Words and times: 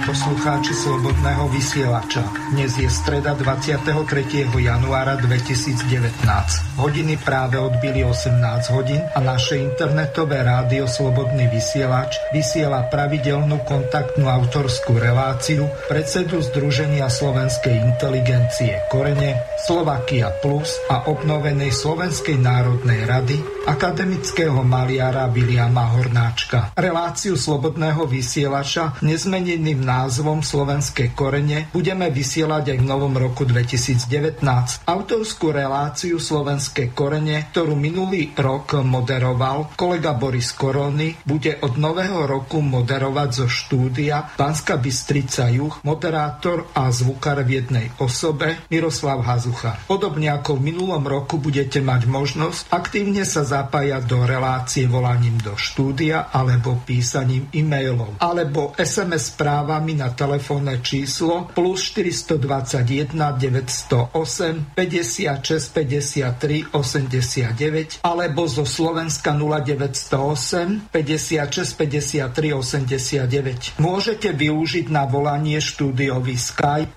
Poslucháči 0.00 0.72
Slobodného 0.72 1.44
vysielača, 1.52 2.24
dnes 2.56 2.72
je 2.80 2.88
streda 2.88 3.36
23. 3.36 4.48
januára 4.48 5.20
2019. 5.20 6.80
Hodiny 6.80 7.20
práve 7.20 7.60
odbili 7.60 8.00
18 8.00 8.40
hodín 8.72 9.04
a 9.12 9.20
naše 9.20 9.60
internetové 9.60 10.40
rádio 10.40 10.88
Slobodný 10.88 11.52
vysielač 11.52 12.16
vysiela 12.32 12.88
pravidelnú 12.88 13.60
kontaktnú 13.68 14.24
autorskú 14.24 14.96
reláciu 14.96 15.68
predsedu 15.84 16.40
Združenia 16.40 17.04
slovenskej 17.12 17.76
inteligencie 17.76 18.80
Korene, 18.88 19.49
Slovakia 19.60 20.32
Plus 20.40 20.80
a 20.88 21.04
obnovenej 21.12 21.68
Slovenskej 21.68 22.40
národnej 22.40 23.04
rady 23.04 23.36
akademického 23.68 24.64
maliara 24.64 25.28
Viliama 25.28 25.92
Hornáčka. 25.92 26.72
Reláciu 26.72 27.36
Slobodného 27.36 28.08
vysielača 28.08 28.96
nezmeneným 29.04 29.84
názvom 29.84 30.40
Slovenské 30.40 31.12
korene 31.12 31.68
budeme 31.70 32.08
vysielať 32.08 32.72
aj 32.72 32.78
v 32.80 32.86
novom 32.88 33.12
roku 33.12 33.44
2019. 33.44 34.40
Autorskú 34.88 35.52
reláciu 35.52 36.16
Slovenské 36.16 36.96
korene, 36.96 37.52
ktorú 37.52 37.76
minulý 37.76 38.32
rok 38.32 38.80
moderoval 38.80 39.76
kolega 39.76 40.16
Boris 40.16 40.56
Korony, 40.56 41.20
bude 41.20 41.60
od 41.60 41.76
nového 41.76 42.24
roku 42.24 42.64
moderovať 42.64 43.28
zo 43.44 43.46
štúdia 43.46 44.34
Banska 44.40 44.80
Bystrica 44.80 45.52
Juch, 45.52 45.84
moderátor 45.84 46.72
a 46.72 46.88
zvukar 46.88 47.44
v 47.44 47.60
jednej 47.60 47.86
osobe 48.00 48.66
Miroslav 48.72 49.20
Hazucha. 49.50 49.82
Podobne 49.90 50.30
ako 50.30 50.56
v 50.56 50.70
minulom 50.70 51.02
roku 51.02 51.42
budete 51.42 51.82
mať 51.82 52.06
možnosť 52.06 52.70
aktívne 52.70 53.26
sa 53.26 53.42
zapájať 53.42 54.06
do 54.06 54.22
relácie 54.22 54.86
volaním 54.86 55.34
do 55.42 55.58
štúdia 55.58 56.30
alebo 56.30 56.78
písaním 56.86 57.50
e-mailov 57.50 58.14
alebo 58.22 58.70
SMS 58.78 59.34
správami 59.34 59.98
na 59.98 60.14
telefónne 60.14 60.78
číslo 60.80 61.50
plus 61.50 61.90
421 61.90 63.10
908 63.10 64.78
56 64.78 65.74
53 65.74 66.70
89 66.70 68.06
alebo 68.06 68.46
zo 68.46 68.62
Slovenska 68.62 69.34
0908 69.34 70.94
56 70.94 71.74
53 71.74 72.54
89. 72.54 73.82
Môžete 73.82 74.30
využiť 74.30 74.86
na 74.94 75.10
volanie 75.10 75.58
štúdiový 75.58 76.38
Skype 76.38 76.94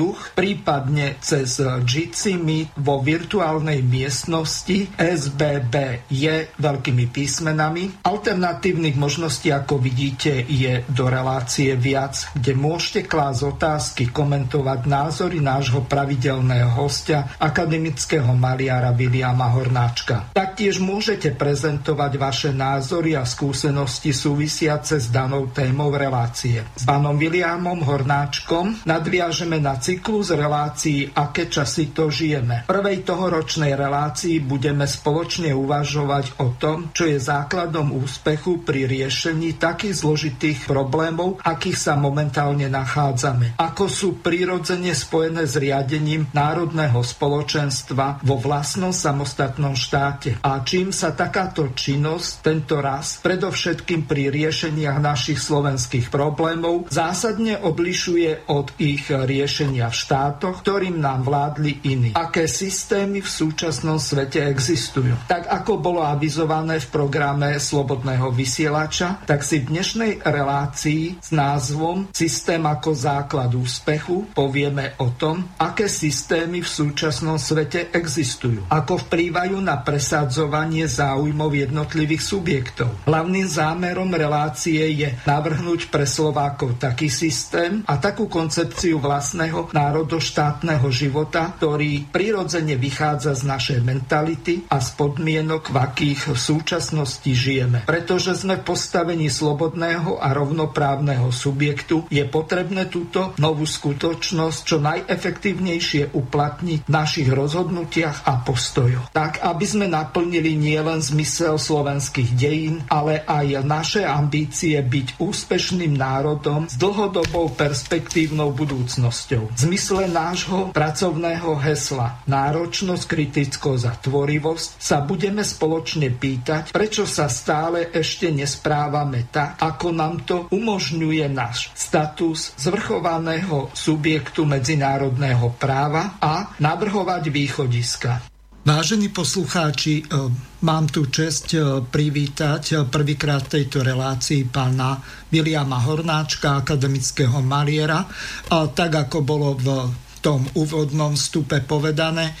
studio.bb.juh 0.00 0.32
prípadne 0.32 1.20
cez 1.20 1.60
Jitsi 1.60 2.40
Meet 2.40 2.72
vo 2.80 3.04
virtuálnej 3.04 3.84
miestnosti 3.84 4.88
SBB 4.96 6.08
je 6.08 6.48
veľkými 6.56 7.04
písmenami. 7.12 8.00
Alternatívnych 8.08 8.96
možností, 8.96 9.52
ako 9.52 9.76
vidíte, 9.76 10.48
je 10.48 10.80
do 10.88 11.12
relácie 11.12 11.76
viac, 11.76 12.32
kde 12.32 12.56
môžete 12.56 13.04
klásť 13.04 13.40
otázky, 13.44 14.02
komentovať 14.08 14.88
názory 14.88 15.38
nášho 15.44 15.84
pravidelného 15.84 16.72
hostia, 16.80 17.36
akademického 17.36 18.32
maliara 18.32 18.96
Viliama 18.96 19.52
Hornáčka. 19.52 20.32
Taktiež 20.32 20.80
môžete 20.80 21.36
prezentovať 21.36 22.12
vaše 22.16 22.50
názory 22.56 23.18
a 23.18 23.28
skúsenosti 23.28 24.16
súvisiace 24.16 24.96
s 24.96 25.12
danou 25.12 25.52
témou 25.52 25.92
relácie. 25.92 26.64
S 26.78 26.88
pánom 26.88 27.20
Viliamom 27.20 27.84
Hornáčkom 27.84 28.86
nadviažeme 28.86 29.60
na 29.60 29.76
cyklus 29.90 30.30
relácií 30.30 31.10
Aké 31.10 31.50
časy 31.50 31.90
to 31.90 32.14
žijeme. 32.14 32.62
V 32.62 32.78
prvej 32.78 33.02
tohoročnej 33.02 33.74
relácii 33.74 34.38
budeme 34.38 34.86
spoločne 34.86 35.50
uvažovať 35.50 36.38
o 36.38 36.54
tom, 36.54 36.94
čo 36.94 37.10
je 37.10 37.18
základom 37.18 37.90
úspechu 37.98 38.62
pri 38.62 38.86
riešení 38.86 39.58
takých 39.58 40.06
zložitých 40.06 40.70
problémov, 40.70 41.42
akých 41.42 41.74
sa 41.74 41.98
momentálne 41.98 42.70
nachádzame. 42.70 43.58
Ako 43.58 43.90
sú 43.90 44.08
prirodzene 44.22 44.94
spojené 44.94 45.50
s 45.50 45.58
riadením 45.58 46.30
národného 46.30 47.02
spoločenstva 47.02 48.22
vo 48.22 48.38
vlastnom 48.38 48.94
samostatnom 48.94 49.74
štáte. 49.74 50.38
A 50.46 50.62
čím 50.62 50.94
sa 50.94 51.10
takáto 51.18 51.74
činnosť 51.74 52.30
tento 52.46 52.78
raz, 52.78 53.18
predovšetkým 53.26 54.06
pri 54.06 54.30
riešeniach 54.30 55.02
našich 55.02 55.42
slovenských 55.42 56.14
problémov, 56.14 56.86
zásadne 56.94 57.58
odlišuje 57.58 58.46
od 58.46 58.70
ich 58.78 59.10
riešenia 59.10 59.79
v 59.88 59.96
štátoch, 59.96 60.60
ktorým 60.60 61.00
nám 61.00 61.24
vládli 61.24 61.80
iní. 61.88 62.10
Aké 62.12 62.44
systémy 62.44 63.24
v 63.24 63.30
súčasnom 63.30 63.96
svete 63.96 64.44
existujú. 64.44 65.14
Tak 65.30 65.48
ako 65.48 65.80
bolo 65.80 66.02
avizované 66.04 66.82
v 66.82 66.90
programe 66.90 67.56
Slobodného 67.56 68.34
vysielača, 68.34 69.22
tak 69.24 69.46
si 69.46 69.62
v 69.62 69.78
dnešnej 69.78 70.12
relácii 70.26 71.22
s 71.22 71.30
názvom 71.30 72.10
Systém 72.10 72.60
ako 72.66 72.90
základ 72.90 73.54
úspechu 73.54 74.26
povieme 74.34 74.98
o 74.98 75.14
tom, 75.14 75.46
aké 75.56 75.86
systémy 75.86 76.60
v 76.60 76.68
súčasnom 76.68 77.38
svete 77.38 77.94
existujú, 77.94 78.66
ako 78.66 79.06
vplývajú 79.06 79.56
na 79.62 79.78
presadzovanie 79.78 80.90
záujmov 80.90 81.54
jednotlivých 81.54 82.22
subjektov. 82.26 82.90
Hlavným 83.06 83.46
zámerom 83.46 84.10
relácie 84.10 84.82
je 84.98 85.14
navrhnúť 85.22 85.92
pre 85.92 86.02
Slovákov 86.02 86.82
taký 86.82 87.06
systém 87.06 87.86
a 87.86 88.00
takú 88.00 88.26
koncepciu 88.26 88.98
vlastného 88.98 89.69
národoštátneho 89.74 90.86
života, 90.94 91.50
ktorý 91.58 92.08
prirodzene 92.08 92.78
vychádza 92.78 93.34
z 93.34 93.42
našej 93.46 93.78
mentality 93.82 94.64
a 94.70 94.78
z 94.78 94.88
podmienok, 94.94 95.72
v 95.72 95.76
akých 95.76 96.20
v 96.32 96.38
súčasnosti 96.38 97.30
žijeme. 97.30 97.84
Pretože 97.88 98.38
sme 98.38 98.60
postavili 98.60 99.00
postavení 99.00 99.32
slobodného 99.32 100.20
a 100.20 100.34
rovnoprávneho 100.36 101.32
subjektu 101.32 102.04
je 102.12 102.20
potrebné 102.28 102.92
túto 102.92 103.32
novú 103.40 103.64
skutočnosť 103.64 104.58
čo 104.60 104.76
najefektívnejšie 104.76 106.12
uplatniť 106.12 106.84
v 106.84 106.90
našich 106.90 107.28
rozhodnutiach 107.32 108.28
a 108.28 108.44
postojoch. 108.44 109.08
Tak, 109.14 109.40
aby 109.40 109.64
sme 109.64 109.86
naplnili 109.88 110.52
nielen 110.52 111.00
zmysel 111.00 111.56
slovenských 111.56 112.30
dejín, 112.36 112.84
ale 112.92 113.24
aj 113.24 113.64
naše 113.64 114.02
ambície 114.04 114.76
byť 114.76 115.16
úspešným 115.16 115.96
národom 115.96 116.68
s 116.68 116.76
dlhodobou 116.76 117.54
perspektívnou 117.56 118.52
budúcnosťou. 118.52 119.56
Zmysle 119.60 120.08
nášho 120.08 120.72
pracovného 120.72 121.52
hesla 121.60 122.24
náročnosť, 122.24 123.04
kritickosť 123.04 123.84
a 123.84 123.92
tvorivosť 123.92 124.68
sa 124.80 125.04
budeme 125.04 125.44
spoločne 125.44 126.08
pýtať, 126.08 126.72
prečo 126.72 127.04
sa 127.04 127.28
stále 127.28 127.92
ešte 127.92 128.32
nespráva 128.32 128.70
správame 128.70 129.26
tak, 129.34 129.58
ako 129.58 129.88
nám 129.90 130.22
to 130.22 130.36
umožňuje 130.54 131.26
náš 131.26 131.74
status 131.74 132.54
zvrchovaného 132.54 133.66
subjektu 133.74 134.46
medzinárodného 134.46 135.58
práva 135.58 136.16
a 136.22 136.54
navrhovať 136.62 137.34
východiska. 137.34 138.29
Vážení 138.60 139.08
poslucháči, 139.08 140.04
e, 140.04 140.28
mám 140.68 140.84
tu 140.84 141.08
čest 141.08 141.56
e, 141.56 141.80
privítať 141.80 142.62
e, 142.68 142.74
prvýkrát 142.84 143.48
v 143.48 143.52
tejto 143.56 143.80
relácii 143.80 144.52
pána 144.52 145.00
Viliama 145.32 145.80
Hornáčka, 145.80 146.60
akademického 146.60 147.40
maliera. 147.40 148.04
Tak 148.50 149.08
ako 149.08 149.18
bolo 149.24 149.56
v 149.56 149.88
tom 150.20 150.44
úvodnom 150.52 151.16
vstupe 151.16 151.64
povedané, 151.64 152.36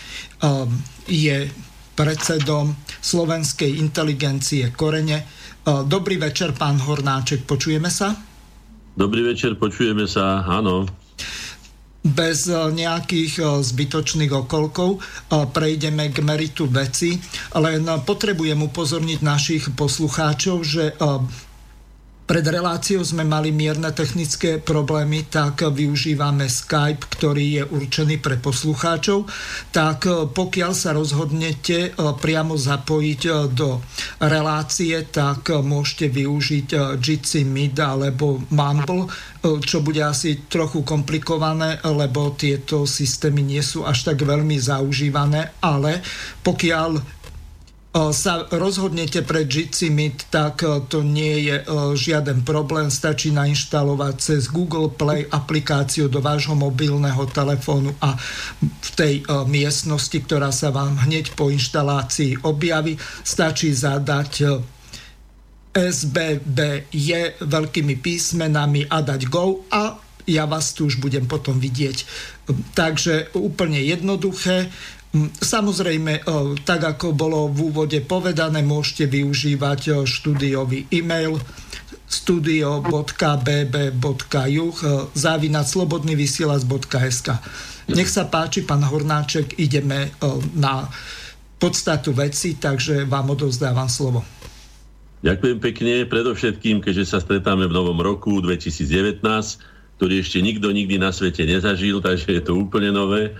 je 1.08 1.48
predsedom 1.96 2.76
slovenskej 3.00 3.80
inteligencie 3.80 4.68
Korene, 4.76 5.40
Dobrý 5.64 6.16
večer, 6.16 6.56
pán 6.56 6.80
Hornáček, 6.80 7.44
počujeme 7.44 7.92
sa? 7.92 8.16
Dobrý 8.96 9.22
večer, 9.22 9.54
počujeme 9.60 10.08
sa, 10.08 10.42
áno. 10.42 10.88
Bez 12.00 12.48
e, 12.48 12.56
nejakých 12.56 13.32
e, 13.36 13.44
zbytočných 13.60 14.32
okolkov 14.32 14.96
e, 14.96 14.98
prejdeme 15.52 16.08
k 16.08 16.24
meritu 16.24 16.64
veci, 16.64 17.20
len 17.52 17.84
potrebujem 17.84 18.56
upozorniť 18.56 19.20
našich 19.20 19.64
poslucháčov, 19.76 20.56
že 20.64 20.96
pred 22.30 22.46
reláciou 22.46 23.02
sme 23.02 23.26
mali 23.26 23.50
mierne 23.50 23.90
technické 23.90 24.62
problémy, 24.62 25.26
tak 25.26 25.66
využívame 25.66 26.46
Skype, 26.46 27.10
ktorý 27.18 27.46
je 27.58 27.62
určený 27.66 28.22
pre 28.22 28.38
poslucháčov. 28.38 29.26
Tak 29.74 30.30
pokiaľ 30.30 30.70
sa 30.70 30.94
rozhodnete 30.94 31.90
e, 31.90 32.06
priamo 32.22 32.54
zapojiť 32.54 33.22
e, 33.26 33.30
do 33.50 33.82
relácie, 34.22 34.94
tak 35.10 35.50
môžete 35.50 36.06
využiť 36.06 36.68
Jitsi 37.02 37.42
Meet 37.42 37.82
alebo 37.82 38.38
Mumble, 38.54 39.10
čo 39.42 39.82
bude 39.82 40.04
asi 40.06 40.46
trochu 40.46 40.86
komplikované, 40.86 41.82
lebo 41.82 42.30
tieto 42.38 42.86
systémy 42.86 43.42
nie 43.42 43.64
sú 43.64 43.82
až 43.82 44.12
tak 44.12 44.22
veľmi 44.22 44.54
zaužívané, 44.54 45.58
ale 45.64 45.98
pokiaľ 46.46 47.19
sa 47.90 48.46
rozhodnete 48.54 49.26
pre 49.26 49.42
Jitsi 49.42 49.90
Meet, 49.90 50.30
tak 50.30 50.62
to 50.62 51.02
nie 51.02 51.50
je 51.50 51.66
žiaden 51.98 52.46
problém. 52.46 52.86
Stačí 52.86 53.34
nainštalovať 53.34 54.14
cez 54.14 54.46
Google 54.46 54.94
Play 54.94 55.26
aplikáciu 55.26 56.06
do 56.06 56.22
vášho 56.22 56.54
mobilného 56.54 57.26
telefónu 57.34 57.90
a 57.98 58.14
v 58.62 58.90
tej 58.94 59.14
miestnosti, 59.50 60.14
ktorá 60.14 60.54
sa 60.54 60.70
vám 60.70 61.02
hneď 61.02 61.34
po 61.34 61.50
inštalácii 61.50 62.46
objaví, 62.46 62.94
stačí 63.26 63.74
zadať 63.74 64.62
SBB 65.74 66.90
je 66.94 67.42
veľkými 67.42 67.98
písmenami 67.98 68.86
a 68.86 69.02
dať 69.02 69.26
go 69.26 69.66
a 69.70 69.98
ja 70.30 70.46
vás 70.46 70.78
tu 70.78 70.86
už 70.86 71.02
budem 71.02 71.26
potom 71.26 71.58
vidieť. 71.58 72.06
Takže 72.78 73.34
úplne 73.34 73.82
jednoduché. 73.82 74.70
Samozrejme, 75.42 76.22
tak 76.62 76.86
ako 76.86 77.10
bolo 77.18 77.50
v 77.50 77.74
úvode 77.74 77.98
povedané, 78.06 78.62
môžete 78.62 79.10
využívať 79.10 80.06
štúdiový 80.06 80.86
e-mail 80.94 81.34
studio.bb.juh 82.06 83.18
závinať 85.14 85.66
slobodnyvysielac.sk 85.66 87.28
Nech 87.90 88.10
sa 88.10 88.30
páči, 88.30 88.62
pán 88.62 88.86
Hornáček, 88.86 89.58
ideme 89.58 90.14
na 90.54 90.86
podstatu 91.58 92.14
veci, 92.14 92.54
takže 92.62 93.02
vám 93.02 93.34
odovzdávam 93.34 93.90
slovo. 93.90 94.22
Ďakujem 95.20 95.58
pekne. 95.60 96.08
Predovšetkým, 96.08 96.80
keďže 96.80 97.04
sa 97.12 97.18
stretáme 97.20 97.68
v 97.68 97.76
novom 97.76 98.00
roku 98.00 98.40
2019, 98.40 99.20
ktorý 100.00 100.14
ešte 100.24 100.40
nikto 100.40 100.72
nikdy 100.72 100.96
na 100.96 101.12
svete 101.12 101.44
nezažil, 101.44 102.00
takže 102.00 102.40
je 102.40 102.42
to 102.46 102.56
úplne 102.56 102.88
nové. 102.88 103.36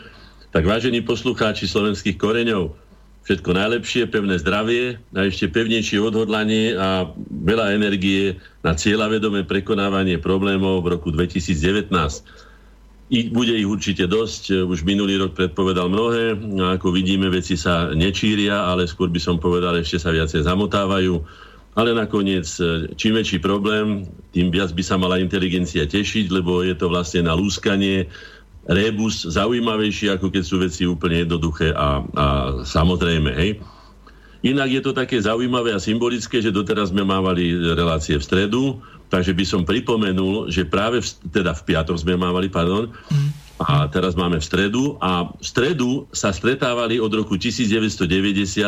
Tak 0.50 0.66
vážení 0.66 0.98
poslucháči 0.98 1.70
slovenských 1.70 2.18
koreňov, 2.18 2.74
všetko 3.22 3.54
najlepšie, 3.54 4.10
pevné 4.10 4.34
zdravie 4.34 4.98
a 5.14 5.30
ešte 5.30 5.46
pevnejšie 5.46 6.02
odhodlanie 6.02 6.74
a 6.74 7.06
veľa 7.30 7.78
energie 7.78 8.34
na 8.66 8.74
cieľavedomé 8.74 9.46
prekonávanie 9.46 10.18
problémov 10.18 10.82
v 10.82 10.98
roku 10.98 11.14
2019. 11.14 11.94
I, 13.14 13.30
bude 13.30 13.54
ich 13.54 13.66
určite 13.66 14.10
dosť, 14.10 14.66
už 14.66 14.82
minulý 14.82 15.22
rok 15.22 15.38
predpovedal 15.38 15.86
mnohé, 15.86 16.34
a 16.66 16.74
ako 16.74 16.98
vidíme, 16.98 17.30
veci 17.30 17.54
sa 17.54 17.94
nečíria, 17.94 18.66
ale 18.66 18.90
skôr 18.90 19.06
by 19.06 19.22
som 19.22 19.38
povedal, 19.38 19.78
ešte 19.78 20.02
sa 20.02 20.10
viacej 20.10 20.50
zamotávajú 20.50 21.22
ale 21.78 21.94
nakoniec, 21.94 22.50
čím 22.98 23.14
väčší 23.14 23.38
problém, 23.38 24.02
tým 24.34 24.50
viac 24.50 24.74
by 24.74 24.82
sa 24.82 24.98
mala 24.98 25.22
inteligencia 25.22 25.86
tešiť, 25.86 26.26
lebo 26.26 26.66
je 26.66 26.74
to 26.74 26.90
vlastne 26.90 27.30
na 27.30 27.34
lúskanie 27.38 28.10
rebus 28.70 29.26
zaujímavejší, 29.26 30.14
ako 30.14 30.30
keď 30.30 30.42
sú 30.46 30.56
veci 30.62 30.86
úplne 30.86 31.26
jednoduché 31.26 31.74
a, 31.74 32.06
a 32.14 32.26
samozrejme. 32.62 33.30
Hej. 33.34 33.58
Inak 34.46 34.70
je 34.72 34.80
to 34.80 34.94
také 34.94 35.18
zaujímavé 35.20 35.74
a 35.74 35.82
symbolické, 35.82 36.38
že 36.38 36.54
doteraz 36.54 36.94
sme 36.94 37.04
mávali 37.04 37.52
relácie 37.74 38.16
v 38.16 38.24
stredu, 38.24 38.78
takže 39.10 39.34
by 39.34 39.44
som 39.44 39.68
pripomenul, 39.68 40.48
že 40.48 40.64
práve 40.64 41.02
v, 41.02 41.08
teda 41.28 41.52
v 41.52 41.62
piatok 41.66 41.96
sme 41.98 42.14
mávali, 42.16 42.48
pardon, 42.48 42.88
mm 42.88 43.50
a 43.60 43.92
teraz 43.92 44.16
máme 44.16 44.40
v 44.40 44.44
stredu 44.48 44.96
a 45.04 45.28
v 45.36 45.44
stredu 45.44 46.08
sa 46.16 46.32
stretávali 46.32 46.96
od 46.96 47.12
roku 47.12 47.36
1990 47.36 48.08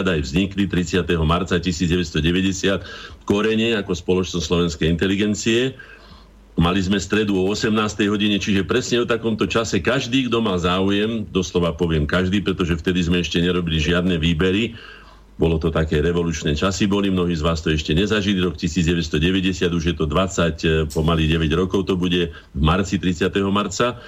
aj 0.04 0.20
vznikli 0.20 0.68
30. 0.68 1.08
marca 1.24 1.56
1990 1.56 3.24
korene 3.24 3.72
ako 3.80 3.96
spoločnosť 3.96 4.44
slovenskej 4.44 4.92
inteligencie. 4.92 5.72
Mali 6.62 6.78
sme 6.78 7.02
stredu 7.02 7.34
o 7.34 7.50
18. 7.50 7.74
hodine, 8.06 8.38
čiže 8.38 8.62
presne 8.62 9.02
o 9.02 9.06
takomto 9.10 9.50
čase 9.50 9.82
každý, 9.82 10.30
kto 10.30 10.38
mal 10.38 10.62
záujem, 10.62 11.26
doslova 11.26 11.74
poviem 11.74 12.06
každý, 12.06 12.38
pretože 12.38 12.78
vtedy 12.78 13.02
sme 13.02 13.18
ešte 13.18 13.42
nerobili 13.42 13.82
žiadne 13.82 14.14
výbery, 14.14 14.78
bolo 15.42 15.58
to 15.58 15.74
také 15.74 15.98
revolučné 15.98 16.54
časy, 16.54 16.86
boli 16.86 17.10
mnohí 17.10 17.34
z 17.34 17.42
vás 17.42 17.66
to 17.66 17.74
ešte 17.74 17.98
nezažili, 17.98 18.38
rok 18.38 18.54
1990, 18.54 19.74
už 19.74 19.84
je 19.90 19.94
to 19.98 20.06
20, 20.06 20.94
pomaly 20.94 21.26
9 21.26 21.50
rokov 21.58 21.82
to 21.82 21.98
bude 21.98 22.30
v 22.30 22.60
marci, 22.62 22.94
30. 22.94 23.26
marca 23.50 23.98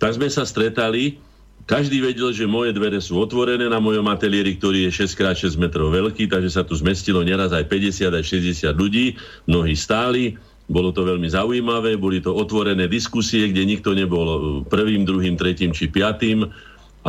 tak 0.00 0.16
sme 0.16 0.32
sa 0.32 0.48
stretali, 0.48 1.20
každý 1.68 2.00
vedel, 2.00 2.32
že 2.32 2.48
moje 2.48 2.72
dvere 2.72 3.04
sú 3.04 3.20
otvorené 3.20 3.68
na 3.68 3.76
mojom 3.76 4.08
ateliéri, 4.08 4.56
ktorý 4.56 4.88
je 4.88 5.04
6x6 5.04 5.60
metrov 5.60 5.92
veľký, 5.92 6.24
takže 6.32 6.56
sa 6.56 6.64
tu 6.64 6.72
zmestilo 6.72 7.20
neraz 7.20 7.52
aj 7.52 7.68
50, 7.68 8.16
aj 8.16 8.24
60 8.24 8.72
ľudí, 8.72 9.20
mnohí 9.44 9.76
stáli, 9.76 10.40
bolo 10.68 10.92
to 10.92 11.00
veľmi 11.00 11.32
zaujímavé, 11.32 11.96
boli 11.96 12.20
to 12.20 12.30
otvorené 12.30 12.84
diskusie, 12.92 13.48
kde 13.48 13.64
nikto 13.64 13.96
nebol 13.96 14.60
prvým, 14.68 15.08
druhým, 15.08 15.34
tretím 15.40 15.72
či 15.72 15.88
piatým 15.88 16.44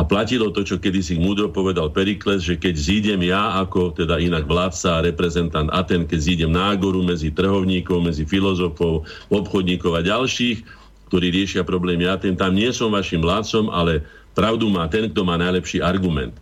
platilo 0.00 0.48
to, 0.48 0.64
čo 0.64 0.80
kedysi 0.80 1.20
múdro 1.20 1.52
povedal 1.52 1.92
Perikles, 1.92 2.40
že 2.40 2.56
keď 2.56 2.74
zídem 2.78 3.20
ja 3.20 3.60
ako 3.60 3.92
teda 3.92 4.16
inak 4.16 4.48
vládca 4.48 4.88
a 4.96 5.04
reprezentant 5.04 5.68
Aten, 5.76 6.08
keď 6.08 6.18
zídem 6.24 6.50
na 6.56 6.72
Agoru 6.72 7.04
medzi 7.04 7.28
trhovníkov, 7.28 8.00
medzi 8.00 8.24
filozofov, 8.24 9.04
obchodníkov 9.28 9.92
a 9.92 10.00
ďalších, 10.00 10.64
ktorí 11.12 11.28
riešia 11.28 11.60
problémy 11.60 12.08
Aten. 12.08 12.40
Tam 12.40 12.56
nie 12.56 12.72
som 12.72 12.96
vašim 12.96 13.20
vládcom, 13.20 13.68
ale 13.68 14.00
pravdu 14.32 14.72
má 14.72 14.88
ten, 14.88 15.12
kto 15.12 15.20
má 15.20 15.36
najlepší 15.36 15.84
argument. 15.84 16.32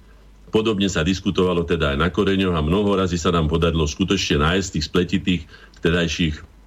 Podobne 0.55 0.87
sa 0.87 1.03
diskutovalo 1.03 1.67
teda 1.67 1.97
aj 1.97 1.99
na 1.99 2.09
koreňoch 2.15 2.55
a 2.55 2.63
mnoho 2.63 2.95
razy 2.95 3.19
sa 3.19 3.35
nám 3.35 3.51
podarilo 3.51 3.91
skutočne 3.91 4.39
nájsť 4.39 4.69
tých 4.71 4.87
spletitých 4.87 5.43
vtedajších 5.83 6.58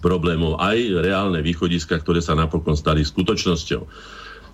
problémov 0.00 0.58
aj 0.58 1.04
reálne 1.04 1.44
východiska, 1.44 2.00
ktoré 2.00 2.24
sa 2.24 2.34
napokon 2.34 2.74
stali 2.74 3.04
skutočnosťou. 3.04 3.84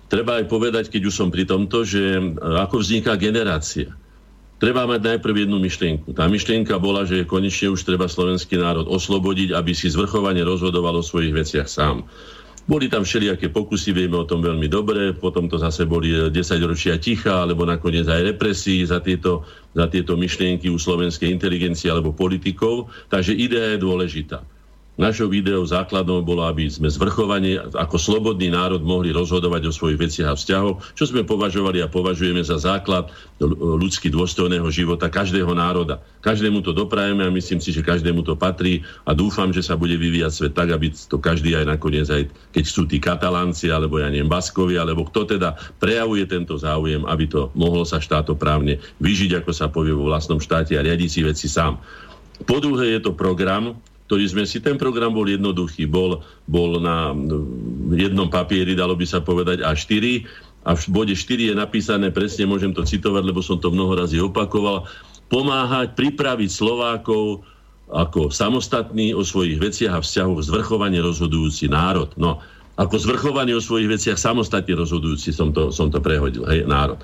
Treba 0.07 0.39
aj 0.39 0.45
povedať, 0.47 0.87
keď 0.87 1.01
už 1.07 1.15
som 1.15 1.27
pri 1.27 1.43
tomto, 1.43 1.83
že 1.83 2.19
ako 2.39 2.79
vzniká 2.79 3.19
generácia. 3.19 3.91
Treba 4.57 4.89
mať 4.89 5.03
najprv 5.05 5.45
jednu 5.45 5.61
myšlienku. 5.61 6.17
Tá 6.17 6.25
myšlienka 6.25 6.81
bola, 6.81 7.05
že 7.05 7.27
konečne 7.29 7.69
už 7.69 7.85
treba 7.85 8.09
slovenský 8.09 8.57
národ 8.57 8.89
oslobodiť, 8.89 9.53
aby 9.53 9.75
si 9.75 9.85
zvrchovane 9.91 10.41
rozhodoval 10.41 10.97
o 10.97 11.05
svojich 11.05 11.35
veciach 11.35 11.69
sám. 11.69 12.07
Boli 12.67 12.91
tam 12.91 13.07
všelijaké 13.07 13.47
pokusy, 13.47 13.95
vieme 13.95 14.19
o 14.19 14.27
tom 14.27 14.43
veľmi 14.43 14.67
dobre, 14.67 15.15
potom 15.15 15.47
to 15.47 15.55
zase 15.55 15.87
boli 15.87 16.11
10 16.11 16.35
ročia 16.67 16.99
ticha, 16.99 17.47
alebo 17.47 17.63
nakoniec 17.63 18.03
aj 18.09 18.35
represí 18.35 18.83
za 18.83 18.99
tieto, 18.99 19.47
za 19.71 19.87
tieto 19.87 20.19
myšlienky 20.19 20.67
u 20.67 20.75
slovenskej 20.75 21.31
inteligencie 21.31 21.87
alebo 21.87 22.11
politikov. 22.11 22.91
Takže 23.07 23.37
idea 23.37 23.77
je 23.77 23.79
dôležitá. 23.79 24.43
Našou 24.97 25.29
videou 25.29 25.61
základnou 25.61 26.25
bolo, 26.25 26.41
aby 26.49 26.65
sme 26.73 26.89
zvrchovane 26.89 27.61
ako 27.77 28.01
slobodný 28.01 28.49
národ 28.49 28.81
mohli 28.81 29.13
rozhodovať 29.13 29.69
o 29.69 29.71
svojich 29.71 30.01
veciach 30.01 30.33
a 30.33 30.37
vzťahoch, 30.37 30.97
čo 30.97 31.05
sme 31.05 31.21
považovali 31.21 31.85
a 31.85 31.87
považujeme 31.87 32.41
za 32.41 32.57
základ 32.57 33.13
ľudsky 33.37 34.09
dôstojného 34.09 34.65
života 34.73 35.05
každého 35.05 35.53
národa. 35.53 36.01
Každému 36.25 36.65
to 36.65 36.73
doprajeme 36.73 37.21
a 37.21 37.29
myslím 37.29 37.61
si, 37.61 37.69
že 37.69 37.85
každému 37.85 38.25
to 38.25 38.33
patrí 38.33 38.81
a 39.05 39.13
dúfam, 39.13 39.53
že 39.53 39.61
sa 39.61 39.77
bude 39.77 39.93
vyvíjať 40.01 40.33
svet 40.33 40.53
tak, 40.57 40.73
aby 40.73 40.89
to 40.89 41.21
každý 41.21 41.53
aj 41.53 41.77
nakoniec, 41.77 42.09
aj 42.09 42.25
keď 42.57 42.65
sú 42.65 42.89
tí 42.89 42.97
katalánci, 42.97 43.69
alebo 43.69 44.01
ja 44.01 44.09
neviem, 44.09 44.25
Baskovi, 44.25 44.81
alebo 44.81 45.05
kto 45.05 45.29
teda 45.29 45.61
prejavuje 45.77 46.25
tento 46.25 46.57
záujem, 46.57 47.05
aby 47.05 47.29
to 47.29 47.53
mohlo 47.53 47.85
sa 47.85 48.01
štátoprávne 48.01 48.81
vyžiť, 48.97 49.45
ako 49.45 49.51
sa 49.53 49.69
povie 49.69 49.93
vo 49.93 50.09
vlastnom 50.09 50.41
štáte 50.41 50.73
a 50.73 50.81
riadiť 50.81 51.09
si 51.13 51.21
veci 51.21 51.45
sám. 51.45 51.77
Po 52.49 52.57
druhé 52.57 52.97
je 52.97 53.05
to 53.05 53.13
program, 53.13 53.77
ktorý 54.07 54.23
sme 54.23 54.43
si, 54.47 54.63
ten 54.63 54.79
program 54.79 55.11
bol 55.11 55.27
jednoduchý, 55.27 55.83
bol, 55.83 56.23
bol 56.47 56.79
na 56.79 57.11
jednom 57.91 58.31
papieri, 58.31 58.71
dalo 58.71 58.95
by 58.95 59.03
sa 59.03 59.19
povedať 59.19 59.61
A4 59.61 60.23
a 60.63 60.71
v 60.75 60.83
bode 60.87 61.11
4 61.11 61.51
je 61.51 61.55
napísané, 61.55 62.11
presne 62.15 62.47
môžem 62.47 62.71
to 62.71 62.87
citovať, 62.87 63.23
lebo 63.27 63.43
som 63.43 63.59
to 63.59 63.67
mnoho 63.67 63.99
razy 63.99 64.23
opakoval, 64.23 64.87
pomáhať, 65.27 65.91
pripraviť 65.99 66.49
Slovákov 66.51 67.43
ako 67.87 68.31
samostatný 68.31 69.15
o 69.15 69.23
svojich 69.23 69.59
veciach 69.59 69.95
a 69.95 70.03
vzťahoch 70.03 70.43
zvrchovane 70.43 70.99
rozhodujúci 70.99 71.71
národ. 71.71 72.11
No, 72.19 72.43
ako 72.75 72.95
zvrchovaný 72.99 73.55
o 73.55 73.63
svojich 73.63 73.91
veciach 73.91 74.19
samostatne 74.19 74.75
rozhodujúci 74.75 75.31
som 75.31 75.55
to, 75.55 75.71
som 75.71 75.87
to 75.87 76.03
prehodil, 76.03 76.43
hej, 76.47 76.67
národ. 76.67 76.99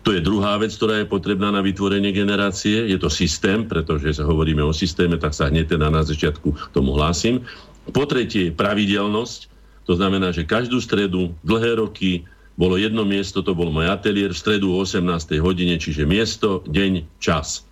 To 0.00 0.16
je 0.16 0.24
druhá 0.24 0.56
vec, 0.56 0.72
ktorá 0.72 1.04
je 1.04 1.12
potrebná 1.12 1.52
na 1.52 1.60
vytvorenie 1.60 2.08
generácie. 2.16 2.88
Je 2.88 2.96
to 2.96 3.12
systém, 3.12 3.68
pretože 3.68 4.16
sa 4.16 4.24
hovoríme 4.24 4.64
o 4.64 4.72
systéme, 4.72 5.20
tak 5.20 5.36
sa 5.36 5.52
hneď 5.52 5.76
teda 5.76 5.92
na 5.92 6.00
začiatku 6.00 6.72
tomu 6.72 6.96
hlásim. 6.96 7.44
Po 7.92 8.08
tretie 8.08 8.48
je 8.48 8.56
pravidelnosť. 8.56 9.52
To 9.84 9.98
znamená, 9.98 10.32
že 10.32 10.48
každú 10.48 10.80
stredu, 10.80 11.36
dlhé 11.44 11.76
roky, 11.76 12.24
bolo 12.56 12.76
jedno 12.76 13.08
miesto, 13.08 13.40
to 13.40 13.56
bol 13.56 13.72
môj 13.72 13.88
ateliér, 13.88 14.36
v 14.36 14.40
stredu 14.40 14.72
o 14.72 14.84
18. 14.84 15.00
hodine, 15.40 15.80
čiže 15.80 16.04
miesto, 16.04 16.60
deň, 16.68 17.08
čas. 17.16 17.64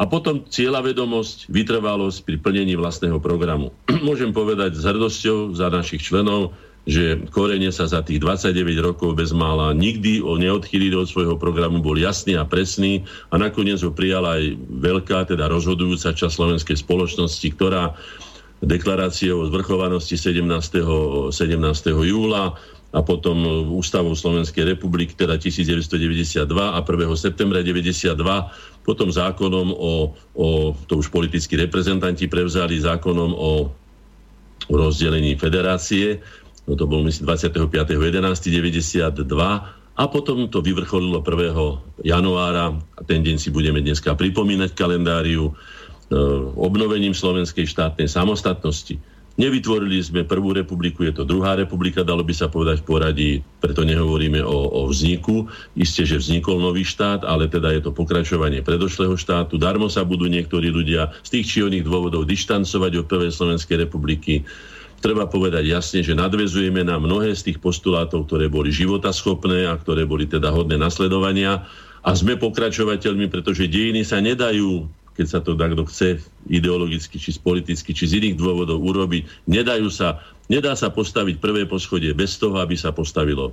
A 0.00 0.08
potom 0.08 0.42
cieľavedomosť, 0.48 1.52
vytrvalosť 1.52 2.24
pri 2.26 2.36
plnení 2.40 2.74
vlastného 2.74 3.22
programu. 3.22 3.70
Môžem 4.08 4.34
povedať 4.34 4.74
s 4.74 4.82
hrdosťou 4.82 5.54
za 5.54 5.70
našich 5.70 6.02
členov, 6.02 6.56
že 6.88 7.28
korene 7.28 7.68
sa 7.68 7.84
za 7.84 8.00
tých 8.00 8.24
29 8.24 8.56
rokov 8.80 9.12
bez 9.12 9.36
mála 9.36 9.76
nikdy 9.76 10.24
neodchýlili 10.24 10.96
od 10.96 11.08
svojho 11.08 11.36
programu, 11.36 11.84
bol 11.84 11.96
jasný 11.96 12.40
a 12.40 12.48
presný 12.48 13.04
a 13.28 13.36
nakoniec 13.36 13.84
ho 13.84 13.92
prijala 13.92 14.40
aj 14.40 14.56
veľká, 14.80 15.28
teda 15.28 15.50
rozhodujúca 15.52 16.16
časť 16.16 16.32
slovenskej 16.32 16.80
spoločnosti, 16.80 17.48
ktorá 17.52 17.92
deklaráciou 18.64 19.44
o 19.44 19.48
zvrchovanosti 19.48 20.16
17. 20.16 20.44
17. 21.32 21.32
júla 22.04 22.56
a 22.90 23.00
potom 23.06 23.70
ústavou 23.70 24.18
Slovenskej 24.18 24.74
republiky, 24.74 25.14
teda 25.14 25.38
1992 25.38 26.42
a 26.50 26.78
1. 26.82 26.90
septembra 27.14 27.62
92, 27.62 28.18
potom 28.82 29.08
zákonom 29.08 29.70
o, 29.70 30.10
o 30.34 30.48
to 30.90 30.98
už 30.98 31.06
politickí 31.14 31.54
reprezentanti 31.54 32.26
prevzali 32.26 32.82
zákonom 32.82 33.30
o 33.30 33.70
rozdelení 34.70 35.38
federácie 35.38 36.18
no 36.70 36.78
to 36.78 36.86
bol 36.86 37.02
myslím 37.02 37.26
25.11.92 37.26 39.26
a 39.98 40.02
potom 40.06 40.46
to 40.46 40.62
vyvrcholilo 40.62 41.18
1. 41.18 42.06
januára 42.06 42.78
a 42.78 43.00
ten 43.02 43.26
deň 43.26 43.42
si 43.42 43.50
budeme 43.50 43.82
dneska 43.82 44.14
pripomínať 44.14 44.70
kalendáriu 44.78 45.50
obnovením 46.54 47.14
slovenskej 47.14 47.66
štátnej 47.66 48.06
samostatnosti. 48.06 48.98
Nevytvorili 49.38 50.02
sme 50.02 50.26
prvú 50.26 50.52
republiku, 50.52 51.06
je 51.06 51.16
to 51.16 51.24
druhá 51.24 51.56
republika, 51.56 52.04
dalo 52.04 52.20
by 52.20 52.34
sa 52.34 52.50
povedať 52.50 52.82
v 52.82 52.86
poradí, 52.86 53.30
preto 53.62 53.86
nehovoríme 53.86 54.42
o, 54.42 54.58
o 54.68 54.80
vzniku. 54.90 55.48
Isté, 55.78 56.04
že 56.04 56.20
vznikol 56.20 56.60
nový 56.60 56.84
štát, 56.84 57.24
ale 57.24 57.48
teda 57.48 57.72
je 57.72 57.88
to 57.88 57.94
pokračovanie 57.94 58.60
predošlého 58.60 59.16
štátu. 59.16 59.56
Darmo 59.56 59.88
sa 59.88 60.04
budú 60.04 60.28
niektorí 60.28 60.68
ľudia 60.68 61.14
z 61.24 61.40
tých 61.40 61.46
či 61.46 61.58
oných 61.62 61.86
dôvodov 61.86 62.28
dištancovať 62.28 62.92
od 63.00 63.06
prvej 63.08 63.30
Slovenskej 63.32 63.86
republiky. 63.86 64.44
Treba 65.00 65.24
povedať 65.24 65.64
jasne, 65.64 66.04
že 66.04 66.12
nadvezujeme 66.12 66.84
na 66.84 67.00
mnohé 67.00 67.32
z 67.32 67.52
tých 67.52 67.58
postulátov, 67.58 68.28
ktoré 68.28 68.52
boli 68.52 68.68
životaschopné 68.68 69.64
a 69.64 69.80
ktoré 69.80 70.04
boli 70.04 70.28
teda 70.28 70.52
hodné 70.52 70.76
nasledovania 70.76 71.64
a 72.04 72.10
sme 72.12 72.36
pokračovateľmi, 72.36 73.32
pretože 73.32 73.68
dejiny 73.68 74.04
sa 74.04 74.20
nedajú 74.20 74.88
keď 75.20 75.26
sa 75.28 75.44
to 75.44 75.52
takto 75.52 75.84
chce 75.84 76.24
ideologicky, 76.48 77.20
či 77.20 77.36
politicky, 77.36 77.92
či 77.92 78.08
z 78.08 78.24
iných 78.24 78.40
dôvodov 78.40 78.80
urobiť. 78.80 79.44
Nedajú 79.52 79.92
sa, 79.92 80.24
nedá 80.48 80.72
sa 80.72 80.88
postaviť 80.88 81.36
prvé 81.36 81.68
poschodie 81.68 82.16
bez 82.16 82.40
toho, 82.40 82.56
aby 82.56 82.72
sa 82.72 82.88
postavilo 82.88 83.52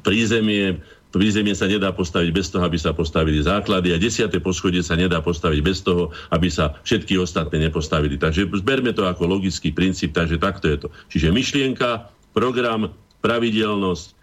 prízemie, 0.00 0.80
prízemie 1.12 1.54
sa 1.56 1.70
nedá 1.70 1.94
postaviť 1.94 2.30
bez 2.34 2.50
toho, 2.52 2.66
aby 2.66 2.76
sa 2.76 2.92
postavili 2.92 3.38
základy 3.40 3.94
a 3.94 4.00
desiate 4.00 4.36
poschodie 4.42 4.82
sa 4.82 4.98
nedá 4.98 5.22
postaviť 5.22 5.60
bez 5.62 5.80
toho, 5.82 6.12
aby 6.34 6.50
sa 6.50 6.76
všetky 6.82 7.16
ostatné 7.16 7.70
nepostavili. 7.70 8.18
Takže 8.18 8.50
zberme 8.50 8.92
to 8.92 9.06
ako 9.06 9.26
logický 9.26 9.72
princíp, 9.72 10.12
takže 10.12 10.36
takto 10.36 10.66
je 10.68 10.76
to. 10.86 10.88
Čiže 11.08 11.32
myšlienka, 11.32 12.10
program, 12.36 12.92
pravidelnosť, 13.24 14.16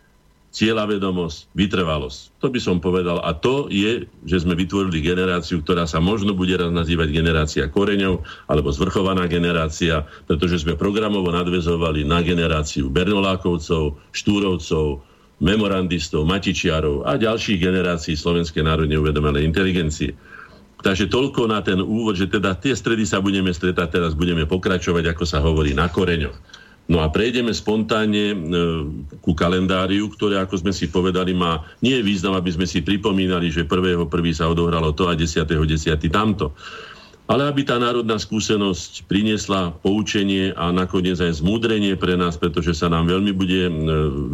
cieľavedomosť, 0.54 1.50
vytrvalosť. 1.58 2.20
To 2.46 2.48
by 2.54 2.60
som 2.62 2.78
povedal. 2.78 3.18
A 3.26 3.34
to 3.34 3.74
je, 3.74 4.06
že 4.30 4.46
sme 4.46 4.54
vytvorili 4.54 5.02
generáciu, 5.02 5.66
ktorá 5.66 5.90
sa 5.90 5.98
možno 5.98 6.38
bude 6.38 6.54
raz 6.54 6.70
nazývať 6.70 7.10
generácia 7.10 7.66
koreňov 7.66 8.22
alebo 8.46 8.70
zvrchovaná 8.70 9.26
generácia, 9.26 10.06
pretože 10.30 10.62
sme 10.62 10.78
programovo 10.78 11.34
nadvezovali 11.34 12.06
na 12.06 12.22
generáciu 12.22 12.94
Bernolákovcov, 12.94 13.98
Štúrovcov, 14.14 15.02
memorandistov, 15.44 16.24
Matičiarov 16.24 17.04
a 17.04 17.20
ďalších 17.20 17.60
generácií 17.60 18.16
Slovenskej 18.16 18.64
národne 18.64 18.96
uvedomenej 18.96 19.44
inteligencie. 19.44 20.16
Takže 20.84 21.12
toľko 21.12 21.52
na 21.52 21.60
ten 21.60 21.80
úvod, 21.84 22.16
že 22.16 22.32
teda 22.32 22.56
tie 22.56 22.76
stredy 22.76 23.04
sa 23.04 23.20
budeme 23.20 23.52
stretať, 23.52 24.00
teraz 24.00 24.12
budeme 24.16 24.48
pokračovať, 24.48 25.12
ako 25.12 25.24
sa 25.28 25.44
hovorí, 25.44 25.76
na 25.76 25.92
koreňoch. 25.92 26.36
No 26.92 27.00
a 27.00 27.08
prejdeme 27.08 27.56
spontánne 27.56 28.36
e, 28.36 28.38
ku 29.24 29.32
kalendáriu, 29.32 30.12
ktoré, 30.12 30.44
ako 30.44 30.60
sme 30.60 30.76
si 30.76 30.92
povedali, 30.92 31.32
má 31.32 31.64
nie 31.80 31.96
je 31.96 32.04
význam, 32.04 32.36
aby 32.36 32.52
sme 32.52 32.68
si 32.68 32.84
pripomínali, 32.84 33.48
že 33.48 33.64
prvého 33.64 34.04
prvý 34.12 34.36
sa 34.36 34.52
odohralo 34.52 34.92
to 34.92 35.08
a 35.08 35.16
10. 35.16 35.48
10. 35.48 35.96
tamto 36.12 36.52
ale 37.24 37.48
aby 37.48 37.64
tá 37.64 37.80
národná 37.80 38.20
skúsenosť 38.20 39.08
priniesla 39.08 39.72
poučenie 39.80 40.52
a 40.60 40.76
nakoniec 40.76 41.16
aj 41.24 41.40
zmúdrenie 41.40 41.96
pre 41.96 42.20
nás, 42.20 42.36
pretože 42.36 42.76
sa 42.76 42.92
nám 42.92 43.08
veľmi, 43.08 43.32
bude, 43.32 43.72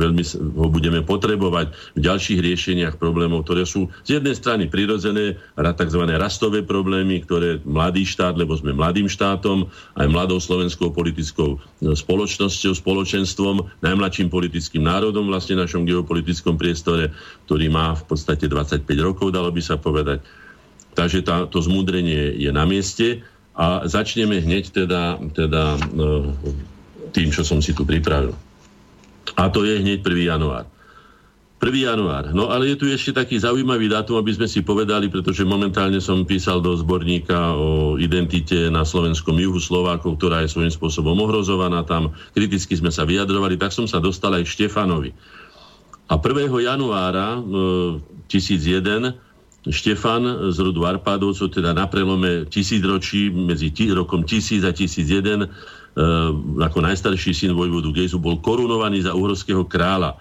veľmi 0.02 0.24
ho 0.58 0.68
budeme 0.74 1.06
potrebovať 1.06 1.70
v 1.94 2.00
ďalších 2.02 2.40
riešeniach 2.42 2.98
problémov, 2.98 3.46
ktoré 3.46 3.70
sú 3.70 3.94
z 4.02 4.18
jednej 4.18 4.34
strany 4.34 4.66
prirodzené, 4.66 5.38
tzv. 5.54 6.02
rastové 6.18 6.66
problémy, 6.66 7.22
ktoré 7.30 7.62
mladý 7.62 8.10
štát, 8.10 8.34
lebo 8.34 8.58
sme 8.58 8.74
mladým 8.74 9.06
štátom, 9.06 9.70
aj 9.94 10.08
mladou 10.10 10.42
slovenskou 10.42 10.90
politickou 10.90 11.56
e, 11.56 11.94
spoločnosťou, 11.94 12.74
spoločenstvom, 12.74 13.86
najmladším 13.86 14.34
politickým 14.34 14.82
národom 14.82 15.30
vlastne 15.30 15.62
v 15.62 15.64
našom 15.70 15.86
geopolitickom 15.86 16.58
priestore, 16.58 17.14
ktorý 17.46 17.70
má 17.70 17.94
v 17.94 18.04
podstate 18.10 18.50
25 18.50 18.82
rokov, 18.98 19.30
dalo 19.30 19.54
by 19.54 19.62
sa 19.62 19.78
povedať 19.78 20.26
Takže 20.98 21.26
tá, 21.26 21.46
to 21.46 21.62
zmúdrenie 21.62 22.38
je 22.40 22.50
na 22.50 22.66
mieste 22.66 23.22
a 23.54 23.84
začneme 23.86 24.40
hneď 24.40 24.72
teda, 24.72 25.20
teda 25.36 25.76
no, 25.92 26.34
tým, 27.12 27.30
čo 27.34 27.44
som 27.44 27.60
si 27.60 27.76
tu 27.76 27.84
pripravil. 27.84 28.32
A 29.36 29.52
to 29.52 29.68
je 29.68 29.78
hneď 29.80 30.02
1. 30.02 30.32
január. 30.32 30.66
1. 31.60 31.76
január. 31.76 32.32
No 32.32 32.48
ale 32.48 32.72
je 32.72 32.80
tu 32.80 32.86
ešte 32.88 33.12
taký 33.12 33.36
zaujímavý 33.36 33.92
dátum, 33.92 34.16
aby 34.16 34.32
sme 34.32 34.48
si 34.48 34.64
povedali, 34.64 35.12
pretože 35.12 35.44
momentálne 35.44 36.00
som 36.00 36.24
písal 36.24 36.64
do 36.64 36.72
zborníka 36.80 37.52
o 37.52 38.00
identite 38.00 38.72
na 38.72 38.88
slovenskom 38.88 39.36
juhu 39.36 39.60
Slovákov, 39.60 40.16
ktorá 40.16 40.40
je 40.48 40.56
svojím 40.56 40.72
spôsobom 40.72 41.20
ohrozovaná. 41.20 41.84
Tam 41.84 42.16
kriticky 42.32 42.80
sme 42.80 42.96
sa 42.96 43.04
vyjadrovali, 43.04 43.60
tak 43.60 43.76
som 43.76 43.92
sa 43.92 44.00
dostal 44.00 44.40
aj 44.40 44.48
Štefanovi. 44.48 45.12
A 46.08 46.16
1. 46.16 46.48
januára 46.64 47.38
e, 47.38 48.00
1001 48.32 49.29
Štefan 49.68 50.54
z 50.56 50.58
rodu 50.64 50.88
Arpádovcov, 50.88 51.52
teda 51.52 51.76
na 51.76 51.84
prelome 51.84 52.48
tisícročí 52.48 53.28
medzi 53.28 53.76
tí, 53.76 53.92
rokom 53.92 54.24
1000 54.24 54.64
a 54.64 54.72
1001 54.72 55.44
e, 55.44 55.48
ako 56.64 56.80
najstarší 56.80 57.36
syn 57.36 57.52
vojvodu 57.52 57.92
Gejzu 57.92 58.24
bol 58.24 58.40
korunovaný 58.40 59.04
za 59.04 59.12
uhorského 59.12 59.68
kráľa 59.68 60.16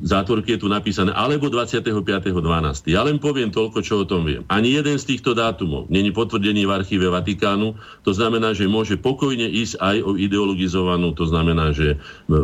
zátvorke 0.00 0.56
je 0.56 0.64
tu 0.64 0.68
napísané 0.72 1.12
alebo 1.12 1.52
25.12. 1.52 2.88
Ja 2.88 3.04
len 3.04 3.20
poviem 3.20 3.52
toľko, 3.52 3.84
čo 3.84 4.02
o 4.02 4.08
tom 4.08 4.24
viem. 4.24 4.42
Ani 4.48 4.72
jeden 4.72 4.96
z 4.96 5.04
týchto 5.12 5.36
dátumov 5.36 5.92
není 5.92 6.08
potvrdený 6.08 6.64
v 6.64 6.72
archíve 6.72 7.06
Vatikánu, 7.12 7.76
to 8.06 8.12
znamená, 8.16 8.56
že 8.56 8.64
môže 8.64 8.96
pokojne 8.96 9.44
ísť 9.44 9.76
aj 9.82 9.96
o 10.02 10.10
ideologizovanú, 10.16 11.12
to 11.12 11.28
znamená, 11.28 11.76
že 11.76 11.94
e, 11.94 11.96
e, 11.96 12.38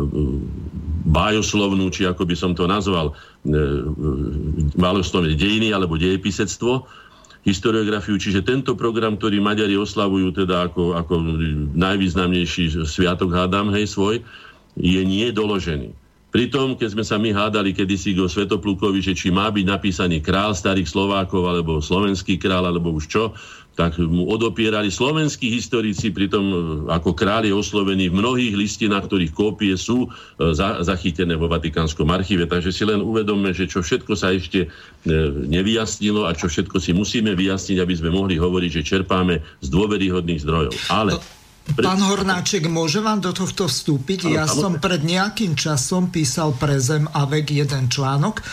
bájoslovnú, 1.09 1.89
či 1.89 2.05
ako 2.05 2.23
by 2.29 2.35
som 2.37 2.51
to 2.53 2.69
nazval, 2.69 3.17
bájoslovné 4.75 5.33
dejiny 5.39 5.71
alebo 5.71 5.95
dejepisectvo, 5.95 6.85
historiografiu, 7.47 8.19
čiže 8.19 8.43
tento 8.43 8.75
program, 8.75 9.15
ktorý 9.15 9.39
Maďari 9.39 9.79
oslavujú 9.79 10.35
teda 10.43 10.67
ako, 10.69 10.99
ako 10.99 11.13
najvýznamnejší 11.71 12.83
sviatok, 12.83 13.31
hádam, 13.31 13.71
hej, 13.71 13.87
svoj, 13.87 14.19
je 14.75 15.01
nie 15.07 15.31
doložený. 15.31 15.95
Pritom, 16.29 16.77
keď 16.77 16.89
sme 16.93 17.03
sa 17.05 17.17
my 17.17 17.33
hádali 17.33 17.73
kedysi 17.73 18.13
go 18.13 18.29
Svetoplukovi, 18.29 19.01
že 19.01 19.17
či 19.17 19.33
má 19.33 19.49
byť 19.49 19.65
napísaný 19.65 20.21
král 20.21 20.53
starých 20.53 20.85
Slovákov, 20.85 21.41
alebo 21.49 21.81
slovenský 21.81 22.37
král, 22.37 22.69
alebo 22.69 22.93
už 22.93 23.09
čo, 23.09 23.23
tak 23.73 23.95
mu 23.95 24.27
odopierali 24.27 24.91
slovenskí 24.91 25.49
historici, 25.55 26.11
pritom 26.11 26.45
e, 26.51 26.55
ako 26.91 27.15
král 27.15 27.47
je 27.47 27.55
oslovený 27.55 28.11
v 28.11 28.19
mnohých 28.19 28.53
listinách, 28.59 29.07
ktorých 29.07 29.31
kópie 29.31 29.71
sú 29.79 30.05
e, 30.05 30.51
za, 30.51 30.83
zachytené 30.83 31.39
vo 31.39 31.47
Vatikánskom 31.47 32.11
archíve. 32.11 32.43
Takže 32.43 32.75
si 32.75 32.83
len 32.83 32.99
uvedomme, 32.99 33.55
že 33.55 33.71
čo 33.71 33.79
všetko 33.79 34.19
sa 34.19 34.35
ešte 34.35 34.67
e, 34.67 35.13
nevyjasnilo 35.47 36.27
a 36.27 36.35
čo 36.35 36.51
všetko 36.51 36.75
si 36.77 36.91
musíme 36.91 37.31
vyjasniť, 37.39 37.79
aby 37.79 37.93
sme 37.95 38.11
mohli 38.11 38.35
hovoriť, 38.35 38.83
že 38.83 38.85
čerpáme 38.85 39.39
z 39.63 39.67
dôveryhodných 39.71 40.43
zdrojov. 40.43 40.75
Ale... 40.91 41.15
No 41.15 41.38
Pán 41.77 42.01
Hornáček, 42.01 42.65
môže 42.65 42.97
vám 43.03 43.21
do 43.21 43.29
tohto 43.29 43.69
vstúpiť? 43.69 44.33
Ja 44.33 44.49
som 44.49 44.81
pred 44.81 45.05
nejakým 45.05 45.53
časom 45.53 46.09
písal 46.09 46.57
pre 46.57 46.81
Zem 46.81 47.05
a 47.13 47.29
vek 47.29 47.53
jeden 47.53 47.91
článok, 47.91 48.41
e, 48.41 48.43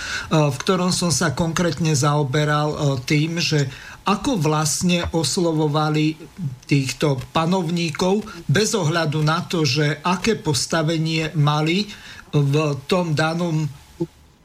v 0.53 0.57
ktorom 0.61 0.93
som 0.93 1.09
sa 1.09 1.33
konkrétne 1.33 1.97
zaoberal 1.97 2.69
e, 2.73 2.79
tým, 3.09 3.41
že 3.41 3.73
ako 4.07 4.39
vlastne 4.39 5.03
oslovovali 5.11 6.15
týchto 6.71 7.19
panovníkov 7.35 8.23
bez 8.47 8.77
ohľadu 8.77 9.19
na 9.25 9.43
to, 9.43 9.67
že 9.67 9.99
aké 10.05 10.39
postavenie 10.39 11.35
mali 11.35 11.91
v 12.31 12.55
tom 12.87 13.17
danom 13.17 13.67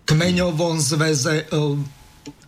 kmeňovom 0.08 0.80
zväze 0.80 1.46
e, 1.46 1.56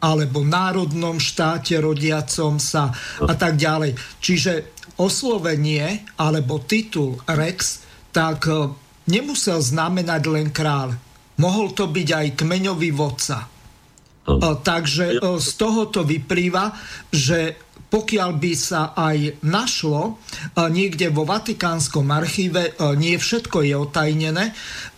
alebo 0.04 0.44
národnom 0.44 1.18
štáte 1.18 1.80
rodiacom 1.80 2.60
sa 2.60 2.92
a 3.24 3.34
tak 3.34 3.56
ďalej. 3.56 3.96
Čiže 4.20 4.52
oslovenie 5.00 6.06
alebo 6.20 6.62
titul 6.62 7.18
Rex, 7.26 7.82
tak 8.14 8.46
e, 8.46 8.70
nemusel 9.10 9.64
znamenať 9.64 10.22
len 10.30 10.48
kráľ. 10.54 10.94
Mohol 11.42 11.74
to 11.74 11.90
byť 11.90 12.10
aj 12.14 12.28
kmeňový 12.38 12.90
vodca. 12.94 13.50
Takže 14.64 15.18
e, 15.18 15.40
z 15.42 15.50
toho 15.58 15.90
to 15.90 16.06
vyplýva, 16.06 16.72
že 17.10 17.58
pokiaľ 17.94 18.32
by 18.42 18.54
sa 18.58 18.98
aj 18.98 19.46
našlo 19.46 20.02
e, 20.10 20.12
niekde 20.74 21.14
vo 21.14 21.30
Vatikánskom 21.30 22.10
archíve, 22.10 22.74
e, 22.74 22.98
nie 22.98 23.14
všetko 23.22 23.62
je 23.62 23.76
otajnené 23.78 24.50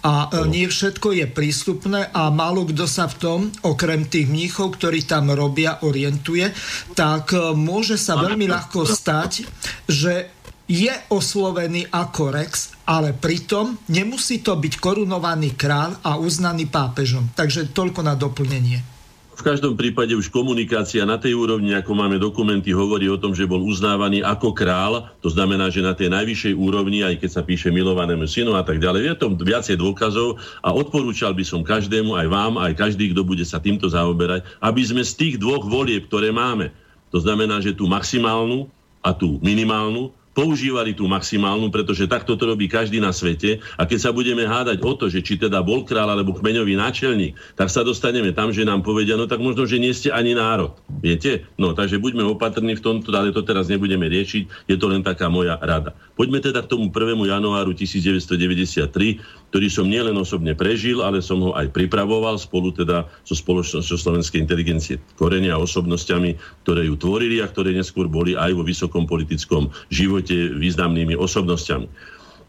a 0.07 0.31
e, 0.31 0.47
nie 0.47 0.63
všetko 0.63 1.11
je 1.11 1.27
prístupné 1.27 2.07
a 2.15 2.31
málo 2.31 2.63
kto 2.63 2.87
sa 2.87 3.11
v 3.11 3.15
tom, 3.19 3.39
okrem 3.67 4.07
tých 4.07 4.31
mníchov, 4.31 4.79
ktorí 4.79 5.03
tam 5.03 5.27
robia, 5.35 5.83
orientuje, 5.83 6.47
tak 6.95 7.35
môže 7.59 7.99
sa 7.99 8.15
veľmi 8.15 8.47
ľahko 8.47 8.87
stať, 8.87 9.43
že 9.91 10.31
je 10.65 10.93
oslovený 11.11 11.91
ako 11.91 12.31
Rex, 12.31 12.73
ale 12.89 13.13
pritom 13.13 13.75
nemusí 13.91 14.41
to 14.41 14.55
byť 14.55 14.73
korunovaný 14.81 15.53
král 15.53 15.93
a 16.01 16.17
uznaný 16.17 16.71
pápežom. 16.71 17.29
Takže 17.37 17.69
toľko 17.75 18.01
na 18.01 18.17
doplnenie. 18.17 18.94
V 19.35 19.43
každom 19.43 19.75
prípade 19.75 20.15
už 20.15 20.31
komunikácia 20.31 21.03
na 21.03 21.19
tej 21.19 21.35
úrovni, 21.35 21.75
ako 21.75 21.91
máme 21.91 22.15
dokumenty, 22.15 22.71
hovorí 22.71 23.11
o 23.11 23.19
tom, 23.19 23.35
že 23.35 23.43
bol 23.43 23.59
uznávaný 23.59 24.23
ako 24.23 24.55
král, 24.55 25.11
to 25.19 25.27
znamená, 25.27 25.67
že 25.67 25.83
na 25.83 25.91
tej 25.91 26.07
najvyššej 26.07 26.55
úrovni, 26.55 27.03
aj 27.03 27.19
keď 27.19 27.29
sa 27.35 27.43
píše 27.43 27.67
milovanému 27.67 28.23
synu 28.31 28.55
a 28.55 28.63
tak 28.63 28.79
ďalej, 28.79 29.11
je 29.11 29.15
to 29.19 29.27
viacej 29.35 29.75
dôkazov 29.75 30.39
a 30.63 30.71
odporúčal 30.71 31.35
by 31.35 31.43
som 31.43 31.67
každému, 31.67 32.15
aj 32.15 32.27
vám, 32.31 32.53
aj 32.63 32.79
každý, 32.79 33.11
kto 33.11 33.27
bude 33.27 33.43
sa 33.43 33.59
týmto 33.59 33.91
zaoberať, 33.91 34.47
aby 34.63 34.81
sme 34.87 35.03
z 35.03 35.13
tých 35.19 35.35
dvoch 35.35 35.67
volieb, 35.67 36.07
ktoré 36.07 36.31
máme, 36.31 36.71
to 37.11 37.19
znamená, 37.19 37.59
že 37.59 37.75
tú 37.75 37.91
maximálnu 37.91 38.71
a 39.03 39.11
tú 39.11 39.35
minimálnu, 39.43 40.15
používali 40.35 40.91
tú 40.91 41.07
maximálnu, 41.07 41.71
pretože 41.71 42.11
takto 42.11 42.35
to 42.35 42.43
robí 42.51 42.67
každý 42.67 42.99
na 42.99 43.15
svete. 43.15 43.63
A 43.79 43.87
keď 43.87 43.99
sa 44.03 44.11
budeme 44.11 44.43
hádať 44.43 44.83
o 44.83 44.91
to, 44.93 45.07
že 45.07 45.23
či 45.23 45.39
teda 45.39 45.63
bol 45.63 45.87
král 45.87 46.11
alebo 46.11 46.35
kmeňový 46.35 46.75
náčelník, 46.75 47.39
tak 47.55 47.71
sa 47.71 47.87
dostaneme 47.87 48.35
tam, 48.35 48.51
že 48.51 48.67
nám 48.67 48.83
povedia, 48.83 49.15
no 49.15 49.25
tak 49.25 49.39
možno, 49.39 49.63
že 49.63 49.79
nie 49.79 49.95
ste 49.95 50.11
ani 50.11 50.35
národ. 50.35 50.75
Viete? 50.99 51.47
No, 51.55 51.71
takže 51.71 51.97
buďme 52.03 52.27
opatrní 52.27 52.75
v 52.75 52.83
tomto, 52.83 53.15
ale 53.15 53.31
to 53.31 53.47
teraz 53.47 53.71
nebudeme 53.71 54.05
riešiť. 54.11 54.67
Je 54.67 54.75
to 54.75 54.91
len 54.91 54.99
taká 54.99 55.31
moja 55.31 55.55
rada. 55.63 55.95
Poďme 56.19 56.43
teda 56.43 56.59
k 56.67 56.69
tomu 56.75 56.91
1. 56.91 57.15
januáru 57.31 57.71
1993, 57.71 59.23
ktorý 59.53 59.67
som 59.71 59.87
nielen 59.87 60.15
osobne 60.19 60.51
prežil, 60.57 60.99
ale 60.99 61.23
som 61.23 61.39
ho 61.39 61.51
aj 61.55 61.71
pripravoval 61.71 62.35
spolu 62.35 62.75
teda 62.75 63.07
so 63.23 63.35
spoločnosťou 63.37 63.97
Slovenskej 63.97 64.43
inteligencie 64.43 64.99
korenia 65.15 65.55
a 65.55 65.63
osobnosťami, 65.63 66.63
ktoré 66.67 66.87
ju 66.89 66.95
tvorili 66.99 67.39
a 67.39 67.47
ktoré 67.47 67.71
neskôr 67.71 68.09
boli 68.11 68.35
aj 68.35 68.51
vo 68.51 68.63
vysokom 68.65 69.07
politickom 69.07 69.71
živote 69.87 70.55
významnými 70.55 71.15
osobnosťami. 71.15 71.87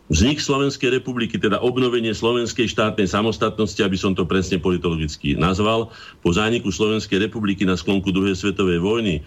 Vznik 0.06 0.38
Slovenskej 0.38 1.02
republiky, 1.02 1.34
teda 1.34 1.58
obnovenie 1.58 2.14
slovenskej 2.14 2.70
štátnej 2.70 3.10
samostatnosti, 3.10 3.82
aby 3.82 3.98
som 3.98 4.14
to 4.14 4.22
presne 4.22 4.62
politologicky 4.62 5.34
nazval, 5.34 5.90
po 6.22 6.30
zániku 6.30 6.70
Slovenskej 6.70 7.26
republiky 7.26 7.66
na 7.66 7.74
sklonku 7.74 8.14
druhej 8.14 8.38
svetovej 8.38 8.78
vojny 8.78 9.26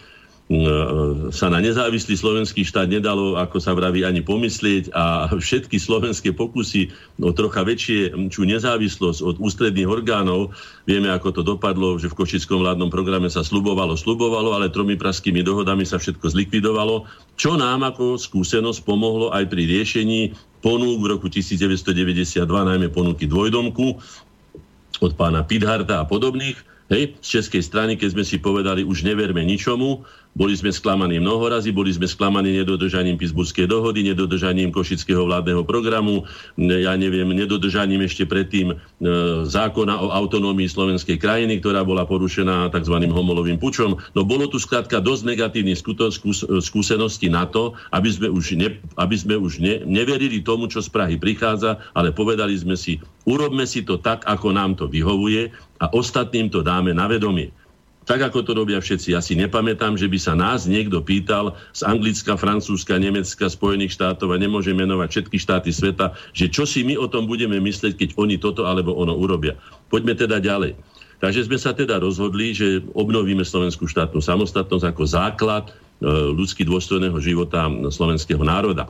sa 1.30 1.46
na 1.54 1.62
nezávislý 1.62 2.18
slovenský 2.18 2.66
štát 2.66 2.90
nedalo, 2.90 3.38
ako 3.38 3.62
sa 3.62 3.78
vraví, 3.78 4.02
ani 4.02 4.26
pomyslieť 4.26 4.90
a 4.98 5.30
všetky 5.30 5.78
slovenské 5.78 6.34
pokusy 6.34 6.90
o 7.22 7.30
trocha 7.30 7.62
väčšie 7.62 8.18
čú 8.34 8.50
nezávislosť 8.50 9.22
od 9.22 9.36
ústredných 9.38 9.86
orgánov, 9.86 10.50
vieme, 10.90 11.14
ako 11.14 11.38
to 11.38 11.42
dopadlo, 11.46 12.02
že 12.02 12.10
v 12.10 12.18
Košickom 12.18 12.66
vládnom 12.66 12.90
programe 12.90 13.30
sa 13.30 13.46
slubovalo, 13.46 13.94
slubovalo, 13.94 14.58
ale 14.58 14.74
tromi 14.74 14.98
praskými 14.98 15.46
dohodami 15.46 15.86
sa 15.86 16.02
všetko 16.02 16.34
zlikvidovalo, 16.34 17.06
čo 17.38 17.54
nám 17.54 17.86
ako 17.86 18.18
skúsenosť 18.18 18.82
pomohlo 18.82 19.30
aj 19.30 19.46
pri 19.54 19.70
riešení 19.70 20.34
ponúk 20.66 20.98
v 21.06 21.14
roku 21.14 21.30
1992, 21.30 22.42
najmä 22.42 22.90
ponuky 22.90 23.30
dvojdomku 23.30 24.02
od 24.98 25.14
pána 25.14 25.46
Pidharta 25.46 26.02
a 26.02 26.10
podobných, 26.10 26.58
Hej, 26.90 27.22
z 27.22 27.38
českej 27.38 27.62
strany, 27.62 27.94
keď 28.02 28.18
sme 28.18 28.26
si 28.26 28.42
povedali, 28.42 28.82
už 28.82 29.06
neverme 29.06 29.46
ničomu, 29.46 30.02
boli 30.40 30.56
sme 30.56 30.72
sklamaní 30.72 31.20
mnoho 31.20 31.52
razy, 31.52 31.76
boli 31.76 31.92
sme 31.92 32.08
sklamaní 32.08 32.56
nedodržaním 32.64 33.20
Pittsburghskej 33.20 33.68
dohody, 33.68 34.08
nedodržaním 34.08 34.72
Košického 34.72 35.28
vládneho 35.28 35.68
programu, 35.68 36.24
ja 36.56 36.96
neviem, 36.96 37.28
nedodržaním 37.36 38.08
ešte 38.08 38.24
predtým 38.24 38.72
e, 38.72 38.76
zákona 39.44 40.00
o 40.00 40.16
autonómii 40.16 40.72
slovenskej 40.72 41.20
krajiny, 41.20 41.60
ktorá 41.60 41.84
bola 41.84 42.08
porušená 42.08 42.72
tzv. 42.72 42.96
homolovým 43.12 43.60
pučom. 43.60 44.00
No 44.16 44.24
bolo 44.24 44.48
tu 44.48 44.64
skrátka 44.64 45.04
dosť 45.04 45.36
negatívnych 45.36 45.84
skúseností 46.64 47.28
na 47.28 47.44
to, 47.44 47.76
aby 47.92 48.08
sme 48.08 48.32
už, 48.32 48.56
ne, 48.56 48.80
aby 48.96 49.16
sme 49.20 49.36
už 49.36 49.60
ne, 49.60 49.84
neverili 49.84 50.40
tomu, 50.40 50.72
čo 50.72 50.80
z 50.80 50.88
Prahy 50.88 51.20
prichádza, 51.20 51.84
ale 51.92 52.16
povedali 52.16 52.56
sme 52.56 52.80
si, 52.80 53.04
urobme 53.28 53.68
si 53.68 53.84
to 53.84 54.00
tak, 54.00 54.24
ako 54.24 54.56
nám 54.56 54.80
to 54.80 54.88
vyhovuje 54.88 55.52
a 55.84 55.86
ostatným 55.92 56.48
to 56.48 56.64
dáme 56.64 56.96
na 56.96 57.12
vedomie 57.12 57.52
tak 58.10 58.26
ako 58.26 58.42
to 58.42 58.58
robia 58.58 58.82
všetci. 58.82 59.14
Ja 59.14 59.22
si 59.22 59.38
nepamätám, 59.38 59.94
že 59.94 60.10
by 60.10 60.18
sa 60.18 60.34
nás 60.34 60.66
niekto 60.66 60.98
pýtal 61.06 61.54
z 61.78 61.86
Anglicka, 61.86 62.34
Francúzska, 62.42 62.98
Nemecka, 62.98 63.46
Spojených 63.46 63.94
štátov 63.94 64.34
a 64.34 64.42
nemôže 64.42 64.74
menovať 64.74 65.08
všetky 65.14 65.38
štáty 65.38 65.70
sveta, 65.70 66.18
že 66.34 66.50
čo 66.50 66.66
si 66.66 66.82
my 66.82 66.98
o 66.98 67.06
tom 67.06 67.30
budeme 67.30 67.62
myslieť, 67.62 67.94
keď 67.94 68.10
oni 68.18 68.42
toto 68.42 68.66
alebo 68.66 68.98
ono 68.98 69.14
urobia. 69.14 69.54
Poďme 69.94 70.18
teda 70.18 70.42
ďalej. 70.42 70.74
Takže 71.22 71.46
sme 71.46 71.62
sa 71.62 71.70
teda 71.78 72.02
rozhodli, 72.02 72.58
že 72.58 72.82
obnovíme 72.98 73.46
slovenskú 73.46 73.86
štátnu 73.86 74.26
samostatnosť 74.26 74.90
ako 74.90 75.04
základ 75.06 75.70
e, 75.70 75.74
ľudský 76.34 76.66
dôstojného 76.66 77.20
života 77.22 77.70
slovenského 77.94 78.42
národa. 78.42 78.90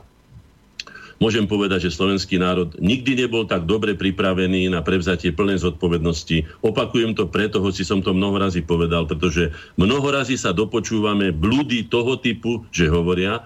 Môžem 1.20 1.44
povedať, 1.44 1.84
že 1.84 1.92
slovenský 1.92 2.40
národ 2.40 2.72
nikdy 2.80 3.12
nebol 3.12 3.44
tak 3.44 3.68
dobre 3.68 3.92
pripravený 3.92 4.72
na 4.72 4.80
prevzatie 4.80 5.36
plnej 5.36 5.60
zodpovednosti. 5.60 6.64
Opakujem 6.64 7.12
to 7.12 7.28
preto, 7.28 7.60
hoci 7.60 7.84
som 7.84 8.00
to 8.00 8.16
mnoho 8.16 8.40
razy 8.40 8.64
povedal, 8.64 9.04
pretože 9.04 9.52
mnoho 9.76 10.08
razy 10.08 10.40
sa 10.40 10.56
dopočúvame 10.56 11.28
blúdy 11.36 11.92
toho 11.92 12.16
typu, 12.16 12.64
že 12.72 12.88
hovoria, 12.88 13.44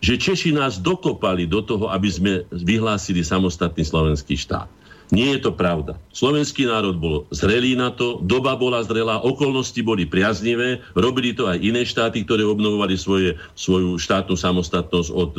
že 0.00 0.16
Češi 0.16 0.56
nás 0.56 0.80
dokopali 0.80 1.44
do 1.44 1.60
toho, 1.60 1.92
aby 1.92 2.08
sme 2.08 2.32
vyhlásili 2.56 3.20
samostatný 3.20 3.84
slovenský 3.84 4.40
štát. 4.40 4.77
Nie 5.08 5.40
je 5.40 5.48
to 5.48 5.56
pravda. 5.56 5.96
Slovenský 6.12 6.68
národ 6.68 7.00
bol 7.00 7.24
zrelý 7.32 7.72
na 7.72 7.88
to, 7.88 8.20
doba 8.20 8.52
bola 8.60 8.84
zrelá, 8.84 9.24
okolnosti 9.24 9.80
boli 9.80 10.04
priaznivé, 10.04 10.84
robili 10.92 11.32
to 11.32 11.48
aj 11.48 11.56
iné 11.64 11.80
štáty, 11.88 12.28
ktoré 12.28 12.44
obnovovali 12.44 12.92
svoje, 13.00 13.40
svoju 13.56 13.96
štátnu 13.96 14.36
samostatnosť 14.36 15.08
od, 15.08 15.32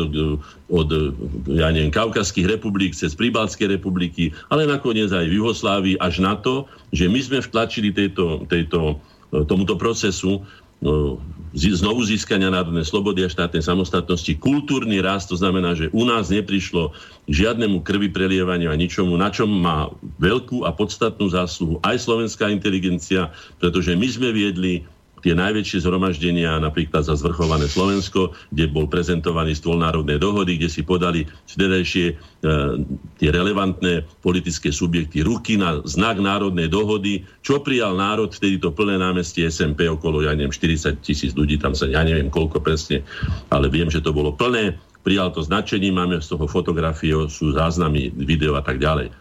od 0.74 0.90
ja 1.54 1.70
neviem, 1.70 1.94
Kaukazských 1.94 2.50
republik 2.50 2.98
cez 2.98 3.14
Pribalské 3.14 3.70
republiky, 3.70 4.34
ale 4.50 4.66
nakoniec 4.66 5.14
aj 5.14 5.30
v 5.30 5.38
Juhoslávii 5.38 5.96
až 6.02 6.18
na 6.26 6.34
to, 6.34 6.66
že 6.90 7.06
my 7.06 7.22
sme 7.22 7.38
vtlačili 7.38 7.94
tejto, 7.94 8.50
tejto, 8.50 8.98
tomuto 9.30 9.78
procesu 9.78 10.42
znovu 11.54 12.06
získania 12.08 12.54
národnej 12.54 12.88
slobody 12.88 13.26
a 13.26 13.30
štátnej 13.32 13.60
samostatnosti, 13.60 14.32
kultúrny 14.40 15.04
rast, 15.04 15.28
to 15.28 15.36
znamená, 15.36 15.76
že 15.76 15.92
u 15.92 16.08
nás 16.08 16.32
neprišlo 16.32 16.96
k 17.28 17.32
žiadnemu 17.32 17.84
krvi 17.84 18.08
prelievaniu 18.14 18.72
a 18.72 18.80
ničomu, 18.80 19.18
na 19.20 19.28
čom 19.34 19.50
má 19.50 19.92
veľkú 20.22 20.64
a 20.64 20.72
podstatnú 20.72 21.28
zásluhu 21.28 21.84
aj 21.84 22.00
slovenská 22.00 22.48
inteligencia, 22.54 23.34
pretože 23.60 23.92
my 23.98 24.08
sme 24.08 24.30
viedli 24.32 24.88
tie 25.22 25.34
najväčšie 25.36 25.84
zhromaždenia, 25.84 26.60
napríklad 26.60 27.04
za 27.06 27.16
zvrchované 27.16 27.68
Slovensko, 27.68 28.36
kde 28.52 28.72
bol 28.72 28.88
prezentovaný 28.88 29.56
stôl 29.56 29.80
národnej 29.80 30.20
dohody, 30.20 30.60
kde 30.60 30.70
si 30.72 30.82
podali 30.84 31.28
vtedajšie 31.52 32.06
e, 32.10 32.14
tie 33.20 33.30
relevantné 33.30 34.08
politické 34.24 34.72
subjekty 34.72 35.24
ruky 35.24 35.60
na 35.60 35.84
znak 35.84 36.20
národnej 36.20 36.72
dohody, 36.72 37.28
čo 37.44 37.60
prijal 37.60 38.00
národ, 38.00 38.32
vtedy 38.32 38.60
to 38.60 38.72
plné 38.72 39.00
námestie 39.00 39.48
SMP 39.48 39.88
okolo, 39.88 40.24
ja 40.24 40.32
neviem, 40.36 40.54
40 40.54 41.04
tisíc 41.04 41.32
ľudí, 41.36 41.60
tam 41.60 41.76
sa, 41.76 41.88
ja 41.88 42.04
neviem 42.04 42.32
koľko 42.32 42.64
presne, 42.64 43.04
ale 43.52 43.68
viem, 43.68 43.92
že 43.92 44.04
to 44.04 44.16
bolo 44.16 44.32
plné, 44.36 44.80
prijal 45.04 45.32
to 45.32 45.44
značenie, 45.44 45.92
máme 45.92 46.20
z 46.20 46.28
toho 46.32 46.46
fotografie, 46.48 47.12
sú 47.32 47.56
záznamy, 47.56 48.12
video 48.16 48.60
a 48.60 48.64
tak 48.64 48.80
ďalej. 48.80 49.12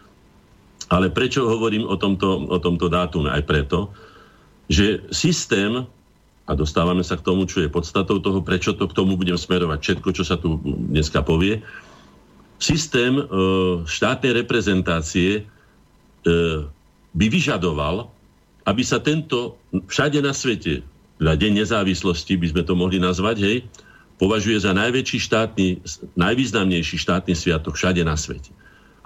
Ale 0.89 1.13
prečo 1.13 1.45
hovorím 1.45 1.85
o 1.85 1.95
tomto, 1.95 2.49
o 2.49 2.57
tomto 2.57 2.89
dátume? 2.89 3.29
Aj 3.29 3.45
preto, 3.45 3.93
že 4.69 5.01
systém, 5.09 5.83
a 6.49 6.51
dostávame 6.53 7.01
sa 7.01 7.17
k 7.17 7.25
tomu, 7.25 7.45
čo 7.45 7.61
je 7.61 7.69
podstatou 7.69 8.21
toho, 8.21 8.41
prečo 8.41 8.73
to 8.73 8.89
k 8.89 8.97
tomu 8.97 9.17
budem 9.17 9.37
smerovať, 9.37 9.79
všetko, 9.81 10.09
čo 10.13 10.23
sa 10.25 10.37
tu 10.37 10.61
dneska 10.63 11.21
povie, 11.25 11.61
systém 12.61 13.17
e, 13.17 13.23
štátnej 13.85 14.45
reprezentácie 14.45 15.41
e, 15.41 15.41
by 17.13 17.25
vyžadoval, 17.29 18.09
aby 18.69 18.81
sa 18.85 19.01
tento 19.01 19.57
všade 19.89 20.21
na 20.21 20.33
svete, 20.33 20.85
na 21.19 21.33
Deň 21.33 21.65
nezávislosti 21.65 22.37
by 22.37 22.47
sme 22.53 22.63
to 22.63 22.73
mohli 22.77 23.01
nazvať, 23.01 23.37
hej, 23.41 23.57
považuje 24.19 24.59
za 24.59 24.75
najväčší 24.75 25.19
štátny, 25.19 25.67
najvýznamnejší 26.19 26.97
štátny 26.99 27.33
sviatok 27.33 27.79
všade 27.79 28.03
na 28.03 28.19
svete. 28.19 28.51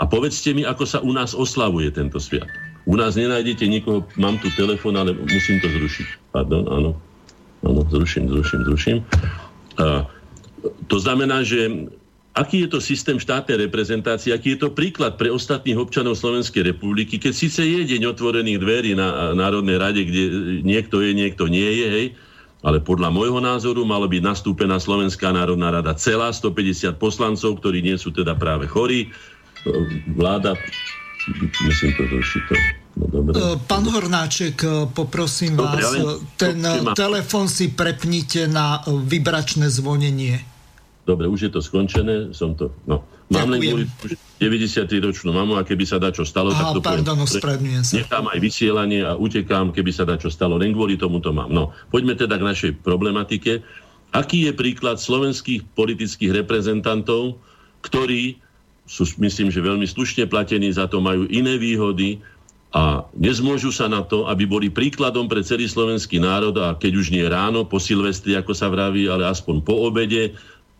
A 0.01 0.09
povedzte 0.09 0.51
mi, 0.57 0.65
ako 0.65 0.83
sa 0.89 0.99
u 1.05 1.13
nás 1.13 1.37
oslavuje 1.37 1.93
tento 1.93 2.17
sviatok. 2.17 2.72
U 2.83 2.99
nás 2.99 3.15
nenájdete 3.15 3.63
nikoho, 3.67 4.03
mám 4.19 4.35
tu 4.43 4.51
telefon, 4.59 4.99
ale 4.99 5.15
musím 5.15 5.59
to 5.63 5.71
zrušiť. 5.71 6.07
Pardon, 6.35 6.67
áno. 6.67 6.91
Áno, 7.63 7.81
zruším, 7.87 8.27
zruším, 8.27 8.61
zruším. 8.67 8.97
A, 9.79 10.03
to 10.91 10.97
znamená, 10.99 11.47
že 11.47 11.87
aký 12.35 12.67
je 12.67 12.69
to 12.75 12.79
systém 12.83 13.15
štátnej 13.21 13.69
reprezentácie, 13.69 14.35
aký 14.35 14.57
je 14.57 14.67
to 14.67 14.69
príklad 14.73 15.15
pre 15.15 15.31
ostatných 15.31 15.79
občanov 15.79 16.19
Slovenskej 16.19 16.75
republiky, 16.75 17.21
keď 17.21 17.33
síce 17.33 17.61
je 17.63 17.81
deň 17.87 18.09
otvorených 18.09 18.59
dverí 18.59 18.91
na 18.97 19.31
Národnej 19.31 19.77
rade, 19.79 20.01
kde 20.03 20.23
niekto 20.65 20.99
je, 20.99 21.15
niekto 21.15 21.47
nie 21.47 21.69
je, 21.79 21.87
hej, 21.87 22.07
ale 22.63 22.79
podľa 22.79 23.11
môjho 23.11 23.43
názoru 23.43 23.83
malo 23.83 24.07
byť 24.07 24.23
nastúpená 24.23 24.79
Slovenská 24.79 25.35
národná 25.35 25.71
rada 25.71 25.91
celá, 25.99 26.31
150 26.31 26.95
poslancov, 26.95 27.59
ktorí 27.59 27.83
nie 27.83 27.99
sú 27.99 28.09
teda 28.09 28.33
práve 28.39 28.71
chorí. 28.71 29.11
Vláda 30.15 30.55
Myslím 31.63 31.91
to 31.95 32.03
zrušiť 32.09 32.41
to. 32.51 32.55
No, 32.93 33.05
dobre. 33.09 33.31
E, 33.33 33.57
pán 33.63 33.85
Hornáček, 33.87 34.55
e, 34.61 34.67
poprosím 34.91 35.55
dobre, 35.55 35.81
vás, 35.81 35.95
ale... 35.95 36.13
ten 36.35 36.57
to, 36.59 36.93
telefon 36.93 37.47
si 37.47 37.71
prepnite 37.71 38.45
na 38.51 38.83
vybračné 38.85 39.71
zvonenie. 39.71 40.43
Dobre, 41.03 41.27
už 41.27 41.47
je 41.47 41.51
to 41.51 41.59
skončené, 41.59 42.31
som 42.31 42.55
to... 42.55 42.71
No. 42.87 43.03
Mám 43.33 43.55
len 43.55 43.59
kvôli 43.59 43.85
93-ročnú 44.37 45.33
mamu 45.33 45.57
a 45.57 45.65
keby 45.65 45.87
sa 45.87 45.97
dá 45.97 46.13
čo 46.13 46.27
stalo, 46.27 46.53
Aha, 46.53 46.69
tak 46.69 46.79
to 46.79 46.81
pardon, 46.83 47.17
poviem. 47.17 47.81
sa. 47.81 47.97
Nechám 47.97 48.29
aj 48.29 48.39
vysielanie 48.39 49.01
a 49.01 49.17
utekám, 49.17 49.73
keby 49.73 49.89
sa 49.89 50.03
dá 50.05 50.19
čo 50.19 50.29
stalo. 50.29 50.59
Len 50.59 50.75
kvôli 50.75 50.99
tomu 50.99 51.17
to 51.23 51.33
mám. 51.33 51.49
No, 51.49 51.73
poďme 51.89 52.13
teda 52.13 52.37
k 52.37 52.43
našej 52.45 52.71
problematike. 52.85 53.63
Aký 54.13 54.45
je 54.45 54.53
príklad 54.53 55.01
slovenských 55.01 55.65
politických 55.73 56.45
reprezentantov, 56.45 57.41
ktorí 57.81 58.37
sú, 58.83 59.07
myslím, 59.23 59.47
že 59.47 59.63
veľmi 59.63 59.87
slušne 59.87 60.27
platení, 60.27 60.67
za 60.71 60.91
to 60.91 60.99
majú 60.99 61.23
iné 61.31 61.55
výhody 61.55 62.19
a 62.73 63.05
nezmôžu 63.13 63.69
sa 63.69 63.85
na 63.85 64.01
to, 64.01 64.25
aby 64.25 64.49
boli 64.49 64.67
príkladom 64.73 65.29
pre 65.29 65.45
celý 65.45 65.69
slovenský 65.69 66.17
národ 66.17 66.57
a 66.57 66.73
keď 66.73 66.91
už 66.97 67.07
nie 67.13 67.23
ráno, 67.23 67.63
po 67.63 67.77
Silvestri, 67.77 68.33
ako 68.33 68.51
sa 68.57 68.67
vraví, 68.67 69.05
ale 69.05 69.29
aspoň 69.29 69.61
po 69.61 69.87
obede, 69.87 70.33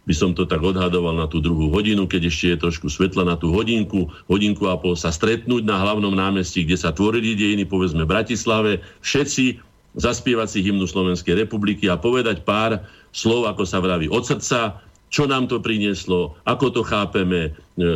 by 0.04 0.12
som 0.12 0.36
to 0.36 0.44
tak 0.44 0.60
odhadoval 0.60 1.16
na 1.16 1.32
tú 1.32 1.40
druhú 1.40 1.72
hodinu, 1.72 2.04
keď 2.10 2.28
ešte 2.28 2.46
je 2.52 2.58
trošku 2.68 2.92
svetla 2.92 3.24
na 3.24 3.36
tú 3.40 3.56
hodinku, 3.56 4.12
hodinku 4.28 4.68
a 4.68 4.76
pol 4.76 5.00
sa 5.00 5.16
stretnúť 5.16 5.64
na 5.64 5.80
hlavnom 5.80 6.12
námestí, 6.12 6.68
kde 6.68 6.76
sa 6.76 6.92
tvorili 6.92 7.40
dejiny, 7.40 7.64
povedzme 7.64 8.04
Bratislave, 8.04 8.84
všetci 9.00 9.64
zaspievať 9.96 10.48
si 10.50 10.60
hymnu 10.66 10.84
Slovenskej 10.90 11.46
republiky 11.46 11.88
a 11.88 11.96
povedať 11.96 12.44
pár 12.44 12.84
slov, 13.14 13.48
ako 13.48 13.64
sa 13.64 13.80
vraví, 13.80 14.10
od 14.10 14.26
srdca, 14.26 14.82
čo 15.14 15.30
nám 15.30 15.46
to 15.46 15.62
prinieslo, 15.62 16.34
ako 16.42 16.74
to 16.74 16.82
chápeme, 16.82 17.54
e, 17.78 17.90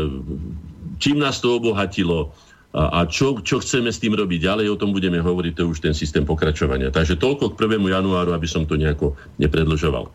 čím 1.01 1.17
nás 1.17 1.41
to 1.41 1.57
obohatilo, 1.57 2.29
a, 2.77 3.01
a 3.01 3.09
čo, 3.09 3.41
čo 3.41 3.57
chceme 3.57 3.89
s 3.89 3.97
tým 3.97 4.13
robiť 4.13 4.45
ďalej, 4.45 4.69
o 4.69 4.77
tom 4.77 4.93
budeme 4.93 5.17
hovoriť, 5.17 5.51
to 5.57 5.61
je 5.65 5.71
už 5.73 5.79
ten 5.81 5.97
systém 5.97 6.21
pokračovania. 6.21 6.93
Takže 6.93 7.17
toľko 7.17 7.57
k 7.57 7.73
1. 7.73 7.81
januáru, 7.89 8.37
aby 8.37 8.45
som 8.45 8.69
to 8.69 8.77
nejako 8.77 9.17
nepredlžoval. 9.41 10.13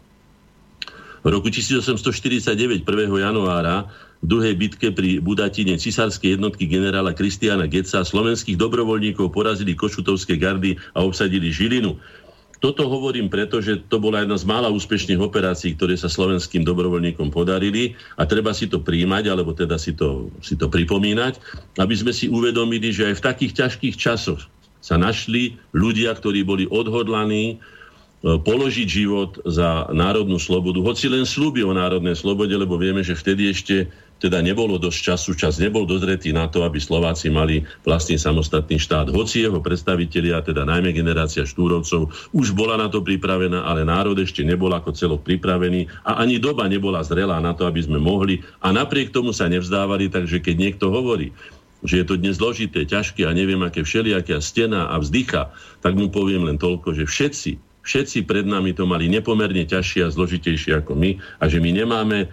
V 1.23 1.29
roku 1.31 1.51
1849, 1.51 2.87
1. 2.87 2.87
januára, 3.19 3.91
v 4.23 4.27
druhej 4.27 4.55
bitke 4.55 4.95
pri 4.95 5.19
Budatine 5.19 5.75
cisárskej 5.75 6.39
jednotky 6.39 6.71
generála 6.71 7.11
Kristiana 7.11 7.67
Geca 7.67 8.07
slovenských 8.07 8.55
dobrovoľníkov 8.55 9.35
porazili 9.35 9.75
košutovské 9.75 10.39
gardy 10.39 10.79
a 10.95 11.03
obsadili 11.03 11.51
Žilinu. 11.51 11.99
Toto 12.63 12.87
hovorím 12.87 13.27
preto, 13.27 13.59
že 13.59 13.83
to 13.91 13.99
bola 13.99 14.23
jedna 14.23 14.39
z 14.39 14.47
mála 14.47 14.71
úspešných 14.71 15.19
operácií, 15.19 15.75
ktoré 15.75 15.99
sa 15.99 16.07
slovenským 16.07 16.63
dobrovoľníkom 16.63 17.35
podarili 17.35 17.99
a 18.15 18.23
treba 18.23 18.55
si 18.55 18.71
to 18.71 18.79
príjmať, 18.79 19.35
alebo 19.35 19.51
teda 19.51 19.75
si 19.83 19.99
to, 19.99 20.31
si 20.39 20.55
to 20.55 20.71
pripomínať, 20.71 21.43
aby 21.83 21.95
sme 21.99 22.15
si 22.15 22.31
uvedomili, 22.31 22.95
že 22.95 23.11
aj 23.11 23.19
v 23.19 23.25
takých 23.27 23.53
ťažkých 23.67 23.97
časoch 23.99 24.47
sa 24.79 24.95
našli 24.95 25.59
ľudia, 25.75 26.15
ktorí 26.15 26.47
boli 26.47 26.71
odhodlaní 26.71 27.55
e, 27.55 27.57
položiť 28.23 28.87
život 28.87 29.43
za 29.43 29.91
národnú 29.91 30.39
slobodu, 30.39 30.79
hoci 30.87 31.11
len 31.11 31.27
slúbi 31.27 31.67
o 31.67 31.75
národnej 31.75 32.15
slobode, 32.15 32.55
lebo 32.55 32.79
vieme, 32.79 33.03
že 33.03 33.19
vtedy 33.19 33.51
ešte 33.51 33.91
teda 34.23 34.39
nebolo 34.39 34.79
dosť 34.79 34.99
času, 35.03 35.31
čas 35.35 35.59
nebol 35.59 35.83
dozretý 35.83 36.31
na 36.31 36.47
to, 36.47 36.63
aby 36.63 36.79
Slováci 36.79 37.27
mali 37.27 37.67
vlastný 37.83 38.15
samostatný 38.15 38.79
štát. 38.79 39.11
Hoci 39.11 39.43
jeho 39.43 39.59
predstavitelia, 39.59 40.39
teda 40.47 40.63
najmä 40.63 40.95
generácia 40.95 41.43
Štúrovcov, 41.43 42.15
už 42.31 42.55
bola 42.55 42.79
na 42.79 42.87
to 42.87 43.03
pripravená, 43.03 43.67
ale 43.67 43.83
národ 43.83 44.15
ešte 44.23 44.47
nebol 44.47 44.71
ako 44.71 44.95
celok 44.95 45.27
pripravený 45.27 45.91
a 46.07 46.23
ani 46.23 46.39
doba 46.39 46.71
nebola 46.71 47.03
zrelá 47.03 47.43
na 47.43 47.51
to, 47.51 47.67
aby 47.67 47.83
sme 47.83 47.99
mohli 47.99 48.39
a 48.63 48.71
napriek 48.71 49.11
tomu 49.11 49.35
sa 49.35 49.51
nevzdávali, 49.51 50.07
takže 50.07 50.39
keď 50.39 50.55
niekto 50.55 50.95
hovorí, 50.95 51.35
že 51.83 51.99
je 51.99 52.07
to 52.07 52.15
dnes 52.15 52.39
zložité, 52.39 52.87
ťažké 52.87 53.27
a 53.27 53.35
neviem 53.35 53.59
aké 53.67 53.83
všelijaké 53.83 54.39
stena 54.39 54.87
a 54.95 55.03
vzdycha, 55.03 55.51
tak 55.83 55.99
mu 55.99 56.07
poviem 56.15 56.47
len 56.47 56.55
toľko, 56.55 56.95
že 56.95 57.11
všetci, 57.11 57.59
všetci 57.83 58.23
pred 58.23 58.47
nami 58.47 58.71
to 58.71 58.87
mali 58.87 59.11
nepomerne 59.11 59.67
ťažšie 59.67 60.07
a 60.07 60.15
zložitejšie 60.15 60.79
ako 60.79 60.95
my 60.95 61.19
a 61.43 61.51
že 61.51 61.59
my 61.59 61.71
nemáme 61.75 62.31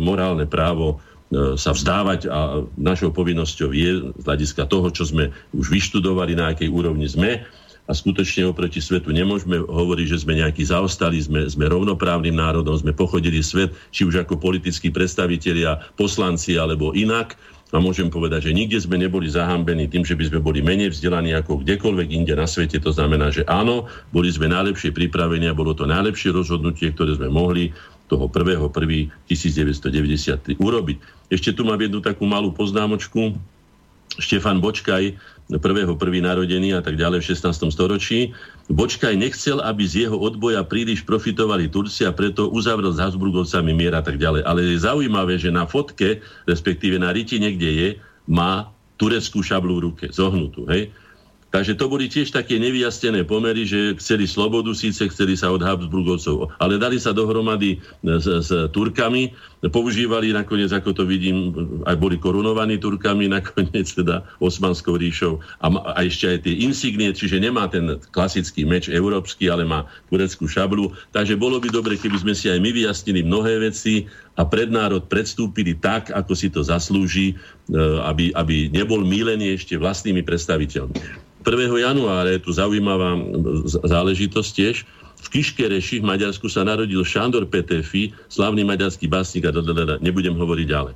morálne 0.00 0.44
právo 0.44 1.00
e, 1.32 1.56
sa 1.56 1.72
vzdávať 1.72 2.28
a 2.28 2.66
našou 2.76 3.14
povinnosťou 3.14 3.70
je 3.72 4.12
z 4.12 4.24
hľadiska 4.24 4.68
toho, 4.68 4.92
čo 4.92 5.08
sme 5.08 5.32
už 5.56 5.72
vyštudovali, 5.72 6.36
na 6.36 6.52
akej 6.52 6.68
úrovni 6.68 7.08
sme 7.08 7.40
a 7.90 7.92
skutočne 7.92 8.46
oproti 8.46 8.78
svetu 8.78 9.10
nemôžeme 9.10 9.58
hovoriť, 9.58 10.06
že 10.06 10.22
sme 10.22 10.38
nejaký 10.38 10.62
zaostali, 10.70 11.18
sme, 11.18 11.50
sme 11.50 11.66
rovnoprávnym 11.66 12.38
národom, 12.38 12.78
sme 12.78 12.94
pochodili 12.94 13.42
svet, 13.42 13.74
či 13.90 14.06
už 14.06 14.22
ako 14.22 14.38
politickí 14.38 14.94
predstavitelia, 14.94 15.82
poslanci 15.98 16.54
alebo 16.54 16.94
inak. 16.94 17.34
A 17.72 17.80
môžem 17.80 18.12
povedať, 18.12 18.52
že 18.52 18.56
nikde 18.56 18.76
sme 18.84 19.00
neboli 19.00 19.32
zahambení 19.32 19.88
tým, 19.88 20.04
že 20.04 20.12
by 20.12 20.28
sme 20.28 20.44
boli 20.44 20.60
menej 20.60 20.92
vzdelaní 20.92 21.32
ako 21.32 21.64
kdekoľvek 21.64 22.08
inde 22.12 22.36
na 22.36 22.44
svete. 22.44 22.76
To 22.84 22.92
znamená, 22.92 23.32
že 23.32 23.48
áno, 23.48 23.88
boli 24.12 24.28
sme 24.28 24.52
najlepšie 24.52 24.92
pripravení 24.92 25.48
a 25.48 25.56
bolo 25.56 25.72
to 25.72 25.88
najlepšie 25.88 26.36
rozhodnutie, 26.36 26.92
ktoré 26.92 27.16
sme 27.16 27.32
mohli 27.32 27.72
toho 28.12 28.28
1.1.1993 28.28 30.60
urobiť. 30.60 30.96
Ešte 31.32 31.56
tu 31.56 31.64
mám 31.64 31.80
jednu 31.80 32.04
takú 32.04 32.28
malú 32.28 32.52
poznámočku. 32.52 33.40
Štefan 34.20 34.60
Bočkaj, 34.60 35.16
1.1. 35.48 35.88
narodený 36.20 36.76
a 36.76 36.84
tak 36.84 37.00
ďalej 37.00 37.24
v 37.24 37.26
16. 37.32 37.72
storočí. 37.72 38.36
Bočkaj 38.68 39.16
nechcel, 39.16 39.64
aby 39.64 39.88
z 39.88 40.04
jeho 40.04 40.20
odboja 40.20 40.60
príliš 40.68 41.00
profitovali 41.08 41.72
Turci 41.72 42.04
a 42.04 42.12
preto 42.12 42.52
uzavrel 42.52 42.92
s 42.92 43.00
Habsburgovcami 43.00 43.72
mier 43.72 43.96
a 43.96 44.04
tak 44.04 44.20
ďalej. 44.20 44.44
Ale 44.44 44.68
je 44.68 44.84
zaujímavé, 44.84 45.40
že 45.40 45.48
na 45.48 45.64
fotke, 45.64 46.20
respektíve 46.44 47.00
na 47.00 47.08
riti 47.08 47.40
niekde 47.40 47.72
je, 47.72 47.88
má 48.28 48.68
tureckú 49.00 49.40
šablu 49.40 49.80
v 49.80 49.82
ruke, 49.88 50.04
zohnutú. 50.12 50.68
Hej? 50.68 50.92
Takže 51.52 51.76
to 51.76 51.84
boli 51.92 52.08
tiež 52.08 52.32
také 52.32 52.56
nevyjasnené 52.56 53.28
pomery, 53.28 53.68
že 53.68 53.92
chceli 54.00 54.24
slobodu, 54.24 54.72
síce 54.72 55.04
chceli 55.12 55.36
sa 55.36 55.52
od 55.52 55.60
Habsburgovcov, 55.60 56.48
ale 56.56 56.80
dali 56.80 56.96
sa 56.96 57.12
dohromady 57.12 57.76
s, 58.00 58.24
s 58.24 58.50
Turkami, 58.72 59.36
používali 59.68 60.32
nakoniec, 60.32 60.72
ako 60.72 60.90
to 60.96 61.04
vidím, 61.04 61.52
aj 61.84 61.94
boli 62.00 62.16
korunovaní 62.16 62.80
Turkami, 62.80 63.28
nakoniec 63.36 63.84
teda 63.92 64.24
Osmanskou 64.40 64.96
ríšou 64.96 65.44
a, 65.60 65.68
a 65.92 66.00
ešte 66.02 66.24
aj 66.32 66.38
tie 66.48 66.54
insignie, 66.64 67.12
čiže 67.12 67.36
nemá 67.36 67.68
ten 67.68 68.00
klasický 68.16 68.64
meč 68.64 68.88
európsky, 68.88 69.52
ale 69.52 69.68
má 69.68 69.84
tureckú 70.08 70.48
šablu. 70.48 70.96
Takže 71.12 71.36
bolo 71.36 71.60
by 71.60 71.68
dobre, 71.68 72.00
keby 72.00 72.16
sme 72.16 72.32
si 72.32 72.48
aj 72.48 72.58
my 72.64 72.72
vyjasnili 72.72 73.22
mnohé 73.22 73.60
veci 73.60 74.08
a 74.32 74.42
pred 74.48 74.72
národ 74.72 75.04
predstúpili 75.12 75.76
tak, 75.76 76.08
ako 76.08 76.32
si 76.32 76.48
to 76.48 76.64
zaslúži, 76.64 77.36
e, 77.36 77.74
aby, 78.08 78.32
aby 78.32 78.72
nebol 78.72 79.04
mílený 79.04 79.60
ešte 79.60 79.76
vlastnými 79.76 80.24
predstaviteľmi. 80.24 80.96
1. 81.42 81.84
januára 81.84 82.30
je 82.32 82.40
tu 82.40 82.50
zaujímavá 82.54 83.18
záležitosť 83.84 84.50
tiež. 84.54 84.76
V 85.22 85.28
Kiškereši 85.38 86.02
v 86.02 86.08
Maďarsku 86.08 86.50
sa 86.50 86.66
narodil 86.66 87.02
Šandor 87.02 87.46
Petefi, 87.46 88.10
slavný 88.26 88.66
maďarský 88.66 89.06
básnik 89.06 89.46
a 89.46 89.54
nebudem 90.02 90.34
hovoriť 90.34 90.66
ďalej. 90.66 90.94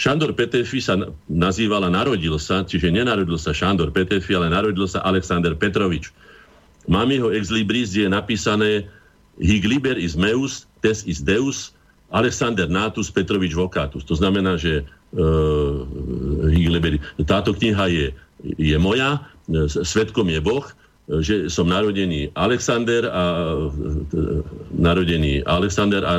Šandor 0.00 0.32
Petefi 0.32 0.80
sa 0.80 0.96
nazýval 1.28 1.84
a 1.84 1.90
narodil 1.92 2.40
sa, 2.40 2.64
čiže 2.64 2.88
nenarodil 2.88 3.36
sa 3.36 3.52
Šandor 3.52 3.92
Petefi, 3.92 4.32
ale 4.32 4.48
narodil 4.48 4.88
sa 4.88 5.04
Alexander 5.04 5.52
Petrovič. 5.52 6.08
Mám 6.88 7.12
jeho 7.12 7.28
ex 7.30 7.52
kde 7.52 8.08
je 8.08 8.10
napísané 8.10 8.70
Hig 9.36 9.64
liber 9.68 10.00
is 10.00 10.16
meus, 10.16 10.64
tes 10.80 11.04
is 11.04 11.20
deus, 11.20 11.76
Alexander 12.10 12.66
Natus 12.66 13.10
Petrovič 13.10 13.54
Vokatus. 13.54 14.02
To 14.06 14.18
znamená, 14.18 14.58
že 14.58 14.82
uh, 15.14 15.86
táto 17.26 17.54
kniha 17.54 17.86
je, 17.90 18.06
je 18.58 18.76
moja, 18.78 19.22
svetkom 19.66 20.30
je 20.30 20.40
Boh, 20.42 20.66
že 21.18 21.50
som 21.50 21.66
narodený 21.66 22.30
Alexander 22.38 23.10
a 23.10 23.22
narodený 24.70 25.42
Alexander 25.42 26.06
a 26.06 26.14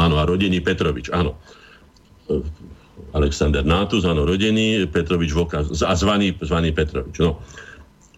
áno, 0.00 0.14
a 0.16 0.24
rodený 0.24 0.64
Petrovič, 0.64 1.12
áno. 1.12 1.36
Alexander 3.12 3.62
Nátus, 3.64 4.04
áno, 4.08 4.24
rodený, 4.24 4.88
Petrovič 4.88 5.32
Voka 5.36 5.62
a 5.62 5.94
zvaný, 5.94 6.36
zvaný 6.40 6.72
Petrovič. 6.72 7.16
No. 7.20 7.40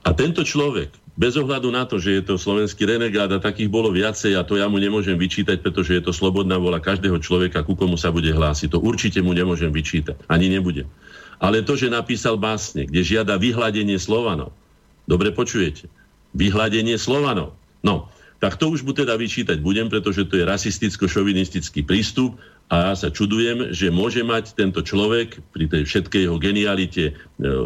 A 0.07 0.15
tento 0.15 0.47
človek, 0.47 0.95
bez 1.19 1.35
ohľadu 1.35 1.75
na 1.75 1.83
to, 1.83 1.99
že 1.99 2.15
je 2.15 2.23
to 2.23 2.39
slovenský 2.39 2.87
renegát 2.87 3.27
a 3.35 3.43
takých 3.43 3.67
bolo 3.67 3.91
viacej 3.91 4.39
a 4.39 4.47
to 4.47 4.55
ja 4.55 4.71
mu 4.71 4.79
nemôžem 4.79 5.19
vyčítať, 5.19 5.59
pretože 5.59 5.99
je 5.99 6.03
to 6.07 6.15
slobodná 6.15 6.55
vola 6.63 6.79
každého 6.79 7.19
človeka, 7.19 7.67
ku 7.67 7.75
komu 7.75 7.99
sa 7.99 8.15
bude 8.15 8.31
hlásiť. 8.31 8.71
To 8.71 8.79
určite 8.79 9.19
mu 9.19 9.35
nemôžem 9.35 9.75
vyčítať. 9.75 10.15
Ani 10.31 10.47
nebudem. 10.47 10.87
Ale 11.43 11.67
to, 11.67 11.75
že 11.75 11.91
napísal 11.91 12.39
básne, 12.39 12.87
kde 12.87 13.03
žiada 13.03 13.35
vyhľadenie 13.35 13.99
Slovanov. 13.99 14.55
Dobre 15.11 15.35
počujete? 15.35 15.91
Vyhľadenie 16.39 16.95
Slovanov. 16.95 17.59
No, 17.83 18.07
tak 18.39 18.55
to 18.55 18.71
už 18.71 18.87
mu 18.87 18.95
teda 18.95 19.19
vyčítať 19.19 19.59
budem, 19.59 19.91
pretože 19.91 20.27
to 20.31 20.39
je 20.39 20.47
rasisticko-šovinistický 20.47 21.83
prístup 21.83 22.39
a 22.69 22.93
ja 22.93 22.95
sa 22.95 23.09
čudujem, 23.09 23.73
že 23.73 23.89
môže 23.89 24.21
mať 24.21 24.53
tento 24.53 24.85
človek 24.85 25.41
pri 25.57 25.67
tej 25.73 25.83
všetkej 25.89 26.29
jeho 26.29 26.37
genialite 26.37 27.05
e, 27.11 27.13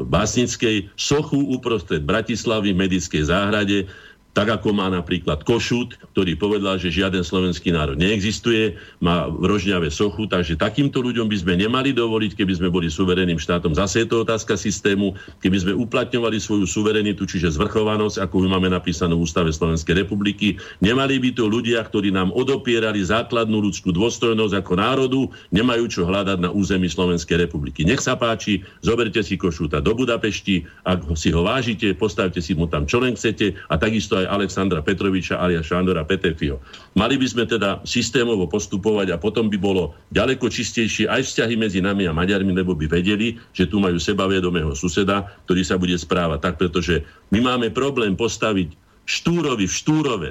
básnickej 0.07 0.95
sochu 0.95 1.43
uprostred 1.53 2.07
Bratislavy 2.07 2.71
v 2.71 2.81
medickej 2.87 3.23
záhrade, 3.27 3.91
tak 4.33 4.49
ako 4.49 4.73
má 4.73 4.89
napríklad 4.89 5.45
Košut, 5.45 6.01
ktorý 6.17 6.41
povedal, 6.41 6.81
že 6.81 6.89
žiaden 6.89 7.21
slovenský 7.21 7.69
národ 7.69 8.01
neexistuje, 8.01 8.81
má 9.05 9.29
v 9.29 9.45
Rožňave 9.45 9.93
sochu, 9.93 10.25
takže 10.25 10.57
takýmto 10.57 11.05
ľuďom 11.05 11.29
by 11.29 11.37
sme 11.37 11.55
nemali 11.61 11.93
dovoliť, 11.93 12.33
keby 12.41 12.53
sme 12.57 12.69
boli 12.73 12.89
suverénnym 12.89 13.37
štátom. 13.37 13.77
Zase 13.77 14.05
je 14.05 14.09
to 14.09 14.25
otázka 14.25 14.57
systému, 14.57 15.13
keby 15.45 15.57
sme 15.61 15.73
uplatňovali 15.77 16.41
svoju 16.41 16.65
suverenitu, 16.65 17.29
čiže 17.29 17.53
zvrchovanosť, 17.61 18.25
ako 18.25 18.49
my 18.49 18.57
máme 18.57 18.73
napísanú 18.73 19.21
v 19.21 19.29
Ústave 19.29 19.53
Slovenskej 19.53 20.01
republiky. 20.01 20.57
Nemali 20.81 21.21
by 21.21 21.37
to 21.37 21.45
ľudia, 21.45 21.85
ktorí 21.85 22.09
nám 22.09 22.33
odopierali 22.33 23.05
základnú 23.05 23.61
ľudskú 23.69 23.93
dôstojnosť 23.93 24.55
ako 24.65 24.73
národu, 24.81 25.21
nemajú 25.53 25.85
čo 25.93 26.09
hľadať 26.09 26.41
na 26.41 26.49
území 26.49 26.89
Slovenskej 26.89 27.37
republiky. 27.37 27.85
Nech 27.85 28.01
sa 28.01 28.17
páči, 28.17 28.65
zoberte 28.81 29.21
si 29.21 29.37
Košuta 29.37 29.85
do 29.85 29.93
Budapešti, 29.93 30.65
ak 30.89 31.13
si 31.21 31.29
ho 31.29 31.45
vážite, 31.45 31.93
postavte 31.93 32.41
si 32.41 32.57
mu 32.57 32.65
tam 32.65 32.89
čo 32.89 33.03
len 33.03 33.13
chcete 33.13 33.55
a 33.69 33.75
takisto 33.77 34.22
aj 34.23 34.31
Alexandra 34.31 34.81
Petroviča 34.81 35.43
alias 35.43 35.67
Šandora 35.67 36.07
Petefiho. 36.07 36.63
Mali 36.95 37.19
by 37.19 37.27
sme 37.27 37.45
teda 37.45 37.83
systémovo 37.83 38.47
postupovať 38.47 39.13
a 39.13 39.21
potom 39.21 39.51
by 39.51 39.59
bolo 39.59 39.93
ďaleko 40.15 40.47
čistejšie 40.47 41.11
aj 41.11 41.27
vzťahy 41.27 41.55
medzi 41.59 41.83
nami 41.83 42.07
a 42.07 42.15
Maďarmi, 42.15 42.55
lebo 42.55 42.79
by 42.79 42.87
vedeli, 42.87 43.37
že 43.51 43.67
tu 43.67 43.83
majú 43.83 43.99
sebavedomého 43.99 44.73
suseda, 44.79 45.27
ktorý 45.45 45.63
sa 45.67 45.77
bude 45.77 45.99
správať 45.99 46.39
tak, 46.39 46.55
pretože 46.63 47.03
my 47.35 47.43
máme 47.43 47.75
problém 47.75 48.15
postaviť 48.15 48.73
Štúrovi 49.03 49.67
v 49.67 49.75
Štúrove 49.75 50.31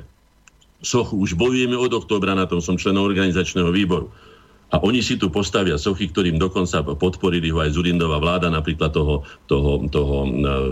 sochu. 0.82 1.20
Už 1.22 1.38
bojujeme 1.38 1.78
od 1.78 1.94
októbra 1.94 2.34
na 2.34 2.50
tom, 2.50 2.64
som 2.64 2.80
členom 2.80 3.06
organizačného 3.06 3.70
výboru. 3.70 4.10
A 4.72 4.80
oni 4.80 5.04
si 5.04 5.20
tu 5.20 5.28
postavia 5.28 5.76
sochy, 5.76 6.08
ktorým 6.08 6.40
dokonca 6.40 6.80
podporili 6.96 7.52
ho 7.52 7.60
aj 7.60 7.76
Zurindová 7.76 8.24
vláda, 8.24 8.48
napríklad 8.48 8.96
toho, 8.96 9.28
toho, 9.52 9.84
toho 9.92 10.16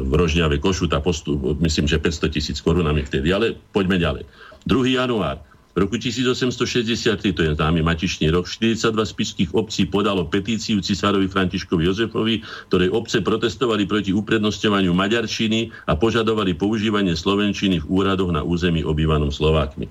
v 0.07 0.11
Rožňave 0.15 0.63
Košuta, 0.63 1.03
postup, 1.03 1.59
myslím, 1.59 1.83
že 1.83 1.99
500 1.99 2.31
tisíc 2.31 2.57
korunami 2.63 3.03
vtedy. 3.03 3.35
Ale 3.35 3.59
poďme 3.75 3.99
ďalej. 3.99 4.23
2. 4.63 4.95
január. 4.95 5.43
Roku 5.77 5.95
1863, 5.95 7.31
to 7.31 7.41
je 7.45 7.51
známy 7.55 7.85
matičný 7.85 8.27
rok, 8.33 8.49
42 8.49 8.89
spiských 9.05 9.49
obcí 9.53 9.85
podalo 9.85 10.25
petíciu 10.25 10.81
cisárovi 10.81 11.29
Františkovi 11.29 11.85
Jozefovi, 11.85 12.41
ktorej 12.67 12.89
obce 12.89 13.21
protestovali 13.21 13.85
proti 13.85 14.11
uprednostňovaniu 14.11 14.91
maďarčiny 14.91 15.71
a 15.87 15.93
požadovali 15.93 16.57
používanie 16.57 17.13
slovenčiny 17.13 17.79
v 17.79 17.87
úradoch 17.87 18.33
na 18.33 18.41
území 18.41 18.81
obývanom 18.81 19.29
Slovákmi. 19.29 19.87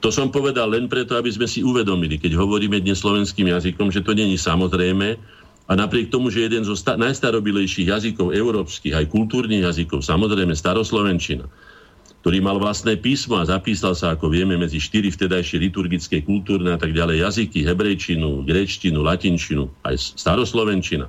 To 0.00 0.08
som 0.08 0.32
povedal 0.32 0.72
len 0.72 0.88
preto, 0.88 1.12
aby 1.12 1.28
sme 1.28 1.44
si 1.44 1.60
uvedomili, 1.60 2.16
keď 2.16 2.40
hovoríme 2.40 2.80
dnes 2.80 3.04
slovenským 3.04 3.52
jazykom, 3.52 3.92
že 3.92 4.00
to 4.00 4.16
není 4.16 4.40
samozrejme. 4.40 5.20
A 5.70 5.72
napriek 5.78 6.10
tomu, 6.10 6.32
že 6.32 6.48
jeden 6.48 6.64
zo 6.64 6.74
sta- 6.74 6.96
najstarobilejších 6.96 7.92
jazykov 7.92 8.34
európskych, 8.34 8.96
aj 8.96 9.06
kultúrnych 9.12 9.62
jazykov, 9.62 10.02
samozrejme 10.02 10.56
staroslovenčina, 10.56 11.46
ktorý 12.24 12.38
mal 12.42 12.58
vlastné 12.58 12.98
písmo 12.98 13.38
a 13.38 13.46
zapísal 13.46 13.94
sa, 13.94 14.16
ako 14.16 14.32
vieme, 14.32 14.58
medzi 14.58 14.82
štyri 14.82 15.12
vtedajšie 15.12 15.62
liturgické, 15.62 16.24
kultúrne 16.26 16.74
a 16.74 16.78
tak 16.80 16.90
ďalej 16.90 17.22
jazyky, 17.22 17.62
hebrejčinu, 17.62 18.42
gréčtinu, 18.42 19.04
latinčinu, 19.04 19.70
aj 19.86 20.16
staroslovenčina. 20.18 21.06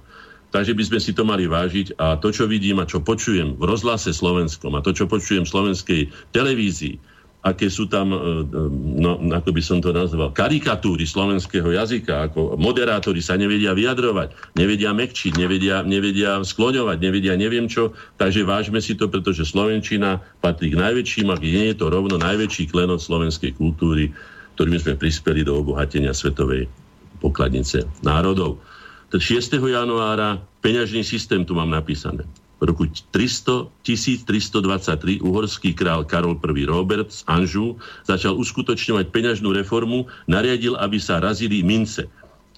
Takže 0.51 0.75
by 0.75 0.84
sme 0.84 0.99
si 0.99 1.12
to 1.15 1.23
mali 1.23 1.47
vážiť 1.47 1.95
a 1.95 2.19
to, 2.19 2.30
čo 2.30 2.43
vidím 2.43 2.84
a 2.84 2.86
čo 2.86 2.99
počujem 2.99 3.56
v 3.56 3.63
rozhlase 3.65 4.12
slovenskom 4.12 4.75
a 4.75 4.84
to, 4.84 4.91
čo 4.91 5.08
počujem 5.08 5.47
v 5.47 5.51
slovenskej 5.58 6.01
televízii, 6.36 7.11
aké 7.41 7.73
sú 7.73 7.89
tam, 7.89 8.13
e, 8.13 8.17
e, 8.17 8.21
no, 9.01 9.17
ako 9.34 9.49
by 9.49 9.62
som 9.65 9.82
to 9.82 9.89
nazval, 9.89 10.30
karikatúry 10.30 11.10
slovenského 11.10 11.73
jazyka, 11.73 12.30
ako 12.30 12.54
moderátori 12.62 13.17
sa 13.17 13.34
nevedia 13.34 13.73
vyjadrovať, 13.73 14.54
nevedia 14.54 14.93
mekčiť, 14.93 15.41
nevedia, 15.41 15.82
nevedia 15.82 16.38
skloňovať, 16.45 16.97
nevedia 17.01 17.34
neviem 17.34 17.65
čo, 17.65 17.97
takže 18.21 18.45
vážme 18.45 18.77
si 18.77 18.93
to, 18.93 19.10
pretože 19.10 19.49
Slovenčina 19.49 20.21
patrí 20.38 20.69
k 20.69 20.77
najväčším, 20.77 21.34
ak 21.34 21.41
nie 21.41 21.73
je 21.73 21.75
to 21.82 21.89
rovno 21.89 22.21
najväčší 22.21 22.69
klenot 22.69 23.01
slovenskej 23.01 23.58
kultúry, 23.58 24.13
ktorým 24.54 24.77
sme 24.77 24.93
prispeli 24.93 25.41
do 25.41 25.58
obohatenia 25.58 26.13
svetovej 26.13 26.69
pokladnice 27.17 27.89
národov. 28.06 28.62
6. 29.12 29.60
januára 29.60 30.39
peňažný 30.62 31.04
systém 31.04 31.43
tu 31.43 31.58
mám 31.58 31.67
napísané. 31.67 32.23
V 32.62 32.69
roku 32.69 32.86
300, 32.86 33.74
1323 33.82 35.26
uhorský 35.26 35.74
král 35.74 36.06
Karol 36.06 36.38
I. 36.38 36.69
Robert 36.69 37.10
z 37.10 37.26
Anžu 37.26 37.82
začal 38.06 38.38
uskutočňovať 38.38 39.10
peňažnú 39.10 39.50
reformu, 39.50 40.06
nariadil, 40.30 40.78
aby 40.78 41.02
sa 41.02 41.17
razili 41.17 41.65
mince, 41.65 42.06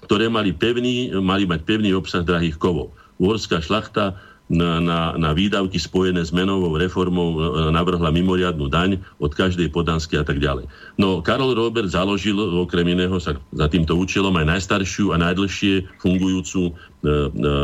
ktoré 0.04 0.28
mali, 0.28 0.52
pevný, 0.52 1.08
mali 1.24 1.48
mať 1.48 1.64
pevný 1.64 1.96
obsah 1.96 2.20
drahých 2.20 2.60
kovov. 2.60 2.92
Uhorská 3.16 3.64
šlachta 3.64 4.20
na, 4.44 4.76
na, 4.76 5.16
na 5.16 5.30
výdavky 5.32 5.80
spojené 5.80 6.20
s 6.20 6.28
menovou 6.28 6.76
reformou 6.76 7.28
e, 7.32 7.72
navrhla 7.72 8.12
mimoriadnu 8.12 8.68
daň 8.68 9.00
od 9.16 9.32
každej 9.32 9.72
podanskej 9.72 10.20
a 10.20 10.24
tak 10.24 10.36
ďalej. 10.36 10.68
No 11.00 11.24
Karol 11.24 11.56
Robert 11.56 11.88
založil 11.88 12.36
okrem 12.36 12.92
iného 12.92 13.16
sa 13.16 13.40
za 13.56 13.66
týmto 13.72 13.96
účelom 13.96 14.36
aj 14.36 14.44
najstaršiu 14.44 15.16
a 15.16 15.20
najdlhšie 15.20 15.88
fungujúcu 15.96 16.60
e, 16.68 16.72
e, 16.72 17.12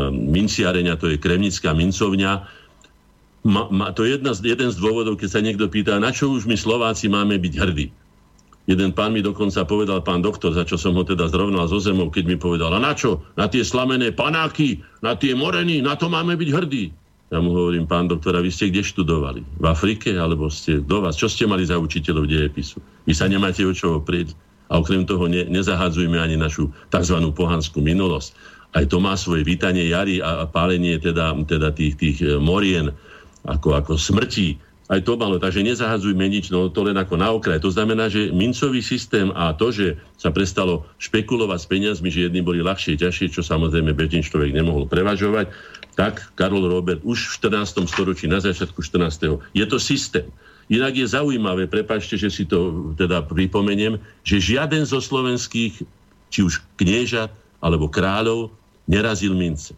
minciareň, 0.09 0.97
to 0.97 1.13
je 1.13 1.21
Kremnická 1.21 1.69
mincovňa. 1.77 2.49
Ma, 3.45 3.69
ma, 3.69 3.93
to 3.93 4.05
je 4.05 4.17
jedna 4.17 4.33
z, 4.33 4.53
jeden 4.53 4.69
z 4.73 4.77
dôvodov, 4.81 5.21
keď 5.21 5.29
sa 5.29 5.41
niekto 5.41 5.69
pýta, 5.69 6.01
na 6.01 6.09
čo 6.09 6.33
už 6.33 6.49
my 6.49 6.57
Slováci 6.57 7.13
máme 7.13 7.37
byť 7.37 7.53
hrdí. 7.61 7.93
Jeden 8.69 8.93
pán 8.93 9.09
mi 9.11 9.25
dokonca 9.25 9.65
povedal, 9.65 10.05
pán 10.05 10.21
doktor, 10.21 10.53
za 10.53 10.61
čo 10.61 10.77
som 10.77 10.93
ho 10.93 11.01
teda 11.01 11.25
zrovnal 11.33 11.65
zo 11.65 11.81
zemou, 11.81 12.13
keď 12.13 12.23
mi 12.29 12.37
povedal, 12.37 12.69
a 12.71 12.79
na 12.79 12.93
čo? 12.93 13.25
Na 13.33 13.49
tie 13.49 13.65
slamené 13.65 14.13
panáky, 14.13 14.85
na 15.01 15.17
tie 15.17 15.33
moreny, 15.33 15.81
na 15.81 15.97
to 15.97 16.05
máme 16.07 16.37
byť 16.37 16.49
hrdí. 16.53 16.93
Ja 17.31 17.39
mu 17.39 17.55
hovorím, 17.55 17.87
pán 17.87 18.11
doktor, 18.11 18.35
a 18.35 18.43
vy 18.43 18.51
ste 18.51 18.67
kde 18.69 18.83
študovali? 18.83 19.41
V 19.57 19.65
Afrike? 19.65 20.11
Alebo 20.19 20.51
ste 20.51 20.83
do 20.83 20.99
vás? 20.99 21.15
Čo 21.15 21.31
ste 21.31 21.47
mali 21.47 21.63
za 21.63 21.79
učiteľov 21.79 22.27
dejepisu? 22.27 22.83
Vy 23.07 23.15
sa 23.15 23.31
nemáte 23.31 23.63
o 23.63 23.71
čo 23.71 24.03
oprieť. 24.03 24.35
A 24.67 24.83
okrem 24.83 25.07
toho 25.07 25.31
ne, 25.31 25.47
nezahadzujme 25.47 26.19
ani 26.19 26.35
našu 26.35 26.67
tzv. 26.91 27.17
pohanskú 27.31 27.79
minulosť. 27.79 28.35
Aj 28.75 28.83
to 28.87 28.99
má 28.99 29.15
svoje 29.15 29.47
vítanie 29.47 29.91
jary 29.91 30.19
a, 30.19 30.43
a 30.43 30.45
pálenie 30.47 30.99
teda, 30.99 31.35
teda 31.47 31.71
tých, 31.71 31.95
tých 31.99 32.17
e, 32.23 32.35
morien 32.39 32.91
ako, 33.47 33.79
ako 33.79 33.93
smrti 33.95 34.59
aj 34.91 35.07
to 35.07 35.15
malo. 35.15 35.39
Takže 35.39 35.63
nezahadzujme 35.63 36.27
nič, 36.27 36.51
no 36.51 36.67
to 36.67 36.83
len 36.83 36.99
ako 36.99 37.15
na 37.15 37.31
okraj. 37.31 37.63
To 37.63 37.71
znamená, 37.71 38.11
že 38.11 38.35
mincový 38.35 38.83
systém 38.83 39.31
a 39.31 39.55
to, 39.55 39.71
že 39.71 39.95
sa 40.19 40.35
prestalo 40.35 40.83
špekulovať 40.99 41.59
s 41.63 41.67
peniazmi, 41.71 42.09
že 42.11 42.27
jedni 42.27 42.43
boli 42.43 42.59
ľahšie, 42.59 42.99
ťažšie, 42.99 43.31
čo 43.31 43.41
samozrejme 43.41 43.95
bežný 43.95 44.19
človek 44.27 44.51
nemohol 44.51 44.91
prevažovať, 44.91 45.47
tak 45.95 46.35
Karol 46.35 46.67
Robert 46.67 46.99
už 47.07 47.39
v 47.39 47.55
14. 47.55 47.87
storočí, 47.87 48.27
na 48.27 48.43
začiatku 48.43 48.83
14. 48.83 49.39
je 49.55 49.65
to 49.65 49.79
systém. 49.79 50.27
Inak 50.71 50.95
je 50.95 51.07
zaujímavé, 51.07 51.67
prepačte, 51.67 52.15
že 52.15 52.31
si 52.31 52.43
to 52.47 52.91
teda 52.95 53.23
pripomeniem, 53.27 53.99
že 54.23 54.39
žiaden 54.39 54.87
zo 54.87 55.03
slovenských, 55.03 55.83
či 56.31 56.39
už 56.43 56.63
kniežat 56.79 57.31
alebo 57.59 57.91
kráľov, 57.91 58.51
nerazil 58.87 59.35
mince 59.35 59.75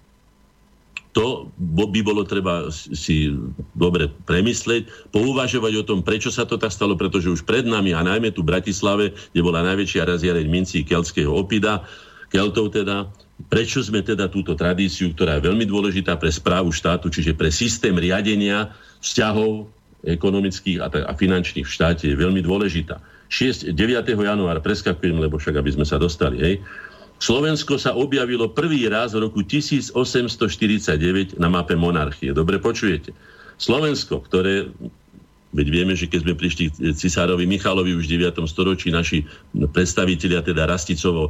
to 1.14 1.54
by 1.62 2.02
bolo 2.02 2.26
treba 2.26 2.74
si 2.74 3.30
dobre 3.78 4.10
premyslieť, 4.26 5.14
pouvažovať 5.14 5.74
o 5.80 5.84
tom, 5.86 6.00
prečo 6.02 6.34
sa 6.34 6.44
to 6.50 6.58
tak 6.58 6.74
stalo, 6.74 6.98
pretože 6.98 7.30
už 7.30 7.46
pred 7.46 7.70
nami 7.70 7.94
a 7.94 8.02
najmä 8.02 8.34
tu 8.34 8.42
v 8.42 8.58
Bratislave, 8.58 9.14
kde 9.30 9.42
bola 9.46 9.62
najväčšia 9.62 10.10
raziareň 10.10 10.46
mincí 10.50 10.82
keltského 10.82 11.30
opida, 11.30 11.86
Keltov 12.34 12.74
teda, 12.74 13.14
prečo 13.46 13.78
sme 13.86 14.02
teda 14.02 14.26
túto 14.26 14.58
tradíciu, 14.58 15.14
ktorá 15.14 15.38
je 15.38 15.54
veľmi 15.54 15.70
dôležitá 15.70 16.18
pre 16.18 16.34
správu 16.34 16.74
štátu, 16.74 17.14
čiže 17.14 17.38
pre 17.38 17.54
systém 17.54 17.94
riadenia 17.94 18.74
vzťahov 19.06 19.70
ekonomických 20.02 20.82
a, 20.82 20.90
a 20.90 21.14
finančných 21.14 21.62
v 21.62 21.70
štáte 21.78 22.10
je 22.10 22.18
veľmi 22.18 22.42
dôležitá. 22.42 22.98
6, 23.30 23.70
9. 23.78 23.78
januára 24.18 24.66
preskakujem, 24.66 25.22
lebo 25.22 25.38
však 25.38 25.62
aby 25.62 25.78
sme 25.78 25.86
sa 25.86 26.02
dostali, 26.02 26.42
hej, 26.42 26.56
Slovensko 27.24 27.80
sa 27.80 27.96
objavilo 27.96 28.52
prvý 28.52 28.92
raz 28.92 29.16
v 29.16 29.24
roku 29.24 29.48
1849 29.48 31.40
na 31.40 31.48
mape 31.48 31.80
monarchie. 31.80 32.36
Dobre 32.36 32.60
počujete. 32.60 33.16
Slovensko, 33.56 34.20
ktoré 34.28 34.68
Veď 35.54 35.70
vieme, 35.70 35.94
že 35.94 36.10
keď 36.10 36.26
sme 36.26 36.34
prišli 36.34 36.66
cisárovi 36.98 37.46
Michalovi 37.46 37.94
už 37.94 38.10
v 38.10 38.26
9. 38.26 38.42
storočí, 38.50 38.90
naši 38.90 39.22
predstavitelia, 39.70 40.42
teda 40.42 40.66
Rasticovo 40.66 41.30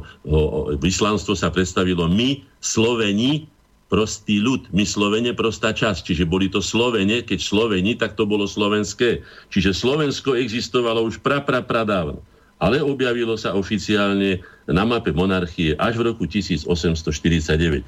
vyslanstvo 0.80 1.36
sa 1.36 1.52
predstavilo 1.52 2.08
my, 2.08 2.40
Sloveni, 2.56 3.44
prostý 3.92 4.40
ľud, 4.40 4.72
my 4.72 4.88
Slovene, 4.88 5.36
prostá 5.36 5.76
časť. 5.76 6.08
Čiže 6.08 6.24
boli 6.24 6.48
to 6.48 6.64
Slovene, 6.64 7.20
keď 7.20 7.36
Sloveni, 7.36 8.00
tak 8.00 8.16
to 8.16 8.24
bolo 8.24 8.48
slovenské. 8.48 9.20
Čiže 9.52 9.76
Slovensko 9.76 10.40
existovalo 10.40 11.04
už 11.04 11.20
pra, 11.20 11.44
pra, 11.44 11.60
pradávno 11.60 12.24
ale 12.62 12.80
objavilo 12.80 13.36
sa 13.36 13.52
oficiálne 13.52 14.40
na 14.68 14.84
mape 14.88 15.12
monarchie 15.12 15.76
až 15.76 16.00
v 16.00 16.12
roku 16.12 16.24
1849. 16.24 17.84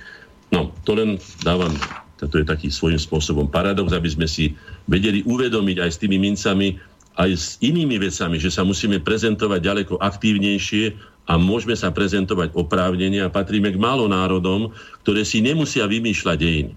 No, 0.53 0.71
to 0.85 0.93
len 0.95 1.19
dávam, 1.43 1.73
to 2.21 2.31
je 2.31 2.47
taký 2.47 2.69
svojím 2.69 3.01
spôsobom 3.01 3.49
paradox, 3.49 3.93
aby 3.93 4.09
sme 4.13 4.27
si 4.29 4.55
vedeli 4.87 5.25
uvedomiť 5.27 5.77
aj 5.83 5.91
s 5.91 6.01
tými 6.01 6.17
mincami, 6.21 6.77
aj 7.17 7.31
s 7.33 7.47
inými 7.65 7.97
vecami, 7.97 8.37
že 8.37 8.53
sa 8.53 8.63
musíme 8.63 9.01
prezentovať 9.01 9.61
ďaleko 9.65 9.95
aktívnejšie 9.99 10.93
a 11.27 11.41
môžeme 11.41 11.75
sa 11.75 11.91
prezentovať 11.91 12.55
oprávnenie 12.55 13.25
a 13.25 13.33
patríme 13.33 13.73
k 13.73 13.81
málo 13.81 14.07
národom, 14.07 14.71
ktoré 15.03 15.27
si 15.27 15.43
nemusia 15.43 15.89
vymýšľať 15.89 16.37
dejiny. 16.39 16.75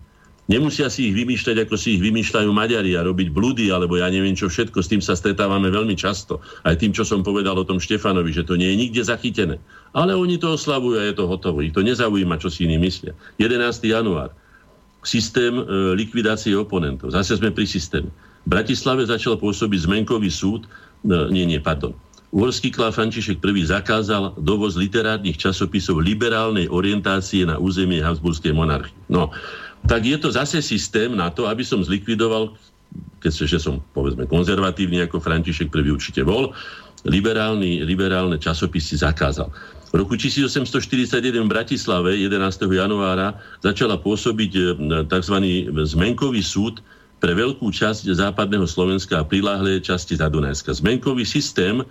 Nemusia 0.49 0.89
si 0.89 1.13
ich 1.13 1.13
vymýšľať, 1.13 1.69
ako 1.69 1.77
si 1.77 1.93
ich 1.93 2.01
vymýšľajú 2.01 2.49
Maďari 2.49 2.97
a 2.97 3.05
robiť 3.05 3.29
blúdy, 3.29 3.69
alebo 3.69 4.01
ja 4.01 4.09
neviem 4.09 4.33
čo 4.33 4.49
všetko. 4.49 4.81
S 4.81 4.89
tým 4.89 4.97
sa 4.97 5.13
stretávame 5.13 5.69
veľmi 5.69 5.93
často. 5.93 6.41
Aj 6.65 6.73
tým, 6.73 6.89
čo 6.89 7.05
som 7.05 7.21
povedal 7.21 7.53
o 7.53 7.67
tom 7.69 7.77
Štefanovi, 7.77 8.33
že 8.33 8.41
to 8.41 8.57
nie 8.57 8.73
je 8.73 8.81
nikde 8.81 9.01
zachytené. 9.05 9.61
Ale 9.93 10.13
oni 10.13 10.37
to 10.37 10.53
oslavujú 10.53 11.01
a 11.01 11.07
je 11.09 11.15
to 11.17 11.25
hotovo. 11.25 11.65
Ich 11.65 11.73
to 11.73 11.81
nezaujíma, 11.81 12.37
čo 12.37 12.49
si 12.49 12.69
iní 12.69 12.77
myslia. 12.77 13.17
11. 13.41 13.81
január. 13.89 14.29
Systém 15.01 15.55
e, 15.55 15.63
likvidácie 15.95 16.53
oponentov. 16.53 17.15
Zase 17.15 17.39
sme 17.39 17.49
pri 17.49 17.65
systéme. 17.65 18.11
V 18.45 18.49
Bratislave 18.51 19.07
začal 19.07 19.39
pôsobiť 19.39 19.89
zmenkový 19.89 20.29
súd. 20.29 20.67
E, 20.67 21.31
nie, 21.33 21.47
nie, 21.47 21.57
pardon. 21.57 21.95
Uhorský 22.29 22.69
klá 22.69 22.93
František 22.93 23.41
I 23.41 23.63
zakázal 23.65 24.37
dovoz 24.37 24.77
literárnych 24.77 25.41
časopisov 25.41 26.05
liberálnej 26.05 26.69
orientácie 26.69 27.41
na 27.49 27.57
územie 27.57 28.05
Habsburskej 28.05 28.53
monarchie. 28.53 28.93
No, 29.09 29.33
tak 29.89 30.05
je 30.05 30.13
to 30.21 30.29
zase 30.29 30.61
systém 30.61 31.17
na 31.17 31.33
to, 31.33 31.49
aby 31.49 31.65
som 31.65 31.81
zlikvidoval 31.81 32.53
keďže 33.19 33.59
som 33.61 33.83
povedzme 33.93 34.25
konzervatívny 34.25 35.03
ako 35.05 35.21
František 35.21 35.69
prvý 35.69 35.93
určite 35.93 36.23
bol, 36.23 36.55
liberálny, 37.07 37.83
liberálne 37.85 38.39
časopisy 38.39 38.99
zakázal. 38.99 39.51
V 39.89 39.97
roku 39.97 40.13
1841 40.13 41.17
v 41.17 41.49
Bratislave 41.49 42.13
11. 42.13 42.37
januára 42.69 43.41
začala 43.65 43.97
pôsobiť 43.97 44.51
e, 44.53 44.61
tzv. 45.09 45.35
zmenkový 45.73 46.45
súd 46.45 46.85
pre 47.17 47.33
veľkú 47.33 47.73
časť 47.73 48.05
západného 48.13 48.69
Slovenska 48.69 49.17
a 49.17 49.25
priláhlé 49.25 49.81
časti 49.81 50.13
Zadunajska. 50.13 50.77
Zmenkový 50.77 51.25
systém 51.25 51.81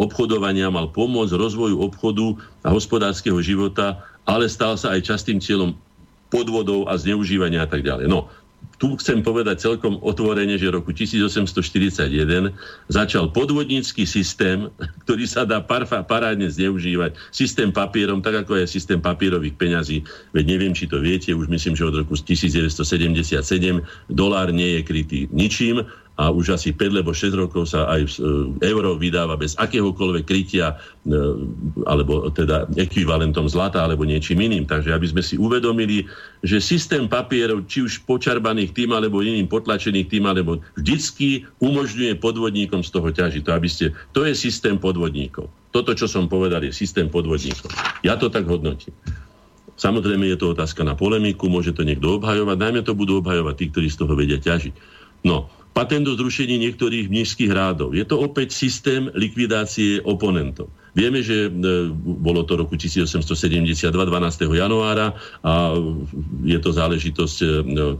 obchodovania 0.00 0.72
mal 0.72 0.88
pomôcť 0.88 1.36
rozvoju 1.36 1.76
obchodu 1.76 2.40
a 2.64 2.72
hospodárskeho 2.72 3.36
života, 3.44 4.00
ale 4.24 4.48
stal 4.48 4.80
sa 4.80 4.96
aj 4.96 5.12
častým 5.12 5.36
cieľom 5.36 5.76
podvodov 6.32 6.88
a 6.88 6.96
zneužívania 6.96 7.62
a 7.62 7.68
tak 7.68 7.84
ďalej. 7.84 8.08
No, 8.08 8.32
tu 8.82 8.98
chcem 8.98 9.22
povedať 9.22 9.62
celkom 9.62 10.02
otvorene, 10.02 10.58
že 10.58 10.66
roku 10.66 10.90
1841 10.90 12.10
začal 12.90 13.30
podvodnícky 13.30 14.02
systém, 14.02 14.66
ktorý 15.06 15.22
sa 15.22 15.46
dá 15.46 15.62
parfa, 15.62 16.02
parádne 16.02 16.50
zneužívať, 16.50 17.14
systém 17.30 17.70
papierom, 17.70 18.18
tak 18.18 18.42
ako 18.42 18.58
je 18.58 18.66
systém 18.66 18.98
papierových 18.98 19.54
peňazí. 19.54 20.02
Veď 20.34 20.44
neviem, 20.50 20.74
či 20.74 20.90
to 20.90 20.98
viete, 20.98 21.30
už 21.30 21.46
myslím, 21.46 21.78
že 21.78 21.86
od 21.86 22.02
roku 22.02 22.18
1977 22.18 23.38
dolár 24.10 24.50
nie 24.50 24.74
je 24.74 24.80
krytý 24.82 25.20
ničím 25.30 25.86
a 26.20 26.28
už 26.28 26.60
asi 26.60 26.76
5 26.76 27.00
alebo 27.00 27.16
6 27.16 27.32
rokov 27.40 27.72
sa 27.72 27.88
aj 27.88 28.04
e, 28.04 28.10
euro 28.68 29.00
vydáva 29.00 29.40
bez 29.40 29.56
akéhokoľvek 29.56 30.24
krytia 30.28 30.76
e, 30.76 31.16
alebo 31.88 32.28
teda 32.28 32.68
ekvivalentom 32.76 33.48
zlata 33.48 33.80
alebo 33.80 34.04
niečím 34.04 34.44
iným. 34.44 34.68
Takže 34.68 34.92
aby 34.92 35.08
sme 35.08 35.22
si 35.24 35.40
uvedomili, 35.40 36.04
že 36.44 36.60
systém 36.60 37.08
papierov, 37.08 37.64
či 37.64 37.88
už 37.88 38.04
počarbaných 38.04 38.76
tým 38.76 38.92
alebo 38.92 39.24
iným 39.24 39.48
potlačených 39.48 40.12
tým, 40.12 40.28
alebo 40.28 40.60
vždycky 40.76 41.48
umožňuje 41.64 42.20
podvodníkom 42.20 42.84
z 42.84 42.90
toho 42.92 43.08
ťažiť. 43.08 43.42
To, 43.48 43.56
aby 43.56 43.68
ste, 43.72 43.96
to 44.12 44.28
je 44.28 44.36
systém 44.36 44.76
podvodníkov. 44.76 45.48
Toto, 45.72 45.96
čo 45.96 46.04
som 46.04 46.28
povedal, 46.28 46.60
je 46.68 46.76
systém 46.76 47.08
podvodníkov. 47.08 47.72
Ja 48.04 48.20
to 48.20 48.28
tak 48.28 48.44
hodnotím. 48.44 48.92
Samozrejme 49.80 50.28
je 50.28 50.36
to 50.36 50.52
otázka 50.52 50.84
na 50.84 50.92
polemiku, 50.92 51.48
môže 51.48 51.72
to 51.72 51.82
niekto 51.82 52.20
obhajovať, 52.20 52.56
najmä 52.60 52.80
to 52.84 52.92
budú 52.92 53.24
obhajovať 53.24 53.54
tí, 53.56 53.64
ktorí 53.72 53.88
z 53.88 53.98
toho 54.04 54.12
vedia 54.12 54.36
ťažiť. 54.36 55.00
No, 55.24 55.48
patent 55.72 56.04
o 56.04 56.14
zrušení 56.14 56.60
niektorých 56.60 57.08
mnížských 57.08 57.48
rádov. 57.48 57.96
Je 57.96 58.04
to 58.04 58.20
opäť 58.20 58.52
systém 58.52 59.08
likvidácie 59.16 60.04
oponentov. 60.04 60.68
Vieme, 60.92 61.24
že 61.24 61.48
e, 61.48 61.50
bolo 61.96 62.44
to 62.44 62.60
roku 62.60 62.76
1872, 62.76 63.88
12. 63.88 63.96
januára 64.52 65.16
a 65.40 65.72
je 66.44 66.58
to 66.60 66.70
záležitosť 66.76 67.36
e, 67.40 67.46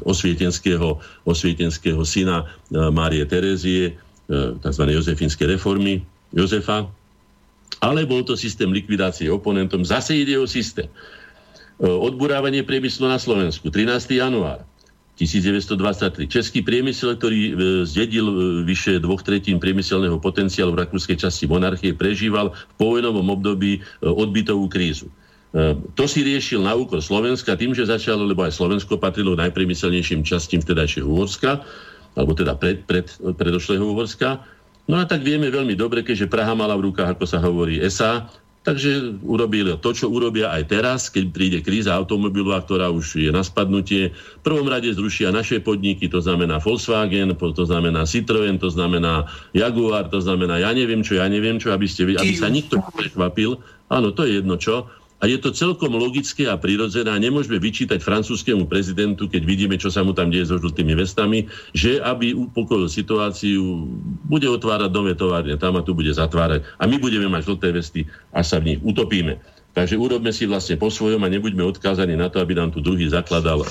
osvietenského, 0.05 1.01
osvietenského 1.25 2.05
syna 2.05 2.45
e, 2.45 2.77
Márie 2.93 3.25
Terezie, 3.25 3.97
tzv. 4.33 4.85
jozefinské 4.89 5.45
reformy, 5.45 6.01
Jozefa, 6.33 6.89
ale 7.85 8.09
bol 8.09 8.25
to 8.25 8.33
systém 8.33 8.73
likvidácie 8.73 9.29
oponentom. 9.29 9.85
Zase 9.85 10.17
ide 10.17 10.41
o 10.41 10.49
systém. 10.49 10.89
Odburávanie 11.77 12.65
priemyslu 12.65 13.11
na 13.11 13.21
Slovensku, 13.21 13.69
13. 13.69 14.23
január. 14.23 14.65
1923. 15.20 16.25
Český 16.25 16.64
priemysel, 16.64 17.20
ktorý 17.20 17.40
e, 17.40 17.53
zdedil 17.85 18.27
e, 18.27 18.35
vyše 18.64 18.96
dvoch 18.96 19.20
tretín 19.20 19.61
priemyselného 19.61 20.16
potenciálu 20.16 20.72
v 20.72 20.88
rakúskej 20.88 21.20
časti 21.20 21.44
monarchie, 21.44 21.92
prežíval 21.92 22.57
v 22.57 22.75
povojnovom 22.81 23.29
období 23.29 23.79
e, 23.79 23.81
odbytovú 24.03 24.66
krízu. 24.72 25.12
To 26.01 26.09
si 26.09 26.25
riešil 26.25 26.64
na 26.64 26.72
úkor 26.72 27.05
Slovenska 27.05 27.53
tým, 27.61 27.77
že 27.77 27.85
začalo, 27.85 28.25
lebo 28.25 28.40
aj 28.40 28.57
Slovensko 28.57 28.96
patrilo 28.96 29.37
najpriemyselnejším 29.37 30.25
častím 30.25 30.64
vtedajšieho 30.64 31.05
Uhorska, 31.05 31.61
alebo 32.16 32.33
teda 32.33 32.57
pred, 32.57 32.81
pred, 32.88 33.05
predošlého 33.20 33.85
Uhorska. 33.85 34.40
No 34.88 34.96
a 34.96 35.05
tak 35.05 35.20
vieme 35.20 35.53
veľmi 35.53 35.77
dobre, 35.77 36.01
keďže 36.01 36.33
Praha 36.33 36.57
mala 36.57 36.72
v 36.81 36.88
rukách, 36.88 37.20
ako 37.20 37.25
sa 37.29 37.37
hovorí, 37.44 37.85
ESA, 37.85 38.33
Takže 38.62 39.18
urobili 39.27 39.75
to, 39.83 39.90
čo 39.90 40.07
urobia 40.07 40.55
aj 40.55 40.70
teraz, 40.70 41.11
keď 41.11 41.25
príde 41.35 41.59
kríza 41.66 41.98
automobilová, 41.98 42.62
ktorá 42.62 42.94
už 42.94 43.18
je 43.18 43.31
na 43.35 43.42
spadnutie. 43.42 44.14
V 44.14 44.42
prvom 44.46 44.70
rade 44.70 44.87
zrušia 44.94 45.35
naše 45.35 45.59
podniky, 45.59 46.07
to 46.07 46.22
znamená 46.22 46.62
Volkswagen, 46.62 47.35
to 47.35 47.64
znamená 47.66 48.07
Citroën, 48.07 48.62
to 48.62 48.70
znamená 48.70 49.27
Jaguar, 49.51 50.07
to 50.07 50.22
znamená 50.22 50.62
ja 50.62 50.70
neviem 50.70 51.03
čo, 51.03 51.18
ja 51.18 51.27
neviem 51.27 51.59
čo, 51.59 51.75
aby, 51.75 51.90
ste, 51.90 52.07
aby 52.07 52.38
sa 52.38 52.46
nikto 52.46 52.79
neprekvapil. 52.79 53.59
Áno, 53.90 54.14
to 54.14 54.31
je 54.31 54.38
jedno 54.38 54.55
čo. 54.55 54.87
A 55.23 55.31
je 55.31 55.39
to 55.39 55.55
celkom 55.55 55.95
logické 55.95 56.51
a 56.51 56.59
prirodzené 56.59 57.07
a 57.07 57.15
nemôžeme 57.15 57.63
vyčítať 57.63 58.03
francúzskému 58.03 58.67
prezidentu, 58.67 59.31
keď 59.31 59.43
vidíme, 59.47 59.79
čo 59.79 59.87
sa 59.87 60.03
mu 60.03 60.11
tam 60.11 60.35
deje 60.35 60.51
so 60.51 60.59
žltými 60.59 60.99
vestami, 60.99 61.47
že 61.71 62.03
aby 62.03 62.35
upokojil 62.35 62.91
situáciu, 62.91 63.87
bude 64.27 64.51
otvárať 64.51 64.91
nové 64.91 65.15
továrne, 65.15 65.55
tam 65.55 65.79
a 65.79 65.87
tu 65.87 65.95
bude 65.95 66.11
zatvárať. 66.11 66.67
A 66.75 66.91
my 66.91 66.99
budeme 66.99 67.31
mať 67.31 67.55
žlté 67.55 67.71
vesty, 67.71 68.01
až 68.35 68.51
sa 68.51 68.59
v 68.59 68.75
nich 68.75 68.81
utopíme. 68.83 69.39
Takže 69.73 69.95
urobme 69.97 70.35
si 70.35 70.45
vlastne 70.45 70.77
po 70.77 70.91
svojom 70.91 71.23
a 71.25 71.33
nebuďme 71.33 71.65
odkázaní 71.65 72.19
na 72.19 72.29
to, 72.29 72.43
aby 72.43 72.59
nám 72.59 72.75
tu 72.75 72.85
druhý 72.85 73.09
zakladal 73.09 73.63
e, 73.63 73.67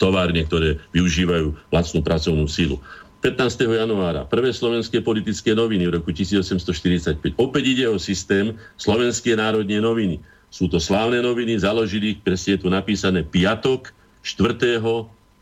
továrne, 0.00 0.40
ktoré 0.46 0.80
využívajú 0.96 1.74
lacnú 1.74 2.00
pracovnú 2.00 2.48
sílu. 2.48 2.80
15. 3.20 3.66
januára 3.66 4.28
prvé 4.28 4.52
slovenské 4.52 5.00
politické 5.00 5.56
noviny 5.56 5.88
v 5.88 5.92
roku 6.00 6.12
1845. 6.12 7.40
Opäť 7.40 7.64
ide 7.64 7.84
o 7.88 7.96
systém 7.96 8.52
Slovenské 8.76 9.32
národné 9.32 9.80
noviny. 9.80 10.20
Sú 10.54 10.70
to 10.70 10.78
slávne 10.78 11.18
noviny, 11.18 11.58
založili 11.58 12.14
ich, 12.14 12.22
presne 12.22 12.54
je 12.54 12.62
tu 12.62 12.68
napísané, 12.70 13.26
piatok 13.26 13.90
4. 14.22 14.78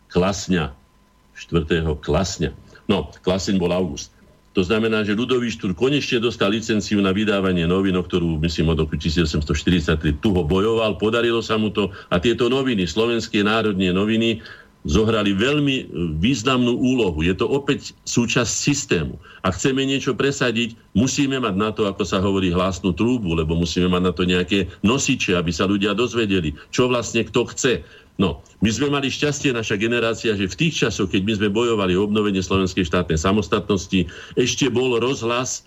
klasňa. 0.09 0.73
4. 1.37 1.85
klasňa. 2.01 2.57
No, 2.89 3.13
klaseň 3.21 3.61
bol 3.61 3.77
august. 3.77 4.09
To 4.57 4.65
znamená, 4.65 5.05
že 5.05 5.17
Ludový 5.17 5.53
Štúr 5.53 5.73
konečne 5.77 6.21
dostal 6.21 6.53
licenciu 6.53 7.01
na 7.01 7.13
vydávanie 7.13 7.65
novín, 7.65 7.97
o 7.97 8.05
ktorú, 8.05 8.41
myslím, 8.41 8.73
od 8.73 8.85
roku 8.85 8.97
1843 9.01 10.21
tu 10.21 10.29
ho 10.33 10.45
bojoval, 10.45 10.97
podarilo 11.01 11.41
sa 11.41 11.57
mu 11.57 11.73
to 11.73 11.89
a 12.13 12.17
tieto 12.21 12.53
noviny, 12.53 12.85
slovenské 12.85 13.45
národné 13.45 13.93
noviny, 13.97 14.45
zohrali 14.83 15.35
veľmi 15.35 15.77
e, 15.79 15.85
významnú 16.19 16.75
úlohu. 16.75 17.23
Je 17.23 17.35
to 17.35 17.47
opäť 17.47 17.95
súčasť 18.07 18.51
systému. 18.51 19.15
Ak 19.47 19.59
chceme 19.59 19.87
niečo 19.87 20.15
presadiť, 20.15 20.75
musíme 20.95 21.39
mať 21.39 21.55
na 21.55 21.71
to, 21.71 21.87
ako 21.87 22.03
sa 22.03 22.19
hovorí, 22.19 22.51
hlasnú 22.51 22.91
trúbu, 22.95 23.39
lebo 23.39 23.55
musíme 23.55 23.87
mať 23.91 24.03
na 24.03 24.13
to 24.13 24.23
nejaké 24.27 24.71
nosiče, 24.83 25.39
aby 25.39 25.51
sa 25.55 25.71
ľudia 25.71 25.95
dozvedeli, 25.95 26.55
čo 26.75 26.91
vlastne 26.91 27.23
kto 27.23 27.47
chce. 27.55 27.75
No, 28.21 28.45
my 28.61 28.71
sme 28.71 28.93
mali 28.93 29.09
šťastie, 29.09 29.57
naša 29.57 29.81
generácia, 29.81 30.37
že 30.37 30.45
v 30.45 30.59
tých 30.59 30.85
časoch, 30.85 31.09
keď 31.09 31.23
my 31.25 31.33
sme 31.41 31.49
bojovali 31.49 31.97
o 31.97 32.05
obnovenie 32.05 32.45
slovenskej 32.45 32.85
štátnej 32.85 33.17
samostatnosti, 33.17 34.05
ešte 34.37 34.69
bol 34.69 35.01
rozhlas 35.01 35.65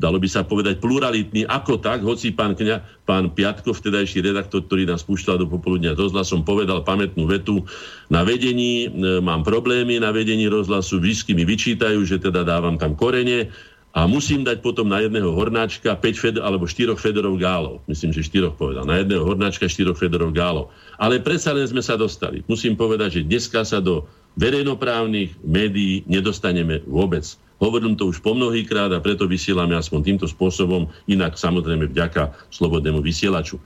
dalo 0.00 0.16
by 0.16 0.28
sa 0.28 0.42
povedať, 0.42 0.80
pluralitný 0.80 1.44
ako 1.44 1.76
tak, 1.76 2.00
hoci 2.00 2.32
pán, 2.32 2.56
kňa, 2.56 3.04
pán 3.04 3.28
Piatkov, 3.36 3.76
vtedajší 3.76 4.24
redaktor, 4.24 4.64
ktorý 4.64 4.88
nás 4.88 5.04
púšťal 5.04 5.44
do 5.44 5.46
popoludnia 5.46 5.92
rozhlasom, 5.92 6.40
povedal 6.40 6.80
pamätnú 6.80 7.28
vetu, 7.28 7.68
na 8.08 8.24
vedení 8.24 8.88
e, 8.88 9.20
mám 9.20 9.44
problémy, 9.44 10.00
na 10.00 10.08
vedení 10.08 10.48
rozhlasu 10.48 10.96
výsky 10.96 11.36
mi 11.36 11.44
vyčítajú, 11.44 12.00
že 12.08 12.16
teda 12.16 12.48
dávam 12.48 12.80
tam 12.80 12.96
korene 12.96 13.52
a 13.94 14.10
musím 14.10 14.42
dať 14.42 14.58
potom 14.58 14.90
na 14.90 14.98
jedného 14.98 15.30
hornáčka 15.30 15.94
5 15.94 16.02
fed, 16.18 16.36
alebo 16.42 16.66
4 16.66 16.98
Fedorov 16.98 17.38
gálov. 17.38 17.78
Myslím, 17.86 18.10
že 18.10 18.26
4 18.26 18.50
povedal. 18.58 18.82
Na 18.82 18.98
jedného 18.98 19.22
hornáčka 19.22 19.70
4 19.70 19.94
Fedorov 19.94 20.34
gálov. 20.34 20.74
Ale 20.98 21.22
predsa 21.22 21.54
len 21.54 21.62
sme 21.62 21.78
sa 21.78 21.94
dostali. 21.94 22.42
Musím 22.50 22.74
povedať, 22.74 23.22
že 23.22 23.26
dneska 23.28 23.62
sa 23.62 23.78
do 23.78 24.02
verejnoprávnych 24.34 25.38
médií 25.46 26.02
nedostaneme 26.10 26.82
vôbec. 26.90 27.22
Hovorím 27.64 27.96
to 27.96 28.12
už 28.12 28.20
po 28.20 28.36
mnohýkrát 28.36 28.92
a 28.92 29.00
preto 29.00 29.24
vysielame 29.24 29.72
aspoň 29.72 30.00
týmto 30.04 30.28
spôsobom, 30.28 30.92
inak 31.08 31.40
samozrejme 31.40 31.88
vďaka 31.88 32.36
slobodnému 32.52 33.00
vysielaču. 33.00 33.56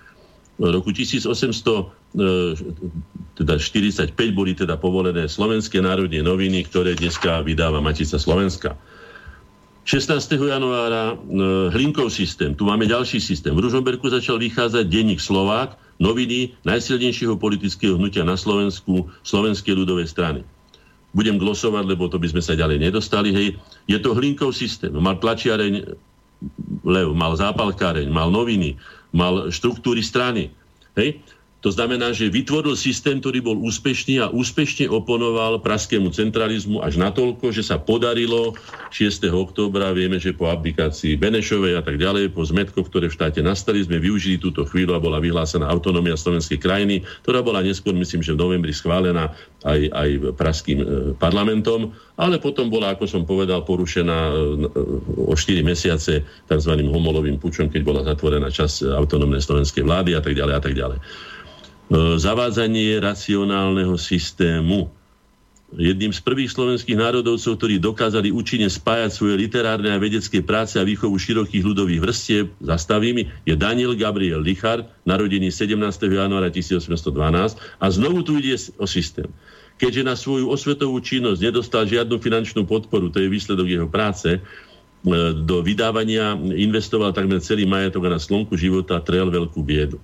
V 0.54 0.70
roku 0.70 0.94
1845 0.94 2.14
e, 2.14 4.30
boli 4.30 4.54
teda 4.54 4.78
povolené 4.78 5.26
Slovenské 5.26 5.82
národné 5.82 6.22
noviny, 6.22 6.62
ktoré 6.70 6.94
dneska 6.94 7.42
vydáva 7.42 7.82
Matica 7.82 8.22
Slovenska. 8.22 8.78
16. 9.82 10.14
januára 10.46 11.18
e, 11.18 11.74
Hlinkov 11.74 12.14
systém, 12.14 12.54
tu 12.54 12.70
máme 12.70 12.86
ďalší 12.86 13.18
systém. 13.18 13.50
V 13.50 13.66
Ružomberku 13.66 14.06
začal 14.06 14.38
vychádzať 14.38 14.86
denník 14.86 15.18
Slovák, 15.18 15.74
noviny 15.98 16.54
najsilnejšieho 16.62 17.34
politického 17.34 17.98
hnutia 17.98 18.22
na 18.22 18.38
Slovensku, 18.38 19.10
Slovenskej 19.26 19.74
ľudovej 19.74 20.06
strany 20.06 20.46
budem 21.16 21.40
glosovať, 21.40 21.84
lebo 21.88 22.06
to 22.06 22.20
by 22.20 22.28
sme 22.28 22.42
sa 22.44 22.54
ďalej 22.54 22.78
nedostali. 22.78 23.32
Hej. 23.32 23.56
Je 23.88 23.96
to 23.98 24.12
hlinkov 24.12 24.52
systém. 24.52 24.92
Mal 24.92 25.16
tlačiareň 25.16 25.96
Lev, 26.86 27.08
mal 27.18 27.34
zápalkáreň, 27.34 28.06
mal 28.14 28.30
noviny, 28.30 28.78
mal 29.10 29.50
štruktúry 29.50 30.06
strany. 30.06 30.54
Hej. 30.94 31.18
To 31.58 31.74
znamená, 31.74 32.14
že 32.14 32.30
vytvoril 32.30 32.78
systém, 32.78 33.18
ktorý 33.18 33.42
bol 33.42 33.58
úspešný 33.58 34.22
a 34.22 34.30
úspešne 34.30 34.86
oponoval 34.86 35.58
praskému 35.58 36.14
centralizmu 36.14 36.78
až 36.86 37.02
natoľko, 37.02 37.50
že 37.50 37.66
sa 37.66 37.82
podarilo 37.82 38.54
6. 38.94 39.26
októbra, 39.26 39.90
vieme, 39.90 40.22
že 40.22 40.30
po 40.30 40.46
aplikácii 40.54 41.18
Benešovej 41.18 41.74
a 41.74 41.82
tak 41.82 41.98
ďalej, 41.98 42.30
po 42.30 42.46
zmetkoch, 42.46 42.86
ktoré 42.86 43.10
v 43.10 43.18
štáte 43.18 43.42
nastali, 43.42 43.82
sme 43.82 43.98
využili 43.98 44.38
túto 44.38 44.62
chvíľu 44.70 44.94
a 44.94 45.02
bola 45.02 45.18
vyhlásená 45.18 45.66
autonómia 45.66 46.14
slovenskej 46.14 46.62
krajiny, 46.62 47.02
ktorá 47.26 47.42
bola 47.42 47.58
neskôr, 47.66 47.90
myslím, 47.90 48.22
že 48.22 48.38
v 48.38 48.42
novembri 48.46 48.70
schválená 48.70 49.34
aj, 49.66 49.80
aj 49.90 50.08
praským 50.38 50.78
e, 50.78 50.86
parlamentom, 51.18 51.90
ale 52.14 52.38
potom 52.38 52.70
bola, 52.70 52.94
ako 52.94 53.10
som 53.10 53.26
povedal, 53.26 53.66
porušená 53.66 54.18
e, 54.30 54.34
o 55.26 55.34
4 55.34 55.66
mesiace 55.66 56.22
tzv. 56.22 56.72
homolovým 56.86 57.42
pučom, 57.42 57.66
keď 57.66 57.82
bola 57.82 58.06
zatvorená 58.06 58.46
časť 58.46 58.94
autonómnej 58.94 59.42
slovenskej 59.42 59.82
vlády 59.82 60.14
a 60.14 60.22
tak 60.22 60.38
ďalej 60.38 60.54
a 60.54 60.62
tak 60.62 60.74
ďalej. 60.78 60.98
E, 61.88 62.20
zavádzanie 62.20 63.00
racionálneho 63.00 63.96
systému. 63.96 64.92
Jedným 65.72 66.12
z 66.16 66.20
prvých 66.20 66.52
slovenských 66.52 66.96
národovcov, 66.96 67.60
ktorí 67.60 67.76
dokázali 67.80 68.32
účinne 68.32 68.72
spájať 68.72 69.12
svoje 69.12 69.36
literárne 69.36 69.92
a 69.92 70.00
vedecké 70.00 70.40
práce 70.40 70.80
a 70.80 70.84
výchovu 70.84 71.16
širokých 71.16 71.64
ľudových 71.64 72.00
vrstiev 72.00 72.44
zastavými, 72.60 73.28
je 73.44 73.52
Daniel 73.56 73.92
Gabriel 73.96 74.40
Lichard, 74.40 74.88
narodený 75.04 75.52
17. 75.52 75.76
januára 76.08 76.48
1812 76.52 77.60
a 77.60 77.86
znovu 77.88 78.24
tu 78.24 78.40
ide 78.40 78.56
o 78.80 78.88
systém. 78.88 79.28
Keďže 79.76 80.02
na 80.04 80.16
svoju 80.16 80.48
osvetovú 80.48 81.00
činnosť 81.00 81.40
nedostal 81.40 81.84
žiadnu 81.88 82.16
finančnú 82.20 82.64
podporu, 82.68 83.12
to 83.12 83.20
je 83.20 83.32
výsledok 83.32 83.68
jeho 83.68 83.88
práce, 83.88 84.28
e, 84.36 84.40
do 85.40 85.60
vydávania 85.64 86.36
investoval 86.36 87.16
takmer 87.16 87.40
celý 87.44 87.64
majetok 87.68 88.08
na 88.08 88.20
slnku 88.20 88.56
života 88.60 89.00
trel 89.00 89.32
veľkú 89.32 89.60
biedu 89.64 90.00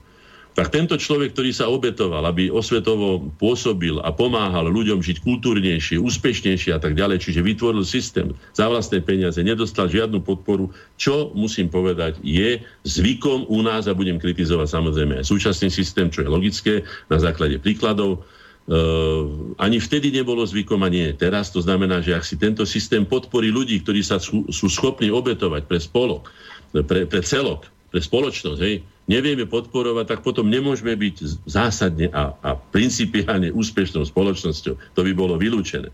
tak 0.54 0.70
tento 0.70 0.94
človek, 0.94 1.34
ktorý 1.34 1.50
sa 1.50 1.66
obetoval, 1.66 2.22
aby 2.30 2.46
osvetovo 2.46 3.26
pôsobil 3.42 3.98
a 3.98 4.14
pomáhal 4.14 4.70
ľuďom 4.70 5.02
žiť 5.02 5.26
kultúrnejšie, 5.26 5.98
úspešnejšie 5.98 6.70
a 6.70 6.78
tak 6.78 6.94
ďalej, 6.94 7.26
čiže 7.26 7.42
vytvoril 7.42 7.82
systém 7.82 8.30
za 8.54 8.70
vlastné 8.70 9.02
peniaze, 9.02 9.42
nedostal 9.42 9.90
žiadnu 9.90 10.22
podporu, 10.22 10.70
čo 10.94 11.34
musím 11.34 11.66
povedať 11.66 12.22
je 12.22 12.62
zvykom 12.86 13.50
u 13.50 13.58
nás 13.66 13.90
a 13.90 13.98
budem 13.98 14.22
kritizovať 14.22 14.70
samozrejme 14.70 15.18
aj 15.18 15.26
súčasný 15.26 15.74
systém, 15.74 16.06
čo 16.06 16.22
je 16.22 16.30
logické 16.30 16.86
na 17.10 17.18
základe 17.18 17.58
príkladov. 17.58 18.22
Uh, 18.64 19.52
ani 19.60 19.76
vtedy 19.76 20.08
nebolo 20.08 20.40
zvykom 20.40 20.80
a 20.80 20.88
nie 20.88 21.12
teraz. 21.18 21.52
To 21.52 21.60
znamená, 21.60 22.00
že 22.00 22.16
ak 22.16 22.24
si 22.24 22.40
tento 22.40 22.64
systém 22.64 23.04
podporí 23.04 23.52
ľudí, 23.52 23.82
ktorí 23.84 24.00
sa 24.00 24.16
sú, 24.16 24.48
sú 24.48 24.72
schopní 24.72 25.12
obetovať 25.12 25.68
pre 25.68 25.76
spolok, 25.82 26.32
pre, 26.72 27.04
pre 27.04 27.20
celok, 27.20 27.68
pre 27.92 28.00
spoločnosť, 28.00 28.60
hej, 28.64 28.80
nevieme 29.04 29.44
podporovať, 29.44 30.04
tak 30.08 30.20
potom 30.24 30.48
nemôžeme 30.48 30.96
byť 30.96 31.46
zásadne 31.48 32.08
a, 32.12 32.32
a 32.40 32.50
principiálne 32.56 33.52
úspešnou 33.52 34.04
spoločnosťou. 34.08 34.74
To 34.76 35.00
by 35.04 35.12
bolo 35.12 35.36
vylúčené. 35.36 35.92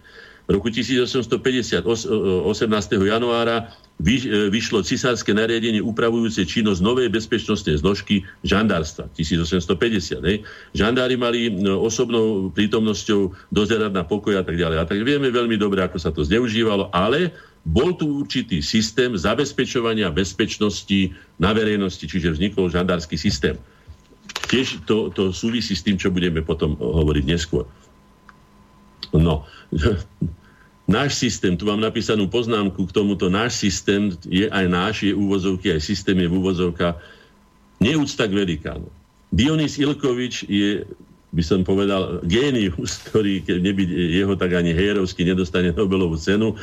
V 0.50 0.58
roku 0.58 0.66
1850, 0.66 1.86
18. 1.86 2.50
januára, 3.06 3.70
e, 4.02 4.50
vyšlo 4.50 4.82
cisárske 4.82 5.30
nariadenie 5.30 5.78
upravujúce 5.78 6.42
činnosť 6.42 6.82
novej 6.82 7.06
bezpečnostnej 7.06 7.78
zložky 7.78 8.26
žandárstva 8.42 9.06
1850. 9.14 10.18
Ne? 10.18 10.42
Žandári 10.74 11.14
mali 11.14 11.54
osobnou 11.62 12.50
prítomnosťou 12.50 13.30
dozerať 13.54 13.94
na 13.94 14.02
pokoj 14.02 14.34
a 14.34 14.42
tak 14.42 14.58
ďalej. 14.58 14.76
A 14.82 14.88
tak 14.90 14.98
vieme 15.06 15.30
veľmi 15.30 15.54
dobre, 15.54 15.86
ako 15.86 16.02
sa 16.02 16.10
to 16.10 16.26
zneužívalo, 16.26 16.90
ale 16.90 17.30
bol 17.64 17.92
tu 17.92 18.24
určitý 18.24 18.64
systém 18.64 19.12
zabezpečovania 19.12 20.08
bezpečnosti 20.08 21.12
na 21.36 21.52
verejnosti, 21.52 22.02
čiže 22.08 22.32
vznikol 22.32 22.72
žandársky 22.72 23.20
systém. 23.20 23.60
Tiež 24.48 24.82
to, 24.88 25.12
to 25.12 25.30
súvisí 25.30 25.76
s 25.76 25.84
tým, 25.84 26.00
čo 26.00 26.08
budeme 26.08 26.40
potom 26.40 26.74
hovoriť 26.80 27.24
neskôr. 27.28 27.68
No, 29.12 29.44
náš 30.88 31.20
systém, 31.20 31.54
tu 31.54 31.68
mám 31.68 31.78
napísanú 31.78 32.26
poznámku 32.32 32.88
k 32.88 32.94
tomuto, 32.96 33.28
náš 33.28 33.60
systém 33.60 34.10
je 34.24 34.48
aj 34.48 34.66
náš, 34.66 34.94
je 35.04 35.12
úvozovky, 35.12 35.76
aj 35.76 35.84
systém 35.84 36.16
je 36.16 36.28
v 36.32 36.36
úvozovka 36.40 36.96
neúcta 37.76 38.24
k 38.24 38.36
velikánu. 38.40 38.88
Dionys 39.30 39.78
Ilkovič 39.78 40.48
je 40.50 40.82
by 41.30 41.42
som 41.46 41.62
povedal, 41.62 42.18
génius, 42.26 42.98
ktorý, 43.10 43.46
keď 43.46 43.56
nebyť 43.62 43.88
jeho, 44.18 44.34
tak 44.34 44.50
ani 44.58 44.74
Hejerovský 44.74 45.22
nedostane 45.22 45.70
Nobelovú 45.70 46.18
cenu, 46.18 46.58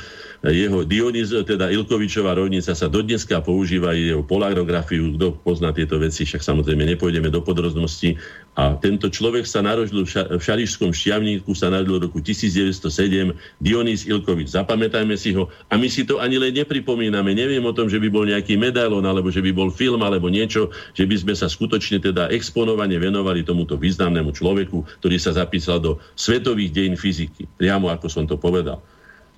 jeho 0.46 0.86
Dioniz, 0.86 1.34
teda 1.34 1.74
Ilkovičová 1.74 2.38
rovnica 2.38 2.78
sa 2.78 2.86
dodneska 2.86 3.42
používa 3.42 3.98
jeho 3.98 4.22
polarografiu, 4.22 5.18
kto 5.18 5.34
pozná 5.42 5.74
tieto 5.74 5.98
veci, 5.98 6.30
však 6.30 6.46
samozrejme 6.46 6.86
nepôjdeme 6.94 7.34
do 7.34 7.42
podrobností. 7.42 8.22
A 8.58 8.78
tento 8.78 9.10
človek 9.10 9.46
sa 9.46 9.62
narodil 9.62 10.06
v 10.06 10.42
Šarišskom 10.42 10.94
šťavníku, 10.94 11.54
sa 11.54 11.70
narodil 11.70 12.02
v 12.02 12.04
roku 12.10 12.22
1907, 12.22 13.34
Dionys 13.62 14.06
Ilkovič. 14.06 14.54
Zapamätajme 14.54 15.14
si 15.18 15.34
ho 15.34 15.50
a 15.70 15.78
my 15.78 15.86
si 15.90 16.06
to 16.06 16.18
ani 16.18 16.42
len 16.42 16.54
nepripomíname. 16.54 17.38
Neviem 17.38 17.66
o 17.66 17.74
tom, 17.74 17.86
že 17.86 18.02
by 18.02 18.10
bol 18.10 18.26
nejaký 18.26 18.58
medailon, 18.58 19.06
alebo 19.06 19.30
že 19.30 19.42
by 19.42 19.54
bol 19.54 19.70
film, 19.70 20.02
alebo 20.02 20.30
niečo, 20.30 20.74
že 20.98 21.06
by 21.06 21.22
sme 21.22 21.34
sa 21.38 21.50
skutočne 21.50 22.02
teda 22.02 22.34
exponovane 22.34 22.98
venovali 22.98 23.46
tomuto 23.46 23.78
významnému 23.78 24.34
človeku, 24.34 24.86
ktorý 25.02 25.18
sa 25.22 25.38
zapísal 25.38 25.78
do 25.78 26.02
svetových 26.18 26.74
dejín 26.74 26.96
fyziky. 26.98 27.46
Priamo 27.62 27.94
ako 27.94 28.10
som 28.10 28.26
to 28.26 28.42
povedal. 28.42 28.82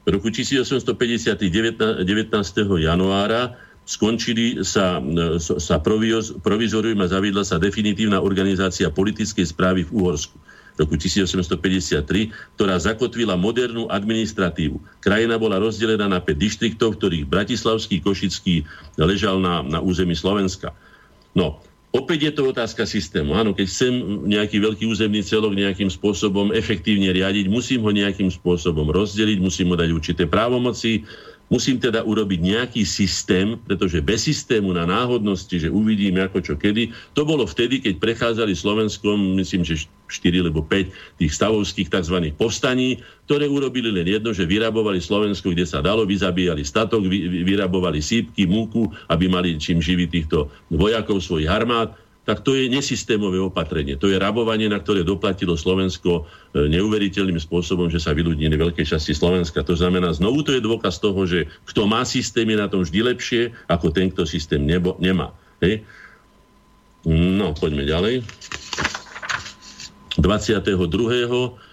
V 0.10 0.18
roku 0.18 0.34
1850. 0.34 1.38
19. 1.38 2.02
januára 2.82 3.54
skončili 3.86 4.66
sa, 4.66 4.98
sa 5.38 5.76
provizorium 6.42 6.98
a 6.98 7.06
zaviedla 7.06 7.46
sa 7.46 7.62
definitívna 7.62 8.18
organizácia 8.18 8.90
politickej 8.90 9.46
správy 9.46 9.86
v 9.86 9.94
Úhorsku 9.94 10.34
roku 10.80 10.96
1853, 10.96 12.56
ktorá 12.56 12.80
zakotvila 12.80 13.36
modernú 13.36 13.92
administratívu. 13.92 14.80
Krajina 15.04 15.36
bola 15.36 15.60
rozdelená 15.60 16.08
na 16.08 16.24
5 16.24 16.40
dištriktov, 16.40 16.96
ktorých 16.96 17.28
Bratislavský, 17.28 18.00
Košický 18.00 18.64
ležal 18.96 19.44
na, 19.44 19.60
na 19.60 19.84
území 19.84 20.16
Slovenska. 20.16 20.72
No, 21.36 21.60
Opäť 21.90 22.30
je 22.30 22.34
to 22.38 22.54
otázka 22.54 22.86
systému. 22.86 23.34
Áno, 23.34 23.58
keď 23.58 23.66
chcem 23.66 23.94
nejaký 24.30 24.62
veľký 24.62 24.86
územný 24.86 25.26
celok 25.26 25.58
nejakým 25.58 25.90
spôsobom 25.90 26.54
efektívne 26.54 27.10
riadiť, 27.10 27.50
musím 27.50 27.82
ho 27.82 27.90
nejakým 27.90 28.30
spôsobom 28.30 28.94
rozdeliť, 28.94 29.42
musím 29.42 29.74
mu 29.74 29.76
dať 29.76 29.90
určité 29.90 30.30
právomoci, 30.30 31.02
musím 31.50 31.82
teda 31.82 32.06
urobiť 32.06 32.40
nejaký 32.40 32.82
systém, 32.86 33.58
pretože 33.66 34.00
bez 34.06 34.30
systému 34.30 34.72
na 34.72 34.86
náhodnosti, 34.86 35.58
že 35.58 35.74
uvidíme 35.74 36.22
ako 36.22 36.40
čo 36.46 36.54
kedy, 36.56 36.94
to 37.18 37.26
bolo 37.26 37.44
vtedy, 37.44 37.82
keď 37.82 37.98
prechádzali 37.98 38.54
Slovenskom, 38.54 39.36
myslím, 39.42 39.66
že 39.66 39.90
4 40.10 40.46
alebo 40.46 40.66
5 40.66 41.20
tých 41.22 41.32
stavovských 41.34 41.90
tzv. 41.90 42.34
povstaní, 42.38 43.02
ktoré 43.26 43.46
urobili 43.46 43.94
len 43.94 44.06
jedno, 44.10 44.34
že 44.34 44.50
vyrabovali 44.50 44.98
Slovensko, 45.02 45.54
kde 45.54 45.66
sa 45.66 45.86
dalo, 45.86 46.06
vyzabíjali 46.06 46.66
statok, 46.66 47.06
vy, 47.06 47.46
vyrabovali 47.46 48.02
sípky, 48.02 48.50
múku, 48.50 48.90
aby 49.10 49.30
mali 49.30 49.58
čím 49.62 49.82
živiť 49.82 50.08
týchto 50.10 50.50
vojakov 50.74 51.22
svojich 51.22 51.50
armád 51.50 51.94
tak 52.30 52.46
to 52.46 52.54
je 52.54 52.70
nesystémové 52.70 53.42
opatrenie. 53.42 53.98
To 53.98 54.06
je 54.06 54.22
rabovanie, 54.22 54.70
na 54.70 54.78
ktoré 54.78 55.02
doplatilo 55.02 55.58
Slovensko 55.58 56.30
e, 56.54 56.70
neuveriteľným 56.70 57.42
spôsobom, 57.42 57.90
že 57.90 57.98
sa 57.98 58.14
vyľudnili 58.14 58.54
veľké 58.54 58.86
časti 58.86 59.18
Slovenska. 59.18 59.66
To 59.66 59.74
znamená, 59.74 60.14
znovu 60.14 60.46
to 60.46 60.54
je 60.54 60.62
dôkaz 60.62 61.02
toho, 61.02 61.26
že 61.26 61.50
kto 61.66 61.90
má 61.90 62.06
systém, 62.06 62.46
je 62.46 62.62
na 62.62 62.70
tom 62.70 62.86
vždy 62.86 63.02
lepšie, 63.02 63.50
ako 63.66 63.90
ten, 63.90 64.14
kto 64.14 64.30
systém 64.30 64.62
nebo, 64.62 64.94
nemá. 65.02 65.34
Hej? 65.58 65.82
No, 67.10 67.58
poďme 67.58 67.90
ďalej. 67.90 68.22
22. 70.22 70.70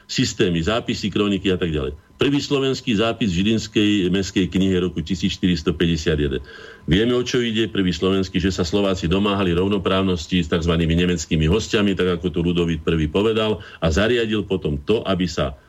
systémy, 0.09 0.65
zápisy, 0.65 1.13
kroniky 1.13 1.53
a 1.53 1.61
tak 1.61 1.69
ďalej. 1.69 1.93
Prvý 2.17 2.41
slovenský 2.41 2.97
zápis 2.97 3.29
v 3.29 3.45
Žilinskej 3.45 4.09
mestskej 4.09 4.49
knihe 4.49 4.81
roku 4.81 5.05
1451. 5.05 6.41
Vieme, 6.89 7.12
o 7.12 7.21
čo 7.21 7.45
ide. 7.45 7.69
Prvý 7.69 7.93
slovenský, 7.93 8.41
že 8.41 8.49
sa 8.49 8.64
Slováci 8.64 9.05
domáhali 9.05 9.53
rovnoprávnosti 9.53 10.41
s 10.41 10.49
tzv. 10.49 10.73
nemeckými 10.81 11.45
hostiami, 11.45 11.93
tak 11.93 12.17
ako 12.17 12.33
to 12.33 12.41
Ludovít 12.41 12.81
prvý 12.81 13.05
povedal, 13.05 13.61
a 13.85 13.93
zariadil 13.93 14.49
potom 14.49 14.81
to, 14.81 15.05
aby 15.05 15.29
sa 15.29 15.61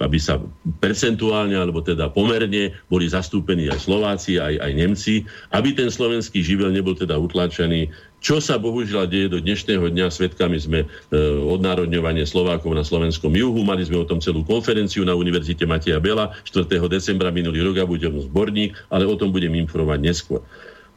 aby 0.00 0.16
sa 0.16 0.40
percentuálne, 0.80 1.52
alebo 1.52 1.84
teda 1.84 2.08
pomerne 2.08 2.72
boli 2.88 3.04
zastúpení 3.04 3.68
aj 3.68 3.84
Slováci, 3.84 4.40
aj, 4.40 4.56
aj 4.56 4.72
Nemci, 4.72 5.28
aby 5.52 5.76
ten 5.76 5.92
slovenský 5.92 6.40
živel 6.40 6.72
nebol 6.72 6.96
teda 6.96 7.20
utlačený. 7.20 7.92
Čo 8.20 8.36
sa 8.36 8.60
bohužiaľ 8.60 9.08
deje 9.08 9.32
do 9.32 9.40
dnešného 9.40 9.88
dňa, 9.96 10.12
svetkami 10.12 10.60
sme 10.60 10.84
e, 10.84 10.86
odnárodňovanie 11.40 12.28
Slovákov 12.28 12.76
na 12.76 12.84
slovenskom 12.84 13.32
juhu, 13.32 13.64
mali 13.64 13.80
sme 13.80 13.96
o 13.96 14.04
tom 14.04 14.20
celú 14.20 14.44
konferenciu 14.44 15.08
na 15.08 15.16
Univerzite 15.16 15.64
Mateja 15.64 15.96
Bela 16.04 16.36
4. 16.44 16.68
decembra 16.92 17.32
minulý 17.32 17.64
rok 17.64 17.80
a 17.80 17.88
budem 17.88 18.20
zborník, 18.20 18.76
ale 18.92 19.08
o 19.08 19.16
tom 19.16 19.32
budem 19.32 19.56
informovať 19.56 20.04
neskôr. 20.04 20.44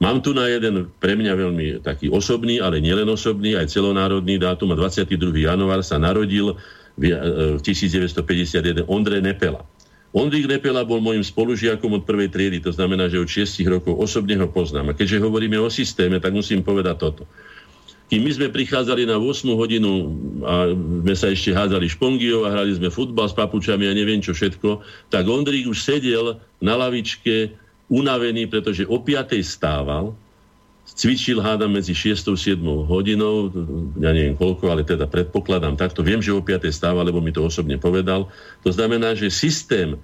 Mám 0.03 0.19
tu 0.19 0.35
na 0.35 0.51
jeden 0.51 0.91
pre 0.99 1.15
mňa 1.15 1.31
veľmi 1.31 1.65
taký 1.79 2.11
osobný, 2.11 2.59
ale 2.59 2.83
nielen 2.83 3.07
osobný, 3.07 3.55
aj 3.55 3.71
celonárodný 3.71 4.35
dátum 4.35 4.75
a 4.75 4.75
22. 4.75 5.15
január 5.47 5.79
sa 5.79 5.95
narodil 5.95 6.59
v 6.99 7.15
1951 7.63 8.83
Ondrej 8.85 9.23
Nepela. 9.23 9.63
Ondrík 10.13 10.45
Nepela 10.45 10.85
bol 10.85 11.01
môjim 11.01 11.25
spolužiakom 11.25 11.89
od 11.97 12.05
prvej 12.05 12.29
triedy, 12.29 12.61
to 12.61 12.69
znamená, 12.69 13.09
že 13.09 13.17
od 13.17 13.25
6 13.25 13.65
rokov 13.65 13.97
osobne 13.97 14.37
ho 14.37 14.45
poznám. 14.45 14.93
A 14.93 14.97
keďže 14.97 15.17
hovoríme 15.25 15.57
o 15.57 15.73
systéme, 15.73 16.21
tak 16.21 16.37
musím 16.37 16.61
povedať 16.61 16.95
toto. 17.01 17.25
kým 18.13 18.21
my 18.21 18.29
sme 18.29 18.53
prichádzali 18.53 19.09
na 19.09 19.17
8 19.17 19.57
hodinu 19.57 20.13
a 20.45 20.69
sme 21.01 21.15
sa 21.17 21.33
ešte 21.33 21.49
hádzali 21.49 21.89
špongiou 21.89 22.45
a 22.45 22.53
hrali 22.53 22.77
sme 22.77 22.93
futbal 22.93 23.25
s 23.25 23.33
papučami 23.33 23.89
a 23.89 23.97
neviem 23.97 24.21
čo 24.21 24.37
všetko, 24.37 24.85
tak 25.09 25.25
Ondrík 25.25 25.65
už 25.65 25.81
sedel 25.81 26.37
na 26.61 26.77
lavičke 26.77 27.57
unavený, 27.89 28.45
pretože 28.53 28.85
o 28.85 29.01
5. 29.01 29.33
stával, 29.41 30.13
cvičil 30.93 31.41
hádam 31.41 31.73
medzi 31.73 31.93
6. 31.97 32.33
a 32.33 32.37
7 32.37 32.61
hodinou, 32.85 33.49
ja 33.97 34.13
neviem 34.13 34.37
koľko, 34.37 34.69
ale 34.69 34.85
teda 34.85 35.09
predpokladám 35.09 35.77
takto. 35.77 36.05
Viem, 36.05 36.21
že 36.21 36.33
o 36.33 36.41
5. 36.41 36.69
stáva, 36.69 37.01
lebo 37.01 37.19
mi 37.19 37.33
to 37.33 37.41
osobne 37.43 37.77
povedal. 37.81 38.29
To 38.61 38.69
znamená, 38.69 39.17
že 39.17 39.33
systém 39.33 39.97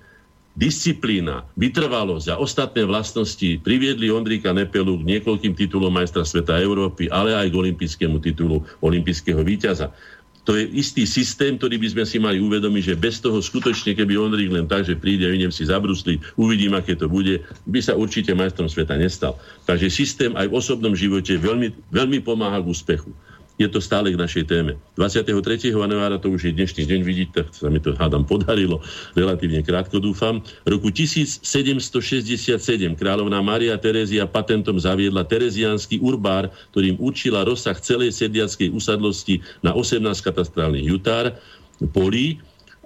disciplína, 0.59 1.47
vytrvalosť 1.55 2.35
a 2.35 2.39
ostatné 2.41 2.83
vlastnosti 2.83 3.61
priviedli 3.63 4.11
Ondríka 4.11 4.51
Nepelu 4.51 4.99
k 4.99 5.07
niekoľkým 5.15 5.55
titulom 5.55 5.93
majstra 5.93 6.27
sveta 6.27 6.59
Európy, 6.59 7.07
ale 7.07 7.31
aj 7.31 7.47
k 7.47 7.59
olympijskému 7.63 8.19
titulu 8.19 8.65
olympijského 8.83 9.39
víťaza. 9.39 9.95
To 10.47 10.55
je 10.55 10.65
istý 10.71 11.03
systém, 11.03 11.59
ktorý 11.59 11.77
by 11.77 11.87
sme 11.93 12.03
si 12.07 12.17
mali 12.17 12.39
uvedomiť, 12.39 12.93
že 12.93 12.95
bez 12.97 13.21
toho 13.21 13.37
skutočne, 13.37 13.93
keby 13.93 14.17
Ondrík 14.17 14.49
len 14.49 14.65
tak, 14.65 14.87
že 14.87 14.97
príde 14.97 15.27
a 15.27 15.35
idem 15.35 15.51
si 15.51 15.67
zabrusliť, 15.67 16.39
uvidím, 16.39 16.73
aké 16.73 16.95
to 16.95 17.05
bude, 17.11 17.43
by 17.69 17.79
sa 17.83 17.93
určite 17.93 18.33
majstrom 18.33 18.71
sveta 18.71 18.97
nestal. 18.97 19.37
Takže 19.69 19.91
systém 19.91 20.31
aj 20.33 20.49
v 20.49 20.55
osobnom 20.57 20.95
živote 20.97 21.37
veľmi, 21.37 21.75
veľmi 21.93 22.19
pomáha 22.25 22.63
k 22.63 22.69
úspechu 22.71 23.11
je 23.60 23.68
to 23.68 23.84
stále 23.84 24.07
k 24.07 24.18
našej 24.18 24.47
téme. 24.47 24.80
23. 24.95 25.76
januára, 25.76 26.16
to 26.16 26.32
už 26.32 26.47
je 26.47 26.55
dnešný 26.55 26.88
deň, 26.88 26.99
vidíte, 27.03 27.32
tak 27.43 27.51
sa 27.51 27.68
mi 27.68 27.84
to 27.84 27.91
hádam 27.99 28.24
podarilo, 28.24 28.80
relatívne 29.20 29.60
krátko 29.60 29.99
dúfam. 29.99 30.39
Roku 30.64 30.88
1767 30.88 32.55
kráľovná 32.95 33.43
Maria 33.43 33.76
Terézia 33.76 34.24
patentom 34.24 34.80
zaviedla 34.80 35.28
tereziánsky 35.28 35.99
urbár, 35.99 36.47
ktorým 36.72 36.95
určila 37.03 37.43
rozsah 37.43 37.76
celej 37.76 38.16
sediackej 38.16 38.72
usadlosti 38.72 39.43
na 39.60 39.76
18 39.76 40.07
katastrálnych 40.24 40.88
jutár 40.88 41.36
polí 41.91 42.39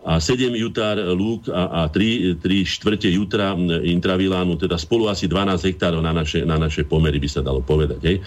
a 0.03 0.19
7 0.19 0.51
jutár 0.51 0.99
lúk 1.15 1.47
a, 1.47 1.87
a 1.87 1.91
3, 1.91 2.43
3 2.43 2.43
štvrte 2.67 3.07
jutra 3.07 3.55
intravilánu, 3.87 4.59
teda 4.59 4.75
spolu 4.75 5.07
asi 5.07 5.31
12 5.31 5.63
hektárov 5.63 6.03
na 6.03 6.11
naše, 6.11 6.43
na 6.43 6.59
naše 6.59 6.83
pomery 6.83 7.23
by 7.23 7.29
sa 7.31 7.39
dalo 7.39 7.63
povedať. 7.63 8.03
Hej. 8.03 8.17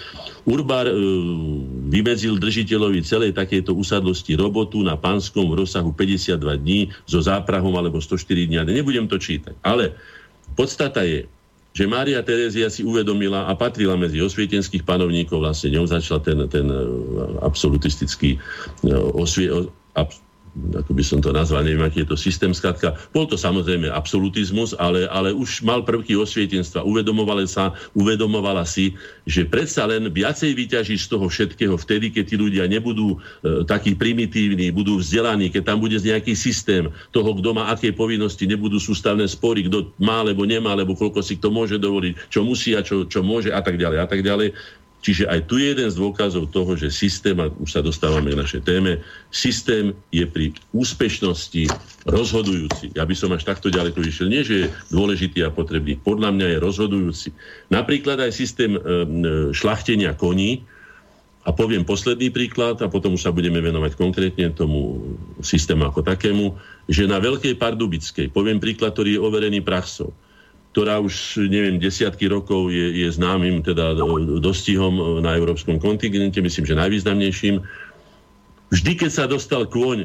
Urbár 0.48 0.88
e, 0.88 0.96
vymedzil 1.92 2.40
držiteľovi 2.40 3.04
celej 3.04 3.36
takejto 3.36 3.76
usadlosti 3.76 4.40
robotu 4.40 4.80
na 4.80 4.96
pánskom 4.96 5.52
v 5.52 5.68
rozsahu 5.68 5.92
52 5.92 6.40
dní 6.64 6.88
so 7.04 7.20
záprahom 7.20 7.76
alebo 7.76 8.00
104 8.00 8.48
dní. 8.48 8.56
Nebudem 8.72 9.04
to 9.04 9.20
čítať. 9.20 9.60
Ale 9.60 9.92
podstata 10.56 11.04
je, 11.04 11.28
že 11.76 11.84
Mária 11.84 12.24
Terézia 12.24 12.72
si 12.72 12.80
uvedomila 12.88 13.44
a 13.44 13.52
patrila 13.52 14.00
medzi 14.00 14.16
osvietenských 14.24 14.80
panovníkov, 14.80 15.44
vlastne 15.44 15.76
ňou 15.76 15.84
začal 15.84 16.24
ten, 16.24 16.40
ten 16.48 16.64
e, 16.72 16.76
absolutistický 17.44 18.40
e, 18.40 18.92
osvie, 19.12 19.52
ako 20.56 20.92
by 20.96 21.04
som 21.04 21.20
to 21.20 21.30
nazval, 21.30 21.60
neviem, 21.60 21.84
aký 21.84 22.02
je 22.02 22.08
to 22.12 22.16
systém, 22.18 22.52
skratka. 22.56 22.96
Bol 23.12 23.28
to 23.28 23.36
samozrejme 23.36 23.92
absolutizmus, 23.92 24.72
ale, 24.80 25.04
ale 25.12 25.36
už 25.36 25.60
mal 25.62 25.84
prvky 25.84 26.16
osvietenstva. 26.16 26.84
Uvedomovala 26.84 27.44
sa, 27.44 27.76
uvedomovala 27.92 28.64
si, 28.64 28.96
že 29.28 29.44
predsa 29.44 29.84
len 29.84 30.08
viacej 30.08 30.56
vyťaží 30.56 30.96
z 30.96 31.06
toho 31.12 31.28
všetkého 31.28 31.76
vtedy, 31.76 32.08
keď 32.08 32.24
tí 32.24 32.36
ľudia 32.40 32.64
nebudú 32.66 33.16
e, 33.16 33.66
takí 33.68 33.92
primitívni, 33.92 34.72
budú 34.72 34.98
vzdelaní, 34.98 35.52
keď 35.52 35.74
tam 35.74 35.78
bude 35.78 36.00
nejaký 36.00 36.32
systém 36.32 36.88
toho, 37.12 37.30
kto 37.36 37.52
má 37.52 37.68
aké 37.68 37.92
povinnosti, 37.92 38.48
nebudú 38.48 38.80
sústavné 38.80 39.28
spory, 39.28 39.68
kto 39.68 39.92
má 40.00 40.24
alebo 40.24 40.48
nemá, 40.48 40.72
alebo 40.72 40.96
koľko 40.96 41.20
si 41.20 41.36
kto 41.36 41.52
môže 41.52 41.76
dovoliť, 41.76 42.32
čo 42.32 42.40
musí 42.42 42.72
a 42.72 42.80
čo, 42.80 43.04
čo 43.04 43.20
môže 43.20 43.52
a 43.52 43.60
tak 43.60 43.76
ďalej 43.76 43.98
a 44.00 44.06
tak 44.08 44.24
ďalej. 44.24 44.56
Čiže 45.06 45.30
aj 45.30 45.46
tu 45.46 45.62
je 45.62 45.70
jeden 45.70 45.86
z 45.86 45.94
dôkazov 46.02 46.50
toho, 46.50 46.74
že 46.74 46.90
systém, 46.90 47.38
a 47.38 47.46
už 47.46 47.70
sa 47.70 47.78
dostávame 47.78 48.34
k 48.34 48.42
našej 48.42 48.66
téme, 48.66 48.98
systém 49.30 49.94
je 50.10 50.26
pri 50.26 50.50
úspešnosti 50.74 51.70
rozhodujúci. 52.10 52.90
Ja 52.98 53.06
by 53.06 53.14
som 53.14 53.30
až 53.30 53.46
takto 53.46 53.70
ďaleko 53.70 54.02
išiel. 54.02 54.26
Nie, 54.26 54.42
že 54.42 54.66
je 54.66 54.72
dôležitý 54.90 55.46
a 55.46 55.54
potrebný. 55.54 56.02
Podľa 56.02 56.34
mňa 56.34 56.46
je 56.50 56.58
rozhodujúci. 56.58 57.28
Napríklad 57.70 58.18
aj 58.18 58.34
systém 58.34 58.74
e, 58.74 58.80
šlachtenia 59.54 60.18
koní, 60.18 60.66
a 61.46 61.54
poviem 61.54 61.86
posledný 61.86 62.34
príklad 62.34 62.82
a 62.82 62.90
potom 62.90 63.14
už 63.14 63.22
sa 63.22 63.30
budeme 63.30 63.62
venovať 63.62 63.94
konkrétne 63.94 64.50
tomu 64.50 65.14
systému 65.38 65.86
ako 65.86 66.02
takému, 66.02 66.58
že 66.90 67.06
na 67.06 67.22
Veľkej 67.22 67.54
Pardubickej, 67.54 68.34
poviem 68.34 68.58
príklad, 68.58 68.90
ktorý 68.90 69.14
je 69.14 69.22
overený 69.22 69.62
praxou, 69.62 70.10
ktorá 70.76 71.00
už, 71.00 71.40
neviem, 71.48 71.80
desiatky 71.80 72.28
rokov 72.28 72.68
je, 72.68 73.00
je 73.00 73.08
známym 73.08 73.64
teda 73.64 73.96
dostihom 74.44 75.24
na 75.24 75.32
európskom 75.32 75.80
kontinente, 75.80 76.36
myslím, 76.44 76.68
že 76.68 76.76
najvýznamnejším. 76.76 77.64
Vždy, 78.68 78.92
keď 79.00 79.08
sa 79.08 79.24
dostal 79.24 79.64
kôň 79.72 80.04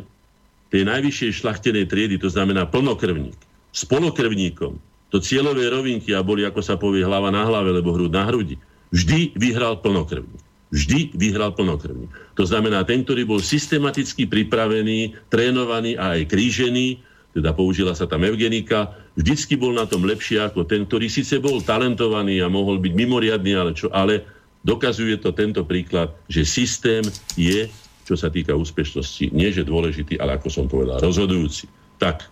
tej 0.71 0.87
najvyššej 0.87 1.43
šlachtenej 1.43 1.91
triedy, 1.91 2.15
to 2.15 2.31
znamená 2.31 2.71
plnokrvník, 2.71 3.35
s 3.75 3.83
polokrvníkom, 3.83 4.79
to 5.11 5.19
cieľové 5.19 5.67
rovinky 5.67 6.15
a 6.15 6.23
boli, 6.23 6.47
ako 6.47 6.63
sa 6.63 6.79
povie, 6.79 7.03
hlava 7.03 7.35
na 7.35 7.43
hlave, 7.43 7.75
lebo 7.75 7.91
hrud 7.91 8.15
na 8.15 8.23
hrudi, 8.31 8.55
vždy 8.95 9.35
vyhral 9.35 9.75
plnokrvník. 9.83 10.39
Vždy 10.71 11.19
vyhral 11.19 11.51
plnokrvník. 11.51 12.07
To 12.39 12.47
znamená, 12.47 12.87
ten, 12.87 13.03
ktorý 13.03 13.27
bol 13.27 13.43
systematicky 13.43 14.23
pripravený, 14.23 15.19
trénovaný 15.27 15.99
a 15.99 16.15
aj 16.15 16.31
krížený, 16.31 17.10
teda 17.31 17.55
použila 17.55 17.95
sa 17.95 18.07
tam 18.07 18.27
eugenika, 18.27 18.91
vždycky 19.15 19.55
bol 19.55 19.71
na 19.71 19.87
tom 19.87 20.03
lepšie 20.03 20.43
ako 20.43 20.67
ten, 20.67 20.83
ktorý 20.83 21.07
síce 21.07 21.39
bol 21.39 21.63
talentovaný 21.63 22.43
a 22.43 22.51
mohol 22.51 22.79
byť 22.83 22.93
mimoriadný, 22.95 23.51
ale, 23.55 23.71
čo, 23.71 23.87
ale 23.91 24.27
dokazuje 24.61 25.15
to 25.17 25.31
tento 25.31 25.63
príklad, 25.63 26.11
že 26.27 26.43
systém 26.43 27.01
je, 27.39 27.71
čo 28.03 28.19
sa 28.19 28.27
týka 28.27 28.51
úspešnosti, 28.51 29.31
nie 29.31 29.47
že 29.47 29.63
dôležitý, 29.63 30.19
ale 30.19 30.35
ako 30.35 30.47
som 30.51 30.65
povedal, 30.67 30.99
rozhodujúci. 30.99 31.71
Tak, 31.95 32.27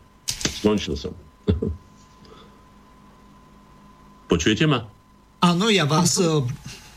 skončil 0.60 1.00
som. 1.00 1.16
Počujete 4.32 4.68
ma? 4.68 4.84
Áno, 5.40 5.72
ja 5.72 5.88
vás 5.88 6.20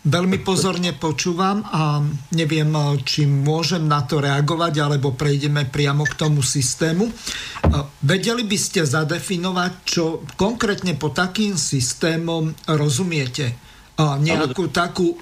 veľmi 0.03 0.43
pozorne 0.43 0.99
počúvam 0.99 1.63
a 1.63 2.03
neviem, 2.35 2.71
či 3.07 3.27
môžem 3.27 3.87
na 3.87 4.03
to 4.03 4.19
reagovať, 4.19 4.75
alebo 4.83 5.15
prejdeme 5.15 5.71
priamo 5.71 6.03
k 6.03 6.19
tomu 6.19 6.43
systému. 6.43 7.07
Vedeli 8.03 8.43
by 8.43 8.59
ste 8.59 8.83
zadefinovať, 8.83 9.73
čo 9.87 10.27
konkrétne 10.35 10.99
po 10.99 11.15
takým 11.15 11.55
systémom 11.55 12.51
rozumiete? 12.67 13.72
Nejakú 14.21 14.73
takú 14.73 15.15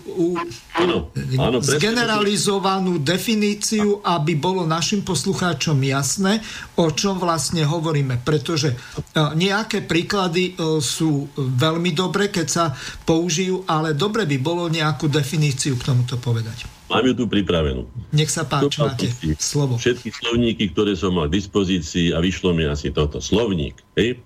áno, 0.78 1.11
áno, 1.37 1.59
zgeneralizovanú 1.61 3.03
definíciu, 3.03 4.01
aby 4.05 4.39
bolo 4.39 4.64
našim 4.64 5.03
poslucháčom 5.03 5.76
jasné, 5.85 6.39
o 6.78 6.89
čom 6.91 7.18
vlastne 7.18 7.66
hovoríme. 7.66 8.22
Pretože 8.22 8.78
nejaké 9.16 9.85
príklady 9.85 10.55
e, 10.55 10.78
sú 10.81 11.28
veľmi 11.37 11.91
dobré, 11.93 12.31
keď 12.31 12.47
sa 12.47 12.64
použijú, 13.05 13.66
ale 13.66 13.93
dobre 13.93 14.24
by 14.24 14.39
bolo 14.39 14.70
nejakú 14.70 15.11
definíciu 15.11 15.76
k 15.76 15.87
tomuto 15.91 16.16
povedať. 16.16 16.81
Mám 16.91 17.07
ju 17.07 17.14
tu 17.14 17.24
pripravenú. 17.31 17.87
Nech 18.11 18.35
sa 18.35 18.43
páči, 18.43 18.83
máte 18.83 19.14
slovo. 19.39 19.78
Všetky 19.78 20.11
slovníky, 20.11 20.74
ktoré 20.74 20.99
som 20.99 21.14
mal 21.14 21.31
k 21.31 21.39
dispozícii 21.39 22.11
a 22.11 22.18
vyšlo 22.18 22.51
mi 22.51 22.66
asi 22.66 22.91
toto. 22.91 23.22
Slovník. 23.22 23.78
Hej? 23.95 24.18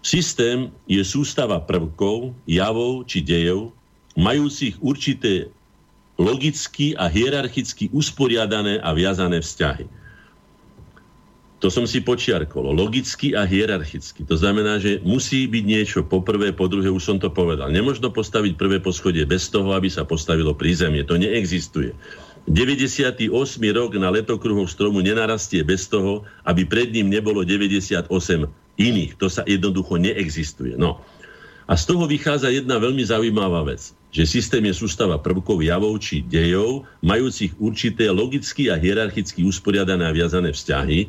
Systém 0.00 0.72
je 0.88 1.04
sústava 1.04 1.60
prvkov, 1.60 2.32
javov 2.48 3.04
či 3.04 3.20
dejov, 3.20 3.76
majúcich 4.16 4.80
určité 4.80 5.52
logicky 6.16 6.96
a 6.96 7.08
hierarchicky 7.08 7.92
usporiadané 7.92 8.80
a 8.80 8.92
viazané 8.96 9.40
vzťahy. 9.40 9.88
To 11.60 11.68
som 11.68 11.84
si 11.84 12.00
počiarkol. 12.00 12.72
Logicky 12.72 13.36
a 13.36 13.44
hierarchicky. 13.44 14.24
To 14.24 14.32
znamená, 14.32 14.80
že 14.80 14.96
musí 15.04 15.44
byť 15.44 15.64
niečo 15.68 16.00
po 16.00 16.24
prvé, 16.24 16.56
po 16.56 16.64
druhé, 16.72 16.88
už 16.88 17.04
som 17.04 17.18
to 17.20 17.28
povedal. 17.28 17.68
Nemožno 17.68 18.08
postaviť 18.08 18.56
prvé 18.56 18.80
poschodie 18.80 19.28
bez 19.28 19.52
toho, 19.52 19.76
aby 19.76 19.92
sa 19.92 20.08
postavilo 20.08 20.56
prízemie. 20.56 21.04
To 21.04 21.20
neexistuje. 21.20 21.92
98. 22.48 23.28
rok 23.76 23.92
na 24.00 24.08
letokruhoch 24.08 24.72
stromu 24.72 25.04
nenarastie 25.04 25.60
bez 25.60 25.84
toho, 25.84 26.24
aby 26.48 26.64
pred 26.64 26.88
ním 26.88 27.12
nebolo 27.12 27.44
98 27.44 28.08
iných. 28.78 29.18
To 29.18 29.26
sa 29.26 29.42
jednoducho 29.46 29.98
neexistuje. 29.98 30.76
No. 30.78 31.02
A 31.70 31.78
z 31.78 31.86
toho 31.86 32.10
vychádza 32.10 32.50
jedna 32.50 32.82
veľmi 32.82 33.06
zaujímavá 33.06 33.62
vec, 33.62 33.94
že 34.10 34.26
systém 34.26 34.66
je 34.66 34.74
sústava 34.74 35.22
prvkov 35.22 35.62
javov 35.62 36.02
či 36.02 36.18
dejov, 36.18 36.82
majúcich 36.98 37.54
určité 37.62 38.10
logicky 38.10 38.66
a 38.66 38.74
hierarchicky 38.74 39.46
usporiadané 39.46 40.02
a 40.02 40.10
viazané 40.10 40.50
vzťahy. 40.50 41.06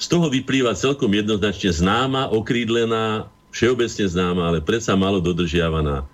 Z 0.00 0.06
toho 0.08 0.32
vyplýva 0.32 0.72
celkom 0.72 1.12
jednoznačne 1.12 1.68
známa, 1.76 2.32
okrídlená, 2.32 3.28
všeobecne 3.52 4.08
známa, 4.08 4.42
ale 4.48 4.64
predsa 4.64 4.96
malo 4.96 5.20
dodržiavaná 5.20 6.08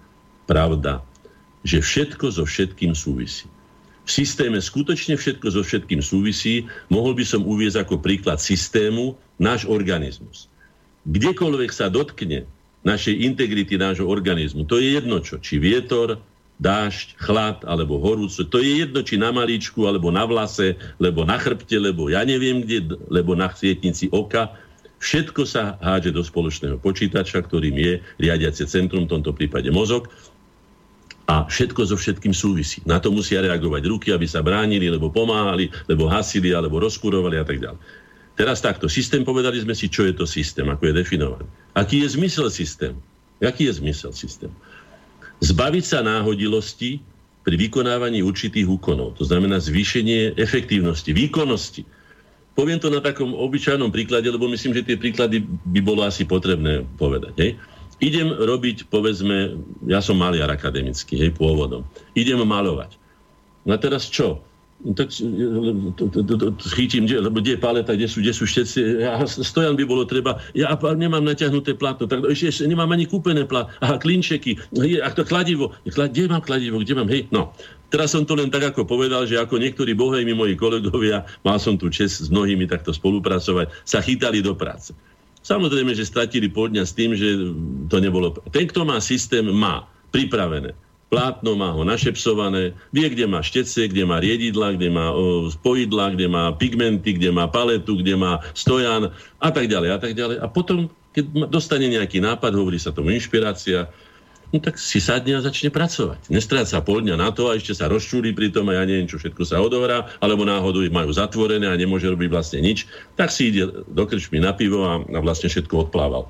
pravda, 0.51 0.99
že 1.63 1.79
všetko 1.79 2.35
so 2.35 2.43
všetkým 2.43 2.99
súvisí. 2.99 3.47
V 4.03 4.11
systéme 4.11 4.59
skutočne 4.59 5.15
všetko 5.15 5.55
so 5.55 5.63
všetkým 5.63 6.03
súvisí. 6.03 6.67
Mohol 6.91 7.23
by 7.23 7.25
som 7.29 7.47
uvieť 7.47 7.87
ako 7.87 8.03
príklad 8.03 8.43
systému 8.43 9.15
náš 9.39 9.71
organizmus 9.71 10.51
kdekoľvek 11.09 11.71
sa 11.73 11.89
dotkne 11.89 12.45
našej 12.85 13.17
integrity, 13.25 13.81
nášho 13.81 14.07
organizmu, 14.07 14.69
to 14.69 14.79
je 14.79 15.01
jedno 15.01 15.19
čo, 15.25 15.41
či 15.41 15.59
vietor, 15.59 16.21
dážď, 16.59 17.15
chlad 17.19 17.59
alebo 17.65 18.03
horúco. 18.03 18.43
To 18.43 18.59
je 18.59 18.83
jedno, 18.83 19.01
či 19.07 19.15
na 19.15 19.31
malíčku, 19.31 19.87
alebo 19.87 20.11
na 20.11 20.27
vlase, 20.27 20.75
lebo 20.99 21.23
na 21.23 21.39
chrbte, 21.39 21.79
lebo 21.79 22.11
ja 22.11 22.27
neviem 22.27 22.67
kde, 22.67 22.99
lebo 23.09 23.39
na 23.39 23.51
sietnici 23.51 24.11
oka. 24.11 24.53
Všetko 24.99 25.47
sa 25.47 25.79
hádže 25.79 26.11
do 26.11 26.27
spoločného 26.27 26.83
počítača, 26.83 27.47
ktorým 27.47 27.79
je 27.79 27.93
riadiace 28.19 28.67
centrum, 28.67 29.07
v 29.07 29.15
tomto 29.15 29.31
prípade 29.31 29.71
mozog. 29.71 30.11
A 31.31 31.47
všetko 31.47 31.87
so 31.87 31.95
všetkým 31.95 32.35
súvisí. 32.35 32.83
Na 32.89 32.99
to 32.99 33.15
musia 33.15 33.45
reagovať 33.45 33.83
ruky, 33.87 34.09
aby 34.11 34.27
sa 34.27 34.43
bránili, 34.43 34.91
lebo 34.91 35.13
pomáhali, 35.13 35.71
lebo 35.87 36.11
hasili, 36.11 36.51
alebo 36.51 36.83
rozkurovali 36.83 37.37
a 37.39 37.45
tak 37.47 37.63
ďalej. 37.63 37.79
Teraz 38.39 38.63
takto. 38.63 38.87
Systém, 38.87 39.27
povedali 39.27 39.59
sme 39.59 39.75
si, 39.75 39.91
čo 39.91 40.07
je 40.07 40.15
to 40.15 40.23
systém, 40.23 40.71
ako 40.71 40.95
je 40.95 40.95
definovaný. 40.95 41.51
Aký 41.75 42.07
je 42.07 42.15
zmysel 42.15 42.47
systému? 42.47 43.03
Aký 43.43 43.67
je 43.67 43.83
zmysel 43.83 44.15
systému? 44.15 44.55
Zbaviť 45.43 45.85
sa 45.85 46.07
náhodilosti 46.07 47.03
pri 47.43 47.55
vykonávaní 47.59 48.23
určitých 48.23 48.71
úkonov. 48.71 49.19
To 49.19 49.27
znamená 49.27 49.59
zvýšenie 49.59 50.39
efektívnosti, 50.39 51.11
výkonnosti. 51.11 51.83
Poviem 52.55 52.79
to 52.79 52.91
na 52.91 53.03
takom 53.03 53.35
obyčajnom 53.35 53.91
príklade, 53.91 54.31
lebo 54.31 54.47
myslím, 54.51 54.75
že 54.75 54.87
tie 54.87 54.99
príklady 54.99 55.43
by 55.75 55.81
bolo 55.83 56.07
asi 56.07 56.23
potrebné 56.23 56.87
povedať. 56.95 57.35
Hej. 57.43 57.51
Idem 57.99 58.31
robiť, 58.31 58.87
povedzme, 58.87 59.59
ja 59.91 59.99
som 59.99 60.15
maliar 60.15 60.47
akademický, 60.47 61.19
hej, 61.19 61.35
pôvodom. 61.35 61.83
Idem 62.15 62.39
malovať. 62.39 62.95
No 63.67 63.75
a 63.75 63.79
teraz 63.79 64.07
čo? 64.07 64.39
No 64.79 64.95
tak 64.95 65.11
to, 65.11 66.07
chytím, 66.71 67.11
lebo 67.11 67.43
kde 67.43 67.59
je 67.59 67.61
paleta, 67.61 67.99
kde 67.99 68.07
sú, 68.07 68.23
kde 68.23 68.31
sú 68.31 68.47
všetci. 68.47 69.03
Ja, 69.03 69.19
stojan 69.27 69.75
by 69.75 69.83
bolo 69.83 70.07
treba. 70.07 70.39
Ja 70.55 70.71
nemám 70.79 71.27
natiahnuté 71.27 71.75
plátno, 71.75 72.07
tak 72.07 72.23
ešte, 72.31 72.47
ešte 72.47 72.65
nemám 72.71 72.95
ani 72.95 73.11
kúpené 73.11 73.43
plátno. 73.43 73.75
Aha, 73.83 73.99
klinčeky. 73.99 74.55
Je, 74.79 75.03
a 75.03 75.11
to 75.11 75.27
kladivo. 75.27 75.75
Kde 75.83 76.31
mám 76.31 76.47
kladivo? 76.47 76.79
Kde 76.79 76.95
mám? 76.95 77.11
Hej, 77.11 77.27
no. 77.35 77.51
Teraz 77.91 78.15
som 78.15 78.23
to 78.23 78.39
len 78.39 78.55
tak 78.55 78.71
ako 78.71 78.87
povedal, 78.87 79.27
že 79.27 79.41
ako 79.41 79.59
niektorí 79.59 79.99
bohejmi 79.99 80.31
moji 80.31 80.55
kolegovia, 80.55 81.27
mal 81.43 81.59
som 81.59 81.75
tu 81.75 81.91
čest 81.91 82.23
s 82.23 82.29
mnohými 82.31 82.71
takto 82.71 82.95
spolupracovať, 82.95 83.75
sa 83.83 83.99
chytali 83.99 84.47
do 84.47 84.55
práce. 84.55 84.95
Samozrejme, 85.43 85.91
že 85.97 86.07
stratili 86.07 86.47
podňa 86.47 86.87
s 86.87 86.95
tým, 86.95 87.19
že 87.19 87.51
to 87.91 87.99
nebolo... 87.99 88.31
Ten, 88.55 88.71
kto 88.71 88.87
má 88.87 89.03
systém, 89.03 89.43
má 89.43 89.91
pripravené 90.15 90.77
plátno, 91.09 91.57
má 91.57 91.73
ho 91.73 91.83
našepsované, 91.85 92.77
vie, 92.93 93.07
kde 93.09 93.25
má 93.25 93.41
štece, 93.41 93.89
kde 93.89 94.05
má 94.05 94.21
riedidla, 94.21 94.77
kde 94.77 94.93
má 94.93 95.13
o, 95.13 95.49
spojidla, 95.49 96.13
kde 96.13 96.29
má 96.29 96.53
pigmenty, 96.53 97.17
kde 97.17 97.33
má 97.33 97.49
paletu, 97.49 97.97
kde 97.97 98.15
má 98.15 98.45
stojan 98.53 99.13
a 99.41 99.49
tak 99.49 99.73
ďalej 99.73 99.91
a 99.97 99.99
tak 99.99 100.13
ďalej. 100.13 100.37
A 100.45 100.47
potom, 100.53 100.93
keď 101.17 101.49
dostane 101.49 101.89
nejaký 101.89 102.21
nápad, 102.21 102.53
hovorí 102.53 102.77
sa 102.77 102.93
tomu 102.93 103.17
inšpirácia, 103.17 103.89
no 104.53 104.61
tak 104.61 104.77
si 104.77 105.01
sadne 105.01 105.41
a 105.41 105.45
začne 105.45 105.73
pracovať. 105.73 106.29
Nestráca 106.29 106.81
pol 106.85 107.05
dňa 107.05 107.17
na 107.17 107.33
to 107.33 107.49
a 107.49 107.57
ešte 107.57 107.73
sa 107.73 107.89
rozčúli 107.89 108.37
pri 108.37 108.53
tom 108.53 108.69
a 108.69 108.77
ja 108.77 108.85
neviem, 108.85 109.09
čo 109.09 109.17
všetko 109.17 109.43
sa 109.49 109.65
odohrá, 109.65 110.13
alebo 110.21 110.45
náhodou 110.45 110.85
ich 110.85 110.93
majú 110.93 111.09
zatvorené 111.13 111.69
a 111.69 111.77
nemôže 111.77 112.09
robiť 112.09 112.29
vlastne 112.29 112.61
nič, 112.61 112.85
tak 113.17 113.33
si 113.33 113.49
ide 113.49 113.85
do 113.89 114.05
krčmy 114.05 114.45
na 114.45 114.53
pivo 114.53 114.85
a, 114.85 115.01
a 115.01 115.19
vlastne 115.25 115.49
všetko 115.49 115.89
odplával. 115.89 116.29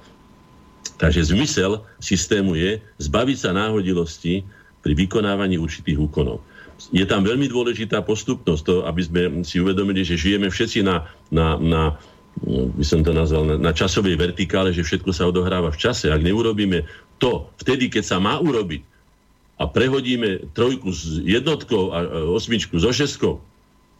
Takže 0.99 1.31
zmysel 1.31 1.79
systému 2.03 2.59
je 2.59 2.83
zbaviť 2.99 3.39
sa 3.39 3.51
náhodilosti, 3.55 4.43
pri 4.83 4.93
vykonávaní 4.95 5.59
určitých 5.59 5.99
úkonov. 5.99 6.43
Je 6.95 7.03
tam 7.03 7.26
veľmi 7.26 7.51
dôležitá 7.51 8.07
postupnosť, 8.07 8.62
to, 8.62 8.74
aby 8.87 9.03
sme 9.03 9.20
si 9.43 9.59
uvedomili, 9.59 10.07
že 10.07 10.14
žijeme 10.14 10.47
všetci 10.47 10.87
na, 10.87 11.11
na, 11.35 11.59
na 11.59 11.83
by 12.47 12.85
som 12.87 13.03
to 13.03 13.11
nazval, 13.11 13.43
na, 13.43 13.59
na 13.59 13.74
časovej 13.74 14.14
vertikále, 14.14 14.70
že 14.70 14.87
všetko 14.87 15.11
sa 15.11 15.26
odohráva 15.26 15.74
v 15.74 15.81
čase. 15.81 16.07
Ak 16.07 16.22
neurobíme 16.22 16.87
to 17.18 17.51
vtedy, 17.59 17.91
keď 17.91 18.05
sa 18.07 18.16
má 18.22 18.39
urobiť 18.39 18.87
a 19.59 19.66
prehodíme 19.66 20.55
trojku 20.55 20.95
s 20.95 21.18
jednotkou 21.26 21.91
a 21.91 21.99
osmičku 22.31 22.79
so 22.79 22.95
šestkou, 22.95 23.43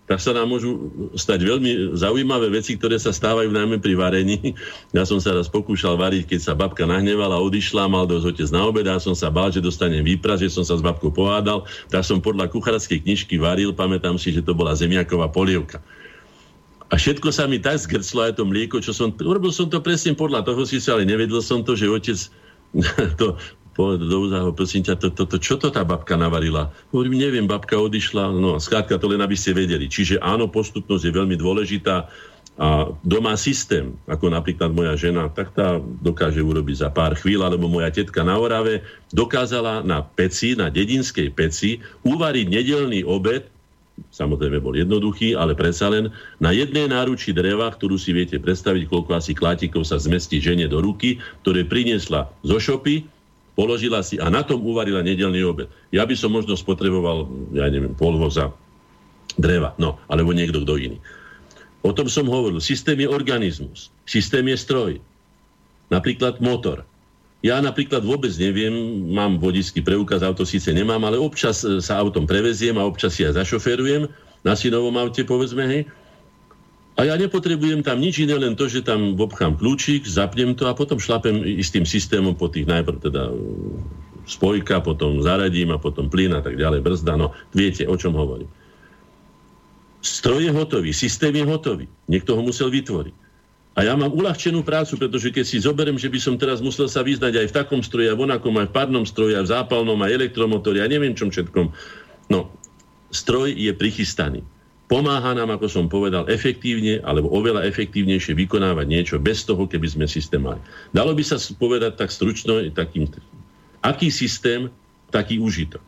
tak 0.09 0.25
sa 0.25 0.33
nám 0.33 0.49
môžu 0.49 0.89
stať 1.13 1.45
veľmi 1.45 1.93
zaujímavé 1.93 2.49
veci, 2.49 2.81
ktoré 2.81 2.97
sa 2.97 3.13
stávajú 3.13 3.53
najmä 3.53 3.77
pri 3.77 3.93
varení. 3.93 4.57
Ja 4.97 5.05
som 5.05 5.21
sa 5.21 5.37
raz 5.37 5.53
pokúšal 5.53 6.01
variť, 6.01 6.33
keď 6.33 6.41
sa 6.41 6.53
babka 6.57 6.89
nahnevala, 6.89 7.37
odišla, 7.37 7.93
mal 7.93 8.09
dosť 8.09 8.25
otec 8.33 8.49
na 8.49 8.61
obed 8.65 8.89
a 8.89 8.97
som 8.97 9.13
sa 9.13 9.29
bál, 9.29 9.53
že 9.53 9.61
dostanem 9.61 10.01
výpras, 10.01 10.41
že 10.41 10.49
som 10.49 10.65
sa 10.65 10.81
s 10.81 10.83
babkou 10.83 11.13
pohádal, 11.13 11.69
tak 11.93 12.09
som 12.09 12.25
podľa 12.25 12.49
kuchárskej 12.49 13.05
knižky 13.05 13.37
varil, 13.37 13.77
pamätám 13.77 14.17
si, 14.17 14.33
že 14.33 14.41
to 14.41 14.57
bola 14.57 14.73
zemiaková 14.73 15.29
polievka. 15.29 15.85
A 16.89 16.97
všetko 16.97 17.29
sa 17.29 17.45
mi 17.45 17.61
tak 17.61 17.77
zgrclo 17.77 18.33
aj 18.33 18.41
to 18.41 18.49
mlieko, 18.49 18.81
čo 18.81 18.97
som... 18.97 19.13
Urobil 19.13 19.53
som 19.53 19.69
to 19.69 19.77
presne 19.85 20.17
podľa 20.17 20.41
toho, 20.41 20.65
si 20.65 20.81
sa, 20.81 20.97
ale 20.97 21.05
nevedel 21.05 21.45
som 21.45 21.61
to, 21.61 21.77
že 21.77 21.85
otec 21.85 22.17
to 23.21 23.37
povedal 23.79 24.11
do 24.11 24.18
úzaho, 24.26 24.51
prosím 24.51 24.83
ťa, 24.83 24.99
to, 24.99 25.14
to, 25.14 25.22
to, 25.31 25.39
čo 25.39 25.55
to 25.55 25.70
tá 25.70 25.87
babka 25.87 26.18
navarila? 26.18 26.74
Hovorím, 26.91 27.14
neviem, 27.14 27.47
babka 27.47 27.79
odišla, 27.79 28.35
no 28.35 28.59
skrátka 28.59 28.99
to 28.99 29.07
len, 29.07 29.22
aby 29.22 29.39
ste 29.39 29.55
vedeli. 29.55 29.87
Čiže 29.87 30.18
áno, 30.18 30.51
postupnosť 30.51 31.07
je 31.07 31.12
veľmi 31.14 31.39
dôležitá 31.39 32.11
a 32.59 32.91
doma 33.07 33.39
systém, 33.39 33.95
ako 34.11 34.35
napríklad 34.35 34.74
moja 34.74 34.99
žena, 34.99 35.31
tak 35.31 35.55
tá 35.55 35.79
dokáže 36.03 36.43
urobiť 36.43 36.83
za 36.83 36.91
pár 36.91 37.14
chvíľ, 37.14 37.47
alebo 37.47 37.70
moja 37.70 37.87
tetka 37.95 38.26
na 38.26 38.35
Orave 38.35 38.83
dokázala 39.14 39.87
na 39.87 40.03
peci, 40.03 40.59
na 40.59 40.66
dedinskej 40.66 41.31
peci, 41.39 41.79
uvariť 42.03 42.47
nedelný 42.51 43.07
obed, 43.07 43.47
samozrejme 44.11 44.59
bol 44.59 44.74
jednoduchý, 44.74 45.39
ale 45.39 45.55
predsa 45.55 45.87
len 45.87 46.11
na 46.43 46.51
jednej 46.51 46.91
náruči 46.91 47.31
dreva, 47.31 47.70
ktorú 47.70 47.95
si 47.95 48.11
viete 48.11 48.43
predstaviť, 48.43 48.91
koľko 48.91 49.14
asi 49.14 49.39
klátikov 49.39 49.87
sa 49.87 49.95
zmestí 50.03 50.43
žene 50.43 50.66
do 50.66 50.83
ruky, 50.83 51.22
ktoré 51.47 51.62
priniesla 51.62 52.26
zo 52.43 52.59
šopy, 52.59 53.07
položila 53.59 54.07
si 54.07 54.23
a 54.23 54.31
na 54.31 54.47
tom 54.47 54.63
uvarila 54.63 55.03
nedelný 55.03 55.43
obed. 55.43 55.67
Ja 55.91 56.07
by 56.07 56.15
som 56.15 56.31
možno 56.31 56.55
spotreboval, 56.55 57.27
ja 57.59 57.67
neviem, 57.67 57.91
pol 57.99 58.15
voza 58.15 58.55
dreva, 59.35 59.75
no, 59.83 59.99
alebo 60.07 60.31
niekto 60.31 60.63
kto 60.63 60.79
iný. 60.79 61.03
O 61.83 61.91
tom 61.91 62.07
som 62.07 62.31
hovoril. 62.31 62.63
Systém 62.63 63.03
je 63.03 63.11
organizmus. 63.11 63.91
Systém 64.07 64.47
je 64.47 64.57
stroj. 64.59 64.93
Napríklad 65.91 66.39
motor. 66.39 66.87
Ja 67.43 67.59
napríklad 67.63 68.03
vôbec 68.03 68.35
neviem, 68.35 68.75
mám 69.15 69.39
vodický 69.39 69.79
preukaz, 69.83 70.27
auto 70.27 70.43
síce 70.43 70.75
nemám, 70.75 70.99
ale 71.07 71.23
občas 71.23 71.63
e, 71.63 71.79
sa 71.79 72.03
autom 72.03 72.27
preveziem 72.27 72.75
a 72.79 72.87
občas 72.87 73.15
si 73.15 73.23
aj 73.23 73.39
zašoferujem 73.39 74.11
na 74.43 74.59
synovom 74.59 74.95
aute, 74.99 75.23
povedzme, 75.23 75.63
hej. 75.71 75.83
A 76.99 77.07
ja 77.07 77.14
nepotrebujem 77.14 77.86
tam 77.86 78.03
nič 78.03 78.18
iné, 78.18 78.34
len 78.34 78.59
to, 78.59 78.66
že 78.66 78.82
tam 78.82 79.14
obchám 79.14 79.55
kľúčik, 79.55 80.03
zapnem 80.03 80.59
to 80.59 80.66
a 80.66 80.74
potom 80.74 80.99
šlapem 80.99 81.46
istým 81.46 81.86
systémom 81.86 82.34
po 82.34 82.51
tých 82.51 82.66
najprv 82.66 82.99
teda 82.99 83.30
uh, 83.30 83.38
spojka, 84.26 84.82
potom 84.82 85.22
zaradím 85.22 85.70
a 85.70 85.78
potom 85.78 86.11
plyn 86.11 86.34
a 86.34 86.42
tak 86.42 86.59
ďalej, 86.59 86.82
brzda. 86.82 87.14
No, 87.14 87.30
viete, 87.55 87.86
o 87.86 87.94
čom 87.94 88.18
hovorím. 88.18 88.51
Stroj 90.03 90.51
je 90.51 90.53
hotový, 90.55 90.90
systém 90.90 91.30
je 91.38 91.46
hotový. 91.46 91.86
Niekto 92.11 92.34
ho 92.34 92.42
musel 92.42 92.66
vytvoriť. 92.66 93.14
A 93.78 93.86
ja 93.86 93.94
mám 93.94 94.11
uľahčenú 94.11 94.66
prácu, 94.66 94.99
pretože 94.99 95.30
keď 95.30 95.44
si 95.46 95.62
zoberiem, 95.62 96.03
že 96.03 96.11
by 96.11 96.18
som 96.18 96.34
teraz 96.34 96.59
musel 96.59 96.90
sa 96.90 97.07
vyznať 97.07 97.46
aj 97.46 97.46
v 97.46 97.57
takom 97.62 97.78
stroji, 97.78 98.11
aj 98.11 98.18
v 98.18 98.26
onakom, 98.26 98.59
aj 98.59 98.66
v 98.66 98.74
párnom 98.74 99.07
stroji, 99.07 99.38
aj 99.38 99.46
v 99.46 99.53
zápalnom, 99.55 100.03
aj 100.03 100.18
elektromotori, 100.18 100.82
ja 100.82 100.90
neviem 100.90 101.14
čom 101.14 101.30
všetkom. 101.30 101.70
No, 102.26 102.51
stroj 103.14 103.55
je 103.55 103.70
prichystaný 103.70 104.42
pomáha 104.89 105.36
nám, 105.36 105.55
ako 105.55 105.68
som 105.68 105.84
povedal, 105.86 106.24
efektívne 106.32 107.05
alebo 107.05 107.28
oveľa 107.30 107.68
efektívnejšie 107.68 108.32
vykonávať 108.34 108.86
niečo 108.89 109.16
bez 109.20 109.45
toho, 109.45 109.68
keby 109.68 109.84
sme 109.84 110.07
systém 110.09 110.41
mali. 110.41 110.59
Dalo 110.97 111.12
by 111.12 111.22
sa 111.22 111.36
povedať 111.36 112.01
tak 112.01 112.09
stručno, 112.09 112.64
takým, 112.72 113.05
aký 113.84 114.09
systém, 114.09 114.72
taký 115.12 115.36
užitok. 115.39 115.84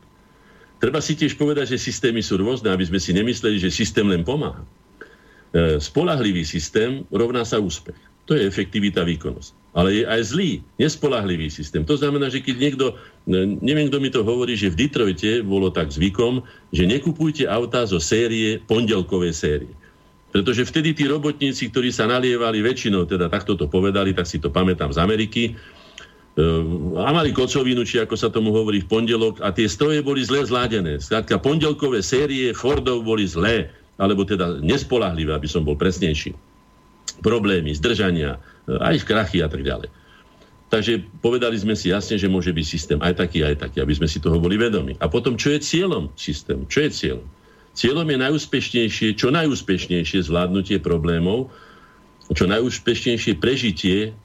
Treba 0.81 0.97
si 0.97 1.13
tiež 1.13 1.37
povedať, 1.37 1.77
že 1.77 1.81
systémy 1.81 2.25
sú 2.25 2.41
rôzne, 2.41 2.73
aby 2.73 2.85
sme 2.85 2.97
si 2.97 3.13
nemysleli, 3.13 3.61
že 3.61 3.69
systém 3.69 4.05
len 4.05 4.25
pomáha. 4.25 4.65
E, 5.53 5.77
spolahlivý 5.77 6.41
systém 6.41 7.05
rovná 7.13 7.45
sa 7.45 7.61
úspech. 7.61 7.97
To 8.31 8.39
je 8.39 8.47
efektivita, 8.47 9.03
výkonnosť 9.03 9.61
ale 9.71 9.95
je 9.95 10.03
aj 10.03 10.35
zlý, 10.35 10.59
nespolahlivý 10.75 11.47
systém. 11.47 11.87
To 11.87 11.95
znamená, 11.95 12.27
že 12.27 12.43
keď 12.43 12.55
niekto, 12.59 12.85
neviem, 13.63 13.87
kto 13.87 13.97
mi 14.03 14.11
to 14.11 14.21
hovorí, 14.27 14.59
že 14.59 14.67
v 14.67 14.87
Detroite 14.87 15.39
bolo 15.47 15.71
tak 15.71 15.95
zvykom, 15.95 16.43
že 16.75 16.83
nekupujte 16.83 17.47
autá 17.47 17.87
zo 17.87 17.95
série, 18.03 18.59
pondelkovej 18.67 19.31
série. 19.31 19.71
Pretože 20.31 20.67
vtedy 20.67 20.95
tí 20.95 21.07
robotníci, 21.07 21.71
ktorí 21.71 21.91
sa 21.91 22.07
nalievali 22.07 22.63
väčšinou, 22.63 23.07
teda 23.07 23.31
takto 23.31 23.55
to 23.55 23.67
povedali, 23.67 24.11
tak 24.11 24.27
si 24.27 24.43
to 24.43 24.51
pamätám 24.51 24.91
z 24.91 24.99
Ameriky, 24.99 25.43
uh, 25.55 27.03
a 27.07 27.11
mali 27.15 27.31
kocovinu, 27.31 27.87
či 27.87 28.03
ako 28.03 28.15
sa 28.15 28.27
tomu 28.27 28.51
hovorí 28.51 28.83
v 28.83 28.91
pondelok, 28.91 29.39
a 29.39 29.55
tie 29.55 29.71
stroje 29.71 30.03
boli 30.03 30.23
zle 30.23 30.43
zladené. 30.43 30.99
Skrátka, 30.99 31.39
pondelkové 31.39 32.03
série 32.03 32.51
Fordov 32.51 33.07
boli 33.07 33.23
zlé, 33.23 33.71
alebo 33.99 34.27
teda 34.27 34.59
nespolahlivé, 34.59 35.31
aby 35.31 35.47
som 35.47 35.63
bol 35.63 35.79
presnejší. 35.79 36.50
Problémy, 37.21 37.73
zdržania, 37.77 38.41
aj 38.67 39.01
v 39.01 39.07
krachy 39.07 39.39
a 39.41 39.49
tak 39.49 39.61
ďalej. 39.61 39.89
Takže 40.71 41.03
povedali 41.19 41.59
sme 41.59 41.75
si 41.75 41.91
jasne, 41.91 42.15
že 42.15 42.31
môže 42.31 42.55
byť 42.55 42.65
systém 42.65 42.99
aj 43.03 43.19
taký, 43.19 43.43
aj 43.43 43.59
taký, 43.67 43.83
aby 43.83 43.91
sme 43.91 44.07
si 44.07 44.23
toho 44.23 44.39
boli 44.39 44.55
vedomi. 44.55 44.95
A 45.03 45.11
potom, 45.11 45.35
čo 45.35 45.51
je 45.51 45.59
cieľom 45.59 46.07
systému? 46.15 46.63
Čo 46.71 46.87
je 46.87 46.89
cieľom? 46.89 47.27
Cieľom 47.75 48.07
je 48.07 48.17
najúspešnejšie, 48.23 49.19
čo 49.19 49.35
najúspešnejšie 49.35 50.31
zvládnutie 50.31 50.79
problémov, 50.79 51.51
čo 52.31 52.47
najúspešnejšie 52.47 53.35
prežitie 53.43 54.15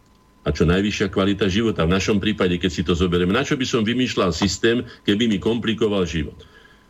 a 0.46 0.54
čo 0.54 0.62
najvyššia 0.62 1.10
kvalita 1.10 1.50
života. 1.50 1.82
V 1.82 1.94
našom 1.98 2.22
prípade, 2.22 2.54
keď 2.62 2.70
si 2.70 2.86
to 2.86 2.94
zoberieme, 2.94 3.34
na 3.34 3.42
čo 3.42 3.58
by 3.58 3.66
som 3.66 3.82
vymýšľal 3.82 4.30
systém, 4.30 4.86
keby 5.02 5.26
mi 5.26 5.38
komplikoval 5.42 6.06
život. 6.06 6.38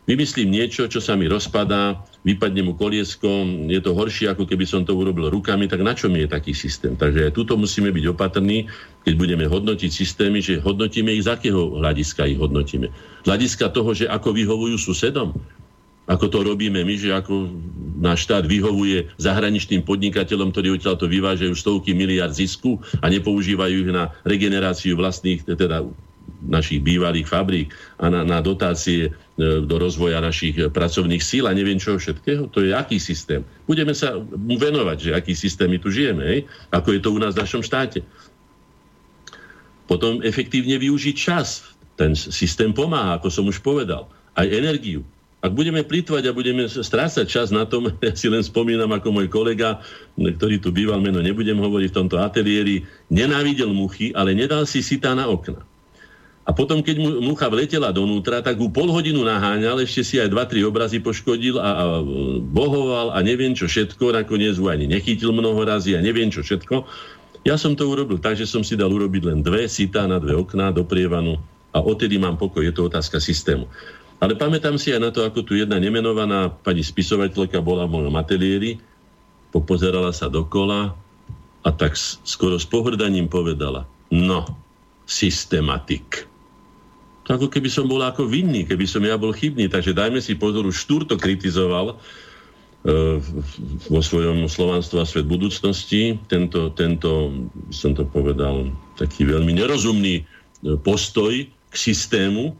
Vymyslím 0.07 0.55
niečo, 0.55 0.87
čo 0.87 1.03
sa 1.03 1.19
mi 1.19 1.27
rozpadá, 1.27 1.99
vypadne 2.23 2.63
mu 2.63 2.79
koliesko, 2.79 3.43
je 3.67 3.75
to 3.83 3.91
horšie, 3.91 4.31
ako 4.31 4.47
keby 4.47 4.63
som 4.63 4.87
to 4.87 4.95
urobil 4.95 5.27
rukami, 5.27 5.67
tak 5.67 5.83
na 5.83 5.91
čo 5.91 6.07
mi 6.07 6.23
je 6.23 6.31
taký 6.31 6.55
systém? 6.55 6.95
Takže 6.95 7.27
aj 7.27 7.35
tuto 7.35 7.59
musíme 7.59 7.91
byť 7.91 8.15
opatrní, 8.15 8.71
keď 9.03 9.13
budeme 9.19 9.43
hodnotiť 9.51 9.91
systémy, 9.91 10.39
že 10.39 10.63
hodnotíme 10.63 11.11
ich 11.11 11.27
z 11.27 11.35
akého 11.35 11.83
hľadiska 11.83 12.23
ich 12.23 12.39
hodnotíme. 12.39 12.87
Hľadiska 13.27 13.67
toho, 13.75 13.91
že 13.91 14.07
ako 14.07 14.31
vyhovujú 14.31 14.79
susedom, 14.79 15.35
ako 16.07 16.25
to 16.31 16.39
robíme 16.39 16.87
my, 16.87 16.95
že 16.95 17.11
ako 17.11 17.51
náš 17.99 18.31
štát 18.31 18.47
vyhovuje 18.47 19.11
zahraničným 19.19 19.83
podnikateľom, 19.83 20.55
ktorí 20.55 20.79
odtiaľ 20.79 20.95
to 20.95 21.11
vyvážajú 21.11 21.51
stovky 21.51 21.91
miliard 21.91 22.31
zisku 22.31 22.79
a 23.03 23.11
nepoužívajú 23.11 23.75
ich 23.83 23.91
na 23.91 24.15
regeneráciu 24.23 24.95
vlastných, 24.95 25.43
teda 25.43 25.83
našich 26.47 26.79
bývalých 26.79 27.27
fabrík 27.27 27.75
a 27.99 28.07
na, 28.07 28.23
na 28.23 28.39
dotácie 28.39 29.11
do 29.37 29.75
rozvoja 29.77 30.17
našich 30.17 30.57
pracovných 30.73 31.21
síl 31.21 31.45
a 31.45 31.53
neviem 31.53 31.77
čo 31.77 31.93
všetkého. 31.93 32.49
To 32.49 32.65
je 32.65 32.73
aký 32.73 32.97
systém? 32.97 33.45
Budeme 33.69 33.93
sa 33.93 34.17
venovať, 34.33 34.97
že 34.97 35.09
aký 35.13 35.37
systém 35.37 35.69
my 35.69 35.77
tu 35.77 35.93
žijeme, 35.93 36.25
hej? 36.25 36.39
ako 36.73 36.97
je 36.97 36.99
to 37.05 37.09
u 37.13 37.21
nás 37.21 37.37
v 37.37 37.45
našom 37.45 37.61
štáte. 37.61 38.01
Potom 39.85 40.25
efektívne 40.25 40.81
využiť 40.81 41.15
čas. 41.15 41.69
Ten 41.93 42.17
systém 42.17 42.73
pomáha, 42.73 43.21
ako 43.21 43.29
som 43.29 43.45
už 43.45 43.61
povedal. 43.61 44.09
Aj 44.33 44.45
energiu. 44.49 45.05
Ak 45.37 45.53
budeme 45.53 45.85
plýtvať 45.85 46.27
a 46.27 46.35
budeme 46.35 46.65
strácať 46.65 47.29
čas 47.29 47.53
na 47.53 47.69
tom, 47.69 47.93
ja 48.05 48.17
si 48.17 48.25
len 48.33 48.41
spomínam, 48.41 48.89
ako 48.89 49.21
môj 49.21 49.29
kolega, 49.29 49.85
ktorý 50.17 50.57
tu 50.57 50.73
býval, 50.73 50.97
meno 50.97 51.21
nebudem 51.21 51.61
hovoriť 51.61 51.93
v 51.93 51.97
tomto 51.97 52.17
ateliéri, 52.17 52.89
nenávidel 53.13 53.69
muchy, 53.69 54.09
ale 54.17 54.33
nedal 54.33 54.65
si 54.65 54.81
sitá 54.81 55.13
na 55.13 55.29
okna. 55.29 55.61
A 56.47 56.55
potom, 56.55 56.79
keď 56.79 56.95
mu 56.95 57.09
mucha 57.19 57.51
vletela 57.51 57.91
donútra, 57.91 58.39
tak 58.39 58.55
ho 58.55 58.71
pol 58.71 58.87
hodinu 58.87 59.27
naháňal, 59.27 59.83
ešte 59.83 60.01
si 60.07 60.15
aj 60.15 60.31
dva, 60.31 60.47
tri 60.47 60.63
obrazy 60.63 61.03
poškodil 61.03 61.59
a, 61.59 61.69
a 61.75 61.83
bohoval 62.39 63.11
a 63.11 63.19
neviem 63.19 63.51
čo 63.51 63.67
všetko, 63.67 64.15
nakoniec 64.15 64.55
ho 64.55 64.71
ani 64.71 64.87
nechytil 64.87 65.35
mnoho 65.35 65.59
razy 65.67 65.99
a 65.99 65.99
neviem 65.99 66.31
čo 66.31 66.39
všetko. 66.47 66.87
Ja 67.43 67.59
som 67.59 67.75
to 67.75 67.91
urobil 67.91 68.23
tak, 68.23 68.39
že 68.39 68.47
som 68.47 68.63
si 68.63 68.79
dal 68.79 68.95
urobiť 68.95 69.27
len 69.27 69.39
dve 69.43 69.67
sitá 69.67 70.07
na 70.07 70.23
dve 70.23 70.39
okná 70.39 70.71
do 70.71 70.87
prievanu 70.87 71.35
a 71.75 71.83
odtedy 71.83 72.15
mám 72.15 72.39
pokoj, 72.39 72.63
je 72.63 72.71
to 72.71 72.87
otázka 72.87 73.19
systému. 73.19 73.67
Ale 74.23 74.39
pamätám 74.39 74.79
si 74.79 74.95
aj 74.95 75.01
na 75.03 75.11
to, 75.11 75.27
ako 75.27 75.43
tu 75.43 75.59
jedna 75.59 75.75
nemenovaná 75.77 76.47
pani 76.63 76.79
spisovateľka 76.79 77.59
bola 77.59 77.83
v 77.85 78.01
mojom 78.01 78.15
ateliéri, 78.15 78.79
popozerala 79.51 80.15
sa 80.15 80.31
dokola 80.31 80.95
a 81.67 81.69
tak 81.75 81.99
skoro 81.99 82.55
s 82.55 82.63
pohrdaním 82.63 83.27
povedala, 83.27 83.83
no, 84.15 84.47
systematik. 85.03 86.23
Ako 87.27 87.51
keby 87.51 87.67
som 87.67 87.91
bol 87.91 87.99
ako 87.99 88.23
vinný, 88.23 88.63
keby 88.63 88.87
som 88.87 89.03
ja 89.03 89.19
bol 89.19 89.35
chybný. 89.35 89.67
Takže 89.67 89.91
dajme 89.91 90.23
si 90.23 90.39
pozor, 90.39 90.63
už 90.63 90.79
Štúr 90.79 91.03
to 91.03 91.19
kritizoval 91.19 91.91
e, 91.91 91.95
vo 93.91 93.99
svojom 93.99 94.47
Slovanstvo 94.47 95.03
a 95.03 95.05
svet 95.05 95.27
budúcnosti. 95.27 96.15
Tento, 96.31 96.71
tento, 96.71 97.35
som 97.67 97.91
to 97.91 98.07
povedal, 98.07 98.71
taký 98.95 99.27
veľmi 99.27 99.59
nerozumný 99.59 100.23
e, 100.23 100.23
postoj 100.79 101.35
k 101.47 101.75
systému, 101.75 102.55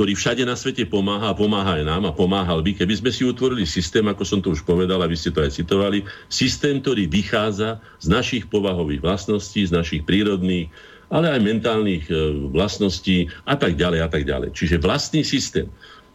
ktorý 0.00 0.16
všade 0.16 0.48
na 0.48 0.56
svete 0.56 0.88
pomáha 0.88 1.28
a 1.28 1.36
pomáha 1.36 1.76
aj 1.76 1.84
nám 1.84 2.08
a 2.08 2.16
pomáhal 2.16 2.64
by, 2.64 2.72
keby 2.72 3.04
sme 3.04 3.12
si 3.12 3.20
utvorili 3.28 3.68
systém, 3.68 4.00
ako 4.08 4.24
som 4.24 4.40
to 4.40 4.48
už 4.48 4.64
povedal 4.64 4.96
a 5.04 5.10
vy 5.10 5.12
ste 5.12 5.28
to 5.28 5.44
aj 5.44 5.52
citovali, 5.52 6.08
systém, 6.32 6.80
ktorý 6.80 7.04
vychádza 7.04 7.84
z 8.00 8.06
našich 8.08 8.48
povahových 8.48 9.04
vlastností, 9.04 9.68
z 9.68 9.76
našich 9.76 10.08
prírodných, 10.08 10.72
ale 11.10 11.26
aj 11.34 11.40
mentálnych 11.42 12.06
e, 12.06 12.14
vlastností 12.54 13.26
a 13.44 13.58
tak 13.58 13.74
ďalej 13.74 14.00
a 14.00 14.08
tak 14.08 14.22
ďalej. 14.24 14.54
Čiže 14.54 14.82
vlastný 14.82 15.26
systém. 15.26 15.66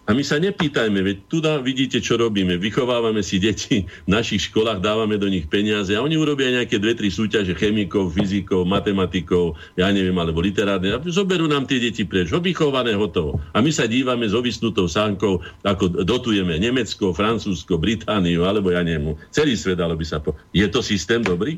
A 0.05 0.13
my 0.13 0.21
sa 0.21 0.37
nepýtajme, 0.37 1.01
veď 1.01 1.17
tu 1.25 1.41
vidíte, 1.41 1.97
čo 1.97 2.13
robíme. 2.13 2.61
Vychovávame 2.61 3.25
si 3.25 3.41
deti 3.41 3.89
v 4.05 4.09
našich 4.13 4.53
školách, 4.53 4.77
dávame 4.77 5.17
do 5.17 5.25
nich 5.25 5.49
peniaze 5.49 5.97
a 5.97 6.03
oni 6.05 6.13
urobia 6.13 6.53
nejaké 6.53 6.77
dve, 6.77 6.93
tri 6.93 7.09
súťaže 7.09 7.57
chemikov, 7.57 8.13
fyzikov, 8.13 8.69
matematikov, 8.69 9.57
ja 9.73 9.89
neviem, 9.89 10.13
alebo 10.13 10.45
literárne. 10.45 10.93
A 10.93 11.01
zoberú 11.09 11.49
nám 11.49 11.65
tie 11.65 11.81
deti 11.81 12.05
preč, 12.05 12.29
vychované, 12.29 12.93
hotovo. 12.93 13.41
A 13.57 13.65
my 13.65 13.73
sa 13.73 13.89
dívame 13.89 14.29
s 14.29 14.37
ovisnutou 14.37 14.85
sánkou, 14.85 15.41
ako 15.65 16.05
dotujeme 16.05 16.53
Nemecko, 16.61 17.09
Francúzsko, 17.09 17.81
Britániu, 17.81 18.45
alebo 18.45 18.69
ja 18.77 18.85
neviem, 18.85 19.17
celý 19.33 19.57
svet, 19.57 19.81
ale 19.81 19.97
by 19.97 20.05
sa 20.05 20.21
po... 20.21 20.37
Je 20.53 20.69
to 20.69 20.85
systém 20.85 21.25
dobrý? 21.25 21.57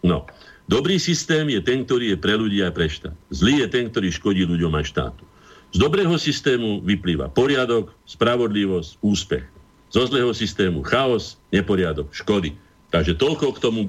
No. 0.00 0.24
Dobrý 0.70 0.96
systém 0.96 1.48
je 1.50 1.60
ten, 1.60 1.82
ktorý 1.82 2.14
je 2.14 2.18
pre 2.18 2.34
ľudí 2.38 2.62
a 2.62 2.70
pre 2.70 2.86
štát. 2.86 3.14
Zlý 3.34 3.66
je 3.66 3.68
ten, 3.68 3.90
ktorý 3.90 4.08
škodí 4.14 4.46
ľuďom 4.46 4.72
a 4.78 4.82
štátu. 4.82 5.26
Z 5.72 5.80
dobrého 5.80 6.14
systému 6.20 6.84
vyplýva 6.84 7.32
poriadok, 7.32 7.96
spravodlivosť, 8.04 9.00
úspech. 9.00 9.44
Zo 9.92 10.08
zlého 10.08 10.32
systému 10.32 10.84
chaos, 10.84 11.40
neporiadok, 11.52 12.12
škody. 12.12 12.56
Takže 12.92 13.16
toľko 13.16 13.56
k 13.56 13.58
tomu, 13.60 13.80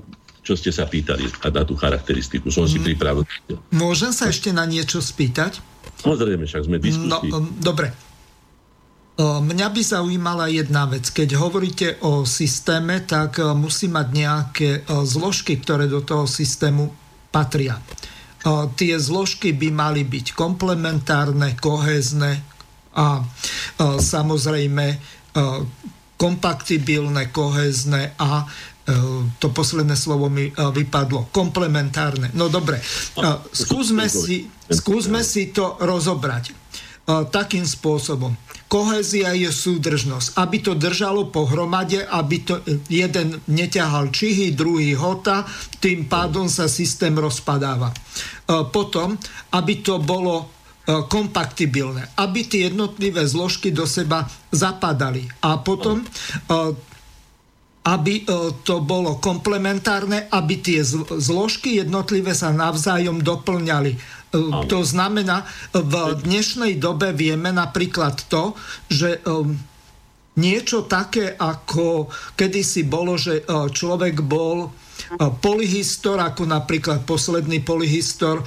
čo 0.44 0.56
ste 0.60 0.72
sa 0.72 0.88
pýtali 0.88 1.28
a 1.44 1.48
na 1.52 1.64
tú 1.64 1.76
charakteristiku. 1.76 2.52
Som 2.52 2.68
si 2.68 2.80
mm. 2.80 2.86
pripravil. 2.92 3.24
Môžem 3.72 4.12
sa 4.12 4.28
ešte 4.28 4.52
na 4.52 4.68
niečo 4.68 5.00
spýtať? 5.00 5.64
Samozrejme, 6.04 6.44
však 6.44 6.64
sme 6.68 6.78
diskusí. 6.80 7.32
No, 7.32 7.44
dobre. 7.60 7.96
Mňa 9.20 9.68
by 9.70 9.82
zaujímala 9.86 10.50
jedna 10.50 10.90
vec. 10.90 11.14
Keď 11.14 11.38
hovoríte 11.38 12.02
o 12.02 12.26
systéme, 12.26 13.06
tak 13.06 13.38
musí 13.54 13.86
mať 13.86 14.08
nejaké 14.10 14.70
zložky, 14.90 15.62
ktoré 15.62 15.86
do 15.86 16.02
toho 16.02 16.26
systému 16.26 16.90
patria. 17.30 17.78
Tie 18.74 18.94
zložky 18.98 19.54
by 19.54 19.70
mali 19.70 20.02
byť 20.02 20.34
komplementárne, 20.34 21.54
kohézne 21.62 22.42
a 22.98 23.22
samozrejme 24.02 24.86
kompaktibilné, 26.18 27.30
kohézne 27.30 28.18
a 28.18 28.50
to 29.38 29.48
posledné 29.54 29.94
slovo 29.94 30.28
mi 30.28 30.50
vypadlo, 30.52 31.30
komplementárne. 31.30 32.34
No 32.34 32.50
dobre, 32.50 32.82
skúsme 33.54 34.10
si, 34.10 34.50
skúsme 34.68 35.22
si 35.22 35.54
to 35.54 35.78
rozobrať 35.80 36.52
takým 37.30 37.64
spôsobom 37.64 38.36
kohézia 38.74 39.38
je 39.38 39.54
súdržnosť. 39.54 40.34
Aby 40.34 40.58
to 40.66 40.74
držalo 40.74 41.30
pohromade, 41.30 42.02
aby 42.02 42.38
to 42.42 42.66
jeden 42.90 43.38
neťahal 43.46 44.10
čihy, 44.10 44.58
druhý 44.58 44.98
hota, 44.98 45.46
tým 45.78 46.10
pádom 46.10 46.50
sa 46.50 46.66
systém 46.66 47.14
rozpadáva. 47.14 47.94
E, 47.94 47.96
potom, 48.74 49.14
aby 49.54 49.86
to 49.86 50.02
bolo 50.02 50.42
e, 50.42 50.46
kompaktibilné, 51.06 52.18
aby 52.18 52.50
tie 52.50 52.74
jednotlivé 52.74 53.22
zložky 53.30 53.70
do 53.70 53.86
seba 53.86 54.26
zapadali. 54.50 55.22
A 55.46 55.62
potom 55.62 56.02
e, 56.02 56.06
aby 57.84 58.24
to 58.64 58.80
bolo 58.80 59.20
komplementárne, 59.20 60.32
aby 60.32 60.64
tie 60.64 60.80
zložky 61.20 61.84
jednotlivé 61.84 62.32
sa 62.32 62.48
navzájom 62.56 63.20
doplňali 63.20 64.23
to 64.66 64.82
znamená, 64.82 65.46
v 65.78 66.18
dnešnej 66.26 66.82
dobe 66.82 67.14
vieme 67.14 67.54
napríklad 67.54 68.26
to, 68.26 68.58
že 68.90 69.22
ehm, 69.22 69.54
niečo 70.42 70.90
také, 70.90 71.38
ako 71.38 72.10
kedysi 72.34 72.90
bolo, 72.90 73.14
že 73.14 73.46
e, 73.46 73.70
človek 73.70 74.26
bol 74.26 74.66
e, 74.66 74.70
polyhistor, 75.38 76.18
ako 76.18 76.50
napríklad 76.50 77.06
posledný 77.06 77.62
polyhistor 77.62 78.42
e, 78.42 78.46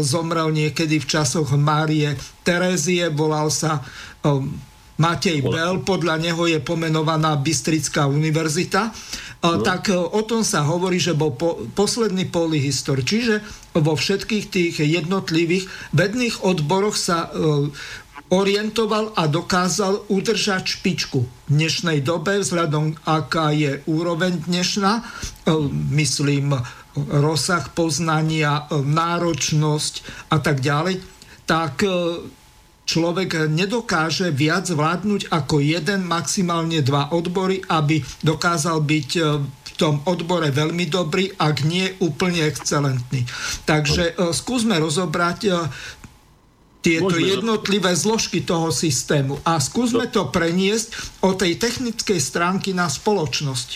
zomrel 0.00 0.48
niekedy 0.48 0.96
v 0.96 1.06
časoch 1.06 1.52
Márie 1.52 2.16
Terézie, 2.40 3.12
volal 3.12 3.52
sa 3.52 3.84
ehm, 4.24 4.56
Matej 4.96 5.44
Bel, 5.44 5.84
podľa 5.84 6.16
neho 6.16 6.48
je 6.48 6.56
pomenovaná 6.64 7.36
Bystrická 7.36 8.08
univerzita, 8.08 8.88
no. 9.54 9.62
tak 9.62 9.94
o 9.94 10.22
tom 10.26 10.42
sa 10.42 10.66
hovorí, 10.66 10.98
že 10.98 11.14
bol 11.14 11.30
po, 11.34 11.62
posledný 11.78 12.26
polyhistor. 12.26 13.06
Čiže 13.06 13.44
vo 13.78 13.94
všetkých 13.94 14.44
tých 14.50 14.74
jednotlivých 14.82 15.70
vedných 15.94 16.42
odboroch 16.42 16.98
sa 16.98 17.30
e, 17.30 17.70
orientoval 18.32 19.14
a 19.14 19.30
dokázal 19.30 20.10
udržať 20.10 20.80
špičku 20.80 21.20
v 21.22 21.50
dnešnej 21.50 22.02
dobe, 22.02 22.42
vzhľadom 22.42 22.98
aká 23.06 23.54
je 23.54 23.78
úroveň 23.86 24.42
dnešná, 24.42 24.92
e, 24.98 25.02
myslím 25.94 26.56
rozsah 26.96 27.70
poznania, 27.70 28.66
e, 28.66 28.82
náročnosť 28.82 29.94
a 30.32 30.36
tak 30.42 30.64
ďalej, 30.64 30.98
tak 31.46 31.86
človek 32.86 33.50
nedokáže 33.50 34.30
viac 34.30 34.70
vládnuť 34.70 35.28
ako 35.34 35.58
jeden, 35.58 36.06
maximálne 36.06 36.80
dva 36.80 37.10
odbory, 37.10 37.60
aby 37.66 38.00
dokázal 38.22 38.80
byť 38.80 39.10
tom 39.76 40.00
odbore 40.08 40.48
veľmi 40.48 40.88
dobrý, 40.88 41.30
ak 41.36 41.62
nie 41.68 41.92
úplne 42.00 42.48
excelentný. 42.48 43.28
Takže 43.68 44.16
uh, 44.16 44.32
skúsme 44.32 44.80
rozobrať 44.80 45.38
uh, 45.52 45.68
tieto 46.80 47.12
Môžeme 47.12 47.28
jednotlivé 47.36 47.92
zložky 47.98 48.46
toho 48.46 48.70
systému 48.70 49.42
a 49.42 49.58
skúsme 49.58 50.06
to 50.06 50.30
preniesť 50.30 51.18
o 51.26 51.34
tej 51.34 51.58
technickej 51.58 52.18
stránky 52.22 52.70
na 52.72 52.86
spoločnosť. 52.86 53.68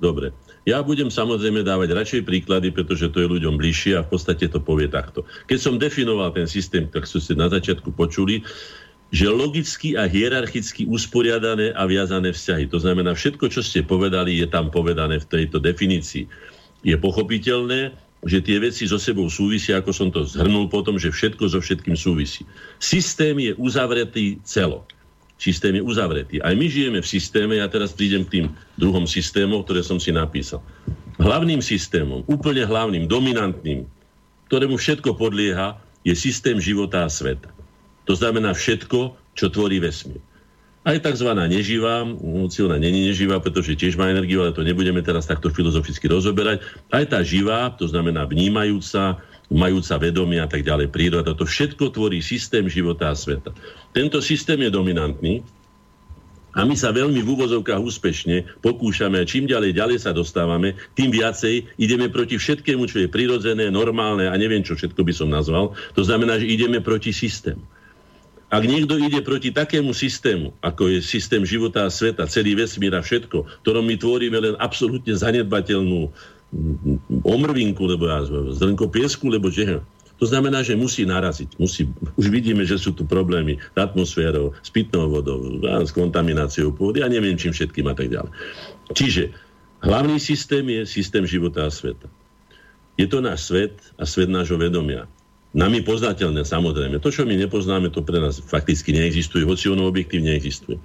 Dobre. 0.00 0.32
Ja 0.68 0.84
budem 0.84 1.08
samozrejme 1.08 1.64
dávať 1.64 1.96
radšej 1.96 2.22
príklady, 2.28 2.68
pretože 2.68 3.08
to 3.08 3.24
je 3.24 3.32
ľuďom 3.32 3.56
bližšie 3.56 3.96
a 3.96 4.04
v 4.04 4.12
podstate 4.12 4.44
to 4.52 4.60
povie 4.60 4.92
takto. 4.92 5.24
Keď 5.48 5.58
som 5.58 5.80
definoval 5.80 6.36
ten 6.36 6.44
systém, 6.44 6.84
tak 6.84 7.08
ste 7.08 7.32
na 7.32 7.48
začiatku 7.48 7.96
počuli, 7.96 8.44
že 9.10 9.26
logicky 9.26 9.98
a 9.98 10.06
hierarchicky 10.06 10.86
usporiadané 10.86 11.74
a 11.74 11.82
viazané 11.88 12.30
vzťahy. 12.30 12.70
To 12.70 12.78
znamená, 12.78 13.16
všetko, 13.16 13.50
čo 13.50 13.64
ste 13.64 13.82
povedali, 13.82 14.38
je 14.38 14.46
tam 14.46 14.70
povedané 14.70 15.18
v 15.18 15.26
tejto 15.26 15.58
definícii. 15.58 16.30
Je 16.86 16.96
pochopiteľné, 16.96 17.96
že 18.22 18.44
tie 18.44 18.60
veci 18.60 18.84
so 18.84 19.00
sebou 19.00 19.26
súvisia, 19.32 19.80
ako 19.80 19.90
som 19.90 20.08
to 20.12 20.28
zhrnul 20.28 20.68
potom, 20.68 21.00
že 21.00 21.10
všetko 21.10 21.44
so 21.50 21.58
všetkým 21.58 21.96
súvisí. 21.96 22.44
Systém 22.78 23.34
je 23.40 23.52
uzavretý 23.56 24.38
celo. 24.44 24.84
Systém 25.40 25.80
je 25.80 25.82
uzavretý. 25.82 26.36
Aj 26.44 26.52
my 26.52 26.68
žijeme 26.68 27.00
v 27.00 27.08
systéme, 27.08 27.56
ja 27.56 27.64
teraz 27.64 27.96
prídem 27.96 28.28
k 28.28 28.32
tým 28.36 28.46
druhom 28.76 29.08
systémom, 29.08 29.64
ktoré 29.64 29.80
som 29.80 29.96
si 29.96 30.12
napísal. 30.12 30.60
Hlavným 31.16 31.64
systémom, 31.64 32.28
úplne 32.28 32.68
hlavným, 32.68 33.08
dominantným, 33.08 33.88
ktorému 34.52 34.76
všetko 34.76 35.16
podlieha, 35.16 35.80
je 36.04 36.12
systém 36.12 36.60
života 36.60 37.04
a 37.04 37.08
sveta. 37.08 37.48
To 38.04 38.12
znamená 38.12 38.52
všetko, 38.52 39.16
čo 39.32 39.48
tvorí 39.48 39.80
vesmír. 39.80 40.20
Aj 40.80 40.96
tzv. 40.96 41.28
neživá, 41.32 42.08
hoci 42.20 42.64
ona 42.64 42.80
není 42.80 43.08
neživá, 43.08 43.36
pretože 43.40 43.76
tiež 43.76 44.00
má 44.00 44.08
energiu, 44.08 44.40
ale 44.40 44.56
to 44.56 44.64
nebudeme 44.64 45.04
teraz 45.04 45.28
takto 45.28 45.52
filozoficky 45.52 46.08
rozoberať. 46.08 46.64
Aj 46.88 47.04
tá 47.04 47.20
živá, 47.20 47.72
to 47.76 47.84
znamená 47.84 48.24
vnímajúca, 48.24 49.20
majúca 49.50 49.98
vedomie 49.98 50.38
a 50.38 50.46
tak 50.46 50.62
ďalej, 50.62 50.94
príroda, 50.94 51.34
to 51.34 51.42
všetko 51.42 51.90
tvorí 51.90 52.22
systém 52.22 52.70
života 52.70 53.10
a 53.10 53.18
sveta. 53.18 53.50
Tento 53.90 54.22
systém 54.22 54.62
je 54.62 54.70
dominantný 54.70 55.42
a 56.54 56.66
my 56.66 56.74
sa 56.74 56.90
veľmi 56.90 57.22
v 57.22 57.30
úvozovkách 57.34 57.78
úspešne 57.78 58.62
pokúšame 58.62 59.22
a 59.22 59.26
čím 59.26 59.46
ďalej, 59.46 59.70
ďalej 59.74 59.98
sa 60.02 60.10
dostávame, 60.10 60.74
tým 60.98 61.14
viacej 61.14 61.78
ideme 61.78 62.10
proti 62.10 62.38
všetkému, 62.38 62.90
čo 62.90 63.02
je 63.02 63.08
prirodzené, 63.10 63.70
normálne 63.70 64.26
a 64.26 64.34
neviem, 64.34 64.62
čo 64.62 64.74
všetko 64.74 64.98
by 65.02 65.12
som 65.14 65.30
nazval. 65.30 65.74
To 65.94 66.02
znamená, 66.02 66.38
že 66.42 66.50
ideme 66.50 66.82
proti 66.82 67.14
systému. 67.14 67.62
Ak 68.50 68.66
niekto 68.66 68.98
ide 68.98 69.22
proti 69.22 69.54
takému 69.54 69.94
systému, 69.94 70.50
ako 70.58 70.90
je 70.90 70.98
systém 71.06 71.46
života 71.46 71.86
a 71.86 71.90
sveta, 71.90 72.26
celý 72.26 72.58
vesmír 72.58 72.90
a 72.98 73.02
všetko, 73.02 73.62
ktorom 73.62 73.86
my 73.86 73.94
tvoríme 73.94 74.38
len 74.42 74.54
absolútne 74.58 75.14
zanedbateľnú 75.14 76.10
omrvinku, 77.22 77.82
lebo 77.86 78.10
ja, 78.10 78.26
zrnko 78.54 78.90
piesku, 78.90 79.30
lebo 79.30 79.50
že 79.50 79.78
to 80.20 80.28
znamená, 80.28 80.60
že 80.60 80.76
musí 80.76 81.08
naraziť. 81.08 81.56
Musí, 81.56 81.88
už 82.20 82.28
vidíme, 82.28 82.60
že 82.68 82.76
sú 82.76 82.92
tu 82.92 83.08
problémy 83.08 83.56
s 83.56 83.76
atmosférou, 83.80 84.52
s 84.60 84.68
pitnou 84.68 85.08
vodou, 85.08 85.40
s 85.64 85.90
kontamináciou 85.96 86.76
pôdy 86.76 87.00
a 87.00 87.08
neviem 87.08 87.40
čím 87.40 87.56
všetkým 87.56 87.88
a 87.88 87.96
tak 87.96 88.12
ďalej. 88.12 88.28
Čiže 88.92 89.32
hlavný 89.80 90.20
systém 90.20 90.68
je 90.68 90.84
systém 90.84 91.24
života 91.24 91.64
a 91.64 91.72
sveta. 91.72 92.04
Je 93.00 93.08
to 93.08 93.24
náš 93.24 93.48
svet 93.48 93.80
a 93.96 94.04
svet 94.04 94.28
nášho 94.28 94.60
vedomia 94.60 95.08
nami 95.50 95.82
poznateľné, 95.82 96.46
samozrejme. 96.46 97.02
To, 97.02 97.10
čo 97.10 97.26
my 97.26 97.34
nepoznáme, 97.34 97.90
to 97.90 98.06
pre 98.06 98.22
nás 98.22 98.38
fakticky 98.38 98.94
neexistuje, 98.94 99.42
hoci 99.42 99.66
ono 99.66 99.90
objektívne 99.90 100.30
existuje. 100.34 100.78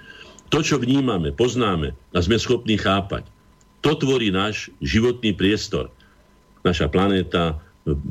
To, 0.49 0.61
čo 0.61 0.81
vnímame, 0.81 1.33
poznáme 1.33 1.93
a 2.13 2.17
sme 2.21 2.37
schopní 2.37 2.77
chápať, 2.77 3.25
to 3.85 3.93
tvorí 3.93 4.33
náš 4.33 4.73
životný 4.81 5.37
priestor. 5.37 5.93
Naša 6.65 6.89
planéta, 6.89 7.61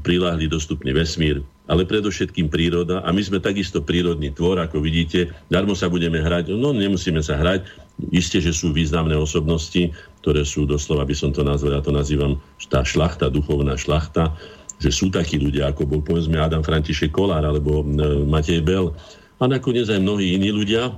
priláhli 0.06 0.46
dostupný 0.46 0.94
vesmír, 0.94 1.42
ale 1.66 1.82
predovšetkým 1.82 2.46
príroda. 2.46 3.02
A 3.02 3.10
my 3.10 3.18
sme 3.18 3.42
takisto 3.42 3.82
prírodný 3.82 4.30
tvor, 4.30 4.62
ako 4.62 4.78
vidíte. 4.78 5.34
Darmo 5.50 5.74
sa 5.74 5.90
budeme 5.90 6.22
hrať, 6.22 6.54
no 6.54 6.70
nemusíme 6.70 7.18
sa 7.18 7.34
hrať. 7.34 7.66
Isté, 8.14 8.38
že 8.38 8.54
sú 8.54 8.70
významné 8.70 9.18
osobnosti, 9.18 9.90
ktoré 10.22 10.46
sú 10.46 10.62
doslova, 10.62 11.02
by 11.02 11.16
som 11.18 11.34
to 11.34 11.42
nazval, 11.42 11.74
ja 11.74 11.82
to 11.82 11.90
nazývam 11.90 12.38
tá 12.70 12.86
šlachta, 12.86 13.26
duchovná 13.26 13.74
šlachta, 13.74 14.30
že 14.78 14.94
sú 14.94 15.10
takí 15.10 15.42
ľudia, 15.42 15.74
ako 15.74 15.82
bol 15.86 16.00
povedzme 16.02 16.38
Adam 16.38 16.62
František 16.62 17.10
Kolár 17.10 17.42
alebo 17.42 17.82
e, 17.82 17.84
Matej 18.26 18.62
Bel 18.62 18.90
a 19.38 19.44
nakoniec 19.46 19.86
aj 19.86 20.02
mnohí 20.02 20.34
iní 20.34 20.50
ľudia, 20.50 20.90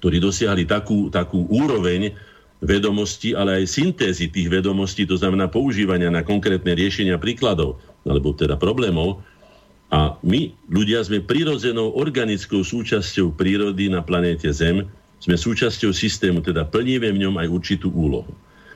ktorí 0.00 0.20
dosiahli 0.20 0.68
takú, 0.68 1.08
takú 1.08 1.48
úroveň 1.48 2.12
vedomosti, 2.64 3.36
ale 3.36 3.62
aj 3.62 3.76
syntézy 3.76 4.32
tých 4.32 4.48
vedomostí, 4.48 5.04
to 5.04 5.20
znamená 5.20 5.52
používania 5.52 6.08
na 6.08 6.24
konkrétne 6.24 6.72
riešenia 6.72 7.20
príkladov, 7.20 7.76
alebo 8.08 8.32
teda 8.32 8.56
problémov. 8.56 9.20
A 9.92 10.16
my, 10.24 10.50
ľudia, 10.72 11.04
sme 11.04 11.22
prirodzenou 11.22 11.94
organickou 11.94 12.64
súčasťou 12.64 13.36
prírody 13.36 13.92
na 13.92 14.00
planéte 14.00 14.48
Zem, 14.50 14.88
sme 15.22 15.36
súčasťou 15.36 15.92
systému, 15.92 16.40
teda 16.40 16.66
plníme 16.66 17.08
v 17.14 17.20
ňom 17.28 17.36
aj 17.38 17.48
určitú 17.52 17.92
úlohu. 17.92 18.32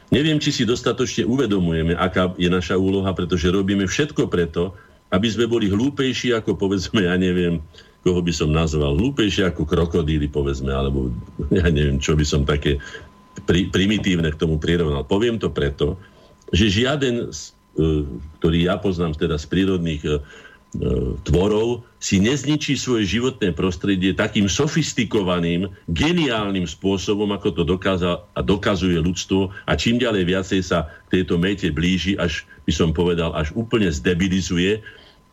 Neviem, 0.09 0.41
či 0.41 0.53
si 0.53 0.65
dostatočne 0.65 1.29
uvedomujeme, 1.29 1.93
aká 1.93 2.33
je 2.41 2.49
naša 2.49 2.81
úloha, 2.81 3.13
pretože 3.13 3.53
robíme 3.53 3.85
všetko 3.85 4.29
preto, 4.33 4.73
aby 5.13 5.29
sme 5.29 5.49
boli 5.49 5.69
hlúpejší 5.69 6.33
ako, 6.37 6.57
povedzme, 6.57 7.05
ja 7.05 7.17
neviem, 7.17 7.61
koho 8.05 8.21
by 8.25 8.33
som 8.33 8.49
nazval, 8.49 8.97
hlúpejší 8.97 9.45
ako 9.45 9.69
krokodíly, 9.69 10.29
povedzme, 10.33 10.73
alebo 10.73 11.13
ja 11.53 11.69
neviem, 11.69 12.01
čo 12.01 12.17
by 12.17 12.25
som 12.25 12.49
také 12.49 12.81
pri, 13.49 13.73
primitívne 13.73 14.29
k 14.29 14.41
tomu 14.41 14.61
prirovnal. 14.61 15.09
Poviem 15.09 15.41
to 15.41 15.49
preto, 15.49 15.97
že 16.53 16.69
žiaden, 16.69 17.25
e, 17.25 17.29
ktorý 18.39 18.59
ja 18.69 18.77
poznám 18.77 19.17
teda 19.17 19.41
z 19.41 19.47
prírodných 19.49 20.03
e, 20.05 20.21
E, 20.69 21.17
tvorov 21.25 21.81
si 21.97 22.21
nezničí 22.21 22.77
svoje 22.77 23.09
životné 23.09 23.57
prostredie 23.57 24.13
takým 24.13 24.53
sofistikovaným, 24.53 25.73
geniálnym 25.89 26.69
spôsobom, 26.69 27.33
ako 27.33 27.57
to 27.57 27.63
dokázal 27.65 28.29
a 28.37 28.41
dokazuje 28.45 29.01
ľudstvo 29.01 29.49
a 29.65 29.73
čím 29.73 29.97
ďalej 29.97 30.29
viacej 30.29 30.61
sa 30.61 30.93
k 31.09 31.19
tejto 31.19 31.41
mete 31.41 31.73
blíži, 31.73 32.21
až 32.21 32.45
by 32.69 32.73
som 32.77 32.93
povedal, 32.93 33.33
až 33.33 33.49
úplne 33.57 33.89
zdebilizuje. 33.89 34.85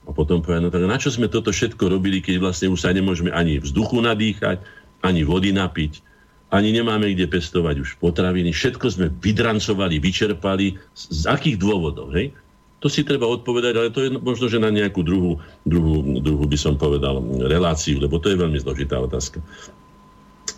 A 0.08 0.16
potom 0.16 0.40
povedal, 0.40 0.64
no 0.64 0.72
tak 0.72 0.88
na 0.88 0.96
čo 0.96 1.12
sme 1.12 1.28
toto 1.28 1.52
všetko 1.52 1.84
robili, 1.92 2.24
keď 2.24 2.40
vlastne 2.40 2.72
už 2.72 2.88
sa 2.88 2.96
nemôžeme 2.96 3.28
ani 3.36 3.60
vzduchu 3.60 4.00
nadýchať, 4.00 4.64
ani 5.04 5.28
vody 5.28 5.52
napiť, 5.52 6.00
ani 6.54 6.70
nemáme 6.72 7.12
kde 7.14 7.26
pestovať 7.26 7.82
už 7.82 7.90
potraviny. 7.98 8.54
Všetko 8.54 8.86
sme 8.92 9.08
vydrancovali, 9.10 9.98
vyčerpali. 9.98 10.78
Z, 10.94 11.26
akých 11.26 11.58
dôvodov? 11.58 12.14
Hej? 12.14 12.32
To 12.84 12.88
si 12.92 13.02
treba 13.02 13.26
odpovedať, 13.26 13.74
ale 13.74 13.90
to 13.90 14.06
je 14.06 14.14
možno, 14.14 14.46
že 14.46 14.62
na 14.62 14.70
nejakú 14.70 15.02
druhú, 15.02 15.42
druhú, 15.66 16.22
druhú 16.22 16.46
by 16.46 16.58
som 16.60 16.78
povedal, 16.78 17.18
reláciu, 17.50 17.98
lebo 17.98 18.22
to 18.22 18.30
je 18.30 18.38
veľmi 18.38 18.62
zložitá 18.62 19.02
otázka. 19.02 19.42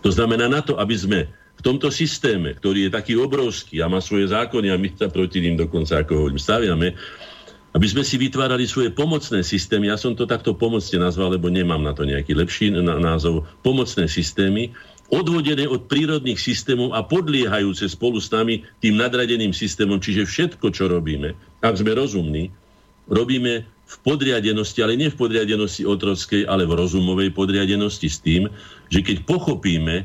To 0.04 0.10
znamená 0.12 0.52
na 0.52 0.60
to, 0.60 0.76
aby 0.76 0.96
sme 0.98 1.20
v 1.58 1.62
tomto 1.66 1.90
systéme, 1.90 2.54
ktorý 2.54 2.88
je 2.88 2.92
taký 2.94 3.14
obrovský 3.18 3.82
a 3.82 3.90
má 3.90 4.04
svoje 4.04 4.30
zákony 4.30 4.70
a 4.70 4.78
my 4.78 4.94
sa 4.94 5.08
proti 5.10 5.42
ním 5.42 5.58
dokonca, 5.58 6.04
ako 6.04 6.28
hovorím, 6.28 6.38
staviame, 6.38 6.94
aby 7.74 7.88
sme 7.88 8.06
si 8.06 8.18
vytvárali 8.18 8.66
svoje 8.66 8.94
pomocné 8.94 9.42
systémy. 9.42 9.90
Ja 9.90 9.98
som 9.98 10.14
to 10.18 10.30
takto 10.30 10.54
pomocne 10.58 10.98
nazval, 11.02 11.38
lebo 11.38 11.50
nemám 11.50 11.82
na 11.82 11.94
to 11.94 12.06
nejaký 12.06 12.34
lepší 12.34 12.74
názov. 12.82 13.46
Pomocné 13.62 14.10
systémy, 14.10 14.74
odvodené 15.08 15.68
od 15.72 15.88
prírodných 15.88 16.40
systémov 16.40 16.92
a 16.92 17.04
podliehajúce 17.04 17.88
spolu 17.88 18.20
s 18.20 18.28
nami 18.28 18.64
tým 18.84 19.00
nadradeným 19.00 19.56
systémom. 19.56 20.04
Čiže 20.04 20.28
všetko, 20.28 20.72
čo 20.76 20.92
robíme, 20.92 21.32
ak 21.64 21.80
sme 21.80 21.96
rozumní, 21.96 22.52
robíme 23.08 23.64
v 23.88 23.96
podriadenosti, 24.04 24.84
ale 24.84 25.00
nie 25.00 25.08
v 25.08 25.16
podriadenosti 25.16 25.88
otrockej, 25.88 26.44
ale 26.44 26.68
v 26.68 26.76
rozumovej 26.76 27.32
podriadenosti 27.32 28.12
s 28.12 28.20
tým, 28.20 28.52
že 28.92 29.00
keď 29.00 29.24
pochopíme 29.24 30.04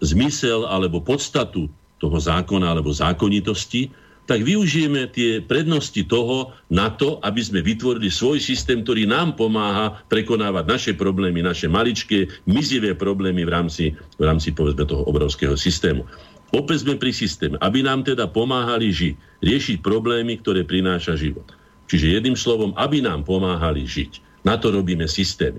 zmysel 0.00 0.64
alebo 0.64 1.04
podstatu 1.04 1.68
toho 2.00 2.16
zákona 2.16 2.72
alebo 2.72 2.88
zákonitosti, 2.88 3.92
tak 4.30 4.46
využijeme 4.46 5.10
tie 5.10 5.42
prednosti 5.42 6.06
toho 6.06 6.54
na 6.70 6.86
to, 6.94 7.18
aby 7.26 7.42
sme 7.42 7.66
vytvorili 7.66 8.06
svoj 8.14 8.38
systém, 8.38 8.86
ktorý 8.86 9.10
nám 9.10 9.34
pomáha 9.34 9.98
prekonávať 10.06 10.64
naše 10.70 10.92
problémy, 10.94 11.42
naše 11.42 11.66
maličké, 11.66 12.30
mizivé 12.46 12.94
problémy 12.94 13.42
v 13.42 13.50
rámci, 13.50 13.84
v 13.90 14.22
rámci 14.22 14.54
povedzme 14.54 14.86
toho 14.86 15.02
obrovského 15.02 15.58
systému. 15.58 16.06
Opäť 16.54 16.86
sme 16.86 16.94
pri 16.94 17.10
systéme, 17.10 17.58
aby 17.58 17.82
nám 17.82 18.06
teda 18.06 18.30
pomáhali 18.30 18.94
žiť, 18.94 19.42
riešiť 19.42 19.76
problémy, 19.82 20.38
ktoré 20.38 20.62
prináša 20.62 21.18
život. 21.18 21.50
Čiže 21.90 22.14
jedným 22.14 22.38
slovom, 22.38 22.70
aby 22.78 23.02
nám 23.02 23.26
pomáhali 23.26 23.82
žiť. 23.82 24.46
Na 24.46 24.62
to 24.62 24.70
robíme 24.70 25.10
systémy. 25.10 25.58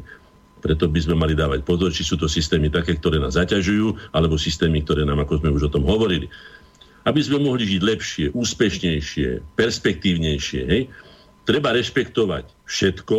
Preto 0.64 0.88
by 0.88 1.00
sme 1.04 1.20
mali 1.20 1.36
dávať 1.36 1.68
pozor, 1.68 1.92
či 1.92 2.08
sú 2.08 2.16
to 2.16 2.32
systémy 2.32 2.72
také, 2.72 2.96
ktoré 2.96 3.20
nás 3.20 3.36
zaťažujú, 3.36 4.16
alebo 4.16 4.40
systémy, 4.40 4.80
ktoré 4.88 5.04
nám, 5.04 5.28
ako 5.28 5.44
sme 5.44 5.52
už 5.52 5.68
o 5.68 5.74
tom 5.74 5.84
hovorili, 5.84 6.32
aby 7.06 7.20
sme 7.22 7.42
mohli 7.42 7.66
žiť 7.66 7.82
lepšie, 7.82 8.26
úspešnejšie, 8.34 9.58
perspektívnejšie. 9.58 10.62
Hej? 10.68 10.82
Treba 11.50 11.74
rešpektovať 11.74 12.46
všetko, 12.70 13.18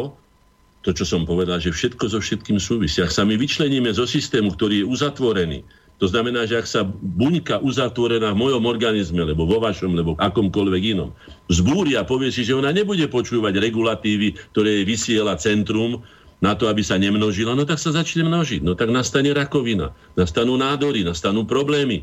to, 0.82 0.90
čo 0.90 1.04
som 1.06 1.22
povedal, 1.22 1.62
že 1.62 1.70
všetko 1.70 2.04
so 2.10 2.18
všetkým 2.18 2.58
súvisí. 2.58 2.98
Ak 3.02 3.14
sa 3.14 3.22
my 3.22 3.38
vyčleníme 3.38 3.90
zo 3.94 4.06
systému, 4.06 4.54
ktorý 4.54 4.82
je 4.82 4.86
uzatvorený, 4.86 5.62
to 6.02 6.10
znamená, 6.10 6.42
že 6.50 6.58
ak 6.58 6.66
sa 6.66 6.82
buňka 6.98 7.62
uzatvorená 7.62 8.34
v 8.34 8.40
mojom 8.42 8.66
organizme, 8.66 9.22
lebo 9.22 9.46
vo 9.46 9.62
vašom, 9.62 9.94
lebo 9.94 10.18
akomkoľvek 10.18 10.82
inom, 10.98 11.14
zbúri 11.46 11.94
a 11.94 12.02
povie 12.02 12.34
si, 12.34 12.42
že 12.42 12.58
ona 12.58 12.74
nebude 12.74 13.06
počúvať 13.06 13.62
regulatívy, 13.62 14.34
ktoré 14.50 14.82
vysiela 14.82 15.38
centrum 15.38 16.02
na 16.42 16.58
to, 16.58 16.66
aby 16.66 16.82
sa 16.82 16.98
nemnožila, 16.98 17.54
no 17.54 17.62
tak 17.62 17.78
sa 17.78 17.94
začne 17.94 18.26
množiť. 18.26 18.66
No 18.66 18.74
tak 18.74 18.90
nastane 18.90 19.30
rakovina, 19.30 19.94
nastanú 20.18 20.58
nádory, 20.58 21.06
nastanú 21.06 21.46
problémy 21.46 22.02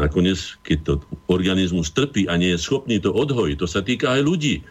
nakoniec, 0.00 0.56
keď 0.64 0.78
to 0.82 0.92
organizmus 1.28 1.92
trpí 1.92 2.24
a 2.26 2.40
nie 2.40 2.56
je 2.56 2.64
schopný 2.64 2.96
to 2.98 3.12
odhojiť, 3.12 3.56
to 3.60 3.68
sa 3.68 3.84
týka 3.84 4.16
aj 4.16 4.20
ľudí. 4.24 4.64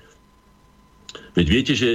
Veď 1.38 1.46
viete, 1.48 1.74
že 1.78 1.90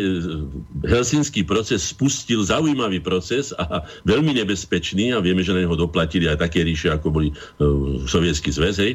helsinský 0.87 1.43
proces 1.47 1.83
spustil 1.83 2.43
zaujímavý 2.47 3.03
proces 3.03 3.51
a 3.55 3.83
veľmi 4.07 4.35
nebezpečný 4.35 5.15
a 5.15 5.23
vieme, 5.23 5.43
že 5.43 5.55
na 5.55 5.67
neho 5.67 5.75
doplatili 5.75 6.31
aj 6.31 6.43
také 6.43 6.63
ríše, 6.63 6.91
ako 6.91 7.11
boli 7.11 7.29
uh, 7.31 8.03
sovietský 8.07 8.51
zväz, 8.55 8.77
hej, 8.79 8.93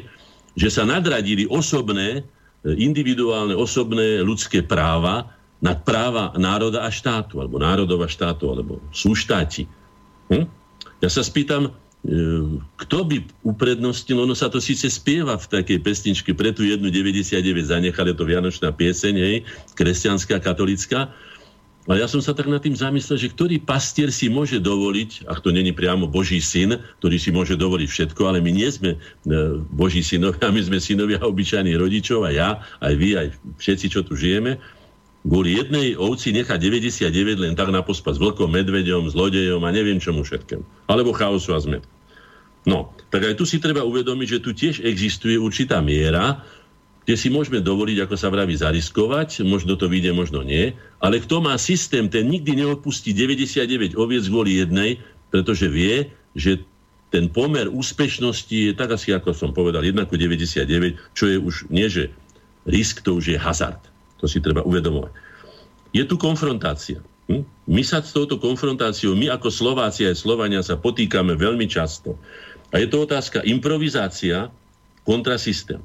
že 0.56 0.68
sa 0.68 0.82
nadradili 0.84 1.46
osobné, 1.46 2.24
individuálne, 2.64 3.56
osobné 3.56 4.20
ľudské 4.20 4.60
práva 4.60 5.32
nad 5.60 5.80
práva 5.84 6.32
národa 6.40 6.84
a 6.84 6.90
štátu, 6.92 7.40
alebo 7.40 7.60
národov 7.60 8.00
a 8.04 8.08
štátu, 8.08 8.48
alebo 8.48 8.80
súštáti. 8.92 9.68
Hm? 10.32 10.48
Ja 11.04 11.08
sa 11.08 11.20
spýtam, 11.20 11.72
kto 12.80 12.98
by 13.04 13.20
uprednostil, 13.44 14.24
ono 14.24 14.32
sa 14.32 14.48
to 14.48 14.56
síce 14.56 14.88
spieva 14.88 15.36
v 15.36 15.46
takej 15.52 15.78
pesničke, 15.84 16.32
pre 16.32 16.48
tú 16.48 16.64
jednu 16.64 16.88
99 16.88 17.36
zanechali 17.60 18.16
to 18.16 18.24
Vianočná 18.24 18.72
pieseň, 18.72 19.14
hej, 19.20 19.36
kresťanská, 19.76 20.40
katolická, 20.40 21.12
ale 21.88 22.04
ja 22.04 22.08
som 22.08 22.20
sa 22.20 22.36
tak 22.36 22.48
nad 22.48 22.60
tým 22.60 22.76
zamyslel, 22.76 23.16
že 23.16 23.32
ktorý 23.32 23.56
pastier 23.60 24.12
si 24.12 24.28
môže 24.28 24.60
dovoliť, 24.60 25.28
ak 25.28 25.40
to 25.40 25.48
není 25.48 25.72
priamo 25.72 26.04
Boží 26.04 26.40
syn, 26.40 26.76
ktorý 27.00 27.16
si 27.16 27.32
môže 27.32 27.56
dovoliť 27.56 27.88
všetko, 27.88 28.20
ale 28.28 28.38
my 28.44 28.52
nie 28.52 28.68
sme 28.68 28.94
e, 28.94 28.98
Boží 29.72 30.04
synovia, 30.04 30.52
my 30.56 30.60
sme 30.60 30.78
synovia 30.80 31.20
obyčajných 31.24 31.80
rodičov 31.80 32.28
a 32.28 32.30
ja, 32.30 32.48
aj 32.84 32.94
vy, 32.94 33.08
aj 33.16 33.26
všetci, 33.60 33.86
čo 33.96 34.00
tu 34.04 34.16
žijeme, 34.16 34.60
kvôli 35.20 35.60
jednej 35.60 35.96
ovci 36.00 36.32
nechá 36.32 36.56
99 36.56 37.12
len 37.40 37.52
tak 37.52 37.68
na 37.68 37.84
pospas 37.84 38.16
vlkom, 38.16 38.48
medveďom, 38.48 39.12
zlodejom 39.12 39.60
a 39.64 39.70
neviem 39.72 40.00
čomu 40.00 40.24
všetkému. 40.24 40.88
Alebo 40.88 41.12
chaosu 41.12 41.52
a 41.52 41.60
zmet. 41.60 41.84
No, 42.64 42.92
tak 43.08 43.24
aj 43.24 43.40
tu 43.40 43.48
si 43.48 43.56
treba 43.56 43.84
uvedomiť, 43.84 44.28
že 44.28 44.42
tu 44.44 44.52
tiež 44.52 44.84
existuje 44.84 45.36
určitá 45.40 45.80
miera, 45.80 46.44
kde 47.04 47.16
si 47.16 47.32
môžeme 47.32 47.64
dovoliť, 47.64 48.04
ako 48.04 48.14
sa 48.14 48.28
vraví, 48.28 48.52
zariskovať, 48.54 49.42
možno 49.48 49.74
to 49.74 49.88
vyjde, 49.88 50.12
možno 50.12 50.44
nie, 50.44 50.76
ale 51.00 51.18
kto 51.18 51.40
má 51.40 51.56
systém, 51.56 52.12
ten 52.12 52.28
nikdy 52.28 52.60
neodpustí 52.60 53.16
99 53.16 53.96
oviec 53.96 54.24
kvôli 54.28 54.60
jednej, 54.60 55.00
pretože 55.32 55.66
vie, 55.72 56.12
že 56.36 56.60
ten 57.10 57.26
pomer 57.26 57.66
úspešnosti 57.66 58.54
je 58.70 58.72
tak 58.76 58.94
asi, 58.94 59.10
ako 59.10 59.34
som 59.34 59.50
povedal, 59.50 59.82
1 59.82 59.96
99, 60.06 61.16
čo 61.16 61.24
je 61.26 61.36
už 61.40 61.54
nie, 61.72 61.90
že 61.90 62.14
risk, 62.68 63.02
to 63.02 63.18
už 63.18 63.34
je 63.34 63.38
hazard. 63.40 63.89
To 64.20 64.28
si 64.28 64.38
treba 64.44 64.60
uvedomovať. 64.62 65.12
Je 65.90 66.04
tu 66.06 66.14
konfrontácia. 66.20 67.00
Hm? 67.26 67.42
My 67.70 67.82
sa 67.86 68.04
s 68.04 68.14
touto 68.14 68.36
konfrontáciou, 68.38 69.14
my 69.16 69.32
ako 69.32 69.48
Slováci 69.48 70.06
aj 70.06 70.20
Slovania 70.20 70.60
sa 70.60 70.78
potýkame 70.78 71.34
veľmi 71.34 71.66
často. 71.66 72.18
A 72.70 72.78
je 72.78 72.86
to 72.86 73.02
otázka 73.02 73.42
improvizácia 73.42 74.52
kontra 75.02 75.38
systém. 75.38 75.82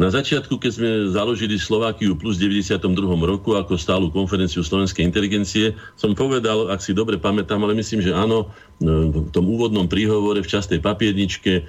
Na 0.00 0.08
začiatku, 0.08 0.56
keď 0.56 0.70
sme 0.72 0.90
založili 1.12 1.60
Slovákiu 1.60 2.16
plus 2.16 2.40
v 2.40 2.58
92. 2.58 2.80
roku 3.22 3.54
ako 3.54 3.76
stálu 3.76 4.08
konferenciu 4.08 4.64
slovenskej 4.64 5.04
inteligencie, 5.04 5.76
som 5.94 6.16
povedal, 6.16 6.72
ak 6.72 6.80
si 6.80 6.96
dobre 6.96 7.20
pamätám, 7.20 7.60
ale 7.62 7.76
myslím, 7.76 8.00
že 8.00 8.16
áno, 8.16 8.50
v 8.82 9.30
tom 9.30 9.46
úvodnom 9.46 9.86
príhovore 9.86 10.40
v 10.40 10.48
častej 10.48 10.80
papierničke 10.80 11.52
e, 11.60 11.64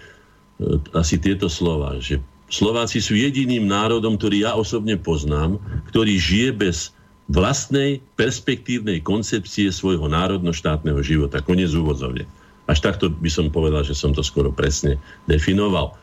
asi 0.96 1.20
tieto 1.20 1.52
slova, 1.52 2.00
že 2.00 2.24
Slováci 2.54 3.02
sú 3.02 3.18
jediným 3.18 3.66
národom, 3.66 4.14
ktorý 4.14 4.46
ja 4.46 4.54
osobne 4.54 4.94
poznám, 4.94 5.58
ktorý 5.90 6.22
žije 6.22 6.50
bez 6.54 6.94
vlastnej 7.26 7.98
perspektívnej 8.14 9.02
koncepcie 9.02 9.74
svojho 9.74 10.06
národno-štátneho 10.06 11.02
života. 11.02 11.42
Konec 11.42 11.74
úvodzovne. 11.74 12.30
Až 12.70 12.86
takto 12.86 13.10
by 13.10 13.32
som 13.32 13.50
povedal, 13.50 13.82
že 13.82 13.98
som 13.98 14.14
to 14.14 14.22
skoro 14.22 14.54
presne 14.54 15.02
definoval. 15.26 15.98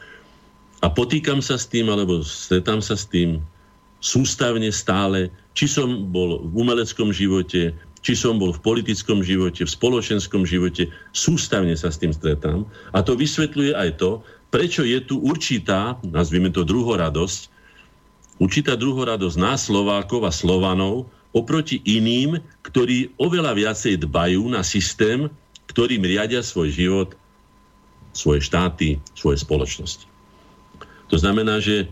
A 0.83 0.91
potýkam 0.91 1.39
sa 1.39 1.55
s 1.55 1.71
tým, 1.71 1.87
alebo 1.87 2.27
stretám 2.27 2.83
sa 2.83 2.99
s 2.99 3.07
tým 3.07 3.39
sústavne 4.03 4.75
stále, 4.75 5.31
či 5.55 5.71
som 5.71 6.11
bol 6.11 6.43
v 6.51 6.67
umeleckom 6.67 7.15
živote, 7.15 7.71
či 8.01 8.13
som 8.17 8.41
bol 8.41 8.51
v 8.57 8.65
politickom 8.65 9.21
živote, 9.21 9.61
v 9.63 9.71
spoločenskom 9.71 10.49
živote, 10.49 10.89
sústavne 11.13 11.77
sa 11.77 11.93
s 11.93 12.01
tým 12.01 12.17
stretám. 12.17 12.65
A 12.97 13.05
to 13.05 13.13
vysvetľuje 13.13 13.77
aj 13.77 14.01
to, 14.01 14.25
prečo 14.51 14.83
je 14.83 14.99
tu 15.01 15.23
určitá, 15.23 15.97
nazvime 16.03 16.51
to 16.51 16.67
druhoradosť, 16.67 17.49
určitá 18.43 18.75
druhoradosť 18.75 19.37
nás 19.39 19.71
Slovákov 19.71 20.27
a 20.27 20.35
Slovanov 20.35 21.07
oproti 21.31 21.79
iným, 21.87 22.43
ktorí 22.67 23.15
oveľa 23.23 23.55
viacej 23.55 24.03
dbajú 24.03 24.51
na 24.51 24.67
systém, 24.67 25.31
ktorým 25.71 26.03
riadia 26.03 26.43
svoj 26.43 26.75
život, 26.75 27.09
svoje 28.11 28.43
štáty, 28.43 28.99
svoje 29.15 29.39
spoločnosti. 29.39 30.11
To 31.15 31.17
znamená, 31.19 31.63
že, 31.63 31.87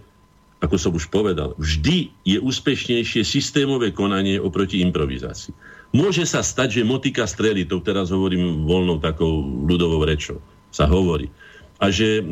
ako 0.58 0.74
som 0.74 0.92
už 0.94 1.06
povedal, 1.14 1.54
vždy 1.62 2.10
je 2.26 2.38
úspešnejšie 2.42 3.22
systémové 3.22 3.94
konanie 3.94 4.42
oproti 4.42 4.82
improvizácii. 4.82 5.54
Môže 5.94 6.26
sa 6.26 6.42
stať, 6.42 6.82
že 6.82 6.90
motika 6.90 7.22
strely, 7.22 7.62
to 7.62 7.78
teraz 7.78 8.10
hovorím 8.10 8.66
voľnou 8.66 8.98
takou 8.98 9.46
ľudovou 9.64 10.02
rečou, 10.02 10.42
sa 10.74 10.90
hovorí 10.90 11.30
a 11.78 11.94
že 11.94 12.18
e, 12.18 12.22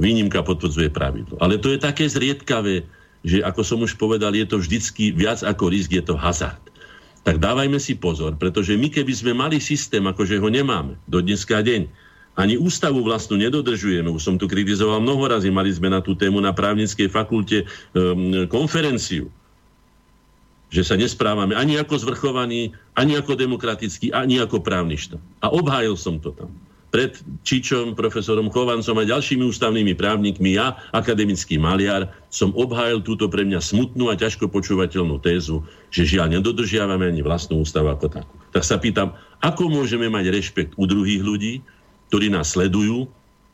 výnimka 0.00 0.40
potvrdzuje 0.40 0.88
pravidlo. 0.88 1.36
Ale 1.44 1.60
to 1.60 1.76
je 1.76 1.78
také 1.80 2.08
zriedkavé, 2.08 2.88
že 3.20 3.44
ako 3.44 3.60
som 3.60 3.78
už 3.84 4.00
povedal, 4.00 4.32
je 4.32 4.48
to 4.48 4.56
vždycky 4.56 5.12
viac 5.12 5.44
ako 5.44 5.68
risk, 5.68 5.92
je 5.92 6.00
to 6.00 6.16
hazard. 6.16 6.60
Tak 7.20 7.36
dávajme 7.36 7.76
si 7.76 8.00
pozor, 8.00 8.40
pretože 8.40 8.80
my 8.80 8.88
keby 8.88 9.12
sme 9.12 9.32
mali 9.36 9.60
systém, 9.60 10.00
akože 10.00 10.40
ho 10.40 10.48
nemáme 10.48 10.96
do 11.04 11.20
dneska 11.20 11.60
deň, 11.60 11.84
ani 12.40 12.56
ústavu 12.56 13.04
vlastnú 13.04 13.36
nedodržujeme. 13.36 14.08
Už 14.08 14.24
som 14.24 14.40
tu 14.40 14.48
kritizoval 14.48 15.04
mnoho 15.04 15.28
razy, 15.28 15.52
mali 15.52 15.68
sme 15.68 15.92
na 15.92 16.00
tú 16.00 16.16
tému 16.16 16.40
na 16.40 16.56
právnickej 16.56 17.12
fakulte 17.12 17.68
um, 17.92 18.48
konferenciu, 18.48 19.28
že 20.72 20.80
sa 20.80 20.96
nesprávame 20.96 21.52
ani 21.52 21.76
ako 21.76 22.00
zvrchovaný, 22.00 22.72
ani 22.96 23.20
ako 23.20 23.36
demokratický, 23.36 24.16
ani 24.16 24.40
ako 24.40 24.64
právny 24.64 24.96
štát. 24.96 25.20
A 25.44 25.52
obhájil 25.52 26.00
som 26.00 26.16
to 26.16 26.32
tam 26.32 26.48
pred 26.90 27.14
Čičom, 27.46 27.94
profesorom 27.94 28.50
Chovancom 28.50 28.98
a 28.98 29.06
ďalšími 29.06 29.46
ústavnými 29.46 29.94
právnikmi, 29.94 30.58
ja, 30.58 30.74
akademický 30.90 31.56
maliar, 31.56 32.10
som 32.28 32.50
obhájil 32.58 33.00
túto 33.06 33.30
pre 33.30 33.46
mňa 33.46 33.62
smutnú 33.62 34.10
a 34.10 34.18
ťažko 34.18 34.50
počúvateľnú 34.50 35.22
tézu, 35.22 35.62
že 35.94 36.06
žiaľ 36.06 36.38
nedodržiavame 36.38 37.06
ani 37.06 37.22
vlastnú 37.22 37.62
ústavu 37.62 37.94
ako 37.94 38.10
takú. 38.10 38.34
Tak 38.50 38.66
sa 38.66 38.76
pýtam, 38.76 39.14
ako 39.40 39.70
môžeme 39.70 40.10
mať 40.10 40.34
rešpekt 40.34 40.74
u 40.74 40.84
druhých 40.84 41.22
ľudí, 41.22 41.62
ktorí 42.10 42.28
nás 42.28 42.52
sledujú, 42.58 43.06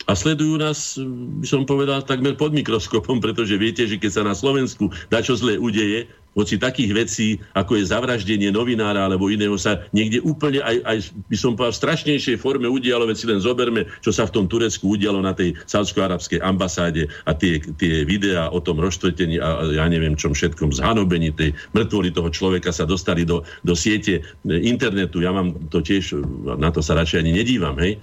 a 0.06 0.14
sledujú 0.14 0.54
nás, 0.62 0.94
by 1.42 1.46
som 1.50 1.66
povedal, 1.66 1.98
takmer 1.98 2.38
pod 2.38 2.54
mikroskopom, 2.54 3.18
pretože 3.18 3.58
viete, 3.58 3.90
že 3.90 3.98
keď 3.98 4.10
sa 4.14 4.22
na 4.22 4.38
Slovensku 4.38 4.94
dačo 5.10 5.34
zlé 5.34 5.58
udeje, 5.58 6.06
hoci 6.36 6.60
takých 6.60 6.92
vecí, 6.92 7.28
ako 7.56 7.80
je 7.80 7.88
zavraždenie 7.88 8.52
novinára 8.52 9.08
alebo 9.08 9.32
iného, 9.32 9.56
sa 9.56 9.82
niekde 9.96 10.20
úplne 10.20 10.60
aj, 10.60 10.76
aj 10.84 10.98
by 11.32 11.36
som 11.40 11.56
povedal, 11.56 11.72
v 11.72 11.80
strašnejšej 11.80 12.36
forme 12.36 12.68
udialo, 12.68 13.08
veď 13.08 13.16
si 13.16 13.26
len 13.26 13.40
zoberme, 13.40 13.88
čo 14.04 14.12
sa 14.12 14.28
v 14.28 14.36
tom 14.36 14.44
Turecku 14.44 15.00
udialo 15.00 15.24
na 15.24 15.32
tej 15.32 15.56
saudsko-arabskej 15.64 16.44
ambasáde 16.44 17.08
a 17.24 17.32
tie, 17.32 17.58
tie 17.80 18.04
videá 18.04 18.52
o 18.52 18.60
tom 18.60 18.76
rozštvetení 18.78 19.40
a 19.40 19.64
ja 19.72 19.88
neviem 19.88 20.12
čom 20.14 20.36
všetkom, 20.36 20.76
zhanobení 20.76 21.32
tej 21.32 21.56
mŕtvoli 21.72 22.12
toho 22.12 22.28
človeka 22.28 22.68
sa 22.68 22.84
dostali 22.84 23.24
do, 23.24 23.40
do 23.64 23.72
siete 23.72 24.20
internetu. 24.44 25.24
Ja 25.24 25.32
mám 25.32 25.56
to 25.72 25.80
tiež, 25.80 26.20
na 26.60 26.68
to 26.68 26.84
sa 26.84 26.94
radšej 27.00 27.24
ani 27.24 27.32
nedívam, 27.32 27.80
hej? 27.80 27.96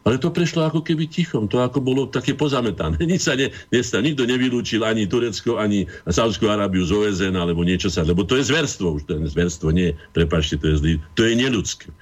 Ale 0.00 0.16
to 0.16 0.32
prešlo 0.32 0.64
ako 0.64 0.80
keby 0.80 1.04
tichom, 1.12 1.44
to 1.44 1.60
ako 1.60 1.84
bolo 1.84 2.08
také 2.08 2.32
pozametané. 2.32 2.96
Nič 3.10 3.28
sa 3.28 3.36
ne, 3.36 3.52
nestalo, 3.68 4.08
nikto 4.08 4.24
nevylúčil 4.24 4.80
ani 4.80 5.04
Turecko, 5.04 5.60
ani 5.60 5.84
Saudskú 6.08 6.48
Arábiu 6.48 6.88
z 6.88 6.96
OSN, 6.96 7.36
alebo 7.36 7.60
niečo 7.60 7.92
sa, 7.92 8.00
lebo 8.00 8.24
to 8.24 8.40
je 8.40 8.48
zverstvo, 8.48 8.96
už 8.96 9.02
to 9.04 9.12
je 9.20 9.28
zverstvo, 9.28 9.68
nie, 9.76 9.92
prepačte, 10.16 10.56
to 10.56 10.72
je 10.72 10.76
zlý, 10.80 10.92
to 11.12 11.28
je 11.28 11.36
neludské. 11.36 11.92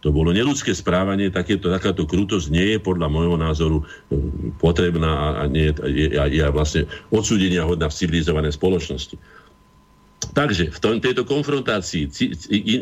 To 0.00 0.08
bolo 0.12 0.32
neludské 0.32 0.72
správanie, 0.72 1.28
takéto, 1.28 1.68
takáto 1.68 2.08
krutosť 2.08 2.48
nie 2.48 2.76
je 2.76 2.78
podľa 2.80 3.12
môjho 3.12 3.36
názoru 3.36 3.84
e, 3.84 4.16
potrebná 4.56 5.44
a 5.44 5.44
nie 5.44 5.68
je, 5.68 5.72
je, 5.92 6.06
je 6.40 6.44
vlastne 6.48 6.82
odsúdenia 7.12 7.68
hodná 7.68 7.88
v 7.92 7.98
civilizovanej 8.00 8.56
spoločnosti. 8.56 9.20
Takže 10.32 10.72
v 10.72 10.78
tom, 10.80 11.00
tejto 11.00 11.24
konfrontácii 11.24 12.08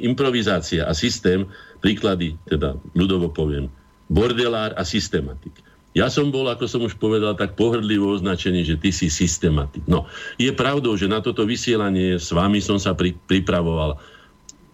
improvizácia 0.03 0.87
a 0.87 0.93
systém, 0.95 1.47
príklady, 1.83 2.35
teda 2.51 2.75
ľudovo 2.99 3.31
poviem, 3.31 3.71
bordelár 4.09 4.73
a 4.75 4.83
systematik. 4.83 5.53
Ja 5.97 6.13
som 6.13 6.29
bol, 6.29 6.47
ako 6.47 6.69
som 6.69 6.85
už 6.85 7.01
povedal, 7.01 7.33
tak 7.35 7.57
pohrdlivo 7.57 8.13
označený, 8.13 8.61
že 8.65 8.77
ty 8.77 8.93
si 8.93 9.09
systematik. 9.09 9.83
No, 9.89 10.05
je 10.37 10.53
pravdou, 10.53 10.95
že 10.95 11.09
na 11.09 11.25
toto 11.25 11.49
vysielanie 11.49 12.21
s 12.21 12.29
vami 12.31 12.61
som 12.61 12.77
sa 12.77 12.93
pri, 12.93 13.17
pripravoval 13.27 13.97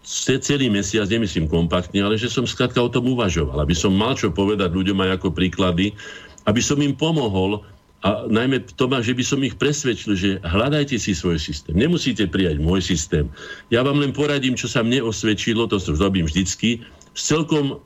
celý 0.05 0.69
mesiac, 0.69 1.09
nemyslím 1.09 1.49
kompaktne, 1.49 2.05
ale 2.05 2.19
že 2.19 2.29
som 2.29 2.45
skrátka 2.45 2.77
o 2.77 2.93
tom 2.93 3.09
uvažoval, 3.09 3.57
aby 3.57 3.73
som 3.73 3.89
mal 3.89 4.13
čo 4.13 4.29
povedať 4.29 4.69
ľuďom 4.69 5.01
aj 5.01 5.17
ako 5.17 5.33
príklady, 5.33 5.97
aby 6.45 6.61
som 6.61 6.77
im 6.77 6.93
pomohol 6.93 7.65
a 8.05 8.29
najmä 8.29 8.61
to 8.77 8.85
má, 8.85 9.01
že 9.01 9.17
by 9.17 9.23
som 9.25 9.41
ich 9.41 9.57
presvedčil, 9.57 10.13
že 10.13 10.29
hľadajte 10.45 10.93
si 11.01 11.17
svoj 11.17 11.41
systém. 11.41 11.73
Nemusíte 11.73 12.29
prijať 12.29 12.61
môj 12.61 12.85
systém. 12.85 13.25
Ja 13.73 13.81
vám 13.81 13.97
len 13.97 14.13
poradím, 14.13 14.53
čo 14.53 14.69
sa 14.69 14.85
mne 14.85 15.01
osvedčilo, 15.01 15.65
to 15.65 15.81
robím 15.97 16.29
vždycky, 16.29 16.85
s 17.17 17.33
celkom 17.33 17.81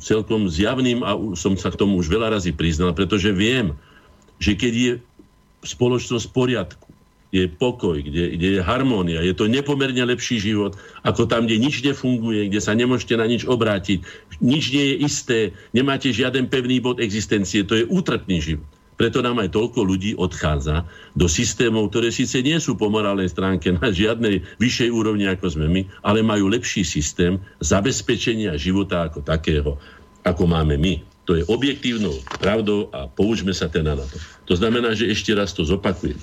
celkom 0.00 0.48
zjavným 0.48 1.04
a 1.04 1.16
som 1.36 1.52
sa 1.54 1.68
k 1.68 1.78
tomu 1.78 2.00
už 2.00 2.08
veľa 2.08 2.32
razy 2.32 2.56
priznal, 2.56 2.96
pretože 2.96 3.28
viem, 3.32 3.76
že 4.40 4.56
keď 4.56 4.72
je 4.72 4.92
spoločnosť 5.66 6.24
v 6.28 6.34
poriadku, 6.34 6.88
je 7.34 7.50
pokoj, 7.50 7.98
kde, 8.00 8.38
kde 8.38 8.48
je 8.56 8.60
harmónia, 8.62 9.20
je 9.20 9.34
to 9.34 9.50
nepomerne 9.50 9.98
lepší 10.08 10.38
život, 10.40 10.78
ako 11.02 11.26
tam, 11.26 11.44
kde 11.44 11.58
nič 11.58 11.82
nefunguje, 11.82 12.48
kde 12.48 12.60
sa 12.62 12.72
nemôžete 12.72 13.18
na 13.18 13.26
nič 13.26 13.44
obrátiť, 13.44 14.00
nič 14.40 14.72
nie 14.72 14.94
je 14.94 14.96
isté, 15.04 15.38
nemáte 15.74 16.08
žiaden 16.14 16.48
pevný 16.48 16.80
bod 16.80 17.02
existencie, 17.02 17.66
to 17.66 17.76
je 17.76 17.84
útrpný 17.84 18.40
život. 18.40 18.75
Preto 18.96 19.20
nám 19.20 19.44
aj 19.44 19.52
toľko 19.52 19.80
ľudí 19.84 20.16
odchádza 20.16 20.88
do 21.12 21.28
systémov, 21.28 21.92
ktoré 21.92 22.08
síce 22.08 22.40
nie 22.40 22.56
sú 22.56 22.80
po 22.80 22.88
morálnej 22.88 23.28
stránke 23.28 23.76
na 23.76 23.92
žiadnej 23.92 24.40
vyššej 24.56 24.88
úrovni 24.88 25.28
ako 25.28 25.46
sme 25.52 25.68
my, 25.68 25.82
ale 26.00 26.24
majú 26.24 26.48
lepší 26.48 26.80
systém 26.80 27.36
zabezpečenia 27.60 28.56
života 28.56 29.04
ako 29.04 29.20
takého, 29.20 29.76
ako 30.24 30.42
máme 30.48 30.80
my. 30.80 31.04
To 31.28 31.36
je 31.36 31.44
objektívnou 31.44 32.16
pravdou 32.40 32.88
a 32.94 33.04
poučme 33.10 33.52
sa 33.52 33.68
teda 33.68 33.98
na 33.98 34.06
to. 34.06 34.16
To 34.48 34.54
znamená, 34.56 34.96
že 34.96 35.12
ešte 35.12 35.34
raz 35.36 35.52
to 35.52 35.66
zopakujem. 35.66 36.16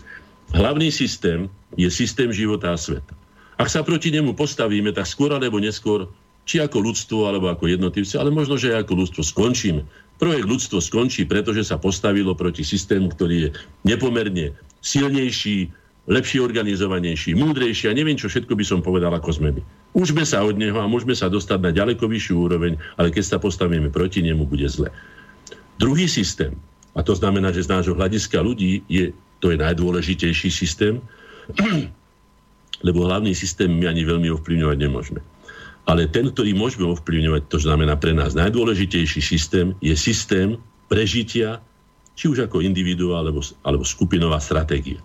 Hlavný 0.55 0.89
systém 0.89 1.51
je 1.77 1.89
systém 1.93 2.33
života 2.33 2.73
a 2.73 2.77
sveta. 2.79 3.13
Ak 3.59 3.69
sa 3.69 3.85
proti 3.85 4.09
nemu 4.09 4.33
postavíme, 4.33 4.89
tak 4.95 5.05
skôr 5.05 5.29
alebo 5.29 5.61
neskôr, 5.61 6.09
či 6.43 6.59
ako 6.59 6.77
ľudstvo, 6.83 7.27
alebo 7.27 7.47
ako 7.47 7.71
jednotlivci, 7.71 8.19
ale 8.19 8.31
možno, 8.31 8.59
že 8.59 8.75
aj 8.75 8.87
ako 8.87 8.93
ľudstvo 8.99 9.21
skončíme 9.23 9.83
projekt 10.23 10.47
ľudstvo 10.47 10.79
skončí, 10.79 11.27
pretože 11.27 11.67
sa 11.67 11.75
postavilo 11.75 12.31
proti 12.31 12.63
systému, 12.63 13.11
ktorý 13.11 13.35
je 13.35 13.49
nepomerne 13.83 14.55
silnejší, 14.79 15.67
lepšie 16.07 16.39
organizovanejší, 16.43 17.35
múdrejší 17.35 17.91
a 17.91 17.95
neviem, 17.95 18.19
čo 18.19 18.31
všetko 18.31 18.55
by 18.55 18.63
som 18.63 18.79
povedal, 18.79 19.11
ako 19.15 19.35
sme. 19.35 19.49
Užme 19.95 20.23
sa 20.23 20.43
od 20.43 20.55
neho 20.59 20.79
a 20.79 20.87
môžeme 20.87 21.11
sa 21.15 21.31
dostať 21.31 21.59
na 21.59 21.71
ďaleko 21.75 22.07
vyššiu 22.07 22.35
úroveň, 22.39 22.79
ale 22.99 23.11
keď 23.11 23.23
sa 23.23 23.37
postavíme 23.39 23.91
proti 23.91 24.23
nemu, 24.23 24.47
bude 24.47 24.67
zle. 24.67 24.91
Druhý 25.79 26.07
systém, 26.07 26.55
a 26.95 27.03
to 27.03 27.15
znamená, 27.15 27.51
že 27.51 27.67
z 27.67 27.71
nášho 27.71 27.95
hľadiska 27.95 28.39
ľudí 28.39 28.83
je, 28.91 29.15
to 29.43 29.51
je 29.51 29.57
najdôležitejší 29.59 30.51
systém, 30.51 30.99
lebo 32.87 33.07
hlavný 33.07 33.31
systém 33.35 33.71
my 33.71 33.91
ani 33.91 34.03
veľmi 34.03 34.27
ovplyvňovať 34.39 34.77
nemôžeme. 34.79 35.19
Ale 35.83 36.07
ten, 36.07 36.31
ktorý 36.31 36.55
môžeme 36.55 36.87
ovplyvňovať, 36.87 37.51
to 37.51 37.59
znamená 37.59 37.99
pre 37.99 38.15
nás 38.15 38.31
najdôležitejší 38.39 39.19
systém, 39.19 39.75
je 39.83 39.91
systém 39.99 40.55
prežitia, 40.87 41.59
či 42.15 42.31
už 42.31 42.47
ako 42.47 42.63
individuál 42.63 43.27
alebo, 43.27 43.43
alebo 43.65 43.83
skupinová 43.83 44.39
stratégia. 44.39 45.01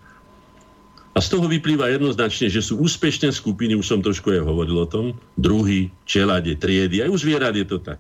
A 1.17 1.19
z 1.19 1.35
toho 1.35 1.51
vyplýva 1.51 1.91
jednoznačne, 1.91 2.47
že 2.47 2.63
sú 2.63 2.79
úspešné 2.79 3.35
skupiny, 3.35 3.75
už 3.75 3.91
som 3.91 3.99
trošku 3.99 4.31
aj 4.31 4.47
hovoril 4.47 4.79
o 4.79 4.87
tom, 4.87 5.19
druhy, 5.35 5.91
čelade, 6.07 6.55
triedy, 6.55 7.03
aj 7.03 7.11
u 7.11 7.19
zvierat 7.19 7.59
je 7.59 7.67
to 7.67 7.83
tak. 7.83 7.99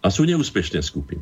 A 0.00 0.08
sú 0.08 0.24
neúspešné 0.24 0.80
skupiny. 0.80 1.20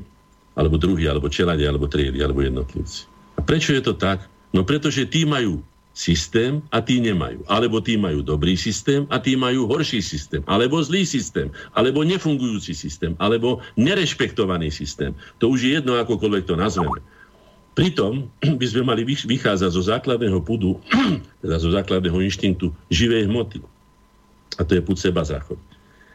Alebo 0.55 0.78
druhy, 0.78 1.11
alebo 1.11 1.26
čelade, 1.26 1.66
alebo 1.66 1.90
triedy, 1.90 2.22
alebo 2.22 2.38
jednotlivci. 2.38 3.11
A 3.34 3.42
prečo 3.42 3.74
je 3.74 3.82
to 3.82 3.99
tak? 3.99 4.30
No 4.55 4.62
pretože 4.62 5.11
tí 5.11 5.26
majú 5.26 5.59
systém 5.97 6.61
a 6.68 6.84
tí 6.84 7.01
nemajú. 7.01 7.40
Alebo 7.49 7.80
tí 7.80 7.97
majú 7.97 8.20
dobrý 8.20 8.53
systém 8.53 9.09
a 9.09 9.16
tí 9.16 9.32
majú 9.32 9.64
horší 9.64 10.05
systém. 10.05 10.44
Alebo 10.44 10.76
zlý 10.84 11.09
systém. 11.09 11.49
Alebo 11.72 12.05
nefungujúci 12.05 12.76
systém. 12.76 13.16
Alebo 13.16 13.64
nerešpektovaný 13.80 14.68
systém. 14.68 15.16
To 15.40 15.49
už 15.49 15.59
je 15.64 15.70
jedno, 15.80 15.97
akokoľvek 15.97 16.44
to 16.44 16.55
nazveme. 16.61 17.01
Pritom 17.72 18.28
by 18.61 18.66
sme 18.68 18.84
mali 18.84 19.09
vychádzať 19.09 19.70
zo 19.72 19.82
základného 19.88 20.44
pudu, 20.44 20.76
teda 21.42 21.57
zo 21.57 21.72
základného 21.72 22.20
inštinktu 22.20 22.76
živej 22.92 23.24
hmoty. 23.32 23.64
A 24.61 24.68
to 24.68 24.76
je 24.76 24.84
put 24.84 25.01
seba 25.01 25.24
záchod. 25.24 25.57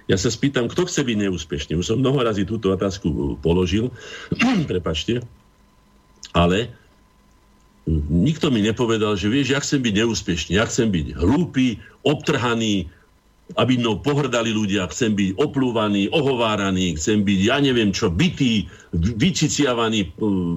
Ja 0.06 0.18
sa 0.18 0.30
spýtam, 0.30 0.70
kto 0.70 0.86
chce 0.86 1.02
byť 1.02 1.18
neúspešný. 1.26 1.74
Už 1.74 1.90
som 1.90 1.98
mnoho 1.98 2.22
razy 2.22 2.46
túto 2.46 2.70
otázku 2.70 3.42
položil, 3.42 3.90
prepačte, 4.70 5.26
ale 6.38 6.70
nikto 7.90 8.54
mi 8.54 8.62
nepovedal, 8.62 9.18
že 9.18 9.32
vieš, 9.32 9.58
ja 9.58 9.60
chcem 9.60 9.82
byť 9.82 9.94
neúspešný, 10.06 10.52
ja 10.58 10.66
chcem 10.70 10.94
byť 10.94 11.18
hlúpy, 11.18 11.82
obtrhaný, 12.06 12.86
aby 13.60 13.76
mnou 13.76 14.00
pohrdali 14.00 14.56
ľudia, 14.56 14.88
chcem 14.88 15.12
byť 15.12 15.36
oplúvaný, 15.36 16.08
ohováraný, 16.16 16.96
chcem 16.96 17.26
byť, 17.26 17.40
ja 17.44 17.60
neviem 17.60 17.92
čo, 17.92 18.08
bytý, 18.08 18.70
vyciciavaný, 18.96 20.08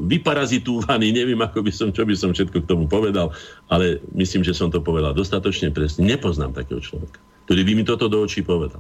vyparazitúvaný, 0.07 1.11
neviem, 1.11 1.41
ako 1.43 1.67
by 1.67 1.73
som, 1.75 1.89
čo 1.91 2.07
by 2.07 2.15
som 2.15 2.31
všetko 2.31 2.63
k 2.63 2.71
tomu 2.71 2.87
povedal, 2.87 3.35
ale 3.73 3.99
myslím, 4.15 4.47
že 4.47 4.55
som 4.55 4.71
to 4.71 4.79
povedal 4.79 5.11
dostatočne 5.11 5.75
presne. 5.75 6.07
Nepoznám 6.07 6.55
takého 6.55 6.79
človeka, 6.79 7.19
ktorý 7.51 7.61
by 7.67 7.73
mi 7.75 7.83
toto 7.83 8.07
do 8.07 8.23
očí 8.23 8.47
povedal. 8.47 8.79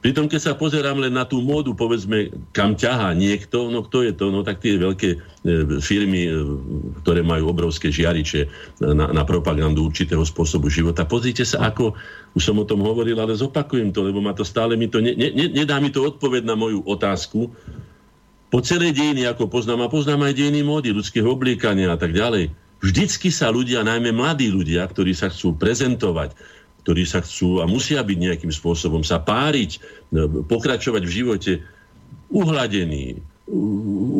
Pritom, 0.00 0.32
keď 0.32 0.40
sa 0.40 0.52
pozerám 0.56 0.96
len 0.96 1.12
na 1.12 1.28
tú 1.28 1.44
módu, 1.44 1.76
povedzme, 1.76 2.32
kam 2.56 2.72
ťahá 2.72 3.12
niekto, 3.12 3.68
no 3.68 3.84
kto 3.84 4.08
je 4.08 4.12
to? 4.16 4.32
No 4.32 4.40
tak 4.40 4.64
tie 4.64 4.80
veľké 4.80 5.10
e, 5.12 5.16
firmy, 5.76 6.24
e, 6.24 6.32
ktoré 7.04 7.20
majú 7.20 7.52
obrovské 7.52 7.92
žiariče 7.92 8.48
na, 8.80 9.12
na 9.12 9.22
propagandu 9.28 9.84
určitého 9.84 10.24
spôsobu 10.24 10.72
života. 10.72 11.04
Pozrite 11.04 11.44
sa, 11.44 11.68
ako, 11.68 11.92
už 12.32 12.40
som 12.40 12.56
o 12.56 12.64
tom 12.64 12.80
hovoril, 12.80 13.20
ale 13.20 13.36
zopakujem 13.36 13.92
to, 13.92 14.00
lebo 14.08 14.24
ma 14.24 14.32
to 14.32 14.40
stále 14.40 14.72
mi 14.72 14.88
to, 14.88 15.04
ne, 15.04 15.12
ne, 15.12 15.52
nedá 15.52 15.76
mi 15.76 15.92
to 15.92 16.00
odpoveď 16.00 16.48
na 16.48 16.56
moju 16.56 16.80
otázku. 16.88 17.52
Po 18.48 18.58
celé 18.64 18.96
dejiny, 18.96 19.28
ako 19.28 19.52
poznám, 19.52 19.84
a 19.84 19.92
poznám 19.92 20.32
aj 20.32 20.32
dejiny 20.32 20.64
módy, 20.64 20.96
ľudského 20.96 21.28
obliekania 21.28 21.92
a 21.92 22.00
tak 22.00 22.16
ďalej, 22.16 22.48
vždycky 22.80 23.28
sa 23.28 23.52
ľudia, 23.52 23.84
najmä 23.84 24.16
mladí 24.16 24.48
ľudia, 24.48 24.88
ktorí 24.88 25.12
sa 25.12 25.28
chcú 25.28 25.60
prezentovať, 25.60 26.32
ktorí 26.90 27.06
sa 27.06 27.22
chcú 27.22 27.62
a 27.62 27.70
musia 27.70 28.02
byť 28.02 28.18
nejakým 28.18 28.50
spôsobom 28.50 29.06
sa 29.06 29.22
páriť, 29.22 29.78
no, 30.10 30.26
pokračovať 30.42 31.06
v 31.06 31.14
živote 31.22 31.52
uhladený, 32.34 33.14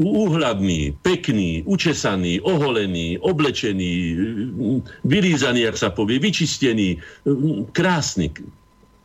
úhľadný, 0.06 0.94
pekný, 1.02 1.66
učesaný, 1.66 2.38
oholený, 2.46 3.18
oblečený, 3.26 3.90
vylízaný, 5.02 5.66
ak 5.66 5.82
sa 5.82 5.90
povie, 5.90 6.22
vyčistený, 6.22 7.02
krásny, 7.74 8.30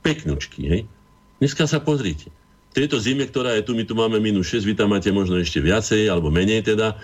peknočky. 0.06 0.62
Hej? 0.70 0.82
Dneska 1.42 1.66
sa 1.66 1.82
pozrite. 1.82 2.30
V 2.70 2.86
tejto 2.86 3.02
zime, 3.02 3.26
ktorá 3.26 3.58
je 3.58 3.66
tu, 3.66 3.74
my 3.74 3.82
tu 3.82 3.98
máme 3.98 4.22
minus 4.22 4.54
6, 4.54 4.62
vy 4.62 4.78
tam 4.78 4.94
máte 4.94 5.10
možno 5.10 5.42
ešte 5.42 5.58
viacej, 5.58 6.06
alebo 6.06 6.30
menej 6.30 6.70
teda, 6.70 7.02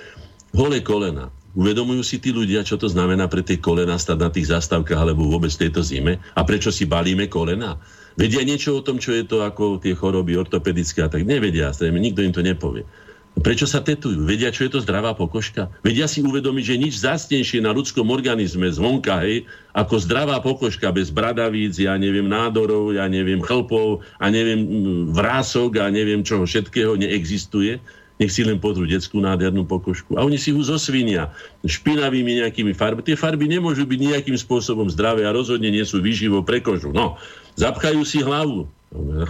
holé 0.54 0.86
kolena. 0.86 1.34
Uvedomujú 1.52 2.00
si 2.00 2.24
tí 2.24 2.32
ľudia, 2.32 2.64
čo 2.64 2.80
to 2.80 2.88
znamená 2.88 3.28
pre 3.28 3.44
tie 3.44 3.60
kolena 3.60 4.00
stať 4.00 4.18
na 4.18 4.30
tých 4.32 4.56
zastávkach 4.56 4.96
alebo 4.96 5.28
vôbec 5.28 5.52
tejto 5.52 5.84
zime? 5.84 6.24
A 6.32 6.48
prečo 6.48 6.72
si 6.72 6.88
balíme 6.88 7.28
kolena? 7.28 7.76
Vedia 8.16 8.44
niečo 8.44 8.80
o 8.80 8.84
tom, 8.84 9.00
čo 9.00 9.12
je 9.12 9.28
to 9.28 9.44
ako 9.44 9.80
tie 9.80 9.92
choroby 9.92 10.40
ortopedické 10.40 11.04
a 11.04 11.12
tak? 11.12 11.28
Nevedia, 11.28 11.76
zrejme, 11.76 12.00
nikto 12.00 12.24
im 12.24 12.32
to 12.32 12.44
nepovie. 12.44 12.88
Prečo 13.32 13.64
sa 13.64 13.80
tetujú? 13.80 14.28
Vedia, 14.28 14.52
čo 14.52 14.68
je 14.68 14.76
to 14.76 14.84
zdravá 14.84 15.16
pokožka? 15.16 15.72
Vedia 15.88 16.04
si 16.04 16.20
uvedomiť, 16.20 16.64
že 16.68 16.76
nič 16.76 16.94
zácnejšie 17.00 17.64
na 17.64 17.72
ľudskom 17.72 18.12
organizme 18.12 18.68
zvonka, 18.68 19.24
hej, 19.24 19.48
ako 19.72 20.04
zdravá 20.04 20.44
pokožka 20.44 20.92
bez 20.92 21.16
bradavíc, 21.16 21.80
ja 21.80 21.96
neviem, 21.96 22.28
nádorov, 22.28 22.92
ja 22.92 23.08
neviem, 23.08 23.40
chlpov, 23.40 24.04
a 24.20 24.28
neviem, 24.28 24.68
vrások 25.16 25.80
a 25.80 25.88
neviem 25.88 26.28
čoho 26.28 26.44
všetkého 26.44 27.00
neexistuje 27.00 27.80
nech 28.22 28.30
si 28.30 28.46
len 28.46 28.62
pozrú 28.62 28.86
detskú 28.86 29.18
nádhernú 29.18 29.66
pokožku. 29.66 30.14
A 30.14 30.22
oni 30.22 30.38
si 30.38 30.54
ho 30.54 30.62
zosvinia 30.62 31.34
špinavými 31.66 32.46
nejakými 32.46 32.78
farbami. 32.78 33.02
Tie 33.02 33.18
farby 33.18 33.50
nemôžu 33.50 33.90
byť 33.90 33.98
nejakým 33.98 34.38
spôsobom 34.38 34.86
zdravé 34.94 35.26
a 35.26 35.34
rozhodne 35.34 35.74
nie 35.74 35.82
sú 35.82 36.06
výživo 36.06 36.46
pre 36.46 36.62
kožu. 36.62 36.94
No, 36.94 37.18
zapchajú 37.58 38.06
si 38.06 38.22
hlavu. 38.22 38.70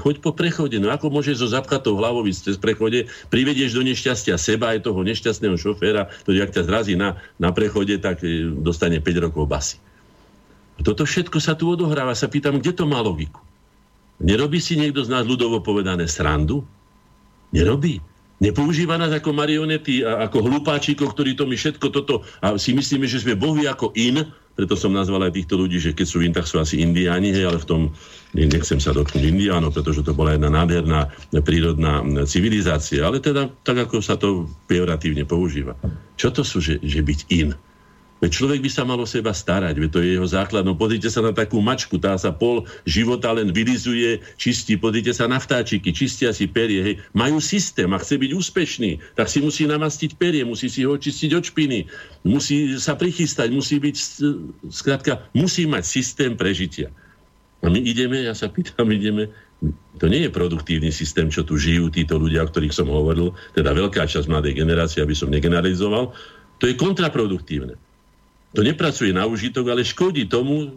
Choď 0.04 0.20
po 0.20 0.36
prechode. 0.36 0.76
No 0.84 0.92
ako 0.92 1.08
môžeš 1.08 1.40
so 1.40 1.48
zapchatou 1.48 1.96
hlavou 1.96 2.28
ísť 2.28 2.52
cez 2.52 2.58
prechode, 2.60 3.08
privedieš 3.32 3.80
do 3.80 3.88
nešťastia 3.88 4.36
seba 4.36 4.76
aj 4.76 4.84
toho 4.84 5.00
nešťastného 5.08 5.56
šoféra, 5.56 6.12
ktorý 6.28 6.44
ak 6.44 6.52
ťa 6.52 6.68
zrazí 6.68 7.00
na, 7.00 7.16
na 7.40 7.56
prechode, 7.56 7.96
tak 7.96 8.20
e, 8.28 8.44
dostane 8.52 9.00
5 9.00 9.26
rokov 9.32 9.48
basy. 9.48 9.78
Toto 10.84 11.08
všetko 11.08 11.40
sa 11.40 11.56
tu 11.56 11.72
odohráva. 11.72 12.12
Sa 12.12 12.28
pýtam, 12.28 12.60
kde 12.60 12.76
to 12.76 12.84
má 12.90 13.00
logiku? 13.00 13.40
Nerobí 14.20 14.60
si 14.60 14.76
niekto 14.76 15.06
z 15.06 15.14
nás 15.14 15.24
ľudovo 15.24 15.64
povedané 15.64 16.10
srandu? 16.10 16.66
Nerobí. 17.56 18.11
Nepoužíva 18.42 18.98
nás 18.98 19.14
ako 19.14 19.38
marionety 19.38 20.02
a 20.02 20.26
ako 20.26 20.50
hlupáčikov, 20.50 21.14
ktorí 21.14 21.38
to 21.38 21.46
my 21.46 21.54
všetko 21.54 21.88
toto 21.94 22.26
a 22.42 22.58
si 22.58 22.74
myslíme, 22.74 23.06
že 23.06 23.22
sme 23.22 23.38
bohy 23.38 23.70
ako 23.70 23.94
in, 23.94 24.26
preto 24.58 24.74
som 24.74 24.92
nazval 24.92 25.30
aj 25.30 25.38
týchto 25.38 25.62
ľudí, 25.62 25.78
že 25.78 25.94
keď 25.94 26.08
sú 26.10 26.26
in, 26.26 26.34
tak 26.34 26.50
sú 26.50 26.58
asi 26.58 26.82
indiáni, 26.82 27.32
hej, 27.32 27.48
ale 27.48 27.62
v 27.62 27.70
tom 27.70 27.82
nechcem 28.34 28.82
sa 28.82 28.98
dotknúť 28.98 29.24
indiánov, 29.30 29.78
pretože 29.78 30.02
to 30.02 30.18
bola 30.18 30.34
jedna 30.34 30.50
nádherná 30.50 31.08
prírodná 31.46 32.02
civilizácia, 32.26 33.06
ale 33.06 33.22
teda 33.22 33.48
tak, 33.62 33.88
ako 33.88 34.02
sa 34.02 34.18
to 34.18 34.50
pejoratívne 34.66 35.24
používa. 35.24 35.78
Čo 36.18 36.34
to 36.34 36.42
sú, 36.42 36.60
že, 36.60 36.82
že 36.82 37.00
byť 37.06 37.20
in? 37.30 37.54
Človek 38.22 38.62
by 38.62 38.70
sa 38.70 38.86
mal 38.86 39.02
o 39.02 39.10
seba 39.10 39.34
starať, 39.34 39.82
veď 39.82 39.90
to 39.90 40.00
je 40.06 40.14
jeho 40.14 40.28
základnou. 40.30 40.78
Pozrite 40.78 41.10
sa 41.10 41.26
na 41.26 41.34
takú 41.34 41.58
mačku, 41.58 41.98
tá 41.98 42.14
sa 42.22 42.30
pol 42.30 42.70
života 42.86 43.34
len 43.34 43.50
vylizuje, 43.50 44.22
čistí. 44.38 44.78
Pozrite 44.78 45.10
sa 45.10 45.26
na 45.26 45.42
vtáčiky, 45.42 45.90
čistia 45.90 46.30
si 46.30 46.46
perie. 46.46 46.86
Hej. 46.86 46.96
Majú 47.18 47.42
systém 47.42 47.90
a 47.90 47.98
chce 47.98 48.22
byť 48.22 48.32
úspešný, 48.38 48.92
tak 49.18 49.26
si 49.26 49.42
musí 49.42 49.66
namastiť 49.66 50.22
perie, 50.22 50.46
musí 50.46 50.70
si 50.70 50.86
ho 50.86 50.94
čistiť 50.94 51.34
od 51.34 51.44
špiny, 51.50 51.90
musí 52.22 52.78
sa 52.78 52.94
prichystať, 52.94 53.50
musí 53.50 53.82
byť, 53.82 53.96
skrátka, 54.70 55.26
musí 55.34 55.66
mať 55.66 55.82
systém 55.82 56.38
prežitia. 56.38 56.94
A 57.66 57.74
my 57.74 57.82
ideme, 57.82 58.22
ja 58.22 58.38
sa 58.38 58.54
pýtam, 58.54 58.86
ideme 58.94 59.34
to 60.02 60.10
nie 60.10 60.26
je 60.26 60.34
produktívny 60.34 60.90
systém, 60.90 61.30
čo 61.30 61.46
tu 61.46 61.54
žijú 61.54 61.94
títo 61.94 62.18
ľudia, 62.18 62.42
o 62.46 62.50
ktorých 62.50 62.74
som 62.74 62.90
hovoril, 62.90 63.38
teda 63.54 63.78
veľká 63.78 64.10
časť 64.10 64.26
mladej 64.26 64.58
generácie, 64.58 65.06
aby 65.06 65.14
som 65.14 65.30
negeneralizoval, 65.30 66.18
to 66.58 66.66
je 66.66 66.74
kontraproduktívne. 66.74 67.78
To 68.52 68.62
nepracuje 68.62 69.16
na 69.16 69.24
užitok, 69.24 69.72
ale 69.72 69.88
škodí 69.88 70.28
tomu, 70.28 70.76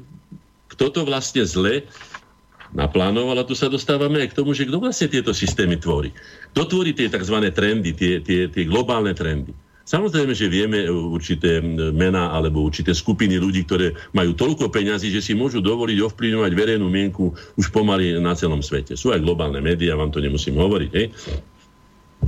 kto 0.70 0.90
to 0.90 1.00
vlastne 1.02 1.42
zle 1.42 1.86
naplánoval 2.74 3.38
a 3.38 3.46
tu 3.46 3.54
sa 3.54 3.70
dostávame 3.70 4.22
aj 4.22 4.34
k 4.34 4.38
tomu, 4.42 4.50
že 4.54 4.66
kto 4.66 4.82
vlastne 4.82 5.06
tieto 5.06 5.30
systémy 5.30 5.78
tvorí. 5.78 6.10
Kto 6.54 6.66
tvorí 6.66 6.90
tie 6.94 7.06
tzv. 7.06 7.38
trendy, 7.54 7.94
tie, 7.94 8.18
tie, 8.22 8.50
tie 8.50 8.64
globálne 8.66 9.14
trendy. 9.14 9.54
Samozrejme, 9.84 10.32
že 10.32 10.48
vieme 10.48 10.88
určité 10.88 11.60
mená 11.92 12.32
alebo 12.32 12.64
určité 12.64 12.96
skupiny 12.96 13.36
ľudí, 13.36 13.68
ktoré 13.68 13.92
majú 14.16 14.32
toľko 14.32 14.72
peňazí, 14.72 15.12
že 15.12 15.20
si 15.20 15.36
môžu 15.36 15.60
dovoliť 15.60 16.00
ovplyvňovať 16.00 16.52
verejnú 16.56 16.88
mienku 16.88 17.36
už 17.60 17.68
pomaly 17.68 18.16
na 18.16 18.32
celom 18.32 18.64
svete. 18.64 18.96
Sú 18.96 19.12
aj 19.12 19.20
globálne 19.20 19.60
médiá, 19.60 19.92
vám 19.92 20.08
to 20.08 20.24
nemusím 20.24 20.56
hovoriť. 20.56 20.90
Hej? 20.96 21.06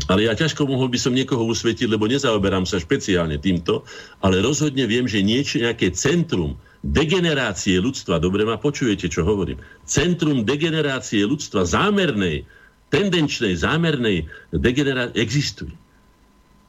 Ale 0.07 0.29
ja 0.29 0.37
ťažko 0.37 0.69
mohol 0.69 0.93
by 0.93 0.99
som 1.01 1.17
niekoho 1.17 1.43
usvetiť, 1.49 1.89
lebo 1.89 2.07
nezaoberám 2.07 2.69
sa 2.69 2.77
špeciálne 2.77 3.41
týmto, 3.41 3.83
ale 4.21 4.45
rozhodne 4.45 4.85
viem, 4.85 5.09
že 5.09 5.25
niečo, 5.25 5.59
nejaké 5.59 5.91
centrum 5.97 6.61
degenerácie 6.87 7.81
ľudstva, 7.83 8.23
dobre 8.23 8.47
ma 8.47 8.61
počujete, 8.61 9.11
čo 9.11 9.27
hovorím, 9.27 9.59
centrum 9.89 10.47
degenerácie 10.47 11.27
ľudstva 11.27 11.67
zámernej, 11.67 12.47
tendenčnej, 12.95 13.59
zámernej 13.59 14.31
degenerácie 14.55 15.19
existuje. 15.19 15.75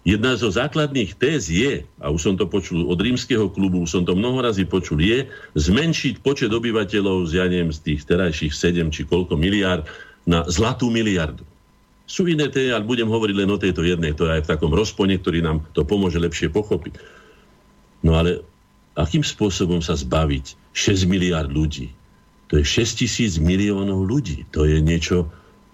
Jedna 0.08 0.40
zo 0.40 0.48
základných 0.48 1.20
téz 1.20 1.52
je, 1.52 1.84
a 2.00 2.08
už 2.08 2.32
som 2.32 2.36
to 2.40 2.48
počul 2.48 2.88
od 2.88 2.96
rímskeho 2.96 3.52
klubu, 3.52 3.84
už 3.84 3.92
som 3.92 4.04
to 4.08 4.16
mnoho 4.16 4.40
razy 4.40 4.64
počul, 4.64 5.04
je 5.04 5.28
zmenšiť 5.60 6.24
počet 6.24 6.48
obyvateľov 6.48 7.28
z, 7.28 7.44
ja 7.44 7.46
neviem, 7.52 7.76
z 7.76 7.92
tých 7.92 8.08
terajších 8.08 8.56
7 8.56 8.88
či 8.88 9.04
koľko 9.04 9.36
miliárd 9.36 9.84
na 10.24 10.48
zlatú 10.48 10.88
miliardu. 10.88 11.44
Sú 12.08 12.24
iné 12.24 12.48
té, 12.48 12.72
ale 12.72 12.88
budem 12.88 13.12
hovoriť 13.12 13.36
len 13.36 13.52
o 13.52 13.60
tejto 13.60 13.84
jednej, 13.84 14.16
to 14.16 14.32
je 14.32 14.40
v 14.40 14.48
takom 14.48 14.72
rozpone, 14.72 15.20
ktorý 15.20 15.44
nám 15.44 15.68
to 15.76 15.84
pomôže 15.84 16.18
lepšie 16.18 16.48
pochopiť. 16.48 16.96
No 18.08 18.16
ale 18.16 18.42
akým 18.96 19.22
spôsobom 19.22 19.84
sa 19.84 20.00
zbaviť 20.00 20.56
6 20.72 21.04
miliard 21.12 21.52
ľudí? 21.52 21.92
To 22.48 22.56
je 22.56 22.64
6 22.64 23.04
tisíc 23.04 23.36
miliónov 23.44 24.08
ľudí. 24.08 24.48
To 24.56 24.64
je 24.64 24.80
niečo 24.80 25.28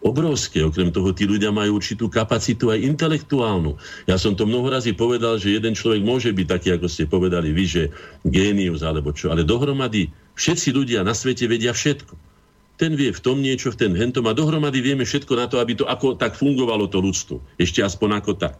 obrovské. 0.03 0.65
Okrem 0.65 0.89
toho, 0.89 1.13
tí 1.15 1.29
ľudia 1.29 1.53
majú 1.53 1.79
určitú 1.79 2.09
kapacitu 2.09 2.73
aj 2.73 2.81
intelektuálnu. 2.81 3.77
Ja 4.09 4.17
som 4.17 4.33
to 4.33 4.49
mnoho 4.49 4.73
razy 4.73 4.91
povedal, 4.91 5.39
že 5.39 5.55
jeden 5.55 5.77
človek 5.77 6.01
môže 6.03 6.33
byť 6.33 6.47
taký, 6.49 6.69
ako 6.75 6.87
ste 6.91 7.05
povedali 7.05 7.53
vy, 7.55 7.65
že 7.65 7.83
génius 8.27 8.83
alebo 8.83 9.15
čo, 9.15 9.31
ale 9.31 9.47
dohromady 9.47 10.11
všetci 10.35 10.73
ľudia 10.75 11.05
na 11.05 11.15
svete 11.15 11.47
vedia 11.47 11.71
všetko. 11.71 12.32
Ten 12.73 12.97
vie 12.97 13.13
v 13.13 13.21
tom 13.21 13.37
niečo, 13.39 13.69
v 13.69 13.79
ten 13.85 13.93
hentom 13.93 14.25
a 14.25 14.33
dohromady 14.33 14.81
vieme 14.81 15.05
všetko 15.05 15.33
na 15.37 15.45
to, 15.45 15.61
aby 15.61 15.77
to 15.77 15.85
ako 15.85 16.17
tak 16.17 16.33
fungovalo 16.33 16.89
to 16.89 16.97
ľudstvo. 16.99 17.37
Ešte 17.61 17.85
aspoň 17.85 18.09
ako 18.17 18.31
tak. 18.37 18.57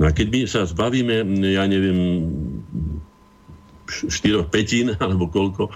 No 0.00 0.08
a 0.08 0.10
keď 0.14 0.26
my 0.30 0.40
sa 0.48 0.64
zbavíme, 0.64 1.20
ja 1.52 1.66
neviem, 1.68 2.24
štyroch 3.90 4.48
petín, 4.48 4.94
alebo 5.02 5.28
koľko, 5.28 5.68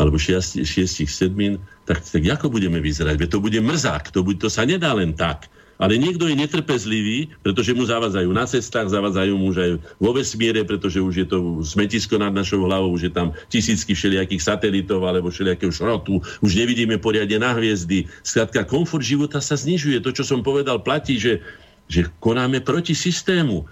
alebo 0.00 0.16
šiestich 0.16 1.10
sedmín, 1.12 1.60
tak, 1.84 2.00
tak 2.00 2.22
ako 2.24 2.48
budeme 2.48 2.80
vyzerať? 2.80 3.14
Veď 3.20 3.28
to 3.36 3.44
bude 3.44 3.58
mrzák, 3.60 4.14
to, 4.14 4.24
bude, 4.24 4.40
to 4.40 4.48
sa 4.48 4.64
nedá 4.64 4.96
len 4.96 5.12
tak. 5.12 5.50
Ale 5.80 5.96
niekto 5.96 6.28
je 6.28 6.36
netrpezlivý, 6.36 7.32
pretože 7.40 7.72
mu 7.72 7.88
zavádzajú 7.88 8.28
na 8.36 8.44
cestách, 8.44 8.92
zavádzajú 8.92 9.32
mu 9.32 9.48
už 9.48 9.56
aj 9.56 9.72
vo 9.96 10.12
vesmíre, 10.12 10.60
pretože 10.68 11.00
už 11.00 11.14
je 11.24 11.26
to 11.26 11.64
smetisko 11.64 12.20
nad 12.20 12.36
našou 12.36 12.68
hlavou, 12.68 12.92
už 12.92 13.08
je 13.08 13.12
tam 13.16 13.32
tisícky 13.48 13.96
všelijakých 13.96 14.44
satelitov 14.44 15.00
alebo 15.08 15.32
všelijakého 15.32 15.72
šrotu, 15.72 16.20
už 16.44 16.52
nevidíme 16.52 17.00
poriadne 17.00 17.40
na 17.40 17.56
hviezdy. 17.56 18.04
Skrátka, 18.20 18.68
komfort 18.68 19.00
života 19.00 19.40
sa 19.40 19.56
znižuje. 19.56 20.04
To, 20.04 20.12
čo 20.12 20.22
som 20.22 20.44
povedal, 20.44 20.84
platí, 20.84 21.16
že, 21.16 21.40
že 21.88 22.04
konáme 22.20 22.60
proti 22.60 22.92
systému 22.92 23.64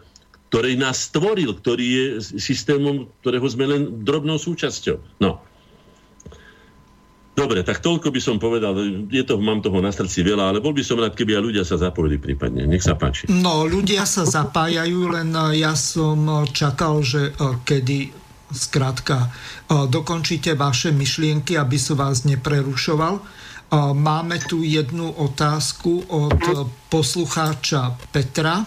ktorý 0.48 0.80
nás 0.80 1.12
stvoril, 1.12 1.60
ktorý 1.60 1.86
je 1.92 2.04
systémom, 2.40 3.04
ktorého 3.20 3.44
sme 3.52 3.68
len 3.68 4.00
drobnou 4.00 4.40
súčasťou. 4.40 4.96
No. 5.20 5.44
Dobre, 7.38 7.62
tak 7.62 7.78
toľko 7.78 8.10
by 8.10 8.20
som 8.20 8.36
povedal. 8.42 8.74
Je 9.06 9.22
to, 9.22 9.38
mám 9.38 9.62
toho 9.62 9.78
na 9.78 9.94
srdci 9.94 10.26
veľa, 10.26 10.50
ale 10.50 10.58
bol 10.58 10.74
by 10.74 10.82
som 10.82 10.98
rád, 10.98 11.14
keby 11.14 11.38
aj 11.38 11.42
ľudia 11.46 11.62
sa 11.62 11.78
zapojili 11.78 12.18
prípadne. 12.18 12.66
Nech 12.66 12.82
sa 12.82 12.98
páči. 12.98 13.30
No, 13.30 13.62
ľudia 13.62 14.02
sa 14.02 14.26
zapájajú, 14.26 15.14
len 15.14 15.30
e, 15.30 15.62
ja 15.62 15.78
som 15.78 16.18
e, 16.26 16.34
čakal, 16.50 16.98
že 17.06 17.30
e, 17.30 17.62
kedy 17.62 17.98
skrátka 18.48 19.28
dokončíte 19.68 20.56
vaše 20.56 20.88
myšlienky, 20.88 21.60
aby 21.60 21.76
som 21.76 22.00
vás 22.00 22.24
neprerušoval. 22.24 23.20
Máme 23.92 24.40
tu 24.48 24.64
jednu 24.64 25.04
otázku 25.04 26.08
od 26.08 26.40
poslucháča 26.88 27.92
Petra. 28.08 28.64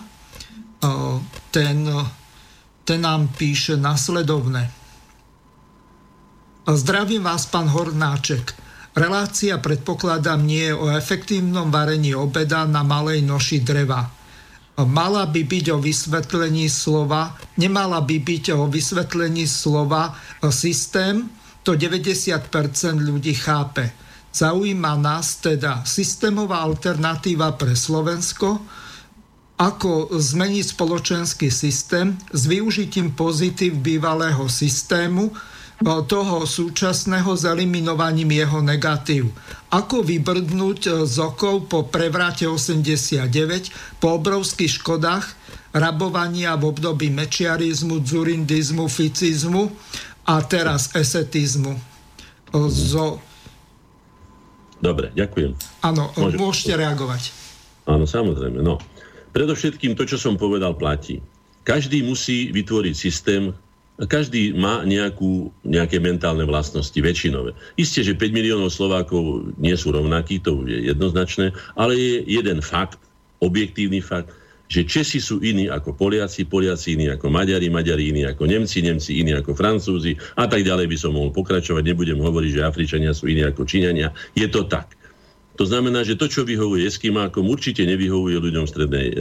Ten, 1.49 1.77
ten 2.85 2.99
nám 3.01 3.33
píše 3.33 3.73
nasledovne. 3.73 4.80
Zdravím 6.61 7.25
vás, 7.25 7.49
pán 7.49 7.65
Hornáček. 7.73 8.53
Relácia, 8.93 9.57
predpokladám, 9.57 10.45
nie 10.45 10.69
o 10.69 10.93
efektívnom 10.93 11.73
varení 11.73 12.13
obeda 12.13 12.69
na 12.69 12.85
malej 12.85 13.25
noši 13.25 13.65
dreva. 13.65 14.05
Mala 14.77 15.25
by 15.25 15.41
byť 15.41 15.73
o 15.73 15.81
vysvetlení 15.81 16.69
slova, 16.69 17.33
nemala 17.57 17.97
by 18.05 18.13
byť 18.21 18.53
o 18.53 18.69
vysvetlení 18.69 19.49
slova 19.49 20.13
systém, 20.53 21.33
to 21.65 21.73
90% 21.73 22.45
ľudí 23.09 23.33
chápe. 23.41 23.89
Zaujíma 24.29 25.01
nás 25.01 25.41
teda 25.41 25.81
systémová 25.81 26.61
alternatíva 26.61 27.57
pre 27.57 27.73
Slovensko, 27.73 28.61
ako 29.57 30.13
zmeniť 30.13 30.77
spoločenský 30.77 31.49
systém 31.49 32.21
s 32.29 32.45
využitím 32.45 33.17
pozitív 33.17 33.81
bývalého 33.81 34.45
systému, 34.45 35.33
toho 35.81 36.45
súčasného 36.45 37.31
s 37.33 37.43
eliminovaním 37.45 38.37
jeho 38.37 38.61
negatív. 38.61 39.33
Ako 39.73 40.05
vybrdnúť 40.05 40.79
e, 40.85 40.91
z 41.09 41.17
okov 41.17 41.65
po 41.65 41.89
prevrate 41.89 42.45
89, 42.45 43.97
po 43.97 44.21
obrovských 44.21 44.77
škodách, 44.77 45.25
rabovania 45.71 46.53
v 46.59 46.69
období 46.69 47.09
mečiarizmu, 47.09 48.03
dzurindizmu, 48.03 48.85
ficizmu 48.91 49.71
a 50.27 50.43
teraz 50.45 50.91
esetizmu. 50.93 51.73
Zo... 52.67 53.23
Dobre, 54.83 55.15
ďakujem. 55.15 55.55
Áno, 55.87 56.11
Môže... 56.19 56.35
môžete 56.35 56.73
reagovať. 56.75 57.31
Áno, 57.87 58.03
samozrejme. 58.03 58.59
No. 58.59 58.77
Predovšetkým 59.31 59.95
to, 59.95 60.03
čo 60.03 60.19
som 60.19 60.35
povedal, 60.35 60.75
platí. 60.75 61.23
Každý 61.63 62.03
musí 62.03 62.51
vytvoriť 62.51 62.93
systém, 62.93 63.55
každý 64.09 64.57
má 64.57 64.81
nejakú, 64.81 65.53
nejaké 65.61 66.01
mentálne 66.01 66.45
vlastnosti, 66.47 66.97
väčšinové. 66.97 67.53
Isté, 67.77 68.01
že 68.01 68.17
5 68.17 68.33
miliónov 68.33 68.73
Slovákov 68.73 69.53
nie 69.61 69.73
sú 69.77 69.93
rovnakí, 69.93 70.41
to 70.41 70.65
je 70.65 70.89
jednoznačné, 70.89 71.53
ale 71.77 71.93
je 71.93 72.15
jeden 72.25 72.61
fakt, 72.65 72.97
objektívny 73.41 74.01
fakt, 74.01 74.33
že 74.71 74.87
Česi 74.87 75.19
sú 75.19 75.43
iní 75.43 75.67
ako 75.67 75.91
Poliaci, 75.99 76.47
Poliaci 76.47 76.95
iní 76.95 77.11
ako 77.11 77.27
Maďari, 77.27 77.67
Maďari 77.67 78.15
iní 78.15 78.23
ako 78.23 78.47
Nemci, 78.47 78.79
Nemci 78.79 79.19
iní 79.19 79.35
ako 79.35 79.51
Francúzi 79.51 80.15
a 80.39 80.47
tak 80.47 80.63
ďalej 80.63 80.87
by 80.87 80.95
som 80.95 81.11
mohol 81.11 81.35
pokračovať. 81.35 81.83
Nebudem 81.83 82.23
hovoriť, 82.23 82.51
že 82.55 82.63
Afričania 82.63 83.11
sú 83.11 83.27
iní 83.27 83.43
ako 83.43 83.67
Číňania. 83.67 84.15
Je 84.31 84.47
to 84.47 84.63
tak. 84.63 84.95
To 85.59 85.67
znamená, 85.67 86.07
že 86.07 86.15
to, 86.15 86.31
čo 86.31 86.47
vyhovuje 86.47 86.87
Eskimákom, 86.87 87.51
určite 87.51 87.83
nevyhovuje 87.83 88.39
ľuďom 88.39 88.63
v 88.63 88.71
strednej, 88.71 89.07
e, 89.11 89.15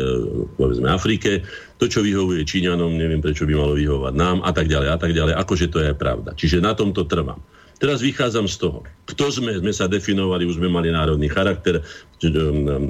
povedzme, 0.55 0.86
Afrike. 0.86 1.43
To, 1.81 1.89
čo 1.89 2.05
vyhovuje 2.05 2.44
Číňanom, 2.44 2.93
neviem, 2.93 3.24
prečo 3.24 3.48
by 3.48 3.57
malo 3.57 3.73
vyhovovať 3.73 4.12
nám 4.12 4.44
a 4.44 4.52
tak 4.52 4.69
ďalej 4.69 4.89
a 4.93 4.98
tak 5.01 5.16
ďalej. 5.16 5.35
Akože 5.40 5.73
to 5.73 5.81
je 5.81 5.97
pravda. 5.97 6.36
Čiže 6.36 6.61
na 6.61 6.77
tomto 6.77 7.09
trvám. 7.09 7.40
Teraz 7.81 8.05
vychádzam 8.05 8.44
z 8.44 8.57
toho, 8.61 8.85
kto 9.09 9.32
sme, 9.32 9.57
sme 9.57 9.73
sa 9.73 9.89
definovali, 9.89 10.44
už 10.44 10.61
sme 10.61 10.69
mali 10.69 10.93
národný 10.93 11.32
charakter, 11.32 11.81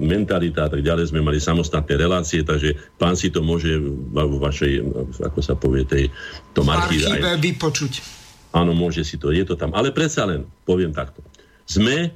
mentalita 0.03 0.67
a 0.67 0.71
tak 0.75 0.83
ďalej, 0.83 1.15
sme 1.15 1.23
mali 1.23 1.39
samostatné 1.39 1.95
relácie, 1.95 2.43
takže 2.43 2.75
pán 2.99 3.15
si 3.15 3.31
to 3.31 3.39
môže 3.39 3.71
vo 4.11 4.43
vašej, 4.43 4.83
ako 5.23 5.39
sa 5.39 5.55
povie, 5.55 5.87
tej, 5.87 6.11
tom 6.59 6.67
archíve 6.75 7.07
vypočuť. 7.39 8.03
Áno, 8.51 8.75
môže 8.75 9.07
si 9.07 9.15
to, 9.15 9.31
je 9.31 9.47
to 9.47 9.55
tam. 9.55 9.71
Ale 9.79 9.95
predsa 9.95 10.27
len, 10.27 10.43
poviem 10.67 10.91
takto. 10.91 11.23
Sme 11.71 12.11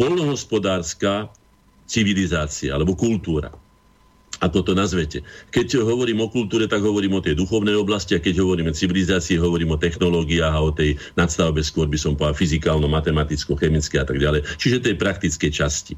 polnohospodárska 0.00 1.28
civilizácia 1.84 2.72
alebo 2.72 2.96
kultúra. 2.96 3.52
Ako 4.44 4.60
to 4.60 4.76
nazvete. 4.76 5.24
Keď 5.48 5.80
hovorím 5.80 6.20
o 6.20 6.28
kultúre, 6.28 6.68
tak 6.68 6.84
hovorím 6.84 7.16
o 7.16 7.24
tej 7.24 7.32
duchovnej 7.32 7.72
oblasti 7.80 8.12
a 8.12 8.20
keď 8.20 8.44
hovorím 8.44 8.68
o 8.68 8.76
civilizácii, 8.76 9.40
hovorím 9.40 9.72
o 9.72 9.80
technológiách 9.80 10.52
a 10.52 10.60
o 10.60 10.68
tej 10.68 11.00
nadstavbe, 11.16 11.64
skôr 11.64 11.88
by 11.88 11.96
som 11.96 12.12
povedal 12.12 12.36
fyzikálno, 12.36 12.84
matematicko, 12.84 13.56
chemické 13.56 13.96
a 13.98 14.06
tak 14.06 14.20
ďalej. 14.20 14.44
Čiže 14.60 14.84
tej 14.84 15.00
praktickej 15.00 15.50
časti 15.50 15.96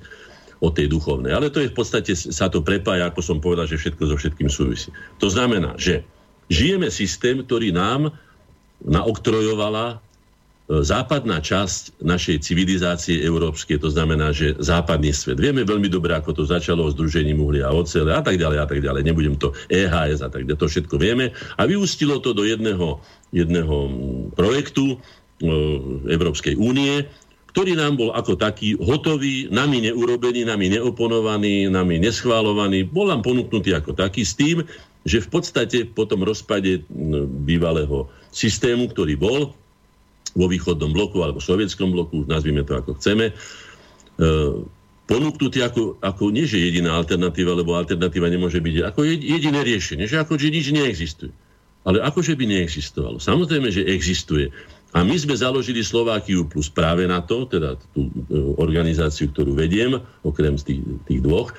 o 0.62 0.70
tej 0.70 0.88
duchovnej. 0.88 1.34
Ale 1.34 1.50
to 1.52 1.60
je 1.60 1.68
v 1.68 1.76
podstate, 1.76 2.14
sa 2.16 2.46
to 2.48 2.62
prepája, 2.64 3.10
ako 3.10 3.20
som 3.20 3.38
povedal, 3.42 3.68
že 3.68 3.76
všetko 3.76 4.02
so 4.08 4.16
všetkým 4.16 4.48
súvisí. 4.48 4.88
To 5.20 5.28
znamená, 5.28 5.76
že 5.76 6.06
žijeme 6.48 6.88
systém, 6.88 7.42
ktorý 7.42 7.74
nám 7.74 8.14
naoktrojovala 8.80 10.05
západná 10.66 11.38
časť 11.38 12.02
našej 12.02 12.42
civilizácie 12.42 13.22
európskej, 13.22 13.78
to 13.78 13.86
znamená, 13.86 14.34
že 14.34 14.58
západný 14.58 15.14
svet. 15.14 15.38
Vieme 15.38 15.62
veľmi 15.62 15.86
dobre, 15.86 16.10
ako 16.18 16.42
to 16.42 16.42
začalo 16.42 16.82
o 16.82 16.90
združením 16.90 17.38
uhlia 17.38 17.70
a 17.70 17.76
ocele 17.76 18.10
a 18.10 18.18
tak 18.18 18.34
ďalej 18.34 18.58
a 18.58 18.66
tak 18.66 18.80
ďalej. 18.82 19.06
Nebudem 19.06 19.38
to 19.38 19.54
EHS 19.70 20.26
a 20.26 20.30
tak 20.30 20.42
ďalej, 20.42 20.58
to 20.58 20.66
všetko 20.66 20.96
vieme. 20.98 21.30
A 21.54 21.70
vyústilo 21.70 22.18
to 22.18 22.34
do 22.34 22.42
jedného, 22.42 22.98
jedného 23.30 23.76
projektu 24.34 24.98
e, 25.38 25.46
Európskej 26.10 26.58
únie, 26.58 27.06
ktorý 27.54 27.78
nám 27.78 27.94
bol 27.94 28.10
ako 28.12 28.34
taký 28.34 28.74
hotový, 28.82 29.46
nami 29.48 29.86
neurobený, 29.86 30.50
nami 30.50 30.66
neoponovaný, 30.76 31.70
nami 31.70 32.02
neschválovaný, 32.02 32.90
bol 32.90 33.06
nám 33.06 33.22
ponúknutý 33.22 33.70
ako 33.70 33.94
taký 33.94 34.26
s 34.26 34.34
tým, 34.34 34.66
že 35.06 35.22
v 35.22 35.28
podstate 35.30 35.86
po 35.86 36.10
tom 36.10 36.26
rozpade 36.26 36.82
bývalého 37.46 38.10
systému, 38.34 38.90
ktorý 38.90 39.14
bol, 39.14 39.54
vo 40.36 40.46
východnom 40.46 40.92
bloku 40.92 41.24
alebo 41.24 41.40
sovietskom 41.40 41.96
bloku, 41.96 42.28
nazvime 42.28 42.60
to 42.62 42.76
ako 42.76 43.00
chceme, 43.00 43.32
e, 43.32 43.34
ponúknutý 45.08 45.64
ako, 45.64 45.96
ako 46.04 46.28
nie 46.28 46.44
že 46.44 46.60
jediná 46.60 46.92
alternatíva, 46.98 47.56
lebo 47.56 47.72
alternatíva 47.78 48.28
nemôže 48.28 48.60
byť 48.60 48.92
ako 48.92 49.00
jediné 49.06 49.64
riešenie, 49.64 50.04
že 50.04 50.20
ako 50.20 50.36
že 50.36 50.52
nič 50.52 50.70
neexistuje. 50.76 51.32
Ale 51.86 52.02
akože 52.02 52.34
by 52.34 52.44
neexistovalo. 52.50 53.22
Samozrejme, 53.22 53.70
že 53.70 53.86
existuje. 53.86 54.50
A 54.90 55.06
my 55.06 55.14
sme 55.14 55.38
založili 55.38 55.86
Slovákiu 55.86 56.42
plus 56.50 56.66
práve 56.66 57.06
na 57.06 57.22
to, 57.22 57.46
teda 57.46 57.78
tú 57.94 58.10
e, 58.10 58.10
organizáciu, 58.58 59.30
ktorú 59.30 59.54
vediem, 59.54 60.02
okrem 60.26 60.58
tých, 60.58 60.82
tých 61.06 61.20
dvoch, 61.22 61.54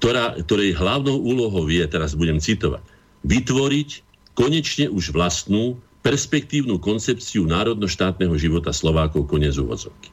ktorá, 0.00 0.32
ktorej 0.40 0.72
hlavnou 0.72 1.20
úlohou 1.20 1.68
je, 1.68 1.84
teraz 1.84 2.16
budem 2.16 2.40
citovať, 2.40 2.80
vytvoriť 3.28 3.90
konečne 4.32 4.88
už 4.88 5.12
vlastnú 5.12 5.76
perspektívnu 6.04 6.76
koncepciu 6.76 7.48
národno-štátneho 7.48 8.36
života 8.36 8.76
Slovákov 8.76 9.24
konec 9.24 9.56
úvodzovky. 9.56 10.12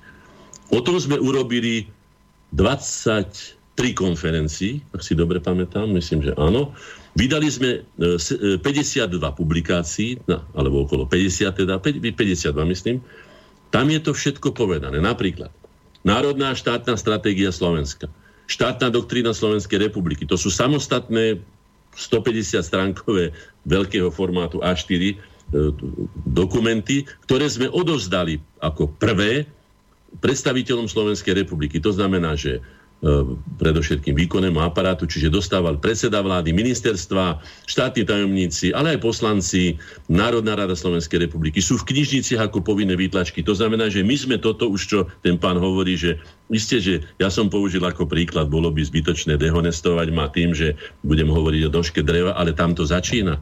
O 0.72 0.80
tom 0.80 0.95
sme 0.95 1.19
urobili 1.19 1.91
23 2.55 3.91
konferencií, 3.91 4.80
ak 4.95 5.03
si 5.03 5.19
dobre 5.19 5.43
pamätám, 5.43 5.91
myslím, 5.91 6.23
že 6.23 6.31
áno. 6.39 6.72
Vydali 7.19 7.51
sme 7.51 7.84
52 7.99 8.63
e, 8.63 9.19
e, 9.19 9.31
publikácií, 9.35 10.15
alebo 10.55 10.88
okolo 10.88 11.03
50 11.03 11.59
teda, 11.59 11.76
52 11.84 12.15
myslím. 12.72 13.03
Tam 13.68 13.91
je 13.91 13.99
to 13.99 14.15
všetko 14.15 14.55
povedané. 14.55 15.03
Napríklad 15.03 15.51
Národná 16.07 16.55
štátna 16.55 16.95
stratégia 16.95 17.51
Slovenska, 17.51 18.07
štátna 18.47 18.95
doktrína 18.95 19.35
Slovenskej 19.35 19.91
republiky. 19.91 20.23
To 20.23 20.39
sú 20.39 20.47
samostatné 20.47 21.43
150 21.99 22.63
stránkové 22.63 23.35
veľkého 23.68 24.07
formátu 24.07 24.63
A4 24.63 25.19
E, 25.19 25.31
dokumenty, 26.32 27.03
ktoré 27.28 27.48
sme 27.52 27.68
odovzdali 27.68 28.40
ako 28.64 28.88
prvé 28.95 29.44
predstaviteľom 30.19 30.91
Slovenskej 30.91 31.44
republiky. 31.44 31.80
To 31.80 31.95
znamená, 31.95 32.36
že 32.36 32.60
e, 32.60 32.61
predovšetkým 33.60 34.11
výkonnému 34.11 34.60
aparátu, 34.60 35.07
čiže 35.07 35.32
dostával 35.32 35.80
predseda 35.80 36.19
vlády, 36.19 36.52
ministerstva, 36.52 37.40
štátni 37.64 38.03
tajomníci, 38.03 38.76
ale 38.76 38.95
aj 38.95 39.07
poslanci, 39.07 39.80
Národná 40.11 40.60
rada 40.60 40.76
Slovenskej 40.76 41.23
republiky 41.32 41.64
sú 41.64 41.80
v 41.80 41.95
knižniciach 41.95 42.52
ako 42.52 42.60
povinné 42.60 42.99
výtlačky. 42.99 43.40
To 43.48 43.56
znamená, 43.56 43.88
že 43.88 44.03
my 44.03 44.15
sme 44.19 44.36
toto 44.36 44.68
už, 44.68 44.82
čo 44.84 44.99
ten 45.23 45.40
pán 45.40 45.56
hovorí, 45.56 45.95
že 45.95 46.19
isté, 46.52 46.84
že 46.84 47.07
ja 47.23 47.32
som 47.32 47.48
použil 47.48 47.84
ako 47.88 48.03
príklad, 48.03 48.52
bolo 48.52 48.68
by 48.68 48.84
zbytočné 48.84 49.40
dehonestovať 49.40 50.07
ma 50.11 50.28
tým, 50.28 50.52
že 50.52 50.76
budem 51.07 51.32
hovoriť 51.32 51.72
o 51.72 51.73
doške 51.73 52.03
dreva, 52.03 52.36
ale 52.36 52.52
tam 52.52 52.76
to 52.76 52.84
začína. 52.84 53.40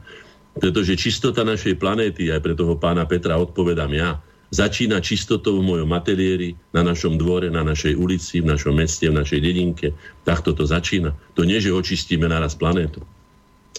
Pretože 0.58 0.98
čistota 0.98 1.46
našej 1.46 1.78
planéty, 1.78 2.32
aj 2.32 2.42
pre 2.42 2.54
toho 2.58 2.74
pána 2.74 3.06
Petra 3.06 3.38
odpovedám 3.38 3.92
ja, 3.94 4.18
začína 4.50 4.98
čistotou 4.98 5.62
v 5.62 5.66
mojom 5.66 5.90
ateliéri, 5.94 6.58
na 6.74 6.82
našom 6.82 7.14
dvore, 7.14 7.46
na 7.48 7.62
našej 7.62 7.94
ulici, 7.94 8.42
v 8.42 8.50
našom 8.50 8.74
meste, 8.74 9.06
v 9.06 9.18
našej 9.22 9.40
dedinke. 9.40 9.94
Takto 10.26 10.50
to 10.50 10.66
začína. 10.66 11.14
To 11.38 11.46
nie, 11.46 11.62
že 11.62 11.70
očistíme 11.70 12.26
naraz 12.26 12.58
planétu. 12.58 12.98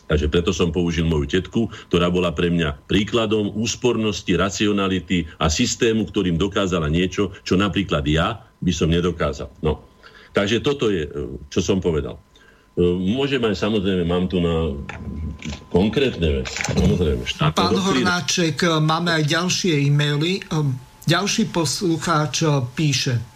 Takže 0.08 0.28
preto 0.28 0.52
som 0.52 0.76
použil 0.76 1.08
moju 1.08 1.28
tetku, 1.28 1.72
ktorá 1.88 2.12
bola 2.12 2.36
pre 2.36 2.52
mňa 2.52 2.88
príkladom 2.88 3.52
úspornosti, 3.56 4.36
racionality 4.36 5.28
a 5.40 5.48
systému, 5.48 6.08
ktorým 6.08 6.36
dokázala 6.36 6.92
niečo, 6.92 7.32
čo 7.48 7.56
napríklad 7.56 8.04
ja 8.08 8.44
by 8.60 8.72
som 8.76 8.92
nedokázal. 8.92 9.48
No. 9.64 9.84
Takže 10.32 10.64
toto 10.64 10.92
je, 10.92 11.08
čo 11.52 11.60
som 11.60 11.84
povedal. 11.84 12.20
Môžem 13.00 13.42
aj 13.46 13.56
samozrejme, 13.58 14.04
mám 14.06 14.26
tu 14.28 14.42
na 14.42 14.76
konkrétne 15.74 16.42
veci. 16.42 16.58
Samozrejme, 16.70 17.22
Pán 17.56 17.78
Hornáček, 17.78 18.62
máme 18.82 19.22
aj 19.22 19.24
ďalšie 19.26 19.74
e-maily. 19.90 20.42
Ďalší 21.08 21.50
poslucháč 21.50 22.46
píše. 22.78 23.31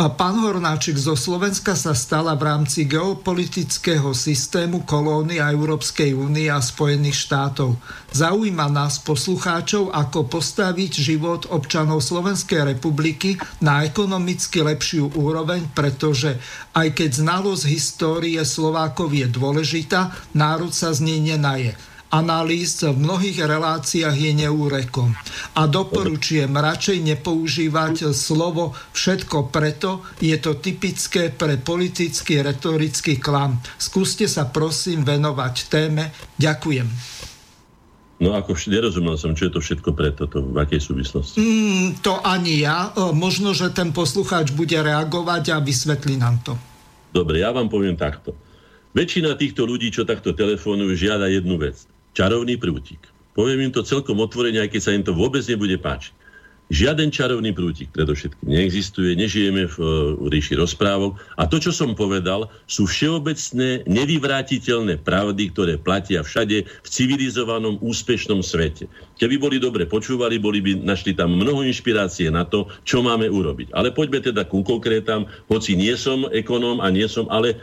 Pán 0.00 0.40
Hornáček 0.40 0.96
zo 0.96 1.12
Slovenska 1.12 1.76
sa 1.76 1.92
stala 1.92 2.32
v 2.32 2.48
rámci 2.48 2.88
geopolitického 2.88 4.16
systému 4.16 4.88
kolónia 4.88 5.52
Európskej 5.52 6.16
únie 6.16 6.48
a 6.48 6.56
Spojených 6.56 7.28
štátov. 7.28 7.76
Zaujíma 8.08 8.72
nás 8.72 8.96
poslucháčov, 9.04 9.92
ako 9.92 10.24
postaviť 10.24 10.92
život 11.04 11.52
občanov 11.52 12.00
Slovenskej 12.00 12.72
republiky 12.72 13.36
na 13.60 13.84
ekonomicky 13.84 14.64
lepšiu 14.64 15.20
úroveň, 15.20 15.68
pretože 15.76 16.40
aj 16.72 16.96
keď 16.96 17.20
znalosť 17.20 17.68
histórie 17.68 18.40
Slovákov 18.40 19.12
je 19.12 19.28
dôležitá, 19.28 20.16
národ 20.32 20.72
sa 20.72 20.96
z 20.96 21.12
nej 21.12 21.20
nenaje 21.36 21.76
analýz 22.10 22.82
v 22.82 22.98
mnohých 22.98 23.46
reláciách 23.46 24.16
je 24.18 24.32
neúrekom. 24.34 25.14
A 25.54 25.70
doporučujem 25.70 26.50
radšej 26.50 26.98
nepoužívať 27.06 28.10
slovo 28.10 28.74
všetko 28.92 29.48
preto, 29.54 30.02
je 30.18 30.34
to 30.42 30.58
typické 30.58 31.30
pre 31.30 31.56
politický 31.56 32.42
retorický 32.42 33.22
klam. 33.22 33.62
Skúste 33.78 34.26
sa 34.26 34.50
prosím 34.50 35.06
venovať 35.06 35.54
téme. 35.70 36.10
Ďakujem. 36.36 36.88
No 38.20 38.36
ako 38.36 38.52
nerozumel 38.68 39.16
som, 39.16 39.32
čo 39.32 39.48
je 39.48 39.52
to 39.56 39.64
všetko 39.64 39.96
preto, 39.96 40.28
to 40.28 40.44
v 40.44 40.60
akej 40.60 40.76
súvislosti? 40.76 41.40
Mm, 41.40 42.04
to 42.04 42.20
ani 42.20 42.60
ja. 42.60 42.92
Možno, 43.16 43.56
že 43.56 43.72
ten 43.72 43.96
poslucháč 43.96 44.52
bude 44.52 44.76
reagovať 44.76 45.56
a 45.56 45.64
vysvetlí 45.64 46.20
nám 46.20 46.36
to. 46.44 46.52
Dobre, 47.16 47.40
ja 47.40 47.48
vám 47.48 47.72
poviem 47.72 47.96
takto. 47.96 48.36
Väčšina 48.92 49.40
týchto 49.40 49.64
ľudí, 49.64 49.88
čo 49.88 50.04
takto 50.04 50.36
telefonujú, 50.36 50.92
žiada 51.00 51.32
jednu 51.32 51.56
vec 51.56 51.80
čarovný 52.14 52.56
prútik. 52.56 53.00
Poviem 53.34 53.70
im 53.70 53.72
to 53.72 53.86
celkom 53.86 54.18
otvorene, 54.20 54.60
aj 54.60 54.70
keď 54.74 54.80
sa 54.82 54.94
im 54.94 55.06
to 55.06 55.14
vôbec 55.14 55.42
nebude 55.46 55.78
páčiť. 55.78 56.20
Žiaden 56.70 57.10
čarovný 57.10 57.50
prútik 57.50 57.90
predovšetkým 57.90 58.46
neexistuje, 58.46 59.18
nežijeme 59.18 59.66
v, 59.66 59.76
v 60.22 60.26
ríši 60.30 60.54
rozprávok 60.54 61.18
a 61.34 61.50
to, 61.50 61.58
čo 61.58 61.74
som 61.74 61.98
povedal, 61.98 62.46
sú 62.70 62.86
všeobecné, 62.86 63.90
nevyvrátiteľné 63.90 65.02
pravdy, 65.02 65.50
ktoré 65.50 65.82
platia 65.82 66.22
všade 66.22 66.62
v 66.62 66.86
civilizovanom, 66.86 67.82
úspešnom 67.82 68.38
svete. 68.46 68.86
Keby 69.18 69.42
boli 69.42 69.58
dobre 69.58 69.82
počúvali, 69.82 70.38
boli 70.38 70.62
by 70.62 70.78
našli 70.86 71.10
tam 71.10 71.34
mnoho 71.34 71.66
inšpirácie 71.66 72.30
na 72.30 72.46
to, 72.46 72.70
čo 72.86 73.02
máme 73.02 73.26
urobiť. 73.26 73.74
Ale 73.74 73.90
poďme 73.90 74.22
teda 74.22 74.46
ku 74.46 74.62
konkrétam, 74.62 75.26
hoci 75.50 75.74
nie 75.74 75.98
som 75.98 76.30
ekonóm 76.30 76.78
a 76.78 76.86
nie 76.86 77.10
som, 77.10 77.26
ale 77.34 77.58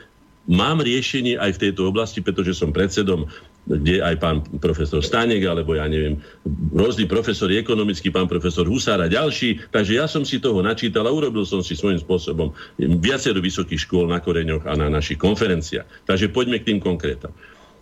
mám 0.51 0.83
riešenie 0.83 1.39
aj 1.39 1.55
v 1.55 1.61
tejto 1.69 1.91
oblasti, 1.91 2.19
pretože 2.19 2.55
som 2.59 2.75
predsedom 2.75 3.27
kde 3.67 3.99
aj 3.99 4.15
pán 4.23 4.37
profesor 4.63 5.03
Stanek, 5.03 5.43
alebo 5.43 5.75
ja 5.75 5.83
neviem, 5.91 6.23
rôzny 6.71 7.03
profesori 7.03 7.59
ekonomický, 7.59 8.09
pán 8.09 8.31
profesor 8.31 8.63
Husár 8.63 9.03
a 9.03 9.11
ďalší. 9.11 9.67
Takže 9.69 9.99
ja 9.99 10.07
som 10.07 10.23
si 10.23 10.39
toho 10.39 10.63
načítal 10.63 11.03
a 11.03 11.11
urobil 11.11 11.43
som 11.43 11.59
si 11.59 11.75
svojím 11.75 11.99
spôsobom 11.99 12.55
viacero 12.79 13.43
vysokých 13.43 13.83
škôl 13.83 14.07
na 14.07 14.23
koreňoch 14.23 14.63
a 14.63 14.73
na 14.79 14.87
našich 14.87 15.19
konferenciách. 15.19 16.07
Takže 16.07 16.31
poďme 16.31 16.63
k 16.63 16.73
tým 16.73 16.79
konkrétam. 16.79 17.35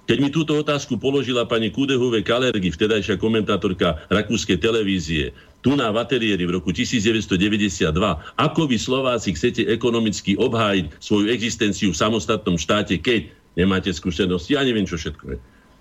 Keď 0.05 0.17
mi 0.21 0.29
túto 0.29 0.53
otázku 0.53 1.01
položila 1.01 1.49
pani 1.49 1.73
Kudehuve 1.73 2.21
Kalergi, 2.21 2.69
vtedajšia 2.69 3.17
komentátorka 3.17 4.05
rakúskej 4.13 4.61
televízie, 4.61 5.33
tu 5.65 5.73
na 5.73 5.89
v 5.89 5.97
ateliéri 5.97 6.45
v 6.45 6.61
roku 6.61 6.69
1992, 6.69 7.89
ako 8.37 8.61
vy 8.69 8.77
Slováci 8.77 9.33
chcete 9.33 9.65
ekonomicky 9.65 10.37
obhájiť 10.37 11.01
svoju 11.01 11.25
existenciu 11.33 11.89
v 11.89 11.97
samostatnom 11.97 12.53
štáte, 12.53 13.01
keď 13.01 13.33
nemáte 13.57 13.89
skúsenosti, 13.89 14.53
ja 14.53 14.61
neviem, 14.61 14.85
čo 14.85 14.93
všetko 14.93 15.25
je. 15.25 15.37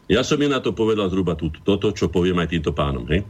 Ja 0.08 0.20
som 0.20 0.36
je 0.36 0.48
na 0.48 0.60
to 0.60 0.76
povedal 0.76 1.08
zhruba 1.08 1.32
toto, 1.38 1.88
čo 1.96 2.12
poviem 2.12 2.36
aj 2.40 2.52
týmto 2.52 2.76
pánom. 2.76 3.08
Hej? 3.08 3.24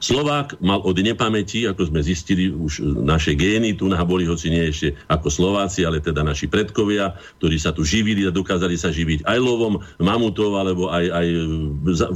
Slovák 0.00 0.56
mal 0.64 0.80
od 0.80 0.96
nepamäti, 0.96 1.68
ako 1.68 1.92
sme 1.92 2.00
zistili, 2.00 2.48
už 2.48 3.04
naše 3.04 3.36
gény 3.36 3.76
tu 3.76 3.84
na 3.84 4.00
boli, 4.00 4.24
hoci 4.24 4.48
nie 4.48 4.72
ešte 4.72 4.96
ako 5.12 5.28
Slováci, 5.28 5.84
ale 5.84 6.00
teda 6.00 6.24
naši 6.24 6.48
predkovia, 6.48 7.20
ktorí 7.36 7.60
sa 7.60 7.76
tu 7.76 7.84
živili 7.84 8.24
a 8.24 8.32
dokázali 8.32 8.80
sa 8.80 8.88
živiť 8.88 9.28
aj 9.28 9.38
lovom 9.44 9.76
mamutov, 10.00 10.56
alebo 10.56 10.88
aj, 10.88 11.04
aj 11.04 11.26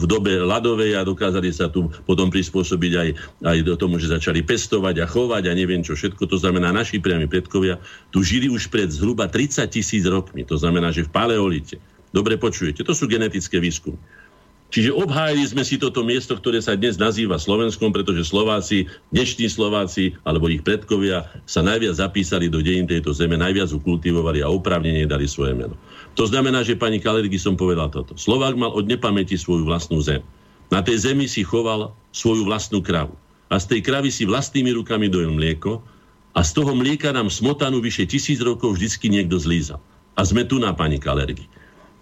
v 0.00 0.04
dobe 0.08 0.32
ľadovej 0.32 0.96
a 0.96 1.04
dokázali 1.04 1.52
sa 1.52 1.68
tu 1.68 1.92
potom 2.08 2.32
prispôsobiť 2.32 2.92
aj, 2.96 3.08
aj 3.52 3.58
do 3.60 3.76
tomu, 3.76 4.00
že 4.00 4.08
začali 4.08 4.40
pestovať 4.40 5.04
a 5.04 5.06
chovať 5.06 5.44
a 5.44 5.52
neviem 5.52 5.84
čo 5.84 5.92
všetko. 5.92 6.24
To 6.24 6.40
znamená, 6.40 6.72
naši 6.72 7.04
priami 7.04 7.28
predkovia 7.28 7.76
tu 8.08 8.24
žili 8.24 8.48
už 8.48 8.72
pred 8.72 8.88
zhruba 8.88 9.28
30 9.28 9.60
tisíc 9.68 10.08
rokmi. 10.08 10.40
To 10.48 10.56
znamená, 10.56 10.88
že 10.88 11.04
v 11.04 11.12
paleolite 11.12 11.76
Dobre 12.14 12.38
počujete, 12.38 12.86
to 12.86 12.94
sú 12.94 13.10
genetické 13.10 13.58
výskumy. 13.58 13.98
Čiže 14.74 14.90
obhájili 14.90 15.46
sme 15.46 15.62
si 15.62 15.78
toto 15.78 16.02
miesto, 16.02 16.34
ktoré 16.34 16.58
sa 16.58 16.74
dnes 16.74 16.98
nazýva 16.98 17.38
Slovenskom, 17.38 17.94
pretože 17.94 18.26
Slováci, 18.26 18.90
dnešní 19.14 19.46
Slováci 19.46 20.18
alebo 20.26 20.50
ich 20.50 20.66
predkovia 20.66 21.26
sa 21.46 21.62
najviac 21.62 21.94
zapísali 21.94 22.50
do 22.50 22.58
dejín 22.58 22.86
tejto 22.86 23.14
zeme, 23.14 23.38
najviac 23.38 23.70
ukultivovali 23.70 24.42
a 24.42 24.50
oprávnene 24.50 25.06
dali 25.06 25.30
svoje 25.30 25.54
meno. 25.54 25.78
To 26.18 26.26
znamená, 26.26 26.66
že 26.66 26.78
pani 26.78 26.98
Kalergy 26.98 27.38
som 27.38 27.54
povedal 27.54 27.90
toto. 27.90 28.18
Slovák 28.18 28.58
mal 28.58 28.74
od 28.74 28.86
nepamäti 28.86 29.38
svoju 29.38 29.66
vlastnú 29.66 30.02
zem. 30.02 30.22
Na 30.74 30.82
tej 30.82 31.06
zemi 31.06 31.30
si 31.30 31.46
choval 31.46 31.94
svoju 32.10 32.42
vlastnú 32.42 32.82
kravu. 32.82 33.14
A 33.54 33.62
z 33.62 33.78
tej 33.78 33.80
kravy 33.86 34.10
si 34.10 34.26
vlastnými 34.26 34.74
rukami 34.74 35.06
dojel 35.06 35.34
mlieko 35.34 35.86
a 36.34 36.42
z 36.42 36.50
toho 36.50 36.74
mlieka 36.74 37.14
nám 37.14 37.30
smotanu 37.30 37.78
vyše 37.78 38.10
tisíc 38.10 38.42
rokov 38.42 38.74
vždycky 38.74 39.06
niekto 39.06 39.38
zlízal. 39.38 39.78
A 40.18 40.26
sme 40.26 40.42
tu 40.42 40.58
na 40.58 40.74
pani 40.74 40.98
Kalergy. 40.98 41.46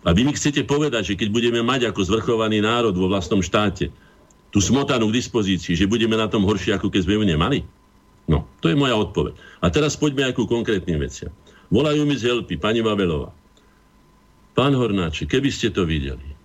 A 0.02 0.10
vy 0.10 0.26
mi 0.26 0.34
chcete 0.34 0.66
povedať, 0.66 1.14
že 1.14 1.18
keď 1.18 1.28
budeme 1.30 1.60
mať 1.62 1.90
ako 1.94 2.02
zvrchovaný 2.02 2.58
národ 2.58 2.94
vo 2.94 3.06
vlastnom 3.06 3.38
štáte 3.38 3.94
tú 4.50 4.58
smotanu 4.58 5.08
k 5.08 5.16
dispozícii, 5.22 5.78
že 5.78 5.88
budeme 5.88 6.18
na 6.18 6.26
tom 6.26 6.42
horšie, 6.42 6.74
ako 6.74 6.90
keď 6.90 7.00
sme 7.06 7.16
ju 7.18 7.24
nemali? 7.24 7.58
No, 8.26 8.46
to 8.58 8.70
je 8.70 8.76
moja 8.78 8.98
odpoveď. 8.98 9.34
A 9.62 9.70
teraz 9.70 9.94
poďme 9.94 10.30
aj 10.30 10.34
ku 10.38 10.44
konkrétnym 10.46 10.98
veciam. 10.98 11.30
Volajú 11.72 12.04
mi 12.04 12.18
z 12.18 12.28
Helpy, 12.28 12.60
pani 12.60 12.84
Vavelová. 12.84 13.32
Pán 14.52 14.76
Hornáček, 14.76 15.32
keby 15.32 15.48
ste 15.48 15.72
to 15.72 15.88
videli. 15.88 16.36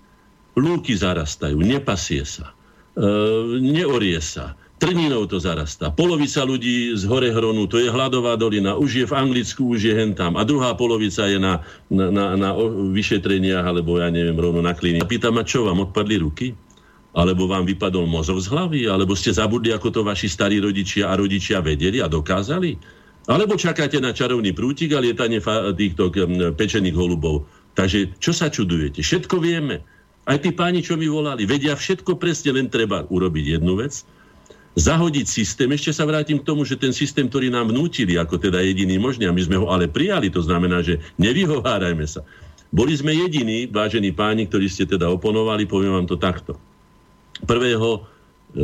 Lúky 0.56 0.96
zarastajú, 0.96 1.60
nepasie 1.60 2.24
sa, 2.24 2.56
e, 2.96 3.06
neorie 3.60 4.18
sa, 4.24 4.56
Trninou 4.78 5.26
to 5.26 5.41
zarastá. 5.41 5.90
Polovica 5.90 6.45
ľudí 6.45 6.94
z 6.94 7.10
hore 7.10 7.34
hronu, 7.34 7.66
to 7.66 7.82
je 7.82 7.90
hladová 7.90 8.38
dolina, 8.38 8.78
už 8.78 9.02
je 9.02 9.06
v 9.10 9.14
Anglicku, 9.18 9.74
už 9.74 9.90
je 9.90 9.94
hentam. 9.98 10.38
A 10.38 10.45
druhá 10.45 10.78
polovica 10.78 11.26
je 11.26 11.41
na, 11.41 11.66
na, 11.90 12.14
na, 12.14 12.26
na 12.38 12.49
vyšetreniach, 12.94 13.66
alebo 13.66 13.98
ja 13.98 14.14
neviem, 14.14 14.38
rovno 14.38 14.62
na 14.62 14.78
kliniku. 14.78 15.10
Pýtam 15.10 15.34
ma, 15.34 15.41
čo 15.41 15.66
vám 15.66 15.82
odpadli 15.82 16.22
ruky? 16.22 16.54
Alebo 17.18 17.49
vám 17.49 17.66
vypadol 17.66 18.06
mozog 18.06 18.38
z 18.38 18.54
hlavy? 18.54 18.86
Alebo 18.86 19.18
ste 19.18 19.34
zabudli, 19.34 19.74
ako 19.74 19.90
to 19.90 20.02
vaši 20.06 20.30
starí 20.30 20.62
rodičia 20.62 21.10
a 21.10 21.18
rodičia 21.18 21.58
vedeli 21.58 21.98
a 21.98 22.06
dokázali? 22.06 22.78
Alebo 23.26 23.58
čakáte 23.58 23.98
na 23.98 24.14
čarovný 24.14 24.54
prútik 24.54 24.94
a 24.94 25.02
lietanie 25.02 25.41
týchto 25.74 26.14
pečených 26.54 26.94
holubov? 26.94 27.49
Takže 27.74 28.14
čo 28.22 28.30
sa 28.30 28.54
čudujete? 28.54 29.02
Všetko 29.02 29.41
vieme. 29.41 29.82
Aj 30.30 30.38
tí 30.38 30.54
páni, 30.54 30.86
čo 30.86 31.02
mi 31.02 31.10
volali, 31.10 31.49
vedia 31.49 31.74
všetko 31.74 32.22
presne, 32.22 32.62
len 32.62 32.70
treba 32.70 33.10
urobiť 33.10 33.58
jednu 33.58 33.82
vec– 33.82 33.98
zahodiť 34.78 35.26
systém. 35.26 35.74
Ešte 35.74 35.90
sa 35.90 36.06
vrátim 36.06 36.38
k 36.38 36.45
tomu, 36.45 36.62
že 36.62 36.78
ten 36.78 36.94
systém, 36.94 37.26
ktorý 37.26 37.49
nám 37.49 37.74
vnútili, 37.74 38.14
ako 38.14 38.38
teda 38.38 38.62
jediný 38.62 39.02
možný, 39.02 39.26
a 39.26 39.34
my 39.34 39.41
sme 39.41 39.58
ho 39.58 39.74
ale 39.74 39.90
prijali, 39.90 40.30
to 40.30 40.45
znamená, 40.45 40.86
že 40.86 41.02
nevyhovárajme 41.18 42.06
sa. 42.06 42.22
Boli 42.70 42.94
sme 42.94 43.18
jediní, 43.18 43.66
vážení 43.66 44.14
páni, 44.14 44.45
ktorí 44.45 44.70
ste 44.70 44.86
teda 44.86 45.10
oponovali, 45.10 45.66
poviem 45.66 45.98
vám 45.98 46.08
to 46.08 46.22
takto. 46.22 46.62
1. 47.41 47.58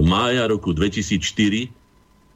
mája 0.06 0.44
roku 0.46 0.70
2004 0.70 1.74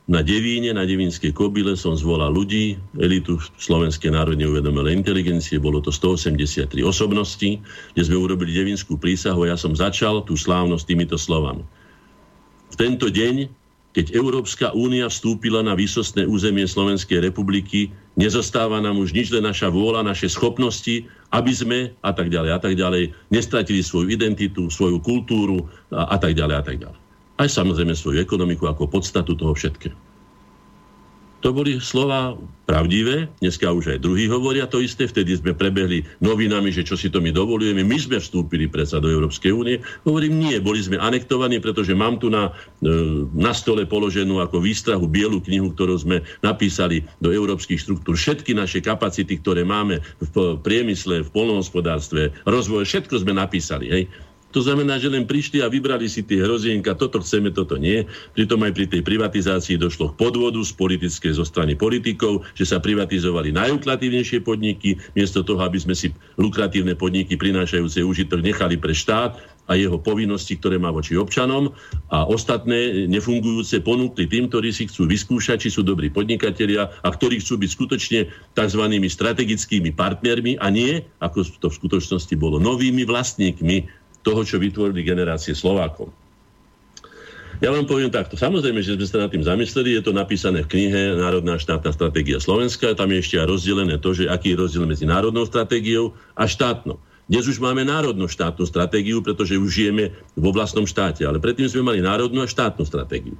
na 0.07 0.23
Devíne, 0.23 0.71
na 0.71 0.87
Devínskej 0.87 1.35
kobile 1.35 1.75
som 1.75 1.91
zvolal 1.91 2.31
ľudí, 2.31 2.79
elitu 2.95 3.35
Slovenskej 3.59 4.15
národne 4.15 4.47
uvedomelej 4.47 4.95
inteligencie, 4.95 5.59
bolo 5.59 5.83
to 5.83 5.91
183 5.91 6.71
osobností, 6.79 7.59
kde 7.91 8.01
sme 8.07 8.15
urobili 8.15 8.55
Devínskú 8.55 8.95
prísahu 8.95 9.43
a 9.43 9.51
ja 9.53 9.57
som 9.59 9.75
začal 9.75 10.23
tú 10.23 10.39
slávnosť 10.39 10.83
týmito 10.87 11.19
slovami. 11.19 11.67
V 12.71 12.75
tento 12.79 13.11
deň 13.11 13.66
keď 13.95 14.13
Európska 14.13 14.71
únia 14.77 15.09
vstúpila 15.09 15.65
na 15.65 15.73
výsostné 15.73 16.29
územie 16.29 16.69
Slovenskej 16.69 17.17
republiky, 17.23 17.89
nezostáva 18.13 18.77
nám 18.77 19.01
už 19.01 19.11
nič 19.11 19.33
len 19.33 19.43
naša 19.43 19.73
vôľa, 19.73 20.05
naše 20.05 20.29
schopnosti, 20.29 21.07
aby 21.33 21.51
sme 21.51 21.79
a 22.05 22.11
tak 22.13 22.29
ďalej 22.29 22.51
a 22.55 22.59
tak 22.61 22.73
ďalej 22.77 23.11
nestratili 23.33 23.81
svoju 23.81 24.13
identitu, 24.13 24.69
svoju 24.69 25.01
kultúru 25.01 25.65
a, 25.89 26.13
a 26.13 26.17
tak 26.21 26.37
ďalej 26.37 26.55
a 26.55 26.63
tak 26.63 26.77
ďalej. 26.77 26.99
Aj 27.37 27.49
samozrejme 27.49 27.93
svoju 27.93 28.17
ekonomiku 28.21 28.65
ako 28.69 28.89
podstatu 28.89 29.37
toho 29.37 29.53
všetkého. 29.53 30.06
To 31.47 31.55
boli 31.55 31.79
slova 31.79 32.35
pravdivé, 32.67 33.31
dneska 33.39 33.71
už 33.71 33.95
aj 33.95 34.03
druhý 34.03 34.27
hovoria 34.27 34.67
to 34.67 34.83
isté, 34.83 35.07
vtedy 35.07 35.39
sme 35.39 35.55
prebehli 35.55 36.03
novinami, 36.19 36.75
že 36.75 36.83
čo 36.83 36.99
si 36.99 37.07
to 37.07 37.23
my 37.23 37.31
dovolujeme, 37.31 37.87
my 37.87 37.95
sme 37.95 38.19
vstúpili 38.19 38.67
predsa 38.67 38.99
do 38.99 39.07
Európskej 39.07 39.55
únie. 39.55 39.79
Hovorím, 40.03 40.43
nie, 40.43 40.59
boli 40.59 40.83
sme 40.83 40.99
anektovaní, 40.99 41.63
pretože 41.63 41.95
mám 41.95 42.19
tu 42.19 42.27
na, 42.27 42.51
e, 42.83 43.23
na 43.31 43.55
stole 43.55 43.87
položenú 43.87 44.43
ako 44.43 44.59
výstrahu 44.59 45.07
bielu 45.07 45.39
knihu, 45.39 45.71
ktorú 45.71 45.95
sme 45.95 46.19
napísali 46.43 47.07
do 47.23 47.31
európskych 47.31 47.79
štruktúr. 47.79 48.19
Všetky 48.19 48.51
naše 48.51 48.83
kapacity, 48.83 49.39
ktoré 49.39 49.63
máme 49.63 50.03
v 50.19 50.59
priemysle, 50.59 51.23
v 51.23 51.31
polnohospodárstve, 51.31 52.35
rozvoje, 52.43 52.91
všetko 52.91 53.23
sme 53.23 53.31
napísali. 53.39 53.87
Hej. 53.87 54.03
To 54.57 54.65
znamená, 54.65 54.97
že 54.97 55.13
len 55.13 55.29
prišli 55.29 55.61
a 55.61 55.69
vybrali 55.69 56.09
si 56.09 56.25
tie 56.25 56.41
hrozienka, 56.41 56.97
toto 56.97 57.21
chceme, 57.21 57.53
toto 57.53 57.77
nie. 57.77 58.09
Pritom 58.33 58.57
aj 58.65 58.73
pri 58.73 58.89
tej 58.89 59.05
privatizácii 59.05 59.77
došlo 59.77 60.17
k 60.17 60.17
podvodu 60.17 60.57
z 60.57 60.73
politickej 60.73 61.37
zo 61.37 61.45
strany 61.45 61.77
politikov, 61.77 62.41
že 62.57 62.65
sa 62.65 62.81
privatizovali 62.81 63.53
najlukratívnejšie 63.53 64.41
podniky, 64.41 64.97
miesto 65.13 65.45
toho, 65.45 65.61
aby 65.61 65.77
sme 65.77 65.93
si 65.93 66.09
lukratívne 66.41 66.97
podniky 66.97 67.37
prinášajúce 67.37 68.01
užitok 68.01 68.41
nechali 68.41 68.81
pre 68.81 68.97
štát 68.97 69.37
a 69.69 69.77
jeho 69.77 70.01
povinnosti, 70.01 70.57
ktoré 70.57 70.81
má 70.81 70.89
voči 70.89 71.13
občanom 71.13 71.75
a 72.09 72.25
ostatné 72.25 73.05
nefungujúce 73.05 73.83
ponúkli 73.83 74.25
tým, 74.25 74.49
ktorí 74.49 74.73
si 74.73 74.89
chcú 74.89 75.05
vyskúšať, 75.05 75.67
či 75.67 75.69
sú 75.69 75.85
dobrí 75.85 76.09
podnikatelia 76.09 76.89
a 77.05 77.07
ktorí 77.13 77.43
chcú 77.43 77.61
byť 77.61 77.69
skutočne 77.69 78.19
tzv. 78.57 78.83
strategickými 79.05 79.93
partnermi 79.93 80.57
a 80.57 80.71
nie, 80.73 81.05
ako 81.21 81.45
to 81.61 81.67
v 81.69 81.77
skutočnosti 81.77 82.35
bolo, 82.39 82.57
novými 82.57 83.05
vlastníkmi 83.05 84.06
toho, 84.27 84.43
čo 84.43 84.59
vytvorili 84.59 85.07
generácie 85.07 85.55
Slovákov. 85.55 86.11
Ja 87.57 87.73
vám 87.73 87.89
poviem 87.89 88.13
takto. 88.13 88.37
Samozrejme, 88.37 88.85
že 88.85 88.93
sme 88.99 89.07
sa 89.07 89.17
nad 89.25 89.33
tým 89.33 89.41
zamysleli, 89.41 89.97
je 89.97 90.03
to 90.05 90.13
napísané 90.13 90.61
v 90.61 90.69
knihe 90.77 91.17
Národná 91.17 91.57
štátna 91.57 91.89
stratégia 91.89 92.37
Slovenska. 92.37 92.93
Tam 92.93 93.09
je 93.09 93.17
ešte 93.17 93.41
aj 93.41 93.49
rozdelené 93.49 93.97
to, 93.97 94.13
že 94.13 94.29
aký 94.29 94.53
je 94.53 94.61
rozdiel 94.61 94.85
medzi 94.85 95.09
národnou 95.09 95.47
stratégiou 95.47 96.13
a 96.37 96.45
štátnou. 96.45 97.01
Dnes 97.25 97.49
už 97.49 97.57
máme 97.57 97.81
národnú 97.81 98.29
štátnu 98.29 98.61
stratégiu, 98.69 99.25
pretože 99.25 99.57
už 99.57 99.73
žijeme 99.73 100.13
vo 100.37 100.53
vlastnom 100.53 100.85
štáte, 100.85 101.25
ale 101.25 101.41
predtým 101.41 101.65
sme 101.65 101.81
mali 101.81 101.99
národnú 101.99 102.45
a 102.45 102.47
štátnu 102.47 102.85
stratégiu. 102.85 103.35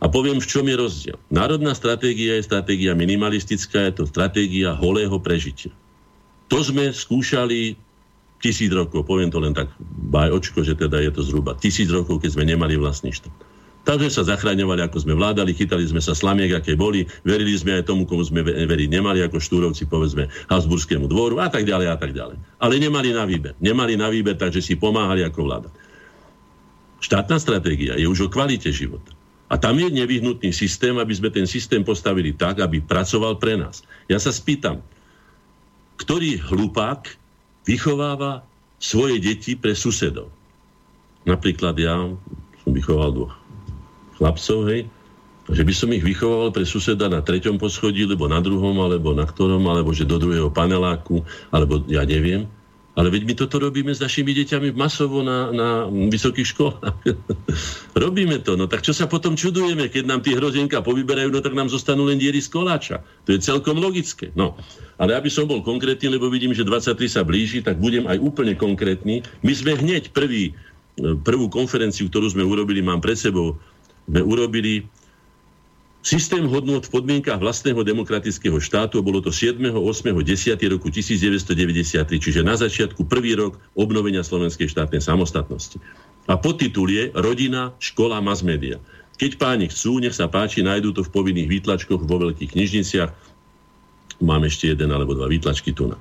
A 0.00 0.08
poviem, 0.08 0.40
v 0.40 0.48
čom 0.48 0.64
je 0.64 0.76
rozdiel. 0.80 1.16
Národná 1.28 1.76
stratégia 1.76 2.40
je 2.40 2.48
stratégia 2.48 2.96
minimalistická, 2.96 3.92
je 3.92 4.02
to 4.02 4.04
stratégia 4.08 4.72
holého 4.72 5.14
prežitia. 5.20 5.70
To 6.48 6.64
sme 6.64 6.90
skúšali 6.90 7.76
tisíc 8.44 8.68
rokov, 8.68 9.08
poviem 9.08 9.32
to 9.32 9.40
len 9.40 9.56
tak 9.56 9.72
baj 10.12 10.28
očko, 10.28 10.60
že 10.60 10.76
teda 10.76 11.00
je 11.00 11.08
to 11.08 11.24
zhruba 11.24 11.56
tisíc 11.56 11.88
rokov, 11.88 12.20
keď 12.20 12.36
sme 12.36 12.44
nemali 12.44 12.76
vlastný 12.76 13.16
štát. 13.16 13.32
Takže 13.84 14.08
sa 14.08 14.24
zachraňovali, 14.24 14.80
ako 14.80 15.04
sme 15.04 15.12
vládali, 15.12 15.52
chytali 15.52 15.84
sme 15.84 16.00
sa 16.00 16.16
slamiek, 16.16 16.56
aké 16.56 16.72
boli, 16.72 17.04
verili 17.20 17.52
sme 17.52 17.80
aj 17.80 17.88
tomu, 17.88 18.08
komu 18.08 18.24
sme 18.24 18.40
veriť 18.40 18.88
nemali, 18.88 19.20
ako 19.20 19.36
štúrovci, 19.36 19.84
povedzme, 19.84 20.28
Habsburskému 20.48 21.04
dvoru 21.04 21.44
a 21.44 21.52
tak 21.52 21.68
ďalej 21.68 21.92
a 21.92 21.96
tak 22.00 22.16
ďalej. 22.16 22.40
Ale 22.64 22.80
nemali 22.80 23.12
na 23.12 23.28
výber. 23.28 23.52
Nemali 23.60 24.00
na 24.00 24.08
výber, 24.08 24.40
takže 24.40 24.64
si 24.64 24.80
pomáhali 24.80 25.20
ako 25.20 25.40
vláda. 25.44 25.68
Štátna 27.04 27.36
stratégia 27.36 28.00
je 28.00 28.08
už 28.08 28.28
o 28.28 28.32
kvalite 28.32 28.72
života. 28.72 29.12
A 29.52 29.60
tam 29.60 29.76
je 29.76 29.92
nevyhnutný 29.92 30.48
systém, 30.56 30.96
aby 30.96 31.12
sme 31.12 31.28
ten 31.28 31.44
systém 31.44 31.84
postavili 31.84 32.32
tak, 32.32 32.64
aby 32.64 32.80
pracoval 32.80 33.36
pre 33.36 33.60
nás. 33.60 33.84
Ja 34.08 34.16
sa 34.16 34.32
spýtam, 34.32 34.80
ktorý 36.00 36.40
hlupák 36.40 37.23
vychováva 37.64 38.44
svoje 38.80 39.20
deti 39.20 39.56
pre 39.56 39.72
susedov. 39.72 40.28
Napríklad 41.24 41.74
ja 41.80 41.96
som 42.64 42.70
vychoval 42.72 43.10
dvoch 43.16 43.34
chlapcov, 44.20 44.58
hej, 44.68 44.86
že 45.52 45.62
by 45.64 45.72
som 45.76 45.92
ich 45.92 46.04
vychoval 46.04 46.52
pre 46.52 46.64
suseda 46.64 47.08
na 47.08 47.20
treťom 47.20 47.60
poschodí, 47.60 48.08
alebo 48.08 48.28
na 48.28 48.40
druhom, 48.40 48.76
alebo 48.80 49.12
na 49.12 49.28
ktorom, 49.28 49.64
alebo 49.68 49.92
že 49.92 50.08
do 50.08 50.16
druhého 50.16 50.48
paneláku, 50.48 51.20
alebo 51.52 51.84
ja 51.88 52.04
neviem. 52.04 52.48
Ale 52.94 53.10
veď 53.10 53.22
my 53.26 53.34
toto 53.34 53.58
robíme 53.58 53.90
s 53.90 53.98
našimi 53.98 54.30
deťami 54.30 54.70
masovo 54.78 55.18
na, 55.26 55.50
na 55.50 55.68
vysokých 55.90 56.54
školách. 56.54 56.94
robíme 58.06 58.38
to. 58.46 58.54
No 58.54 58.70
tak 58.70 58.86
čo 58.86 58.94
sa 58.94 59.10
potom 59.10 59.34
čudujeme, 59.34 59.90
keď 59.90 60.06
nám 60.06 60.22
tie 60.22 60.38
hrozienka 60.38 60.78
povyberajú, 60.78 61.34
no 61.34 61.42
tak 61.42 61.58
nám 61.58 61.66
zostanú 61.66 62.06
len 62.06 62.22
diery 62.22 62.38
z 62.38 62.54
koláča. 62.54 63.02
To 63.26 63.34
je 63.34 63.42
celkom 63.42 63.82
logické. 63.82 64.30
No. 64.38 64.54
Ale 65.02 65.18
aby 65.18 65.26
som 65.26 65.50
bol 65.50 65.58
konkrétny, 65.66 66.06
lebo 66.06 66.30
vidím, 66.30 66.54
že 66.54 66.62
23 66.62 66.94
sa 67.10 67.26
blíži, 67.26 67.66
tak 67.66 67.82
budem 67.82 68.06
aj 68.06 68.22
úplne 68.22 68.54
konkrétny. 68.54 69.26
My 69.42 69.52
sme 69.58 69.74
hneď 69.74 70.14
prvý, 70.14 70.54
prvú 71.26 71.50
konferenciu, 71.50 72.06
ktorú 72.06 72.30
sme 72.30 72.46
urobili, 72.46 72.78
mám 72.78 73.02
pred 73.02 73.18
sebou, 73.18 73.58
sme 74.06 74.22
urobili 74.22 74.86
Systém 76.04 76.44
hodnot 76.44 76.84
v 76.84 77.00
podmienkach 77.00 77.40
vlastného 77.40 77.80
demokratického 77.80 78.60
štátu 78.60 79.00
bolo 79.00 79.24
to 79.24 79.32
7., 79.32 79.56
8., 79.56 80.12
10. 80.12 80.52
roku 80.68 80.92
1993, 80.92 81.96
čiže 82.20 82.44
na 82.44 82.60
začiatku 82.60 83.08
prvý 83.08 83.32
rok 83.32 83.56
obnovenia 83.72 84.20
slovenskej 84.20 84.68
štátnej 84.68 85.00
samostatnosti. 85.00 85.80
A 86.28 86.36
podtitul 86.36 86.92
je 86.92 87.08
Rodina, 87.16 87.72
škola, 87.80 88.20
mass 88.20 88.44
media. 88.44 88.76
Keď 89.16 89.40
páni 89.40 89.72
chcú, 89.72 89.96
nech 89.96 90.12
sa 90.12 90.28
páči, 90.28 90.60
nájdú 90.60 90.92
to 90.92 91.08
v 91.08 91.08
povinných 91.08 91.48
výtlačkoch 91.48 92.04
vo 92.04 92.16
veľkých 92.28 92.52
knižniciach. 92.52 93.10
Mám 94.20 94.44
ešte 94.44 94.76
jeden 94.76 94.92
alebo 94.92 95.16
dva 95.16 95.24
výtlačky 95.24 95.72
tu 95.72 95.88
na. 95.88 95.96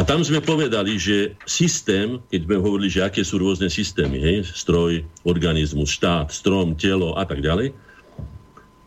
tam 0.00 0.24
sme 0.24 0.40
povedali, 0.40 0.96
že 0.96 1.36
systém, 1.44 2.24
keď 2.32 2.48
sme 2.48 2.56
hovorili, 2.56 2.88
že 2.88 3.04
aké 3.04 3.20
sú 3.20 3.36
rôzne 3.36 3.68
systémy, 3.68 4.16
hej, 4.16 4.48
stroj, 4.48 5.04
organizmus, 5.28 5.92
štát, 5.92 6.32
strom, 6.32 6.72
telo 6.72 7.20
a 7.20 7.28
tak 7.28 7.44
ďalej, 7.44 7.76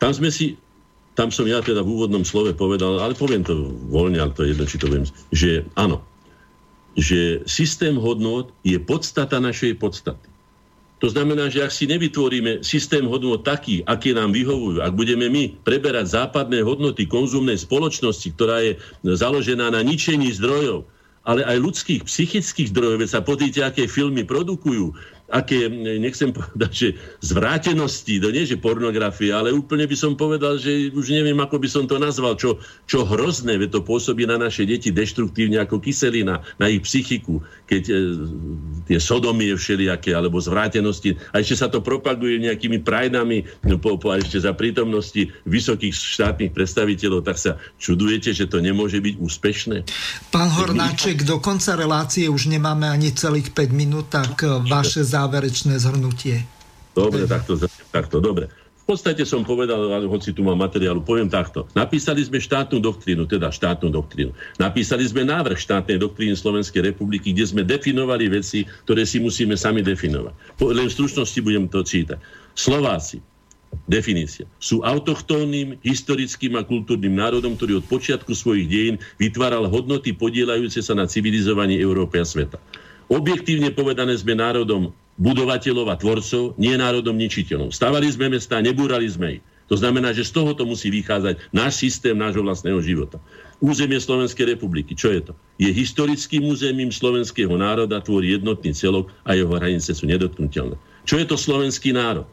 tam 0.04 0.12
sme 0.12 0.28
si, 0.28 0.60
tam 1.16 1.32
som 1.32 1.48
ja 1.48 1.64
teda 1.64 1.80
v 1.80 1.96
úvodnom 1.96 2.28
slove 2.28 2.52
povedal, 2.52 3.00
ale 3.00 3.16
poviem 3.16 3.40
to 3.40 3.72
voľne, 3.88 4.20
ale 4.20 4.36
to 4.36 4.44
je 4.44 4.52
jedno, 4.52 4.66
či 4.68 4.76
to 4.76 4.92
viem, 4.92 5.08
že 5.32 5.64
áno, 5.80 6.04
že 7.00 7.40
systém 7.48 7.96
hodnot 7.96 8.52
je 8.68 8.76
podstata 8.84 9.40
našej 9.40 9.80
podstaty. 9.80 10.28
To 11.00 11.08
znamená, 11.08 11.48
že 11.48 11.64
ak 11.64 11.72
si 11.72 11.88
nevytvoríme 11.88 12.64
systém 12.64 13.08
hodnot 13.08 13.48
taký, 13.48 13.84
aké 13.88 14.12
nám 14.12 14.36
vyhovujú, 14.36 14.84
ak 14.84 14.92
budeme 14.92 15.32
my 15.32 15.56
preberať 15.64 16.20
západné 16.20 16.64
hodnoty 16.64 17.08
konzumnej 17.08 17.56
spoločnosti, 17.60 18.28
ktorá 18.36 18.60
je 18.60 18.76
založená 19.08 19.72
na 19.72 19.84
ničení 19.84 20.36
zdrojov, 20.36 20.84
ale 21.24 21.48
aj 21.48 21.64
ľudských, 21.64 22.04
psychických 22.04 22.76
zdrojov, 22.76 23.00
veď 23.00 23.10
sa 23.10 23.24
pozrite, 23.24 23.60
aké 23.64 23.88
filmy 23.88 24.28
produkujú, 24.28 24.92
aké, 25.34 25.66
nechcem 25.98 26.30
povedať, 26.30 26.72
že 26.72 26.88
zvrátenosti, 27.26 28.22
to 28.22 28.30
nie 28.30 28.46
že 28.46 28.62
pornografie, 28.62 29.34
ale 29.34 29.50
úplne 29.50 29.90
by 29.90 29.98
som 29.98 30.14
povedal, 30.14 30.62
že 30.62 30.94
už 30.94 31.10
neviem, 31.10 31.36
ako 31.42 31.58
by 31.58 31.66
som 31.66 31.90
to 31.90 31.98
nazval, 31.98 32.38
čo, 32.38 32.62
čo 32.86 33.02
hrozné, 33.02 33.58
veď 33.58 33.82
to 33.82 33.82
pôsobí 33.82 34.30
na 34.30 34.38
naše 34.38 34.70
deti 34.70 34.94
deštruktívne 34.94 35.58
ako 35.58 35.82
kyselina, 35.82 36.46
na 36.62 36.70
ich 36.70 36.86
psychiku, 36.86 37.42
keď 37.66 37.84
e, 37.90 37.94
tie 38.94 39.00
sodomie 39.02 39.58
všelijaké, 39.58 40.14
alebo 40.14 40.38
zvrátenosti, 40.38 41.18
a 41.34 41.42
ešte 41.42 41.66
sa 41.66 41.68
to 41.74 41.82
propaguje 41.82 42.38
nejakými 42.38 42.86
prajdami, 42.86 43.66
no, 43.66 43.82
po, 43.82 43.98
po, 43.98 44.14
a 44.14 44.22
ešte 44.22 44.38
za 44.38 44.54
prítomnosti 44.54 45.34
vysokých 45.50 45.94
štátnych 45.98 46.54
predstaviteľov, 46.54 47.26
tak 47.26 47.42
sa 47.42 47.58
čudujete, 47.82 48.38
že 48.38 48.46
to 48.46 48.62
nemôže 48.62 49.02
byť 49.02 49.16
úspešné? 49.18 49.78
Pán 50.30 50.54
Hornáček, 50.54 51.26
do 51.26 51.42
konca 51.42 51.74
relácie 51.74 52.30
už 52.30 52.54
nemáme 52.54 52.86
ani 52.86 53.10
celých 53.18 53.50
5 53.50 53.74
minút, 53.74 54.14
tak 54.14 54.46
e, 54.46 54.62
vaše 54.70 55.02
záležitosti 55.02 55.23
záverečné 55.24 55.80
zhrnutie. 55.80 56.44
Dobre, 56.92 57.24
takto, 57.26 57.56
takto, 57.90 58.20
dobre. 58.20 58.52
V 58.84 59.00
podstate 59.00 59.24
som 59.24 59.48
povedal, 59.48 59.80
ale 59.88 60.04
hoci 60.12 60.36
tu 60.36 60.44
mám 60.44 60.60
materiálu, 60.60 61.00
poviem 61.00 61.32
takto. 61.32 61.64
Napísali 61.72 62.20
sme 62.20 62.44
štátnu 62.44 62.84
doktrínu, 62.84 63.24
teda 63.24 63.48
štátnu 63.48 63.88
doktrínu. 63.88 64.36
Napísali 64.60 65.08
sme 65.08 65.24
návrh 65.24 65.56
štátnej 65.56 66.04
doktríny 66.04 66.36
Slovenskej 66.36 66.92
republiky, 66.92 67.32
kde 67.32 67.48
sme 67.48 67.64
definovali 67.64 68.28
veci, 68.28 68.68
ktoré 68.84 69.08
si 69.08 69.24
musíme 69.24 69.56
sami 69.56 69.80
definovať. 69.80 70.60
Len 70.60 70.92
v 70.92 70.96
stručnosti 71.00 71.40
budem 71.40 71.72
to 71.72 71.80
čítať. 71.80 72.20
Slováci, 72.60 73.24
definícia, 73.88 74.44
sú 74.60 74.84
autochtónnym, 74.84 75.80
historickým 75.80 76.60
a 76.60 76.68
kultúrnym 76.68 77.16
národom, 77.16 77.56
ktorý 77.56 77.80
od 77.80 77.88
počiatku 77.88 78.36
svojich 78.36 78.68
dejín 78.68 78.96
vytváral 79.16 79.64
hodnoty 79.72 80.12
podielajúce 80.12 80.84
sa 80.84 80.92
na 80.92 81.08
civilizovaní 81.08 81.80
Európy 81.80 82.20
a 82.20 82.28
sveta. 82.28 82.60
Objektívne 83.08 83.72
povedané 83.72 84.12
sme 84.20 84.36
národom 84.36 84.92
budovateľov 85.18 85.94
a 85.94 86.00
tvorcov, 86.00 86.58
nie 86.58 86.74
národom 86.74 87.14
ničiteľom. 87.18 87.70
Stavali 87.70 88.10
sme 88.10 88.34
mesta, 88.34 88.62
nebúrali 88.64 89.06
sme 89.10 89.40
ich. 89.40 89.44
To 89.72 89.80
znamená, 89.80 90.12
že 90.12 90.28
z 90.28 90.36
tohoto 90.36 90.68
musí 90.68 90.92
vychádzať 90.92 91.50
náš 91.56 91.82
systém 91.82 92.14
nášho 92.14 92.44
vlastného 92.44 92.84
života. 92.84 93.18
Územie 93.64 93.96
Slovenskej 93.96 94.54
republiky, 94.54 94.92
čo 94.92 95.10
je 95.10 95.32
to? 95.32 95.34
Je 95.56 95.72
historickým 95.72 96.44
územím 96.44 96.92
slovenského 96.92 97.56
národa, 97.56 98.04
tvorí 98.04 98.36
jednotný 98.36 98.76
celok 98.76 99.08
a 99.24 99.40
jeho 99.40 99.50
hranice 99.56 99.96
sú 99.96 100.04
nedotknutelné. 100.04 100.76
Čo 101.08 101.16
je 101.16 101.26
to 101.26 101.40
slovenský 101.40 101.96
národ? 101.96 102.28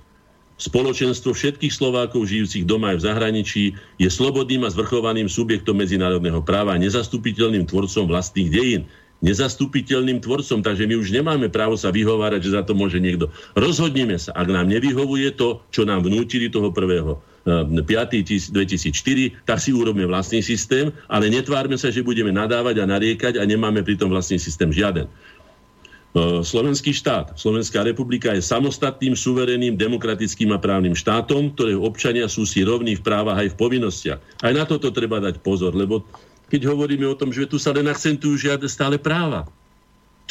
Spoločenstvo 0.60 1.32
všetkých 1.32 1.72
Slovákov 1.72 2.28
žijúcich 2.28 2.68
doma 2.68 2.92
aj 2.92 3.00
v 3.00 3.06
zahraničí 3.08 3.64
je 3.96 4.08
slobodným 4.12 4.68
a 4.68 4.68
zvrchovaným 4.68 5.24
subjektom 5.24 5.80
medzinárodného 5.80 6.44
práva 6.44 6.76
a 6.76 6.82
nezastupiteľným 6.82 7.64
tvorcom 7.64 8.04
vlastných 8.04 8.52
dejín 8.52 8.82
nezastupiteľným 9.20 10.24
tvorcom, 10.24 10.64
takže 10.64 10.88
my 10.88 10.94
už 10.96 11.12
nemáme 11.12 11.52
právo 11.52 11.76
sa 11.76 11.92
vyhovárať, 11.92 12.40
že 12.40 12.54
za 12.56 12.62
to 12.64 12.72
môže 12.72 12.96
niekto. 12.96 13.28
Rozhodnime 13.52 14.16
sa, 14.16 14.32
ak 14.32 14.48
nám 14.48 14.72
nevyhovuje 14.72 15.36
to, 15.36 15.60
čo 15.68 15.84
nám 15.84 16.08
vnútili 16.08 16.48
toho 16.48 16.72
prvého 16.72 17.20
5. 17.44 18.20
Eh, 18.20 18.40
2004, 18.52 19.32
tak 19.48 19.58
si 19.60 19.72
urobíme 19.72 20.08
vlastný 20.08 20.44
systém, 20.44 20.92
ale 21.08 21.32
netvárme 21.32 21.76
sa, 21.80 21.88
že 21.88 22.04
budeme 22.04 22.32
nadávať 22.32 22.84
a 22.84 22.88
nariekať 22.88 23.40
a 23.40 23.44
nemáme 23.48 23.80
pri 23.80 23.96
tom 23.96 24.12
vlastný 24.12 24.36
systém 24.36 24.68
žiaden. 24.68 25.08
Eh, 25.08 26.42
Slovenský 26.44 26.92
štát, 26.92 27.38
Slovenská 27.38 27.86
republika 27.86 28.34
je 28.36 28.42
samostatným, 28.44 29.16
suverénnym, 29.16 29.78
demokratickým 29.78 30.52
a 30.52 30.58
právnym 30.58 30.92
štátom, 30.92 31.54
ktorého 31.56 31.80
občania 31.86 32.28
sú 32.28 32.44
si 32.44 32.60
rovní 32.60 32.98
v 32.98 33.04
právach 33.04 33.40
aj 33.40 33.54
v 33.54 33.58
povinnostiach. 33.60 34.20
Aj 34.20 34.52
na 34.52 34.66
toto 34.68 34.92
treba 34.92 35.22
dať 35.22 35.40
pozor, 35.40 35.72
lebo 35.72 36.04
keď 36.50 36.66
hovoríme 36.66 37.06
o 37.06 37.14
tom, 37.14 37.30
že 37.30 37.46
tu 37.46 37.56
sa 37.62 37.70
len 37.70 37.86
akcentujú 37.86 38.34
žiadne 38.34 38.66
stále 38.66 38.98
práva. 38.98 39.46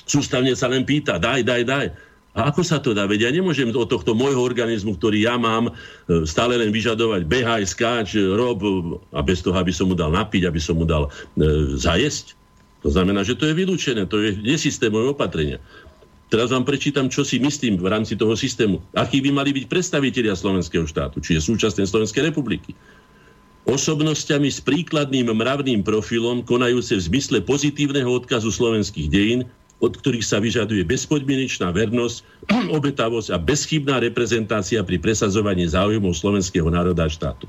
Sústavne 0.03 0.51
sa 0.53 0.67
len 0.67 0.83
pýta, 0.83 1.15
daj, 1.15 1.47
daj, 1.47 1.63
daj. 1.63 1.87
A 2.37 2.53
ako 2.53 2.61
sa 2.61 2.77
to 2.77 2.93
dá? 2.93 3.09
Veď 3.09 3.25
ja 3.25 3.31
nemôžem 3.33 3.73
od 3.73 3.89
tohto 3.89 4.13
môjho 4.13 4.37
organizmu, 4.39 4.95
ktorý 4.95 5.25
ja 5.25 5.35
mám, 5.39 5.73
e, 5.73 6.23
stále 6.29 6.61
len 6.61 6.69
vyžadovať 6.69 7.25
behaj, 7.25 7.63
skáč, 7.65 8.21
rob 8.21 8.61
a 9.09 9.19
bez 9.25 9.41
toho, 9.41 9.57
aby 9.57 9.73
som 9.73 9.89
mu 9.89 9.95
dal 9.97 10.13
napiť, 10.13 10.45
aby 10.45 10.61
som 10.61 10.77
mu 10.77 10.85
dal 10.85 11.09
e, 11.09 11.73
zajesť. 11.73 12.37
To 12.85 12.93
znamená, 12.93 13.25
že 13.25 13.35
to 13.35 13.49
je 13.49 13.57
vylúčené, 13.57 14.05
to 14.05 14.21
je 14.21 14.37
nesystémové 14.39 15.11
opatrenie. 15.11 15.57
Teraz 16.29 16.53
vám 16.53 16.61
prečítam, 16.61 17.09
čo 17.09 17.25
si 17.25 17.41
myslím 17.41 17.81
v 17.81 17.89
rámci 17.89 18.13
toho 18.13 18.37
systému. 18.37 18.77
Akí 18.93 19.17
by 19.17 19.33
mali 19.33 19.49
byť 19.49 19.65
predstavitelia 19.65 20.37
slovenského 20.37 20.85
štátu, 20.85 21.25
čiže 21.25 21.41
súčasnej 21.41 21.89
Slovenskej 21.89 22.29
republiky 22.29 22.77
osobnosťami 23.69 24.49
s 24.49 24.59
príkladným 24.65 25.29
mravným 25.29 25.85
profilom, 25.85 26.41
konajúce 26.41 26.97
v 26.97 27.05
zmysle 27.05 27.37
pozitívneho 27.45 28.09
odkazu 28.09 28.49
slovenských 28.49 29.07
dejín, 29.07 29.41
od 29.79 29.95
ktorých 29.95 30.25
sa 30.25 30.41
vyžaduje 30.41 30.83
bezpodmienečná 30.83 31.71
vernosť, 31.71 32.25
obetavosť 32.77 33.29
a 33.31 33.37
bezchybná 33.37 34.01
reprezentácia 34.01 34.81
pri 34.81 34.97
presadzovaní 34.99 35.69
záujmov 35.69 36.17
slovenského 36.17 36.67
národa 36.67 37.05
a 37.05 37.13
štátu. 37.13 37.45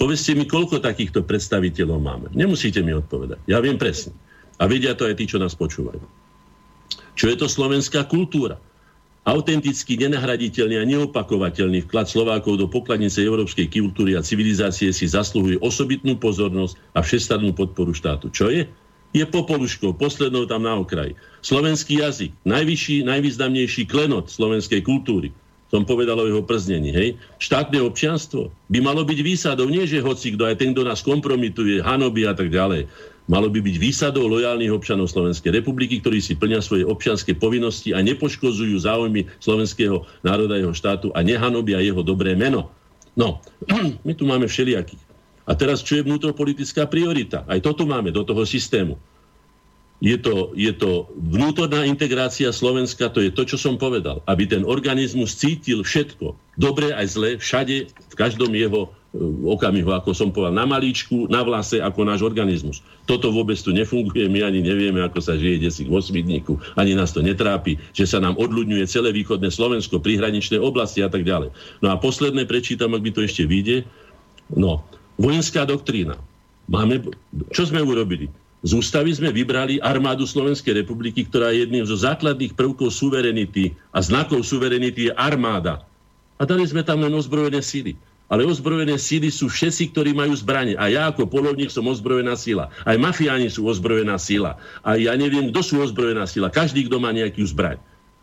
Povedzte 0.00 0.34
mi, 0.34 0.48
koľko 0.48 0.82
takýchto 0.82 1.22
predstaviteľov 1.22 1.98
máme. 2.02 2.26
Nemusíte 2.34 2.82
mi 2.82 2.90
odpovedať. 2.96 3.38
Ja 3.46 3.62
viem 3.62 3.78
presne. 3.78 4.10
A 4.58 4.66
vedia 4.66 4.98
to 4.98 5.06
aj 5.06 5.14
tí, 5.20 5.30
čo 5.30 5.38
nás 5.38 5.54
počúvajú. 5.54 6.02
Čo 7.14 7.30
je 7.30 7.36
to 7.38 7.46
slovenská 7.46 8.08
kultúra? 8.10 8.58
Autentický, 9.22 9.94
nenahraditeľný 10.02 10.82
a 10.82 10.88
neopakovateľný 10.88 11.86
vklad 11.86 12.10
Slovákov 12.10 12.58
do 12.58 12.66
pokladnice 12.66 13.22
európskej 13.22 13.70
kultúry 13.70 14.18
a 14.18 14.24
civilizácie 14.26 14.90
si 14.90 15.06
zasluhuje 15.06 15.62
osobitnú 15.62 16.18
pozornosť 16.18 16.74
a 16.90 17.06
všestadnú 17.06 17.54
podporu 17.54 17.94
štátu. 17.94 18.34
Čo 18.34 18.50
je? 18.50 18.66
Je 19.14 19.22
popoluškou, 19.22 19.94
poslednou 19.94 20.50
tam 20.50 20.66
na 20.66 20.74
okraji. 20.74 21.14
Slovenský 21.38 22.02
jazyk, 22.02 22.34
najvyšší, 22.42 23.06
najvýznamnejší 23.06 23.86
klenot 23.86 24.26
slovenskej 24.26 24.82
kultúry. 24.82 25.30
Som 25.70 25.86
povedal 25.86 26.18
o 26.18 26.26
jeho 26.26 26.42
prznení, 26.42 26.90
hej. 26.90 27.14
Štátne 27.38 27.78
občianstvo 27.78 28.50
by 28.74 28.78
malo 28.82 29.06
byť 29.06 29.18
výsadou, 29.22 29.70
nie 29.70 29.86
že 29.86 30.02
hoci 30.02 30.34
kto, 30.34 30.50
aj 30.50 30.58
ten, 30.58 30.74
kto 30.74 30.82
nás 30.82 30.98
kompromituje, 30.98 31.78
hanoby 31.78 32.26
a 32.26 32.34
tak 32.34 32.50
ďalej 32.50 32.90
malo 33.30 33.46
by 33.50 33.62
byť 33.62 33.76
výsadou 33.78 34.26
lojálnych 34.26 34.72
občanov 34.72 35.10
Slovenskej 35.10 35.54
republiky, 35.54 36.02
ktorí 36.02 36.18
si 36.18 36.34
plnia 36.34 36.58
svoje 36.58 36.82
občianske 36.82 37.38
povinnosti 37.38 37.94
a 37.94 38.02
nepoškozujú 38.02 38.74
záujmy 38.82 39.30
slovenského 39.38 40.02
národa, 40.26 40.58
jeho 40.58 40.74
štátu 40.74 41.14
a 41.14 41.22
nehanobia 41.22 41.78
jeho 41.82 42.02
dobré 42.02 42.34
meno. 42.34 42.70
No, 43.14 43.44
my 44.06 44.12
tu 44.16 44.24
máme 44.26 44.48
všelijakých. 44.48 45.02
A 45.42 45.58
teraz, 45.58 45.82
čo 45.82 45.98
je 45.98 46.06
vnútropolitická 46.06 46.86
priorita? 46.86 47.42
Aj 47.50 47.58
toto 47.58 47.82
máme 47.82 48.14
do 48.14 48.22
toho 48.22 48.46
systému. 48.46 48.94
Je 50.02 50.18
to, 50.18 50.50
je 50.58 50.74
to 50.74 51.06
vnútorná 51.14 51.86
integrácia 51.86 52.50
Slovenska, 52.50 53.06
to 53.06 53.22
je 53.22 53.30
to, 53.30 53.46
čo 53.46 53.54
som 53.54 53.78
povedal. 53.78 54.18
Aby 54.26 54.50
ten 54.50 54.66
organizmus 54.66 55.38
cítil 55.38 55.86
všetko, 55.86 56.34
dobré 56.58 56.90
aj 56.90 57.06
zlé, 57.14 57.30
všade, 57.38 57.86
v 57.86 58.14
každom 58.18 58.50
jeho 58.50 58.90
okamihu, 59.44 59.92
ako 59.92 60.16
som 60.16 60.32
povedal, 60.32 60.56
na 60.56 60.64
malíčku, 60.64 61.28
na 61.28 61.44
vlase, 61.44 61.76
ako 61.84 62.08
náš 62.08 62.24
organizmus. 62.24 62.80
Toto 63.04 63.28
vôbec 63.28 63.60
tu 63.60 63.68
nefunguje, 63.68 64.24
my 64.24 64.40
ani 64.40 64.64
nevieme, 64.64 65.04
ako 65.04 65.20
sa 65.20 65.36
žije 65.36 65.68
desi 65.68 65.84
vo 65.84 66.00
Svidníku, 66.00 66.56
ani 66.80 66.96
nás 66.96 67.12
to 67.12 67.20
netrápi, 67.20 67.76
že 67.92 68.08
sa 68.08 68.24
nám 68.24 68.40
odľudňuje 68.40 68.84
celé 68.88 69.12
východné 69.12 69.52
Slovensko, 69.52 70.00
prihraničné 70.00 70.56
oblasti 70.56 71.04
a 71.04 71.12
tak 71.12 71.28
ďalej. 71.28 71.52
No 71.84 71.92
a 71.92 72.00
posledné 72.00 72.48
prečítam, 72.48 72.96
ak 72.96 73.04
by 73.04 73.10
to 73.12 73.20
ešte 73.20 73.44
vyjde. 73.44 73.84
No, 74.48 74.80
vojenská 75.20 75.68
doktrína. 75.68 76.16
Máme, 76.72 77.04
čo 77.52 77.68
sme 77.68 77.84
urobili? 77.84 78.32
Z 78.62 78.78
ústavy 78.78 79.12
sme 79.12 79.34
vybrali 79.34 79.82
armádu 79.82 80.24
Slovenskej 80.24 80.86
republiky, 80.86 81.26
ktorá 81.26 81.52
je 81.52 81.66
jedným 81.66 81.84
zo 81.84 81.98
základných 81.98 82.54
prvkov 82.56 82.94
suverenity 82.94 83.74
a 83.92 84.00
znakov 84.00 84.46
suverenity 84.46 85.10
je 85.10 85.12
armáda. 85.18 85.82
A 86.38 86.46
dali 86.46 86.64
sme 86.64 86.80
tam 86.80 87.02
len 87.02 87.12
ozbrojené 87.12 87.60
síly 87.60 87.98
ale 88.32 88.48
ozbrojené 88.48 88.96
síly 88.96 89.28
sú 89.28 89.52
všetci, 89.52 89.92
ktorí 89.92 90.16
majú 90.16 90.32
zbranie. 90.32 90.72
A 90.80 90.88
ja 90.88 91.12
ako 91.12 91.28
polovník 91.28 91.68
som 91.68 91.84
ozbrojená 91.84 92.32
sila. 92.32 92.72
Aj 92.88 92.96
mafiáni 92.96 93.52
sú 93.52 93.68
ozbrojená 93.68 94.16
sila. 94.16 94.56
A 94.80 94.96
ja 94.96 95.12
neviem, 95.12 95.52
kto 95.52 95.60
sú 95.60 95.74
ozbrojená 95.84 96.24
sila. 96.24 96.48
Každý, 96.48 96.88
kto 96.88 96.96
má 96.96 97.12
nejakú 97.12 97.44
zbraň. 97.44 97.76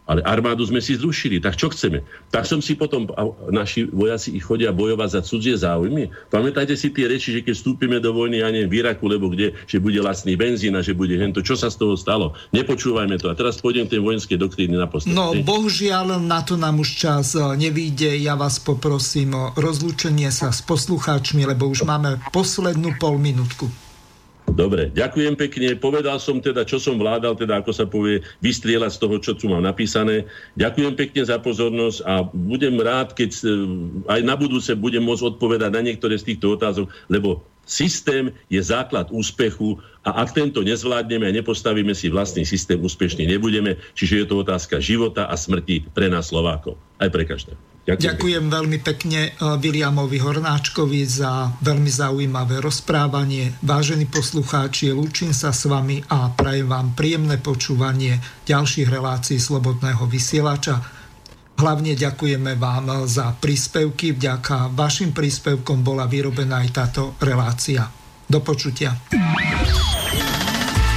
Ale 0.10 0.26
armádu 0.26 0.66
sme 0.66 0.82
si 0.82 0.98
zrušili, 0.98 1.38
tak 1.38 1.54
čo 1.54 1.70
chceme? 1.70 2.02
Tak 2.34 2.50
som 2.50 2.66
si 2.66 2.74
potom, 2.74 3.06
naši 3.54 3.86
vojaci 3.86 4.34
ich 4.34 4.42
chodia 4.42 4.74
bojovať 4.74 5.10
za 5.14 5.22
cudzie 5.22 5.54
záujmy. 5.54 6.10
Pamätajte 6.34 6.74
si 6.74 6.90
tie 6.90 7.06
reči, 7.06 7.30
že 7.30 7.46
keď 7.46 7.54
vstúpime 7.54 8.02
do 8.02 8.10
vojny, 8.10 8.42
ja 8.42 8.50
neviem, 8.50 8.74
v 8.74 8.82
Iraku, 8.82 9.06
lebo 9.06 9.30
kde, 9.30 9.54
že 9.70 9.78
bude 9.78 10.02
lacný 10.02 10.34
benzín 10.34 10.74
a 10.74 10.82
že 10.82 10.98
bude 10.98 11.14
hento. 11.14 11.46
Čo 11.46 11.54
sa 11.54 11.70
z 11.70 11.78
toho 11.78 11.94
stalo? 11.94 12.34
Nepočúvajme 12.50 13.22
to. 13.22 13.30
A 13.30 13.38
teraz 13.38 13.62
pôjdem 13.62 13.86
tej 13.86 14.02
vojenskej 14.02 14.42
doktríny 14.42 14.74
na 14.74 14.90
postavenie. 14.90 15.14
No, 15.14 15.38
bohužiaľ, 15.46 16.18
na 16.18 16.42
to 16.42 16.58
nám 16.58 16.82
už 16.82 16.90
čas 16.98 17.38
e, 17.38 17.46
nevíde. 17.54 18.10
Ja 18.18 18.34
vás 18.34 18.58
poprosím 18.58 19.38
o 19.38 19.54
rozlúčenie 19.54 20.34
sa 20.34 20.50
s 20.50 20.66
poslucháčmi, 20.66 21.46
lebo 21.46 21.70
už 21.70 21.86
máme 21.86 22.18
poslednú 22.34 22.98
pol 22.98 23.22
minútku. 23.22 23.89
Dobre, 24.54 24.90
ďakujem 24.92 25.38
pekne. 25.38 25.78
Povedal 25.78 26.18
som 26.18 26.42
teda, 26.42 26.66
čo 26.66 26.82
som 26.82 26.98
vládal, 26.98 27.38
teda 27.38 27.62
ako 27.62 27.72
sa 27.72 27.86
povie, 27.86 28.26
vystrieľať 28.42 28.92
z 28.98 29.02
toho, 29.02 29.16
čo 29.22 29.32
tu 29.38 29.46
mám 29.50 29.62
napísané. 29.62 30.26
Ďakujem 30.58 30.94
pekne 30.98 31.22
za 31.26 31.38
pozornosť 31.38 31.98
a 32.06 32.26
budem 32.26 32.82
rád, 32.82 33.14
keď 33.14 33.30
e, 33.36 33.42
aj 34.10 34.22
na 34.26 34.34
budúce 34.34 34.74
budem 34.74 35.06
môcť 35.06 35.38
odpovedať 35.38 35.70
na 35.70 35.82
niektoré 35.86 36.18
z 36.18 36.34
týchto 36.34 36.58
otázok, 36.58 36.90
lebo 37.08 37.46
systém 37.70 38.34
je 38.50 38.58
základ 38.58 39.14
úspechu 39.14 39.78
a 40.02 40.26
ak 40.26 40.34
tento 40.34 40.66
nezvládneme 40.66 41.30
a 41.30 41.36
nepostavíme 41.38 41.94
si 41.94 42.10
vlastný 42.10 42.42
systém, 42.42 42.82
úspešný 42.82 43.30
nebudeme. 43.30 43.78
Čiže 43.94 44.26
je 44.26 44.26
to 44.26 44.42
otázka 44.42 44.82
života 44.82 45.30
a 45.30 45.38
smrti 45.38 45.86
pre 45.94 46.10
nás 46.10 46.34
Slovákov. 46.34 46.82
Aj 46.98 47.08
pre 47.14 47.30
každého. 47.30 47.69
Ďakujem, 47.90 48.06
Ďakujem 48.06 48.46
veľmi 48.54 48.78
pekne 48.86 49.20
eh, 49.26 49.34
Viliamovi 49.34 50.22
Hornáčkovi 50.22 51.02
za 51.10 51.50
veľmi 51.58 51.90
zaujímavé 51.90 52.62
rozprávanie. 52.62 53.58
Vážení 53.66 54.06
poslucháči, 54.06 54.94
lúčim 54.94 55.34
sa 55.34 55.50
s 55.50 55.66
vami 55.66 56.06
a 56.06 56.30
prajem 56.30 56.70
vám 56.70 56.94
príjemné 56.94 57.42
počúvanie 57.42 58.22
ďalších 58.46 58.86
relácií 58.86 59.42
Slobodného 59.42 60.06
vysielača. 60.06 60.78
Hlavne 61.58 61.98
ďakujeme 61.98 62.54
vám 62.62 63.10
za 63.10 63.34
príspevky. 63.34 64.14
Vďaka 64.14 64.70
vašim 64.70 65.10
príspevkom 65.10 65.82
bola 65.82 66.06
vyrobená 66.06 66.62
aj 66.62 66.70
táto 66.70 67.18
relácia. 67.20 67.90
Do 68.30 68.40
počutia. 68.46 68.94